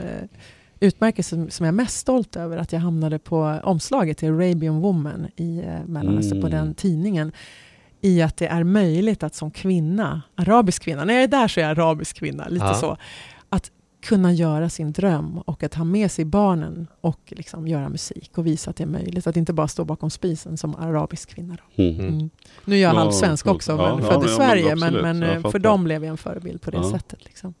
utmärkelser 0.80 1.46
som, 1.50 1.64
jag 1.66 1.72
är 1.72 1.76
mest 1.76 1.96
stolt 1.98 2.36
över, 2.36 2.56
att 2.56 2.72
jag 2.72 2.80
hamnade 2.80 3.18
på 3.18 3.60
omslaget 3.62 4.18
till 4.18 4.28
Arabian 4.28 4.80
Woman 4.80 5.26
i 5.36 5.58
eh, 5.58 5.84
Mellanöstern, 5.86 6.40
på 6.40 6.46
Mm. 6.46 6.58
den 6.66 6.74
tidningen. 6.74 7.32
I 8.00 8.22
att 8.22 8.36
det 8.36 8.46
är 8.46 8.64
möjligt 8.64 9.22
att 9.22 9.34
som 9.34 9.50
kvinna, 9.50 10.22
arabisk 10.34 10.82
kvinna, 10.82 11.04
när 11.04 11.14
jag 11.14 11.22
är 11.22 11.28
där 11.28 11.48
så 11.48 11.60
är 11.60 11.64
jag 11.64 11.70
arabisk 11.78 12.16
kvinna, 12.16 12.48
lite 12.48 12.64
Ja. 12.66 12.74
så. 12.74 12.96
Att 13.48 13.70
kunna 14.02 14.32
göra 14.32 14.68
sin 14.70 14.92
dröm 14.92 15.38
och 15.38 15.62
att 15.62 15.74
ha 15.74 15.84
med 15.84 16.10
sig 16.10 16.24
barnen 16.24 16.86
och 17.00 17.20
liksom 17.36 17.68
göra 17.68 17.88
musik 17.88 18.38
och 18.38 18.46
visa 18.46 18.70
att 18.70 18.76
det 18.76 18.84
är 18.84 18.88
möjligt. 18.88 19.26
Att 19.26 19.36
inte 19.36 19.52
bara 19.52 19.68
stå 19.68 19.84
bakom 19.84 20.10
spisen 20.10 20.56
som 20.56 20.74
arabisk 20.76 21.28
kvinna. 21.34 21.56
Mm. 21.76 22.00
Mm. 22.00 22.30
Nu 22.64 22.76
är 22.76 22.80
jag 22.82 22.94
Ja, 22.94 22.98
halvsvensk 22.98 23.46
också, 23.46 23.76
men 23.76 23.84
ja, 23.84 23.98
född 24.12 24.24
i 24.24 24.28
Sverige. 24.28 24.76
men 24.76 24.92
Men, 24.94 25.18
men, 25.18 25.44
eh, 25.44 25.50
för 25.50 25.58
dem 25.58 25.84
blev 25.84 26.04
jag 26.04 26.10
en 26.10 26.16
förebild 26.16 26.60
på 26.62 26.70
det 26.70 26.84
sättet. 26.84 27.24
Liksom. 27.24 27.54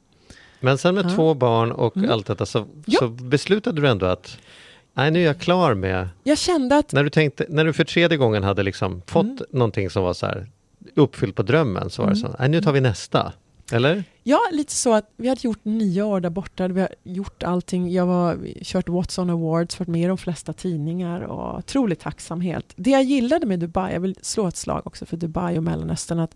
Men 0.60 0.78
sen 0.78 0.94
med 0.94 1.04
Ja. 1.04 1.08
två 1.14 1.34
barn 1.34 1.72
och 1.72 1.96
Mm. 1.96 2.10
allt 2.10 2.26
detta 2.26 2.46
så, 2.46 2.66
Ja. 2.86 2.98
så 2.98 3.08
beslutade 3.08 3.80
du 3.80 3.88
ändå 3.88 4.06
att 4.06 4.38
nej, 4.94 5.10
nu 5.10 5.22
är 5.22 5.26
jag 5.26 5.38
klar 5.38 5.74
med... 5.74 6.08
Jag 6.24 6.38
kände 6.38 6.76
att 6.76 6.92
När 6.92 7.04
du, 7.04 7.10
tänkte, 7.10 7.46
när 7.48 7.64
du 7.64 7.72
för 7.72 7.84
tredje 7.84 8.18
gången 8.18 8.42
hade 8.42 8.62
liksom 8.62 9.02
fått 9.06 9.24
Mm. 9.24 9.38
någonting 9.50 9.90
som 9.90 10.02
var 10.02 10.12
så 10.12 10.26
här 10.26 10.46
uppfyllt 10.94 11.36
på 11.36 11.42
drömmen 11.42 11.90
så 11.90 12.02
var 12.02 12.10
det 12.10 12.18
Mm. 12.18 12.30
så, 12.32 12.36
nej 12.38 12.48
nu 12.48 12.60
tar 12.62 12.72
vi 12.72 12.80
nästa. 12.80 13.32
Eller? 13.72 14.04
Ja, 14.22 14.38
lite 14.52 14.72
så 14.72 14.94
att 14.94 15.10
vi 15.16 15.28
hade 15.28 15.40
gjort 15.44 15.60
nio 15.64 16.02
år 16.02 16.20
där 16.20 16.30
borta. 16.30 16.68
Vi 16.68 16.80
har 16.80 16.88
gjort 17.02 17.42
allting. 17.42 17.92
Jag 17.92 18.06
har 18.06 18.38
kört 18.62 18.88
Watson 18.88 19.30
Awards, 19.30 19.78
varit 19.78 19.88
med 19.88 20.02
i 20.02 20.06
de 20.06 20.18
flesta 20.18 20.52
tidningar 20.52 21.20
och 21.20 21.58
otrolig 21.58 21.98
tacksamhet. 21.98 22.64
Det 22.76 22.90
jag 22.90 23.02
gillade 23.02 23.46
med 23.46 23.58
Dubai, 23.60 23.92
jag 23.92 24.00
vill 24.00 24.16
slå 24.22 24.46
ett 24.48 24.56
slag 24.56 24.86
också 24.86 25.06
för 25.06 25.16
Dubai 25.16 25.58
och 25.58 25.62
Mellanöstern, 25.62 26.18
att 26.18 26.34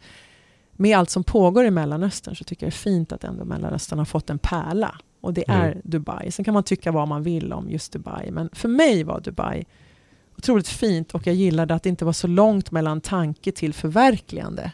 med 0.77 0.99
allt 0.99 1.11
som 1.11 1.25
pågår 1.25 1.64
i 1.64 1.70
Mellanöstern 1.70 2.37
så 2.37 2.45
tycker 2.45 2.66
jag 2.66 2.72
det 2.72 2.77
är 2.77 2.79
fint 2.79 3.12
att 3.12 3.25
ändå 3.25 3.45
Mellanöstern 3.45 3.99
har 3.99 4.07
fått 4.07 4.31
en 4.31 4.39
pärla. 4.39 4.99
Och 5.20 5.35
det 5.35 5.45
är 5.49 5.70
Mm. 5.70 5.81
Dubai. 5.85 6.31
Sen 6.31 6.45
kan 6.45 6.55
man 6.55 6.62
tycka 6.62 6.93
vad 6.93 7.09
man 7.09 7.22
vill 7.22 7.53
om 7.53 7.70
just 7.70 7.93
Dubai. 7.93 8.31
Men 8.31 8.51
för 8.53 8.68
mig 8.68 9.05
var 9.05 9.20
Dubai 9.20 9.64
otroligt 10.39 10.68
fint 10.68 11.14
och 11.14 11.27
jag 11.27 11.35
gillade 11.35 11.75
att 11.75 11.83
det 11.83 11.89
inte 11.89 12.05
var 12.05 12.12
så 12.12 12.27
långt 12.27 12.70
mellan 12.70 13.01
tanke 13.01 13.53
till 13.53 13.75
förverkligande. 13.75 14.72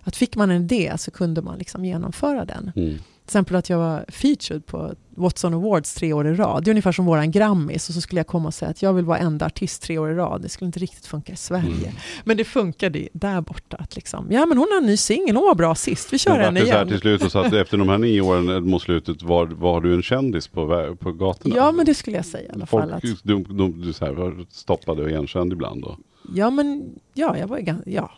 Att 0.00 0.16
fick 0.16 0.36
man 0.36 0.50
en 0.50 0.62
idé 0.62 0.92
så 0.98 1.10
kunde 1.10 1.42
man 1.42 1.58
liksom 1.58 1.84
genomföra 1.84 2.44
den. 2.44 2.72
Mm. 2.76 2.98
Till 3.24 3.28
exempel 3.28 3.56
att 3.56 3.70
jag 3.70 3.78
var 3.78 4.04
featured 4.08 4.66
på 4.66 4.94
Watson 5.10 5.54
Awards 5.54 5.94
tre 5.94 6.12
år 6.12 6.26
i 6.26 6.34
rad. 6.34 6.64
Det 6.64 6.68
är 6.68 6.72
ungefär 6.72 6.92
som 6.92 7.06
våran 7.06 7.30
Grammis 7.30 7.88
och 7.88 7.94
så 7.94 8.00
skulle 8.00 8.18
jag 8.18 8.26
komma 8.26 8.46
och 8.48 8.54
säga 8.54 8.70
att 8.70 8.82
jag 8.82 8.92
vill 8.92 9.04
vara 9.04 9.18
enda 9.18 9.46
artist 9.46 9.82
tre 9.82 9.98
år 9.98 10.10
i 10.10 10.14
rad. 10.14 10.42
Det 10.42 10.48
skulle 10.48 10.66
inte 10.66 10.78
riktigt 10.78 11.06
funka 11.06 11.32
i 11.32 11.36
Sverige. 11.36 11.88
Mm. 11.88 11.94
Men 12.24 12.36
det 12.36 12.44
funkade 12.44 13.08
där 13.12 13.40
borta. 13.40 13.76
Att 13.76 13.96
liksom, 13.96 14.26
ja 14.30 14.46
men 14.46 14.58
hon 14.58 14.68
har 14.70 14.78
en 14.78 14.86
ny 14.86 14.96
singel, 14.96 15.36
hon 15.36 15.44
var 15.44 15.54
bra 15.54 15.74
sist, 15.74 16.12
vi 16.12 16.18
kör 16.18 16.38
henne 16.38 16.60
så 16.60 16.66
här 16.66 16.74
igen. 16.74 16.88
till 16.88 16.98
slut 16.98 17.24
och 17.24 17.32
så 17.32 17.38
att 17.38 17.52
efter 17.52 17.76
de 17.76 17.88
här 17.88 17.98
nio 17.98 18.20
åren 18.20 18.70
mot 18.70 18.82
slutet 18.82 19.22
var, 19.22 19.46
var 19.46 19.80
du 19.80 19.94
en 19.94 20.02
kändis 20.02 20.48
på, 20.48 20.96
på 21.00 21.12
gatorna? 21.12 21.56
Ja 21.56 21.72
men 21.72 21.86
det 21.86 21.94
skulle 21.94 22.16
jag 22.16 22.26
säga 22.26 22.48
i 22.48 22.52
alla 22.54 22.66
Folk, 22.66 22.84
fall. 22.84 22.92
Att, 22.92 23.02
du, 23.02 23.44
du, 23.44 23.68
du 23.68 23.92
så 23.92 24.04
här, 24.04 24.46
stoppade 24.50 25.02
och 25.02 25.10
igenkänd 25.10 25.52
ibland 25.52 25.82
då? 25.82 25.96
ja 26.34 26.50
men 26.50 26.94
ja, 27.14 27.38
jag 27.38 27.46
var 27.46 27.58
ju 27.58 27.64
ganska, 27.64 27.90
ja. 27.90 28.10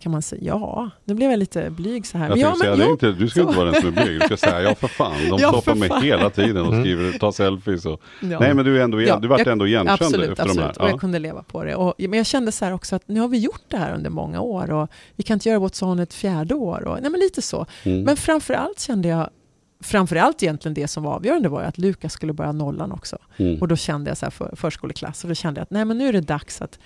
Kan 0.00 0.12
man 0.12 0.22
säga, 0.22 0.42
ja. 0.44 0.90
Nu 1.04 1.14
blev 1.14 1.30
jag 1.30 1.38
lite 1.38 1.70
blyg 1.70 2.06
så 2.06 2.18
här. 2.18 2.24
Jag 2.24 2.30
Men 2.30 2.40
ja, 2.40 2.56
säga, 2.60 2.76
jo. 2.78 2.90
inte, 2.92 3.12
du 3.12 3.28
ska 3.28 3.40
så- 3.40 3.46
inte 3.46 3.58
vara 3.58 3.70
den 3.70 3.80
som 3.80 3.88
är 3.98 4.04
blyg. 4.04 4.20
Du 4.20 4.26
ska 4.26 4.36
säga, 4.36 4.62
ja 4.62 4.74
för 4.74 4.88
fan, 4.88 5.12
de 5.30 5.38
Ja, 5.40 5.48
stoppar 5.48 5.74
mig 5.74 5.90
hela 6.02 6.30
tiden 6.30 6.62
och 6.62 6.72
Mm. 6.72 6.80
skriver, 6.84 7.18
tar 7.18 7.32
selfies 7.32 7.86
och... 7.86 8.00
Ja. 8.20 8.40
Nej 8.40 8.54
men 8.54 8.64
du 8.64 8.78
är 8.80 8.84
ändå, 8.84 9.02
Ja, 9.02 9.18
du 9.18 9.28
vart 9.28 9.38
jag- 9.38 9.48
ändå 9.48 9.66
igenkänd 9.66 9.90
Absolut, 10.02 10.30
efter 10.30 10.42
absolut. 10.42 10.56
de 10.56 10.62
här. 10.62 10.70
Och 10.78 10.84
Ja. 10.86 10.90
jag 10.90 11.00
kunde 11.00 11.18
leva 11.18 11.42
på 11.42 11.64
det. 11.64 11.74
Och, 11.74 11.94
men 11.98 12.12
jag 12.12 12.26
kände 12.26 12.52
så 12.52 12.64
här 12.64 12.72
också 12.72 12.96
att 12.96 13.08
nu 13.08 13.20
har 13.20 13.28
vi 13.28 13.38
gjort 13.38 13.62
det 13.68 13.76
här 13.76 13.94
under 13.94 14.10
många 14.10 14.40
år 14.40 14.70
och 14.70 14.88
vi 15.16 15.22
kan 15.22 15.34
inte 15.34 15.48
göra 15.48 15.58
What's 15.58 15.84
On 15.84 15.98
ett 15.98 16.14
fjärde 16.14 16.54
år. 16.54 16.84
Och, 16.84 16.98
nej 17.02 17.10
men 17.10 17.20
lite 17.20 17.42
så. 17.42 17.66
Mm. 17.84 18.02
Men 18.02 18.16
framförallt 18.16 18.80
kände 18.80 19.08
jag, 19.08 19.30
framförallt 19.82 20.42
egentligen 20.42 20.74
det 20.74 20.88
som 20.88 21.02
var 21.02 21.12
avgörande 21.12 21.48
var 21.48 21.62
att 21.62 21.78
Lukas 21.78 22.12
skulle 22.12 22.32
börja 22.32 22.52
nollan 22.52 22.92
också. 22.92 23.18
Mm. 23.36 23.60
Och 23.60 23.68
då 23.68 23.76
kände 23.76 24.10
jag 24.10 24.18
så 24.18 24.26
här 24.26 24.30
för, 24.30 24.54
förskoleklass 24.56 25.24
och 25.24 25.28
då 25.28 25.34
kände 25.34 25.58
jag 25.60 25.62
att 25.62 25.70
nej 25.70 25.84
men 25.84 25.98
nu 25.98 26.08
är 26.08 26.12
det 26.12 26.20
dags 26.20 26.62
att 26.62 26.78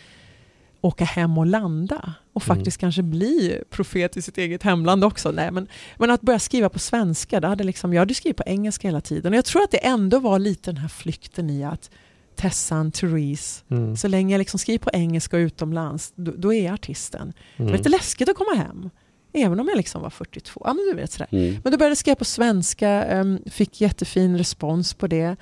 åka 0.80 1.04
hem 1.04 1.38
och 1.38 1.46
landa 1.46 2.12
och 2.38 2.48
Mm. 2.48 2.56
faktiskt 2.56 2.78
kanske 2.78 3.02
bli 3.02 3.62
profet 3.70 4.16
i 4.16 4.22
sitt 4.22 4.38
eget 4.38 4.62
hemland 4.62 5.04
också. 5.04 5.30
Nej, 5.30 5.50
men, 5.50 5.66
men 5.96 6.10
att 6.10 6.20
börja 6.20 6.38
skriva 6.38 6.68
på 6.68 6.78
svenska, 6.78 7.40
det 7.40 7.48
hade 7.48 7.64
liksom, 7.64 7.92
jag 7.92 8.00
hade 8.00 8.14
skrivit 8.14 8.36
på 8.36 8.42
engelska 8.46 8.88
hela 8.88 9.00
tiden. 9.00 9.32
Och 9.32 9.36
jag 9.38 9.44
tror 9.44 9.62
att 9.62 9.70
det 9.70 9.86
ändå 9.86 10.18
var 10.18 10.38
lite 10.38 10.70
den 10.70 10.76
här 10.80 10.88
flykten 10.88 11.50
i 11.50 11.64
att 11.64 11.90
Tessan, 12.36 12.92
Therese, 12.92 13.64
Mm. 13.70 13.96
så 13.96 14.08
länge 14.08 14.34
jag 14.34 14.38
liksom 14.38 14.58
skriver 14.58 14.78
på 14.78 14.90
engelska 14.92 15.36
och 15.36 15.40
utomlands, 15.40 16.12
då, 16.16 16.32
då 16.36 16.54
är 16.54 16.64
jag 16.64 16.74
artisten. 16.74 17.32
Det 17.56 17.62
var 17.62 17.68
Mm. 17.70 17.78
lite 17.78 17.88
läskigt 17.88 18.28
att 18.28 18.36
komma 18.36 18.54
hem. 18.54 18.90
Även 19.32 19.60
om 19.60 19.68
jag 19.68 19.76
liksom 19.76 20.02
var 20.02 20.10
42. 20.10 20.62
Ja, 20.64 20.72
men 20.74 20.84
du 20.90 20.94
vet 20.94 21.12
sådär. 21.12 21.28
Mm. 21.30 21.56
Men 21.62 21.72
då 21.72 21.78
började 21.78 21.90
jag 21.90 21.98
skriva 21.98 22.14
på 22.16 22.24
svenska, 22.24 22.88
em, 23.04 23.38
fick 23.50 23.80
jättefin 23.80 24.38
respons 24.38 24.94
på 24.94 25.06
det. 25.06 25.36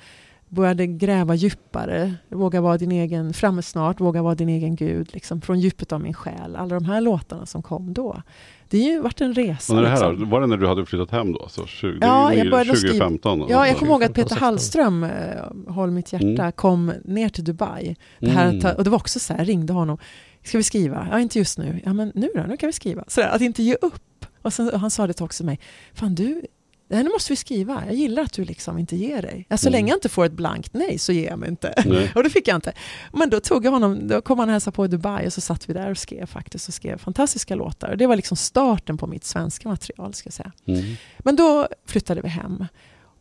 Började 0.49 0.87
gräva 0.87 1.35
djupare, 1.35 2.13
våga 2.29 2.61
vara 2.61 2.77
din 2.77 2.91
egen, 2.91 3.33
framme 3.33 3.61
snart, 3.61 3.99
våga 3.99 4.21
vara 4.21 4.35
din 4.35 4.49
egen 4.49 4.75
gud, 4.75 5.09
liksom, 5.13 5.41
från 5.41 5.59
djupet 5.59 5.91
av 5.91 6.01
min 6.01 6.13
själ. 6.13 6.55
Alla 6.55 6.75
de 6.75 6.85
här 6.85 7.01
låtarna 7.01 7.45
som 7.45 7.61
kom 7.63 7.93
då. 7.93 8.21
Det 8.69 8.81
har 8.83 8.89
ju 8.89 9.01
varit 9.01 9.21
en 9.21 9.33
resa. 9.33 9.81
Det 9.81 9.89
här 9.89 10.09
liksom. 10.11 10.29
var 10.29 10.41
det 10.41 10.47
när 10.47 10.57
du 10.57 10.67
hade 10.67 10.85
flyttat 10.85 11.11
hem 11.11 11.31
då? 11.31 11.47
Så 11.49 11.65
20, 11.65 11.97
Ja, 12.01 12.33
jag 12.33 12.49
började 12.51 12.75
skriva- 12.75 12.93
2015? 12.93 13.39
Ja, 13.39 13.45
jag 13.49 13.59
alltså. 13.59 13.79
kommer 13.79 13.91
ihåg 13.91 14.03
att 14.03 14.07
15, 14.07 14.23
Peter 14.23 14.29
16. 14.35 14.45
Hallström, 14.45 15.03
eh, 15.03 15.73
Håll 15.73 15.91
mitt 15.91 16.13
hjärta, 16.13 16.25
Mm. 16.25 16.51
kom 16.51 16.93
ner 17.03 17.29
till 17.29 17.43
Dubai. 17.43 17.95
Det 18.19 18.29
här, 18.29 18.49
Mm. 18.53 18.75
och 18.75 18.83
det 18.83 18.89
var 18.89 18.97
också 18.97 19.19
så 19.19 19.33
här, 19.33 19.45
ringde 19.45 19.73
honom. 19.73 19.97
Ska 20.43 20.57
vi 20.57 20.63
skriva? 20.63 21.07
Ja, 21.11 21.19
inte 21.19 21.39
just 21.39 21.57
nu. 21.57 21.81
Ja, 21.85 21.93
men 21.93 22.11
nu 22.15 22.29
då? 22.35 22.41
Nu 22.47 22.57
kan 22.57 22.67
vi 22.67 22.73
skriva. 22.73 23.03
Så 23.07 23.21
där, 23.21 23.27
att 23.29 23.41
inte 23.41 23.63
ge 23.63 23.75
upp. 23.81 24.25
Och, 24.41 24.53
sen, 24.53 24.69
och 24.69 24.79
han 24.79 24.91
sa 24.91 25.07
det 25.07 25.21
också 25.21 25.37
till 25.37 25.45
mig. 25.45 25.59
Fan 25.93 26.15
du, 26.15 26.41
nej, 26.87 27.03
nu 27.03 27.09
måste 27.09 27.31
vi 27.31 27.35
skriva. 27.35 27.83
Jag 27.85 27.95
gillar 27.95 28.23
att 28.23 28.33
du 28.33 28.45
liksom 28.45 28.77
inte 28.77 28.95
ger 28.95 29.21
dig. 29.21 29.45
Ja, 29.49 29.57
så 29.57 29.67
Mm. 29.67 29.71
länge 29.77 29.89
jag 29.91 29.97
inte 29.97 30.09
får 30.09 30.25
ett 30.25 30.31
blankt 30.31 30.73
nej 30.73 30.97
så 30.97 31.11
ger 31.11 31.27
jag 31.29 31.39
mig 31.39 31.49
inte. 31.49 31.83
Nej. 31.85 32.11
och 32.15 32.23
det 32.23 32.29
fick 32.29 32.47
jag 32.47 32.55
inte. 32.57 32.73
Men 33.13 33.29
då 33.29 33.39
tog 33.39 33.65
jag 33.65 33.71
honom, 33.71 34.07
då 34.07 34.21
kom 34.21 34.39
han 34.39 34.49
och 34.49 34.53
hälsade 34.53 34.75
på 34.75 34.85
i 34.85 34.87
Dubai 34.87 35.27
och 35.27 35.33
så 35.33 35.41
satt 35.41 35.69
vi 35.69 35.73
där 35.73 35.91
och 35.91 35.97
skrev 35.97 36.25
faktiskt 36.25 36.67
och 36.67 36.73
skrev 36.73 36.97
fantastiska 36.97 37.55
låtar. 37.55 37.89
Och 37.91 37.97
det 37.97 38.07
var 38.07 38.15
liksom 38.15 38.37
starten 38.37 38.97
på 38.97 39.07
mitt 39.07 39.23
svenska 39.23 39.69
material 39.69 40.13
ska 40.13 40.27
jag 40.27 40.33
säga. 40.33 40.51
Mm. 40.65 40.95
Men 41.19 41.35
då 41.35 41.67
flyttade 41.85 42.21
vi 42.21 42.27
hem. 42.29 42.65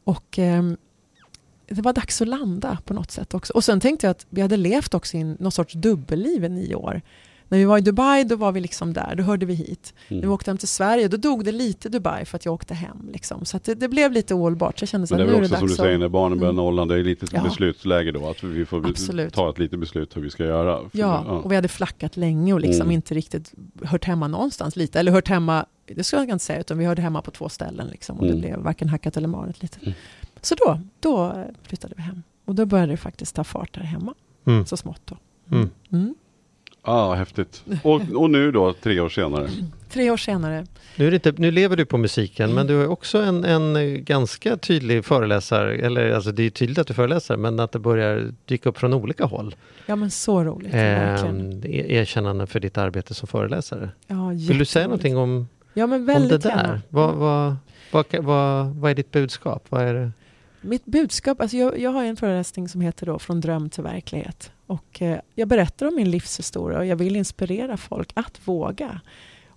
Och 0.05 0.39
ehm, 0.39 0.77
det 1.69 1.83
var 1.83 1.93
dags 1.93 2.23
att 2.23 2.29
landa 2.29 2.79
på 2.85 2.95
något 2.95 3.11
sätt 3.11 3.35
också. 3.35 3.53
Och 3.53 3.65
sen 3.65 3.81
tänkte 3.81 4.07
jag 4.07 4.11
att 4.11 4.27
vi 4.31 4.41
hade 4.43 4.57
levt 4.57 4.95
också 4.95 5.17
i 5.17 5.25
någon 5.25 5.53
sorts 5.53 5.75
dubbelliv 5.75 6.45
i 6.45 6.49
nio 6.49 6.75
år. 6.75 7.03
När 7.49 7.59
vi 7.59 7.65
var 7.65 7.79
i 7.79 7.81
Dubai, 7.81 8.25
då 8.25 8.37
var 8.37 8.53
vi 8.53 8.61
liksom 8.61 8.93
där, 8.93 9.15
då 9.17 9.23
hörde 9.23 9.47
vi 9.47 9.55
hit. 9.55 9.95
När 10.09 10.17
vi 10.17 10.23
Mm. 10.23 10.33
åkte 10.33 10.51
hem 10.51 10.59
till 10.59 10.69
Sverige, 10.69 11.09
då 11.09 11.17
dog 11.17 11.45
det 11.45 11.53
lite 11.53 11.89
Dubai 11.89 12.25
för 12.25 12.37
att 12.37 12.45
jag 12.45 12.55
åkte 12.55 12.75
hem. 12.75 13.09
Liksom. 13.13 13.45
Så 13.45 13.57
att 13.57 13.65
det, 13.65 13.75
det 13.75 13.89
blev 13.89 14.13
lite 14.13 14.35
ohållbart. 14.35 14.79
Så 14.79 14.83
jag 14.83 14.89
kände 14.89 15.07
så 15.07 15.17
Men 15.17 15.27
det 15.27 15.33
är 15.33 15.43
också 15.43 15.57
som 15.57 15.69
du 15.69 15.75
säger 15.75 15.99
när 15.99 16.09
barnen 16.09 16.39
börjar 16.39 16.53
Mm. 16.53 16.65
nollan, 16.65 16.89
det 16.89 16.95
är 16.95 17.05
lite 17.05 17.27
Ja. 17.33 17.43
beslutsläge 17.43 18.13
då. 18.13 18.29
Att 18.29 18.43
vi 18.43 18.67
får 18.67 18.87
Absolut. 18.89 19.35
ta 19.35 19.51
ett 19.51 19.59
litet 19.59 19.79
beslut 19.81 20.17
hur 20.17 20.23
vi 20.23 20.31
ska 20.31 20.45
göra. 20.45 20.81
För- 20.91 20.99
Ja, 20.99 21.19
och 21.19 21.53
vi 21.53 21.57
hade 21.57 21.69
flackat 21.69 22.17
länge 22.17 22.53
och 22.53 22.61
liksom 22.61 22.81
Mm. 22.83 22.91
inte 22.95 23.15
riktigt 23.15 23.55
hört 23.85 24.05
hemma 24.05 24.29
någonstans 24.29 24.77
lite. 24.77 25.01
Eller 25.01 25.13
hört 25.13 25.29
hemma, 25.29 25.67
det 25.95 26.05
ska 26.05 26.17
jag 26.17 26.29
inte 26.29 26.45
säga, 26.45 26.61
utan 26.61 26.79
vi 26.79 26.85
hörde 26.85 27.03
hemma 27.03 27.23
på 27.23 27.31
två 27.31 27.49
ställen. 27.49 27.87
Liksom, 27.89 28.17
och 28.19 28.25
Mm. 28.25 28.37
det 28.37 28.41
blev 28.49 28.59
varken 28.59 28.89
hackat 28.89 29.17
eller 29.17 29.29
malet 29.29 29.63
lite. 29.63 29.79
Mm. 29.83 29.93
Så 30.43 30.55
då, 30.55 30.81
då 31.01 31.45
flyttade 31.63 31.95
vi 31.97 32.03
hem. 32.03 32.23
Och 32.45 32.55
då 32.55 32.67
började 32.67 32.93
det 32.93 32.97
faktiskt 32.97 33.35
ta 33.37 33.45
fart 33.45 33.75
där 33.75 33.81
hemma, 33.83 34.15
Mm. 34.47 34.67
så 34.67 34.77
smått 34.77 35.01
då. 35.05 35.17
Ah, 36.87 37.15
häftigt. 37.15 37.65
Och, 37.83 38.01
och 38.15 38.31
nu 38.31 38.53
då, 38.53 38.73
tre 38.73 39.01
år 39.01 39.09
senare. 39.09 39.49
Tre 39.91 40.11
år 40.11 40.17
senare. 40.17 40.67
Nu, 40.97 41.07
är 41.07 41.11
det 41.11 41.15
inte, 41.15 41.33
nu 41.43 41.51
lever 41.51 41.77
du 41.77 41.85
på 41.85 41.99
musiken, 41.99 42.45
Mm. 42.45 42.55
men 42.57 42.67
du 42.67 42.83
är 42.83 42.89
också 42.91 43.19
en, 43.19 43.45
en 43.45 44.05
ganska 44.05 44.57
tydlig 44.57 45.05
föreläsare, 45.05 45.75
eller 45.75 46.11
alltså 46.13 46.33
det 46.33 46.43
är 46.43 46.51
tydligt 46.51 46.79
att 46.79 46.87
du 46.87 46.95
föreläser, 46.95 47.37
men 47.37 47.61
att 47.61 47.73
det 47.73 47.79
börjar 47.79 48.33
dyka 48.45 48.69
upp 48.69 48.79
från 48.79 48.95
olika 48.95 49.25
håll. 49.25 49.55
Ja 49.87 49.97
men 49.97 50.11
så 50.11 50.45
roligt. 50.45 50.75
Eh, 50.75 51.33
det 51.43 51.81
är 51.81 51.91
erkännande 51.91 52.47
för 52.47 52.61
ditt 52.61 52.79
arbete 52.79 53.15
som 53.15 53.29
föreläsare. 53.29 53.91
Ja, 54.07 54.29
Vill 54.49 54.59
du 54.59 54.65
säga 54.65 54.85
någonting 54.87 55.17
om, 55.17 55.49
Ja 55.75 55.87
men 55.87 56.01
om 56.01 56.07
det 56.07 56.13
väldigt 56.13 56.43
där? 56.43 56.51
gärna. 56.51 56.81
Vad, 56.89 57.15
vad, 57.15 57.57
vad, 57.93 58.07
vad, 58.25 58.67
vad 58.67 58.91
är 58.91 58.95
ditt 58.95 59.11
budskap? 59.13 59.65
Vad 59.69 59.83
är 59.83 59.95
det? 59.95 60.11
Mitt 60.61 60.85
budskap, 60.85 61.41
alltså 61.41 61.57
jag, 61.57 61.79
jag 61.81 61.91
har 61.91 62.05
en 62.05 62.17
föreläsning 62.17 62.69
som 62.69 62.81
heter 62.81 63.07
då 63.07 63.19
Från 63.19 63.41
dröm 63.41 63.71
till 63.71 63.83
verklighet. 63.83 64.51
Och 64.67 65.03
eh, 65.03 65.21
jag 65.35 65.49
berättar 65.49 65.87
om 65.87 65.95
min 65.95 66.11
livshistoria 66.11 66.79
och 66.79 66.87
jag 66.87 66.97
vill 66.97 67.17
inspirera 67.17 67.77
folk 67.77 68.13
att 68.15 68.41
våga. 68.45 69.01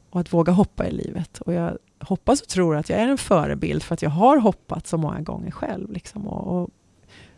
Och 0.10 0.20
att 0.20 0.34
våga 0.34 0.52
hoppa 0.52 0.88
i 0.88 0.92
livet. 0.92 1.42
Och 1.42 1.54
jag 1.54 1.78
hoppas 2.00 2.42
och 2.42 2.48
tror 2.48 2.76
att 2.76 2.90
jag 2.90 3.00
är 3.00 3.08
en 3.08 3.18
förebild 3.18 3.84
för 3.84 3.94
att 3.94 4.02
jag 4.02 4.10
har 4.10 4.38
hoppat 4.38 4.88
så 4.88 4.98
många 4.98 5.22
gånger 5.22 5.52
själv. 5.52 5.92
Liksom, 5.92 6.28
och, 6.28 6.62
och 6.62 6.70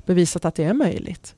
bevisat 0.06 0.46
att 0.46 0.56
det 0.56 0.64
är 0.64 0.74
möjligt. 0.74 1.36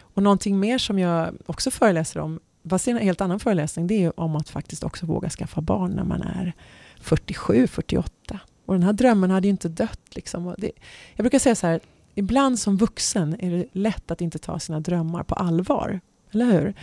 Och 0.00 0.22
någonting 0.22 0.60
mer 0.60 0.78
som 0.78 0.98
jag 0.98 1.34
också 1.46 1.70
föreläser 1.70 2.20
om, 2.20 2.40
fast 2.68 2.84
det 2.84 2.90
är 2.90 2.96
en 2.96 3.02
helt 3.02 3.20
annan 3.20 3.40
föreläsning, 3.40 3.86
det 3.86 4.04
är 4.04 4.20
om 4.20 4.36
att 4.36 4.48
faktiskt 4.48 4.84
också 4.84 5.06
våga 5.06 5.30
skaffa 5.30 5.60
barn 5.60 5.90
när 5.90 6.04
man 6.04 6.22
är 6.22 6.52
47, 7.00 7.66
48. 7.66 8.40
Och 8.66 8.74
den 8.74 8.82
här 8.82 8.92
drömmen 8.92 9.30
hade 9.30 9.46
ju 9.46 9.50
inte 9.50 9.68
dött. 9.68 10.00
Liksom. 10.14 10.46
Och 10.46 10.54
det, 10.58 10.70
jag 11.16 11.24
brukar 11.24 11.38
säga 11.38 11.54
så 11.54 11.66
här, 11.66 11.80
ibland 12.14 12.58
som 12.58 12.76
vuxen 12.76 13.36
är 13.38 13.50
det 13.50 13.66
lätt 13.72 14.10
att 14.10 14.20
inte 14.20 14.38
ta 14.38 14.58
sina 14.58 14.80
drömmar 14.80 15.22
på 15.22 15.34
allvar. 15.34 16.00
Eller 16.32 16.44
hur? 16.44 16.74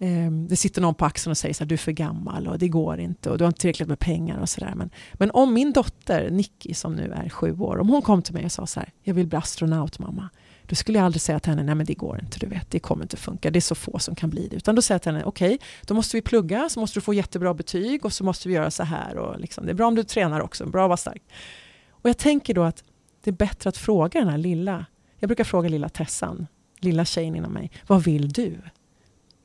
Ehm, 0.00 0.48
det 0.48 0.56
sitter 0.56 0.82
någon 0.82 0.94
på 0.94 1.04
axeln 1.04 1.30
och 1.30 1.38
säger 1.38 1.54
så 1.54 1.64
här, 1.64 1.68
du 1.68 1.74
är 1.74 1.78
för 1.78 1.92
gammal 1.92 2.48
och 2.48 2.58
det 2.58 2.68
går 2.68 3.00
inte 3.00 3.30
och 3.30 3.38
du 3.38 3.44
har 3.44 3.48
inte 3.48 3.60
tillräckligt 3.60 3.88
med 3.88 3.98
pengar 3.98 4.38
och 4.38 4.48
sådär. 4.48 4.72
Men, 4.76 4.90
men 5.12 5.30
om 5.30 5.54
min 5.54 5.72
dotter 5.72 6.30
Nicky 6.30 6.74
som 6.74 6.94
nu 6.94 7.12
är 7.12 7.28
sju 7.28 7.58
år, 7.58 7.78
om 7.78 7.88
hon 7.88 8.02
kom 8.02 8.22
till 8.22 8.34
mig 8.34 8.44
och 8.44 8.52
sa 8.52 8.66
så 8.66 8.80
här, 8.80 8.92
jag 9.02 9.14
vill 9.14 9.26
bli 9.26 9.38
astronaut 9.38 9.98
mamma. 9.98 10.28
Då 10.62 10.74
skulle 10.74 10.98
jag 10.98 11.04
aldrig 11.04 11.20
säga 11.20 11.40
till 11.40 11.50
henne, 11.50 11.62
nej 11.62 11.74
men 11.74 11.86
det 11.86 11.94
går 11.94 12.20
inte, 12.20 12.38
du 12.38 12.46
vet, 12.46 12.70
det 12.70 12.78
kommer 12.78 13.04
inte 13.04 13.16
funka, 13.16 13.50
det 13.50 13.58
är 13.58 13.60
så 13.60 13.74
få 13.74 13.98
som 13.98 14.14
kan 14.14 14.30
bli 14.30 14.48
det. 14.48 14.56
Utan 14.56 14.74
då 14.74 14.82
säger 14.82 14.94
jag 14.94 15.02
till 15.02 15.12
henne, 15.12 15.24
okej, 15.24 15.58
då 15.86 15.94
måste 15.94 16.16
vi 16.16 16.22
plugga, 16.22 16.68
så 16.68 16.80
måste 16.80 16.96
du 16.96 17.00
få 17.00 17.14
jättebra 17.14 17.54
betyg 17.54 18.04
och 18.04 18.12
så 18.12 18.24
måste 18.24 18.48
vi 18.48 18.54
göra 18.54 18.70
så 18.70 18.82
här. 18.82 19.16
Och 19.16 19.40
liksom, 19.40 19.66
det 19.66 19.72
är 19.72 19.74
bra 19.74 19.86
om 19.86 19.94
du 19.94 20.02
tränar 20.02 20.40
också, 20.40 20.66
bra 20.66 20.84
att 20.84 20.88
vara 20.88 20.96
stark. 20.96 21.22
Och 21.90 22.08
jag 22.08 22.18
tänker 22.18 22.54
då 22.54 22.62
att 22.62 22.84
det 23.28 23.30
är 23.30 23.46
bättre 23.46 23.68
att 23.68 23.76
fråga 23.76 24.20
den 24.20 24.28
här 24.28 24.38
lilla, 24.38 24.86
jag 25.18 25.28
brukar 25.28 25.44
fråga 25.44 25.68
lilla 25.68 25.88
Tessan, 25.88 26.46
lilla 26.80 27.04
tjejen 27.04 27.36
inom 27.36 27.52
mig, 27.52 27.70
vad 27.86 28.02
vill 28.04 28.28
du? 28.28 28.56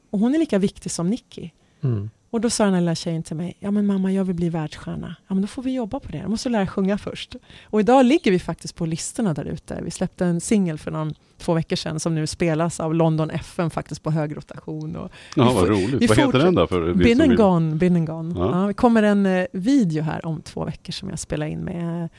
Och 0.09 0.19
hon 0.19 0.35
är 0.35 0.39
lika 0.39 0.57
viktig 0.59 0.91
som 0.91 1.09
Nicky. 1.09 1.49
Mm. 1.81 2.09
Och 2.29 2.41
då 2.41 2.49
sa 2.49 2.63
den 2.65 2.73
här 2.73 2.81
lilla 2.81 2.95
tjejen 2.95 3.23
till 3.23 3.35
mig, 3.35 3.57
ja 3.59 3.71
men 3.71 3.85
mamma 3.85 4.11
jag 4.11 4.23
vill 4.23 4.35
bli 4.35 4.49
världsstjärna. 4.49 5.15
Ja 5.27 5.35
men 5.35 5.41
då 5.41 5.47
får 5.47 5.63
vi 5.63 5.73
jobba 5.73 5.99
på 5.99 6.11
det, 6.11 6.17
jag 6.17 6.29
måste 6.29 6.49
lära 6.49 6.67
sjunga 6.67 6.97
först. 6.97 7.35
Och 7.63 7.79
idag 7.79 8.05
ligger 8.05 8.31
vi 8.31 8.39
faktiskt 8.39 8.75
på 8.75 8.85
listorna 8.85 9.33
där 9.33 9.45
ute. 9.45 9.79
Vi 9.83 9.91
släppte 9.91 10.25
en 10.25 10.41
singel 10.41 10.77
för 10.77 10.91
någon, 10.91 11.13
två 11.37 11.53
veckor 11.53 11.75
sedan 11.75 11.99
som 11.99 12.15
nu 12.15 12.27
spelas 12.27 12.79
av 12.79 12.95
London 12.95 13.29
FM 13.29 13.69
faktiskt 13.69 14.03
på 14.03 14.11
hög 14.11 14.37
rotation. 14.37 14.95
Och 14.95 15.11
Ja, 15.35 15.43
vad 15.43 15.53
får- 15.53 15.67
roligt. 15.67 16.01
vi 16.01 16.07
Vad 16.07 16.17
heter 16.17 16.39
den 16.39 16.55
då? 16.55 16.67
För 16.67 17.15
som 17.15 17.21
and 17.21 17.37
gone, 17.37 17.75
been 17.75 17.95
and 17.95 18.07
gone. 18.07 18.35
Ja. 18.39 18.61
Ja. 18.61 18.67
det 18.67 18.73
kommer 18.73 19.03
en 19.03 19.25
eh, 19.25 19.45
video 19.53 20.03
här 20.03 20.25
om 20.25 20.41
två 20.41 20.65
veckor 20.65 20.93
som 20.93 21.09
jag 21.09 21.19
spelar 21.19 21.45
in 21.47 21.59
med 21.59 22.03
eh, 22.03 22.09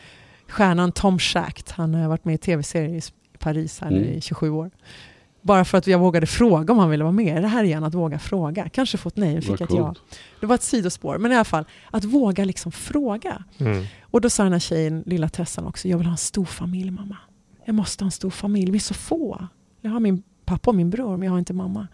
stjärnan 0.55 0.93
Tom 0.93 1.19
Schacht. 1.19 1.71
Han 1.71 1.95
har 1.95 2.09
varit 2.09 2.25
med 2.25 2.35
i 2.35 2.39
tv-serier 2.39 2.95
i 2.99 3.03
Paris 3.39 3.81
här 3.81 3.91
Mm. 3.91 4.05
i 4.05 4.21
27 4.21 4.51
år. 4.51 4.71
Bara 5.43 5.65
för 5.65 5.79
att 5.79 5.87
jag 5.87 5.99
vågade 5.99 6.27
fråga 6.27 6.73
om 6.73 6.79
han 6.79 6.91
ville 6.91 7.05
vara 7.05 7.13
med. 7.13 7.43
Det 7.43 7.49
här 7.49 7.61
är 7.61 7.65
igen 7.65 7.85
att 7.85 7.95
våga 7.95 8.19
fråga. 8.19 8.69
Kanske 8.69 8.99
fått 8.99 9.17
nej, 9.17 9.41
fick 9.43 9.61
ett 9.61 9.71
ja. 9.73 9.95
Det 10.41 10.47
var 10.47 10.55
ett 10.55 10.63
sidospår, 10.63 11.19
men 11.19 11.33
i 11.33 11.35
alla 11.35 11.45
fall 11.45 11.65
att 11.91 12.05
våga 12.05 12.45
liksom 12.45 12.73
fråga. 12.73 13.45
Mm. 13.59 13.85
Och 14.03 14.21
då 14.21 14.31
sa 14.31 14.43
den 14.43 14.53
här 14.53 14.61
tjejen, 14.61 15.03
lilla 15.07 15.29
Tessan 15.29 15.67
också, 15.67 15.89
jag 15.89 15.99
vill 15.99 16.07
ha 16.07 16.13
en 16.13 16.17
stor 16.19 16.45
familj 16.45 16.91
mamma. 16.91 17.17
Jag 17.65 17.75
måste 17.75 18.05
ha 18.05 18.07
en 18.07 18.13
stor 18.13 18.31
familj, 18.31 18.71
vi 18.71 18.77
är 18.79 18.81
så 18.81 18.95
få. 18.95 19.49
Jag 19.81 19.91
har 19.91 20.01
min 20.01 20.23
pappa 20.45 20.71
och 20.71 20.75
min 20.77 20.91
bror, 20.91 21.17
men 21.17 21.27
jag 21.27 21.33
har 21.33 21.39
inte 21.39 21.53
mamma. 21.55 21.89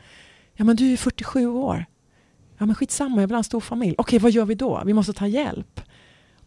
Ja 0.54 0.64
men 0.64 0.76
du 0.76 0.84
är 0.84 0.90
ju 0.90 0.96
47 0.96 1.46
år. 1.46 1.84
Ja 2.58 2.66
men 2.66 2.74
skitsamma, 2.74 3.20
jag 3.20 3.28
vill 3.28 3.34
ha 3.34 3.38
en 3.38 3.44
stor 3.44 3.60
familj. 3.60 3.94
Okej, 3.98 4.18
vad 4.18 4.30
gör 4.30 4.44
vi 4.44 4.54
då? 4.54 4.82
Vi 4.86 4.92
måste 4.94 5.12
ta 5.12 5.26
hjälp. 5.26 5.80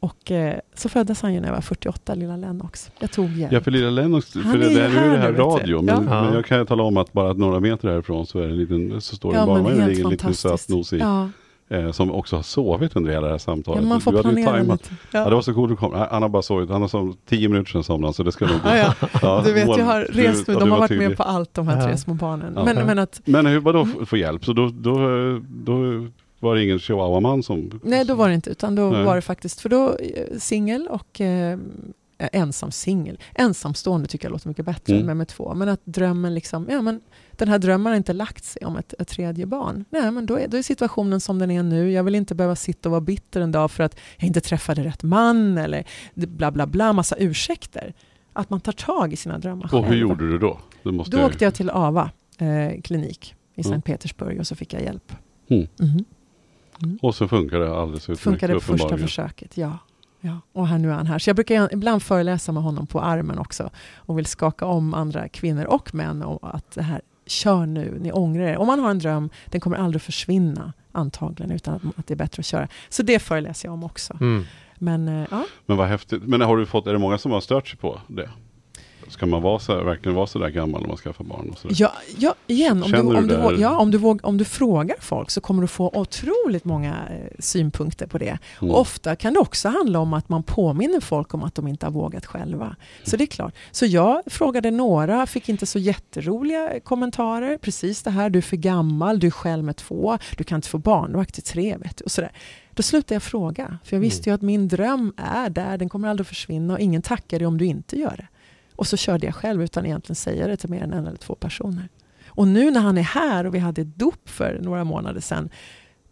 Och 0.03 0.31
eh, 0.31 0.59
så 0.75 0.89
föddes 0.89 1.21
han 1.21 1.33
ju 1.33 1.39
när 1.39 1.47
jag 1.47 1.53
var 1.55 1.61
48, 1.61 2.15
lilla 2.15 2.37
Lennox. 2.37 2.91
Jag 2.99 3.11
tog 3.11 3.29
hjälp. 3.37 3.51
Ja, 3.53 3.61
för 3.61 3.71
lilla 3.71 3.89
Lennox, 3.89 4.31
för 4.31 4.39
Han 4.39 4.59
det, 4.59 4.65
är 4.65 4.69
ju 4.69 4.75
där, 4.77 4.89
nu 4.89 4.95
är 4.97 5.01
här 5.01 5.09
det 5.11 5.17
här 5.17 5.31
nu, 5.31 5.37
radio, 5.37 5.81
men, 5.81 6.07
Ja. 6.09 6.23
men 6.23 6.33
jag 6.33 6.45
kan 6.45 6.59
ju 6.59 6.65
tala 6.65 6.83
om 6.83 6.97
att 6.97 7.13
bara 7.13 7.33
några 7.33 7.59
meter 7.59 7.87
härifrån 7.89 8.25
så 8.25 8.39
är 8.39 8.43
det 8.43 8.49
en 8.49 8.57
liten, 8.57 9.01
så 9.01 9.15
står 9.15 9.31
det 9.31 9.37
ja, 9.37 9.45
vad 9.45 9.59
är 9.59 9.75
det, 9.75 9.81
helt 9.81 10.03
en 10.05 10.09
liten 10.09 10.33
söt 10.33 10.69
nosig, 10.69 11.01
Ja, 11.01 11.29
eh, 11.69 11.91
som 11.91 12.11
också 12.11 12.35
har 12.35 12.43
sovit 12.43 12.95
under 12.95 13.11
hela 13.11 13.21
det 13.21 13.27
här 13.27 13.33
ja, 13.35 13.39
samtalet. 13.39 13.83
man 13.87 14.01
får 14.01 14.11
du 14.11 14.17
hade 14.17 14.29
ju 14.29 14.35
planera 14.35 14.51
tajmat. 14.53 14.81
lite. 14.91 14.95
Ja. 15.11 15.29
det 15.29 15.35
var 15.35 15.41
så 15.41 15.53
coolt 15.53 15.69
du 15.71 15.75
kom. 15.75 15.93
Han 16.11 16.21
har 16.21 16.29
bara 16.29 16.41
sovit, 16.41 16.69
han 16.69 16.81
har 16.81 16.87
som 16.89 17.17
tio 17.29 17.49
minuter 17.49 17.71
sedan 17.71 17.83
somnade 17.83 18.13
så 18.13 18.23
det 18.23 18.31
ska 18.31 18.45
nog 18.45 18.55
Ja, 18.65 18.77
ja. 18.77 18.93
Ja, 19.21 19.41
Du 19.45 19.53
vet, 19.53 19.67
jag 19.77 19.85
har 19.85 20.01
rest 20.01 20.47
med, 20.47 20.55
ja, 20.55 20.59
de 20.59 20.69
har 20.69 20.75
var 20.77 20.77
varit 20.77 20.89
tydlig. 20.89 21.07
med 21.07 21.17
på 21.17 21.23
allt 21.23 21.53
de 21.53 21.67
här 21.67 21.77
Ja. 21.79 21.83
tre 21.85 21.97
små 21.97 22.13
barnen. 22.13 22.53
Ja. 22.55 22.63
Men, 22.65 22.85
men 22.85 22.99
att 22.99 23.21
Men 23.25 23.45
hur, 23.45 23.59
vadå 23.59 23.87
få 24.05 24.17
hjälp? 24.17 24.45
Så 24.45 24.53
då, 24.53 24.69
då, 24.73 24.93
då 25.49 26.07
var 26.43 26.55
det 26.55 26.63
ingen 26.63 26.79
chihuahuaman 26.79 27.43
som... 27.43 27.79
Nej, 27.83 28.05
då 28.05 28.15
var 28.15 28.27
det 28.29 28.35
inte, 28.35 28.49
utan 28.49 28.75
då 28.75 28.89
Nej. 28.89 29.03
var 29.03 29.15
det 29.15 29.21
faktiskt, 29.21 29.61
för 29.61 29.69
då 29.69 29.95
eh, 29.95 30.37
singel 30.37 30.87
och 30.87 31.21
eh, 31.21 31.59
ensam 32.17 32.71
singel. 32.71 33.19
Ensamstående 33.35 34.07
tycker 34.07 34.25
jag 34.25 34.31
låter 34.31 34.47
mycket 34.47 34.65
bättre 34.65 34.93
Mm. 34.95 35.09
än 35.09 35.17
med, 35.17 35.27
två. 35.27 35.53
Men 35.53 35.69
att 35.69 35.81
drömmen 35.83 36.33
liksom, 36.35 36.67
ja 36.69 36.81
men 36.81 37.01
den 37.31 37.47
här 37.47 37.59
drömmen 37.59 37.91
har 37.91 37.97
inte 37.97 38.13
lagt 38.13 38.43
sig 38.43 38.65
om 38.65 38.77
ett, 38.77 38.93
ett 38.99 39.07
tredje 39.07 39.45
barn. 39.45 39.85
Nej, 39.89 40.11
men 40.11 40.25
då 40.25 40.39
är, 40.39 40.47
då 40.47 40.57
är 40.57 40.61
situationen 40.61 41.19
som 41.19 41.39
den 41.39 41.51
är 41.51 41.63
nu. 41.63 41.91
Jag 41.91 42.03
vill 42.03 42.15
inte 42.15 42.35
behöva 42.35 42.55
sitta 42.55 42.89
och 42.89 42.91
vara 42.91 43.01
bitter 43.01 43.41
en 43.41 43.51
dag 43.51 43.71
för 43.71 43.83
att 43.83 43.99
jag 44.17 44.27
inte 44.27 44.41
träffade 44.41 44.83
rätt 44.83 45.03
man 45.03 45.57
eller 45.57 45.83
bla 46.13 46.51
bla 46.51 46.67
bla, 46.67 46.93
massa 46.93 47.15
ursäkter. 47.19 47.93
Att 48.33 48.49
man 48.49 48.61
tar 48.61 48.71
tag 48.71 49.13
i 49.13 49.15
sina 49.15 49.37
drömmar 49.39 49.75
Och 49.75 49.85
hur 49.85 49.95
gjorde 49.95 50.27
du 50.29 50.37
då? 50.37 50.59
Det 50.83 50.91
måste 50.91 51.17
Då 51.17 51.25
åkte 51.25 51.43
jag 51.43 51.53
till 51.53 51.69
AVA 51.69 52.11
eh, 52.37 52.81
klinik 52.81 53.35
i 53.55 53.61
Mm. 53.61 53.71
Sankt 53.71 53.87
Petersburg 53.87 54.39
och 54.39 54.47
så 54.47 54.55
fick 54.55 54.73
jag 54.73 54.81
hjälp. 54.81 55.13
Mm. 55.49 55.67
Mhm. 56.85 56.99
Och 57.01 57.15
så 57.15 57.27
funkar 57.27 57.59
det 57.59 57.75
alldeles 57.75 58.03
utmärkt. 58.03 58.21
Funkade 58.21 58.53
på 58.53 58.59
första 58.59 58.97
försöket, 58.97 59.57
ja. 59.57 59.77
ja. 60.21 60.39
Och 60.51 60.67
här 60.67 60.77
nu 60.77 60.89
är 60.89 60.93
han 60.93 61.07
här. 61.07 61.19
Så 61.19 61.29
jag 61.29 61.35
brukar 61.35 61.73
ibland 61.73 62.03
föreläsa 62.03 62.51
med 62.51 62.63
honom 62.63 62.87
på 62.87 63.01
armen 63.01 63.39
också 63.39 63.69
och 63.95 64.17
vill 64.17 64.25
skaka 64.25 64.65
om 64.65 64.93
andra 64.93 65.27
kvinnor 65.29 65.65
och 65.65 65.95
män 65.95 66.23
och 66.23 66.55
att 66.55 66.71
det 66.71 66.81
här, 66.81 67.01
kör 67.25 67.65
nu, 67.65 67.97
ni 67.99 68.11
ångrar 68.11 68.43
er. 68.43 68.57
Om 68.57 68.67
man 68.67 68.79
har 68.79 68.91
en 68.91 68.99
dröm, 68.99 69.29
den 69.45 69.61
kommer 69.61 69.77
aldrig 69.77 70.01
försvinna 70.01 70.73
antagligen, 70.91 71.51
utan 71.51 71.73
att, 71.73 71.99
att 71.99 72.07
det 72.07 72.13
är 72.13 72.15
bättre 72.15 72.39
att 72.39 72.45
köra. 72.45 72.67
Så 72.89 73.03
det 73.03 73.19
föreläser 73.19 73.67
jag 73.67 73.73
om 73.73 73.83
också. 73.83 74.17
Mm. 74.21 74.45
Men 74.75 75.07
eh, 75.07 75.27
ja, 75.31 75.45
Men 75.65 75.77
vad 75.77 75.87
häftigt. 75.87 76.23
Men 76.23 76.41
har 76.41 76.57
du 76.57 76.65
fått, 76.65 76.87
är 76.87 76.93
det 76.93 76.99
många 76.99 77.17
som 77.17 77.31
har 77.31 77.41
stört 77.41 77.67
sig 77.67 77.79
på 77.79 78.01
det? 78.07 78.29
Ska 79.13 79.25
man 79.25 79.41
vara 79.41 79.59
så, 79.59 79.83
verkligen 79.83 80.15
vara 80.15 80.27
så 80.27 80.39
där 80.39 80.49
gammal 80.49 80.81
när 80.81 80.87
man 80.87 80.97
skaffar 80.97 81.23
barn? 81.23 81.49
Och 81.49 81.57
så 81.57 81.67
där? 81.67 81.75
Ja, 81.79 81.93
ja 82.17 82.35
igen, 82.47 82.83
om 82.83 82.91
du, 82.91 82.97
du 82.97 83.17
om, 83.17 83.27
du, 83.27 83.35
här? 83.35 83.57
ja, 83.59 83.77
om, 83.77 83.91
du 83.91 83.97
våg, 83.97 84.19
om 84.23 84.37
du 84.37 84.45
frågar 84.45 84.95
folk 84.99 85.29
så 85.29 85.41
kommer 85.41 85.61
du 85.61 85.67
få 85.67 85.91
otroligt 85.93 86.65
många 86.65 86.89
eh, 87.09 87.31
synpunkter 87.39 88.07
på 88.07 88.17
det. 88.17 88.37
Mm. 88.61 88.75
Ofta 88.75 89.15
kan 89.15 89.33
det 89.33 89.39
också 89.39 89.69
handla 89.69 89.99
om 89.99 90.13
att 90.13 90.29
man 90.29 90.43
påminner 90.43 90.99
folk 90.99 91.33
om 91.33 91.43
att 91.43 91.55
de 91.55 91.67
inte 91.67 91.85
har 91.85 91.91
vågat 91.91 92.25
själva. 92.25 92.75
Så 93.03 93.17
det 93.17 93.23
är 93.23 93.25
klart. 93.25 93.53
Så 93.71 93.85
jag 93.85 94.21
frågade 94.25 94.71
några, 94.71 95.25
fick 95.25 95.49
inte 95.49 95.65
så 95.65 95.79
jätteroliga 95.79 96.79
kommentarer. 96.79 97.57
Precis 97.57 98.03
det 98.03 98.11
här, 98.11 98.29
du 98.29 98.39
är 98.39 98.43
för 98.43 98.57
gammal, 98.57 99.19
du 99.19 99.27
är 99.27 99.31
själv 99.31 99.63
med 99.63 99.75
två, 99.75 100.17
du 100.37 100.43
kan 100.43 100.55
inte 100.55 100.69
få 100.69 100.77
barn, 100.77 101.11
du 101.11 101.17
har 101.17 101.25
till 101.25 101.43
tre. 101.43 101.77
Vet 101.77 101.97
du, 101.97 102.03
och 102.03 102.11
sådär. 102.11 102.31
Då 102.75 102.83
slutade 102.83 103.15
jag 103.15 103.23
fråga, 103.23 103.77
för 103.83 103.95
jag 103.95 104.01
visste 104.01 104.29
ju 104.29 104.33
att 104.35 104.41
min 104.41 104.67
dröm 104.67 105.13
är 105.17 105.49
där, 105.49 105.77
den 105.77 105.89
kommer 105.89 106.07
aldrig 106.07 106.23
att 106.25 106.29
försvinna 106.29 106.73
och 106.73 106.79
ingen 106.79 107.01
tackar 107.01 107.39
dig 107.39 107.47
om 107.47 107.57
du 107.57 107.65
inte 107.65 107.99
gör 107.99 108.13
det. 108.17 108.27
Och 108.75 108.87
så 108.87 108.97
körde 108.97 109.25
jag 109.25 109.35
själv 109.35 109.63
utan 109.63 109.85
egentligen 109.85 110.15
säga 110.15 110.47
det 110.47 110.57
till 110.57 110.69
mer 110.69 110.81
än 110.83 110.93
en 110.93 111.07
eller 111.07 111.17
två 111.17 111.35
personer. 111.35 111.89
Och 112.27 112.47
nu 112.47 112.71
när 112.71 112.79
han 112.81 112.97
är 112.97 113.01
här 113.01 113.45
och 113.45 113.55
vi 113.55 113.59
hade 113.59 113.81
ett 113.81 113.95
dop 113.99 114.29
för 114.29 114.59
några 114.61 114.83
månader 114.83 115.21
sedan, 115.21 115.49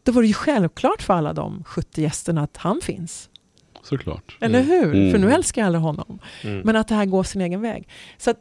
då 0.03 0.11
var 0.11 0.21
det 0.21 0.27
ju 0.27 0.33
självklart 0.33 1.01
för 1.01 1.13
alla 1.13 1.33
de 1.33 1.63
70 1.63 2.01
gästerna 2.01 2.41
att 2.43 2.57
han 2.57 2.79
finns. 2.83 3.29
Såklart. 3.83 4.37
Eller 4.41 4.61
hur? 4.61 4.85
Mm. 4.95 5.11
För 5.11 5.17
nu 5.19 5.31
älskar 5.31 5.63
alla 5.65 5.77
honom. 5.77 6.19
Mm. 6.43 6.61
Men 6.65 6.75
att 6.75 6.87
det 6.87 6.95
här 6.95 7.05
går 7.05 7.23
sin 7.23 7.41
egen 7.41 7.61
väg. 7.61 7.87
Så 8.17 8.31
att, 8.31 8.37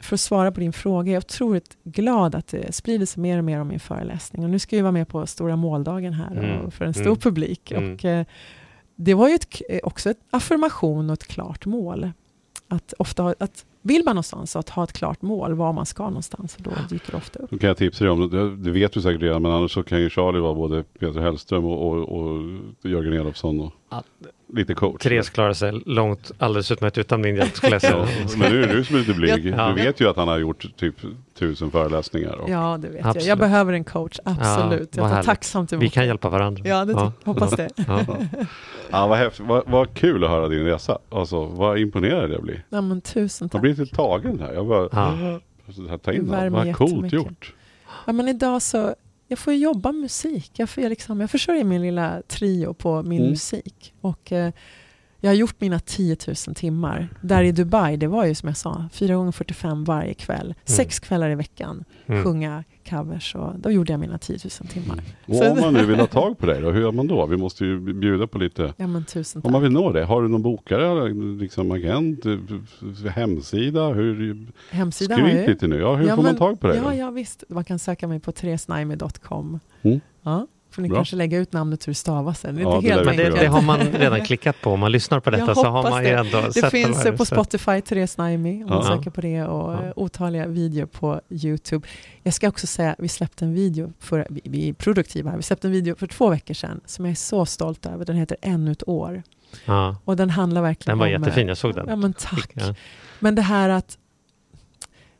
för 0.00 0.14
att 0.16 0.20
svara 0.20 0.52
på 0.52 0.60
din 0.60 0.72
fråga, 0.72 1.12
jag 1.12 1.16
är 1.16 1.24
otroligt 1.26 1.76
glad 1.84 2.34
att 2.34 2.46
det 2.46 2.74
sprider 2.74 3.06
sig 3.06 3.22
mer 3.22 3.38
och 3.38 3.44
mer 3.44 3.60
om 3.60 3.68
min 3.68 3.80
föreläsning. 3.80 4.44
Och 4.44 4.50
nu 4.50 4.58
ska 4.58 4.76
jag 4.76 4.82
vara 4.82 4.92
med 4.92 5.08
på 5.08 5.26
Stora 5.26 5.56
måldagen 5.56 6.12
här 6.12 6.36
Mm. 6.36 6.70
för 6.70 6.84
en 6.84 6.94
stor 6.94 7.06
Mm. 7.06 7.16
publik. 7.18 7.70
Mm. 7.70 7.94
Och, 7.94 8.04
eh, 8.04 8.26
det 8.96 9.14
var 9.14 9.28
ju 9.28 9.34
ett, 9.34 9.62
eh, 9.68 9.80
också 9.82 10.10
ett 10.10 10.20
affirmation 10.30 11.10
och 11.10 11.14
ett 11.14 11.26
klart 11.26 11.66
mål. 11.66 12.10
Att 12.68 12.94
ofta 12.98 13.22
ha, 13.22 13.34
att 13.38 13.64
vill 13.82 14.02
man 14.04 14.14
någonstans, 14.14 14.56
att 14.56 14.68
ha 14.68 14.84
ett 14.84 14.92
klart 14.92 15.22
mål 15.22 15.54
var 15.54 15.72
man 15.72 15.86
ska 15.86 16.04
någonstans, 16.04 16.56
då 16.58 16.70
dyker 16.90 17.10
det 17.10 17.16
ofta 17.16 17.38
upp. 17.38 17.50
Då 17.50 17.58
kan 17.58 17.68
jag 17.68 17.76
tipsa 17.76 18.04
dig 18.04 18.10
om, 18.10 18.30
det 18.30 18.56
det 18.56 18.70
vet 18.70 18.92
du 18.92 19.02
säkert 19.02 19.22
redan, 19.22 19.42
men 19.42 19.52
annars 19.52 19.72
så 19.72 19.82
kan 19.82 20.00
ju 20.00 20.10
Charlie 20.10 20.40
vara 20.40 20.54
både 20.54 20.82
Peter 20.82 21.20
Hellström 21.20 21.64
och, 21.64 21.86
och, 21.86 22.20
och 22.20 22.40
Jörgen 22.82 23.12
Elofsson 23.12 23.60
och. 23.60 23.72
Lite 24.52 24.74
coach. 24.74 25.02
Therese 25.02 25.30
klarar 25.30 25.52
sig 25.52 25.72
långt 25.86 26.30
alldeles 26.38 26.70
utmärkt 26.72 26.98
utan 26.98 27.20
min 27.20 27.36
hjälp 27.36 27.56
skulle 27.56 27.72
jag 27.72 27.82
Ja, 27.84 28.06
säga. 28.06 28.28
men 28.38 28.52
nu 28.52 28.64
är 28.64 28.74
du 28.74 28.84
som 28.84 28.96
är 28.96 29.00
lite 29.00 29.12
blyg. 29.14 29.46
Ja. 29.46 29.68
Du 29.68 29.82
vet 29.82 30.00
ju 30.00 30.08
att 30.08 30.16
han 30.16 30.28
har 30.28 30.38
gjort 30.38 30.76
typ 30.76 30.94
tusen 31.38 31.70
föreläsningar. 31.70 32.32
Och, 32.34 32.50
Ja, 32.50 32.78
det 32.82 32.88
vet 32.88 32.96
jag. 33.00 33.06
Absolut. 33.06 33.26
Jag 33.26 33.38
behöver 33.38 33.72
en 33.72 33.84
coach, 33.84 34.18
absolut. 34.24 34.96
vad 34.96 35.10
jag 35.10 35.16
tar 35.16 35.22
tacksamt 35.22 35.72
emot 35.72 35.82
Vi 35.82 35.88
kan 35.88 36.06
hjälpa 36.06 36.28
varandra. 36.28 36.62
Ja, 36.66 36.84
det 36.84 36.94
ty- 36.94 37.10
hoppas 37.24 37.50
det. 37.50 37.68
Ja. 37.86 38.00
Ja, 38.90 39.06
vad 39.06 39.18
häftigt. 39.18 39.46
Vad, 39.46 39.62
vad 39.66 39.94
kul 39.94 40.24
att 40.24 40.30
höra 40.30 40.48
din 40.48 40.64
resa. 40.64 40.98
Alltså, 41.08 41.44
vad 41.46 41.78
imponerad 41.78 42.30
jag 42.30 42.42
blir. 42.42 42.64
Ja, 42.68 42.80
men 42.80 43.00
tusen 43.00 43.44
Jag 43.44 43.52
tack. 43.52 43.60
blir 43.60 43.74
lite 43.74 43.96
tagen 43.96 44.40
här. 44.40 44.52
Jag 44.52 44.66
bara, 44.66 44.88
Ja. 44.92 45.98
ta 45.98 46.12
in 46.12 46.26
Det 46.30 46.50
Vad 46.50 46.76
coolt 46.76 47.12
gjort. 47.12 47.54
Ja, 48.06 48.12
men 48.12 48.28
idag 48.28 48.62
så, 48.62 48.94
jag 49.28 49.38
får 49.38 49.52
ju 49.52 49.58
jobba 49.58 49.92
med 49.92 50.00
musik. 50.00 50.50
Jag, 50.56 50.70
får 50.70 50.82
ju 50.82 50.88
liksom, 50.88 51.20
jag 51.20 51.30
försörjer 51.30 51.64
min 51.64 51.82
lilla 51.82 52.22
trio 52.28 52.74
på 52.74 53.02
min 53.02 53.18
Mm. 53.18 53.30
musik. 53.30 53.94
Och 54.00 54.32
eh, 54.32 54.52
jag 55.20 55.30
har 55.30 55.34
gjort 55.34 55.60
mina 55.60 55.78
10 55.78 56.16
000 56.46 56.54
timmar. 56.54 57.08
Där 57.20 57.42
i 57.42 57.52
Dubai, 57.52 57.96
det 57.96 58.06
var 58.06 58.24
ju 58.26 58.34
som 58.34 58.46
jag 58.48 58.56
sa, 58.56 58.88
4 58.92 59.14
gånger 59.16 59.32
45 59.32 59.84
varje 59.84 60.14
kväll. 60.14 60.54
Sex 60.64 60.98
kvällar 61.00 61.30
i 61.30 61.34
veckan, 61.34 61.84
Mm. 62.06 62.24
sjunga 62.24 62.64
covers. 62.90 63.34
Och 63.34 63.52
då 63.58 63.70
gjorde 63.70 63.92
jag 63.92 64.00
mina 64.00 64.18
10 64.18 64.38
000 64.60 64.68
timmar. 64.68 65.00
Och 65.26 65.36
Så- 65.36 65.50
om 65.50 65.60
man 65.60 65.74
nu 65.74 65.86
vill 65.86 65.98
ha 66.00 66.06
tag 66.06 66.38
på 66.38 66.46
dig 66.46 66.60
då, 66.60 66.70
hur 66.70 66.80
gör 66.80 66.92
man 66.92 67.06
då? 67.06 67.26
Vi 67.26 67.36
måste 67.36 67.64
ju 67.64 67.80
bjuda 67.80 68.26
på 68.26 68.38
lite 68.38 68.74
Ja, 68.76 68.86
men 68.86 69.04
tusen 69.04 69.38
Om 69.38 69.42
tack. 69.42 69.52
man 69.52 69.62
vill 69.62 69.72
nå 69.72 69.92
det, 69.92 70.04
har 70.04 70.22
du 70.22 70.28
någon 70.28 70.42
bokare, 70.42 71.08
liksom 71.40 71.70
agent, 71.70 72.26
eh, 72.26 72.36
hemsida? 73.10 73.88
Hur, 73.88 74.46
Hemsidan 74.70 75.20
har 75.20 75.28
skryt 75.28 75.42
ju. 75.42 75.52
lite 75.52 75.66
nu, 75.66 75.76
ja, 75.80 75.94
hur 75.96 76.06
Ja, 76.08 76.16
får 76.16 76.22
man 76.22 76.32
men- 76.32 76.38
tag 76.38 76.60
på 76.60 76.66
dig? 76.66 76.76
Ja, 76.76 76.82
då? 76.90 76.94
ja, 76.96 77.10
visst. 77.10 77.44
Man 77.48 77.64
kan 77.64 77.78
söka 77.78 78.08
mig 78.08 78.20
på 78.20 78.32
teresnaimi.com. 78.32 79.60
Mm. 79.82 80.00
Ja, 80.22 80.46
får 80.70 80.82
ni 80.82 80.88
Bra. 80.88 80.96
kanske 80.98 81.16
lägga 81.16 81.38
ut 81.38 81.52
namnet 81.52 81.86
hur 81.86 81.90
det 81.90 81.94
stavas 81.94 82.40
sen. 82.40 82.54
Det 82.54 82.60
är 82.60 82.62
Ja, 82.62 82.76
inte 82.76 82.88
det 82.98 83.04
Men 83.04 83.16
det, 83.16 83.30
det 83.30 83.46
har 83.46 83.62
man 83.62 83.78
redan 83.80 84.24
klickat 84.24 84.60
på. 84.60 84.70
Om 84.70 84.80
man 84.80 84.92
lyssnar 84.92 85.20
på 85.20 85.30
detta 85.30 85.44
Jag 85.46 85.56
så 85.56 85.64
har 85.66 85.82
man 85.90 86.04
ju 86.04 86.08
det. 86.10 86.16
ändå 86.18 86.40
Det 86.40 86.52
sett 86.52 86.70
finns 86.70 86.96
här. 86.96 87.06
eh, 87.12 87.16
på 87.16 87.24
Så- 87.24 87.34
Spotify, 87.34 87.80
Therese 87.80 88.16
Naimi, 88.18 88.64
om 88.64 88.68
man 88.70 88.78
Ja. 88.78 88.96
söker 88.96 89.10
på 89.10 89.20
det, 89.20 89.42
och 89.44 89.72
Ja. 89.72 89.82
eh, 89.84 89.92
otaliga 89.96 90.46
videor 90.46 90.86
på 90.86 91.20
YouTube. 91.30 91.86
Jag 92.22 92.34
ska 92.34 92.48
också 92.48 92.66
säga, 92.66 92.96
vi 92.98 93.08
släppte 93.08 93.44
en 93.44 93.54
video, 93.54 93.92
för, 94.00 94.26
vi, 94.30 94.40
vi 94.44 94.68
är 94.68 94.72
produktiva 94.72 95.30
här, 95.30 95.36
vi 95.36 95.42
släppte 95.42 95.68
en 95.68 95.72
video 95.72 95.94
för 95.96 96.06
två 96.06 96.30
veckor 96.30 96.54
sedan 96.54 96.80
som 96.86 97.04
jag 97.04 97.12
är 97.12 97.16
så 97.16 97.46
stolt 97.46 97.86
över. 97.86 98.04
Den 98.04 98.16
heter 98.16 98.36
Ännu 98.42 98.72
ett 98.72 98.88
år. 98.88 99.22
Ja, 99.64 99.96
Och 100.04 100.16
den 100.16 100.30
handlar 100.30 100.62
verkligen 100.62 100.92
den 100.92 100.98
var 100.98 101.06
om... 101.06 101.12
eh, 101.22 101.28
jättefin, 101.28 101.48
jag 101.48 101.56
såg 101.58 101.74
den. 101.74 101.86
Ja, 101.88 101.96
men 101.96 102.12
tack. 102.12 102.50
Ja. 102.54 102.74
Men 103.20 103.34
det 103.34 103.42
här 103.42 103.68
att 103.68 103.98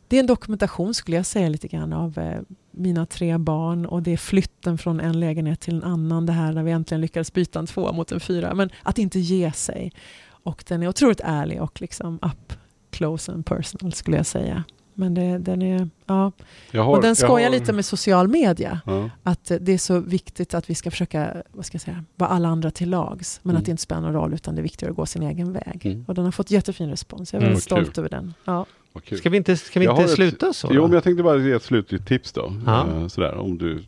det 0.08 0.16
är 0.16 0.20
en 0.20 0.26
dokumentation 0.26 0.94
skulle 0.94 1.16
jag 1.16 1.26
säga 1.26 1.48
lite 1.48 1.68
grann 1.68 1.92
av 1.92 2.18
eh, 2.18 2.40
mina 2.70 3.06
tre 3.06 3.38
barn 3.38 3.86
och 3.86 4.02
det 4.02 4.12
är 4.12 4.16
flytten 4.16 4.78
från 4.78 5.00
en 5.00 5.20
lägenhet 5.20 5.60
till 5.60 5.74
en 5.76 5.82
annan. 5.84 6.26
Det 6.26 6.32
här 6.32 6.52
när 6.52 6.62
vi 6.62 6.70
äntligen 6.70 7.00
lyckades 7.00 7.32
byta 7.32 7.58
en 7.58 7.66
två 7.66 7.92
mot 7.92 8.12
en 8.12 8.20
fyra. 8.20 8.54
Men 8.54 8.70
att 8.82 8.98
inte 8.98 9.18
ge 9.18 9.52
sig. 9.52 9.92
Och 10.28 10.64
den 10.68 10.82
är 10.82 10.88
otroligt 10.88 11.20
ärlig 11.24 11.62
och 11.62 11.80
liksom 11.80 12.14
up 12.22 12.52
close 12.90 13.32
and 13.32 13.46
personal 13.46 13.92
skulle 13.92 14.16
jag 14.16 14.26
säga. 14.26 14.64
Men 14.98 15.14
det, 15.14 15.38
den 15.38 15.62
är, 15.62 15.88
ja. 16.06 16.32
Har, 16.72 16.84
Och 16.96 17.02
den 17.02 17.16
skojar 17.16 17.50
har- 17.50 17.58
lite 17.58 17.72
med 17.72 17.84
social 17.84 18.28
media. 18.28 18.80
Ja. 18.86 19.10
Att 19.22 19.50
eh, 19.50 19.56
det 19.60 19.72
är 19.72 19.78
så 19.78 20.00
viktigt 20.00 20.54
att 20.54 20.70
vi 20.70 20.74
ska 20.74 20.90
försöka 20.90 21.42
vad 21.52 21.66
ska 21.66 21.74
jag 21.74 21.82
säga, 21.82 22.04
vara 22.14 22.30
alla 22.30 22.48
andra 22.48 22.70
till 22.70 22.90
lags. 22.90 23.40
Men 23.42 23.50
Mm. 23.50 23.60
att 23.60 23.64
det 23.64 23.70
inte 23.70 23.82
spelar 23.82 24.00
någon 24.02 24.12
roll 24.12 24.34
utan 24.34 24.54
det 24.54 24.60
är 24.60 24.62
viktigare 24.62 24.90
att 24.90 24.96
gå 24.96 25.06
sin 25.06 25.22
egen 25.22 25.52
väg. 25.52 25.80
Mm. 25.86 26.04
Och 26.08 26.14
den 26.14 26.24
har 26.24 26.32
fått 26.32 26.50
jättefin 26.50 26.90
respons. 26.90 27.32
Jag 27.32 27.38
är 27.42 27.46
Mm. 27.46 27.52
väldigt 27.54 27.70
Vad 27.70 27.78
kul. 27.78 27.86
stolt 27.86 27.98
över 27.98 28.08
den. 28.08 28.34
Ja. 28.44 28.66
Kul. 29.04 29.18
Ska 29.18 29.30
vi 29.30 29.36
inte, 29.36 29.56
ska 29.56 29.80
vi 29.80 29.86
Jag 29.86 29.92
inte 29.92 30.02
har 30.02 30.08
ett- 30.08 30.14
sluta 30.14 30.52
så? 30.52 30.68
Jo, 30.70 30.80
då? 30.80 30.86
men 30.88 30.94
jag 30.94 31.04
tänkte 31.04 31.22
bara 31.22 31.38
ge 31.38 31.52
ett 31.52 31.62
slutligt 31.62 32.08
tips 32.08 32.32
då. 32.32 32.52
Ja. 32.66 32.86
Eh, 32.88 33.06
sådär, 33.08 33.34
om 33.34 33.58
du 33.58 33.82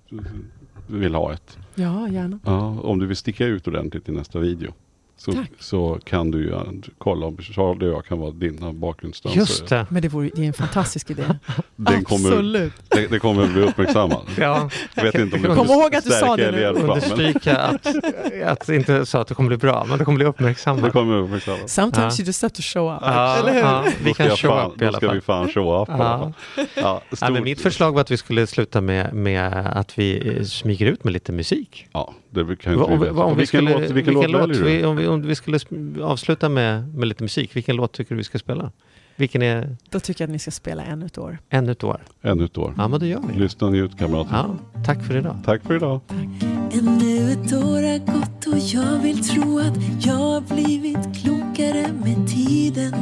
vill 0.87 1.15
ha 1.15 1.33
ett. 1.33 1.59
ja, 1.75 2.09
gärna. 2.09 2.39
Ja, 2.45 2.81
om 2.83 2.99
du 2.99 3.07
vill 3.07 3.17
sticka 3.17 3.47
ut 3.47 3.69
ordentligt 3.69 4.09
i 4.09 4.13
nästa 4.13 4.39
video. 4.39 4.73
Så, 5.21 5.33
så 5.59 5.99
kan 6.05 6.31
du 6.31 6.39
ju 6.39 6.53
eh, 6.53 6.61
kolla 6.99 7.27
om 7.27 7.37
Charlie 7.39 7.87
och 7.87 7.93
jag 7.93 8.05
kan 8.07 8.19
vara 8.19 8.31
dina 8.31 8.73
bakgrundsdansare. 8.73 9.41
Just 9.41 9.69
det. 9.69 9.87
Men 9.91 10.03
det, 10.03 10.09
vore, 10.09 10.31
det 10.35 10.43
är 10.43 10.47
en 10.47 10.53
fantastisk 10.53 11.11
idé. 11.11 11.23
Den 11.77 12.05
kommer, 12.05 12.29
Absolut. 12.29 12.73
det, 12.89 13.07
det 13.07 13.19
kommer 13.19 13.47
bli 13.47 13.63
uppmärksammad. 13.63 14.23
Ja, 14.39 14.71
Jag 14.95 15.03
vet 15.03 15.15
inte 15.15 15.37
om 15.37 15.43
det 15.43 15.49
Kom 15.49 15.57
kommer 15.57 15.75
ihåg 15.83 15.95
att 15.95 16.05
du 16.05 16.11
sa 16.11 16.37
det 16.37 16.45
eller 16.49 16.73
nu. 16.73 16.81
understryka 16.81 17.57
att, 17.57 17.87
att 18.47 18.69
inte 18.69 19.07
sa 19.07 19.21
att 19.21 19.29
det 19.29 19.35
kommer 19.35 19.49
bli 19.49 19.57
bra, 19.57 19.87
men 19.89 19.99
det 19.99 20.05
kommer 20.05 20.17
bli 20.17 20.25
det 20.25 20.31
uppmärksammat. 20.31 20.93
kommer 20.93 21.17
uppmärksammas. 21.17 21.73
Sometimes 21.75 22.19
Ja. 22.19 22.23
you 22.23 22.27
just 22.27 22.43
have 22.43 22.55
to 22.55 22.63
show 22.63 22.95
up. 22.95 22.99
Ja, 23.03 23.37
Eller 23.39 23.53
hur? 23.53 23.61
ja, 23.61 23.85
vi 24.03 24.09
Då 24.09 24.15
ska 24.15 24.27
kan 24.29 24.37
show 24.37 24.49
fan, 24.51 24.71
up 24.71 24.77
i 24.77 24.79
Då 24.81 24.87
alla 24.89 24.97
ska 24.99 25.07
fall. 25.07 25.15
vi 25.17 25.21
fan 25.21 25.49
show 25.49 25.83
up 25.83 25.89
Ja. 25.89 26.33
Ja, 26.75 27.03
Ja, 27.21 27.31
men 27.31 27.45
mitt 27.45 27.61
förslag 27.61 27.93
var 27.93 28.01
att 28.01 28.11
vi 28.11 28.17
skulle 28.17 28.47
sluta 28.47 28.81
med, 28.81 29.15
med 29.15 29.67
att 29.67 29.99
vi 29.99 30.37
eh, 30.37 30.43
smyger 30.45 30.87
ut 30.87 31.05
med 31.05 31.13
lite 31.13 31.33
musik. 31.33 31.87
Ja, 31.93 32.15
det 32.31 32.57
kan 32.57 32.73
inte 32.73 32.85
Om, 32.85 33.01
vi 33.01 33.09
om, 33.09 33.31
vi 33.31 33.37
vilken 33.37 33.47
skulle, 33.47 33.81
låt, 33.81 33.91
vilken 33.91 34.15
låt 34.15 34.25
väljer 34.25 34.65
vi, 34.65 34.85
om, 34.85 34.97
vi, 34.97 35.07
om 35.07 35.23
vi 35.23 35.35
skulle 35.35 35.59
avsluta 36.03 36.49
med, 36.49 36.95
med 36.95 37.09
lite 37.09 37.23
musik, 37.23 37.57
vilken 37.57 37.77
låt 37.77 37.93
tycker 37.93 38.15
du 38.15 38.17
vi 38.17 38.25
ska 38.25 38.39
spela? 38.39 38.73
Vilken 39.17 39.43
är 39.43 39.77
Då 39.91 40.01
tycker 40.01 40.25
jag 40.25 40.29
att 40.29 40.33
ni 40.33 40.39
ska 40.39 40.51
spela 40.51 40.85
ännu 40.85 41.07
ett 41.07 41.19
år. 41.19 41.39
ännu 41.51 41.73
ett 41.73 41.85
år? 41.85 42.01
Ännu 42.23 42.45
ett 42.45 42.59
år. 42.59 42.75
Ja, 42.77 42.89
men 42.89 43.01
då 43.01 43.07
gör 43.07 43.21
vi 43.29 43.33
det. 43.33 43.39
Lyssna 43.39 43.67
och 43.67 43.73
njut 43.73 43.99
kamrater. 43.99 44.33
Ja, 44.33 44.57
tack 44.85 45.05
för 45.05 45.17
idag. 45.17 45.37
Tack 45.45 45.63
för 45.63 45.77
idag. 45.77 46.01
Ännu 46.73 47.33
ett 47.33 47.53
år 47.53 47.83
har 47.83 47.99
gått 47.99 48.47
och 48.47 48.59
jag 48.59 48.99
vill 48.99 49.29
tro 49.29 49.59
att 49.59 50.07
jag 50.07 50.15
har 50.15 50.41
blivit 50.55 51.23
klokare 51.23 51.93
med 52.05 52.29
tiden. 52.29 52.95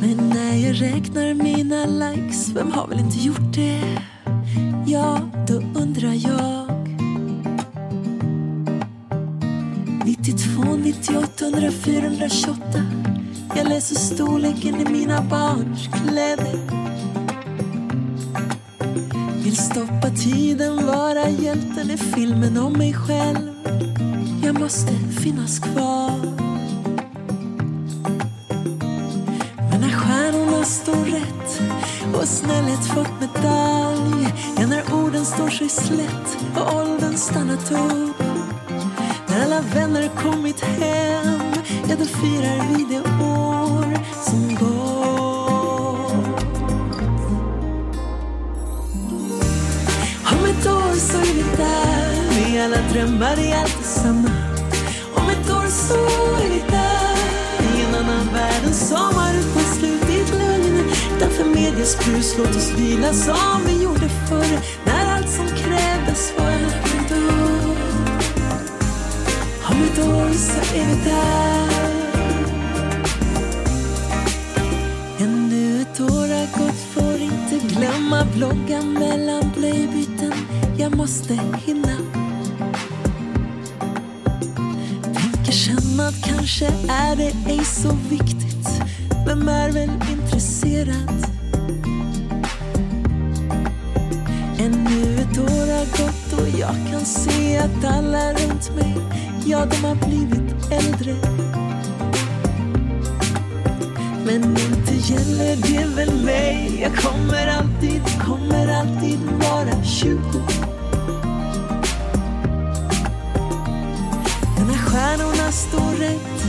Men 0.00 0.28
när 0.28 0.56
jag 0.66 0.82
räknar 0.82 1.34
mina 1.34 1.86
likes, 1.86 2.48
vem 2.56 2.72
har 2.72 2.88
väl 2.88 2.98
inte 2.98 3.18
gjort 3.18 3.54
det? 3.54 3.82
Ja, 4.86 5.20
då 5.48 5.54
undrar 5.54 6.14
jag. 6.14 6.70
92, 10.04 10.76
98, 10.76 11.44
100, 11.44 11.70
428. 11.70 12.60
Jag 13.56 13.68
läser 13.68 13.94
storleken 13.94 14.80
i 14.80 14.90
mina 14.90 15.22
barns 15.22 15.88
kläder. 15.88 16.58
Vill 19.44 19.56
stoppa 19.56 20.10
tiden, 20.10 20.86
vara 20.86 21.28
hjälten 21.28 21.90
i 21.90 21.96
filmen 21.96 22.58
om 22.58 22.72
mig 22.72 22.94
själv. 22.94 23.50
Jag 24.42 24.60
måste 24.60 24.92
finnas 24.92 25.58
kvar. 25.58 26.49
Står 30.82 31.04
rätt 31.04 31.60
och 32.14 32.28
snällhet 32.28 32.86
fått 32.86 33.20
medalj. 33.20 34.28
Ja, 34.58 34.66
när 34.66 34.94
orden 34.94 35.24
står 35.24 35.48
sig 35.48 35.68
slätt 35.68 36.38
och 36.56 36.74
åldern 36.76 37.16
stannat 37.16 37.70
upp. 37.70 38.22
När 39.28 39.44
alla 39.44 39.60
vänner 39.60 40.10
kommit 40.22 40.60
hem, 40.60 41.40
ja 41.88 41.96
då 41.98 42.04
firar 42.04 42.76
vi 42.76 42.84
det 42.84 43.00
år 43.24 43.98
som 44.24 44.54
gått 44.54 44.70
Om 50.32 50.44
ett 50.44 50.66
år 50.66 50.94
så 50.94 51.18
är 51.18 51.34
vi 51.34 51.44
där 51.56 52.50
med 52.52 52.64
alla 52.64 52.88
drömmar 52.92 53.40
i 53.40 53.52
allt 53.52 53.78
detsamma 53.78 54.30
Om 55.14 55.28
ett 55.28 55.50
år 55.50 55.66
så 55.70 55.94
är 56.44 56.48
vi 56.48 56.62
där 56.70 57.16
i 57.76 57.82
en 57.84 57.94
annan 57.94 58.34
värld 58.34 58.64
än 58.64 58.74
sommar 58.74 59.19
lugn 61.40 61.54
medias 61.54 61.96
brus 61.98 62.38
låt 62.38 62.56
oss 62.56 62.70
vila 62.78 63.12
som 63.12 63.60
vi 63.66 63.82
gjorde 63.82 64.08
förr 64.28 64.60
När 64.84 65.16
allt 65.16 65.28
som 65.28 65.46
krävdes 65.46 66.32
var 66.38 66.50
en 66.50 66.64
öppen 66.64 67.04
dörr 67.08 67.76
Om 69.70 69.82
ett 69.82 69.98
år 69.98 70.32
så 70.32 70.76
är 70.76 70.86
vi 70.86 71.10
där 71.10 71.70
Ännu 75.20 75.82
ett 75.82 76.00
år 76.00 76.28
har 76.28 76.58
gått, 76.58 76.80
får 76.94 77.20
inte 77.20 77.74
glömma 77.74 78.26
blogga 78.36 78.82
mellan 78.82 79.50
blöjbyten. 79.56 80.32
Jag 80.78 80.96
måste 80.96 81.40
hinna. 81.66 81.96
Tänker 85.02 85.52
känna 85.52 86.08
att 86.08 86.24
kanske 86.24 86.66
är 86.88 87.16
det 87.16 87.32
ej 87.48 87.64
så 87.64 87.96
viktigt. 88.10 88.68
Vem 89.26 89.48
är 89.48 89.70
väl 89.70 89.90
intresserad? 90.12 91.29
Jag 96.60 96.74
kan 96.90 97.04
se 97.04 97.58
att 97.58 97.84
alla 97.84 98.32
runt 98.32 98.76
mig, 98.76 98.96
ja 99.44 99.66
de 99.66 99.76
har 99.76 99.94
blivit 99.94 100.72
äldre. 100.72 101.14
Men 104.24 104.42
inte 104.44 105.12
gäller 105.12 105.56
det 105.56 105.94
väl 105.96 106.24
mig. 106.24 106.78
Jag 106.82 106.96
kommer 106.96 107.46
alltid, 107.46 108.02
kommer 108.26 108.68
alltid 108.68 109.18
vara 109.20 109.84
20 109.84 110.18
Men 114.56 114.66
när 114.66 114.78
stjärnorna 114.78 115.52
står 115.52 115.98
rätt 115.98 116.44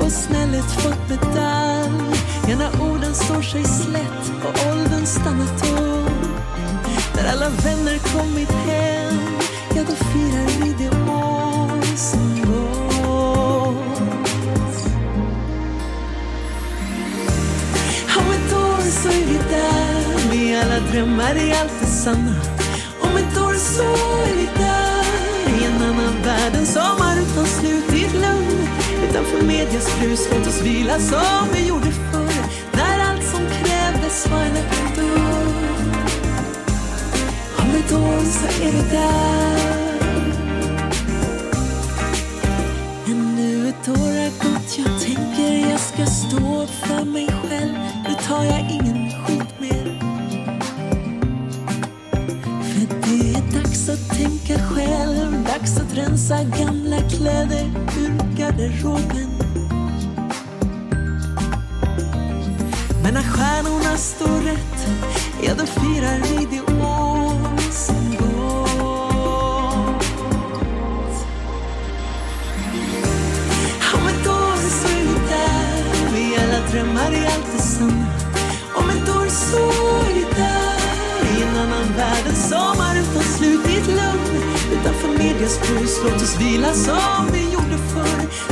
och 0.00 0.12
snället 0.12 0.70
fått 0.70 1.08
medalj 1.08 2.16
Ja, 2.48 2.56
när 2.58 2.90
orden 2.90 3.14
står 3.14 3.42
sig 3.42 3.64
slätt 3.64 4.32
och 4.44 4.72
åldern 4.72 5.06
stannat 5.06 5.66
upp 5.66 6.12
När 7.16 7.32
alla 7.32 7.48
vänner 7.48 7.98
kommit 7.98 8.50
hem 8.50 8.91
då 9.88 9.94
firar 9.94 10.64
vi 10.64 10.74
det 10.78 10.90
år 10.90 11.96
som 11.96 12.40
gått 12.40 13.76
Om 18.16 18.30
ett 18.32 18.52
år 18.52 18.90
så 18.90 19.08
är 19.08 19.26
vi 19.26 19.38
där 19.50 20.02
alla 20.62 20.80
drömmar 20.80 21.34
är 21.34 21.60
alltid 21.60 21.88
sanna 21.88 22.34
Om 23.00 23.16
ett 23.16 23.38
år 23.38 23.54
så 23.54 23.82
är 23.82 24.36
vi 24.36 24.48
där 24.58 25.60
i 25.60 25.64
en 25.64 25.82
annan 25.82 26.22
värld 26.24 26.52
En 26.54 26.66
sommar 26.66 27.16
utan 27.22 27.46
slut. 27.46 27.92
I 27.92 28.04
ett 28.04 28.12
lugn 28.12 28.68
Utanför 29.08 29.46
medias 29.46 30.00
brus 30.00 30.28
låt 30.32 30.46
oss 30.46 30.62
vila 30.62 30.98
som 30.98 31.48
vi 31.54 31.66
gjorde 31.66 31.90
förr 31.90 32.32
När 32.72 33.10
allt 33.10 33.24
som 33.24 33.40
krävdes 33.40 34.28
var 34.30 34.40
en 34.40 34.56
öppen 34.56 34.96
dörr 34.96 35.52
Om 37.58 37.70
ett 37.70 37.92
år 37.92 38.24
så 38.24 38.64
är 38.64 38.72
vi 38.72 38.82
där 38.90 39.71
ska 45.94 46.06
stå 46.06 46.66
för 46.66 47.04
mig 47.04 47.26
själv. 47.26 47.72
Nu 48.08 48.14
tar 48.28 48.44
jag 48.44 48.70
ingen 48.70 49.10
skit 49.10 49.60
mer. 49.60 49.98
För 52.62 52.86
det 53.02 53.30
är 53.30 53.62
dags 53.62 53.88
att 53.88 54.10
tänka 54.18 54.62
själv. 54.62 55.44
Dags 55.44 55.76
att 55.76 55.96
rensa 55.96 56.44
gamla 56.44 56.96
kläder 57.10 57.70
ur 57.98 58.36
garderoben. 58.36 59.30
Men 63.02 63.14
när 63.14 63.22
stjärnorna 63.22 63.96
står 63.96 64.40
rätt 64.40 64.86
Ja, 65.42 65.52
då 65.58 65.66
firar 65.66 66.18
vi 66.18 66.46
det 66.50 66.71
är 77.14 77.26
alltid 77.26 77.54
detsamma. 77.56 78.06
Om 78.74 78.90
ett 78.90 79.08
år 79.08 79.28
så 79.28 79.62
är 80.08 80.14
vi 80.14 80.26
där 80.36 81.38
I 81.38 81.42
en 81.42 81.56
annan 81.56 81.88
värld. 81.96 82.24
En 82.28 82.36
sommar 82.36 82.96
utan 82.96 83.22
ett 83.82 83.86
lugn. 83.86 84.42
Utanför 84.72 85.08
medias 85.18 85.60
brus 85.60 86.00
Låt 86.04 86.22
oss 86.22 86.40
vila 86.40 86.72
som 86.72 87.26
vi 87.32 87.52
gjorde 87.52 87.78
förr. 87.92 88.51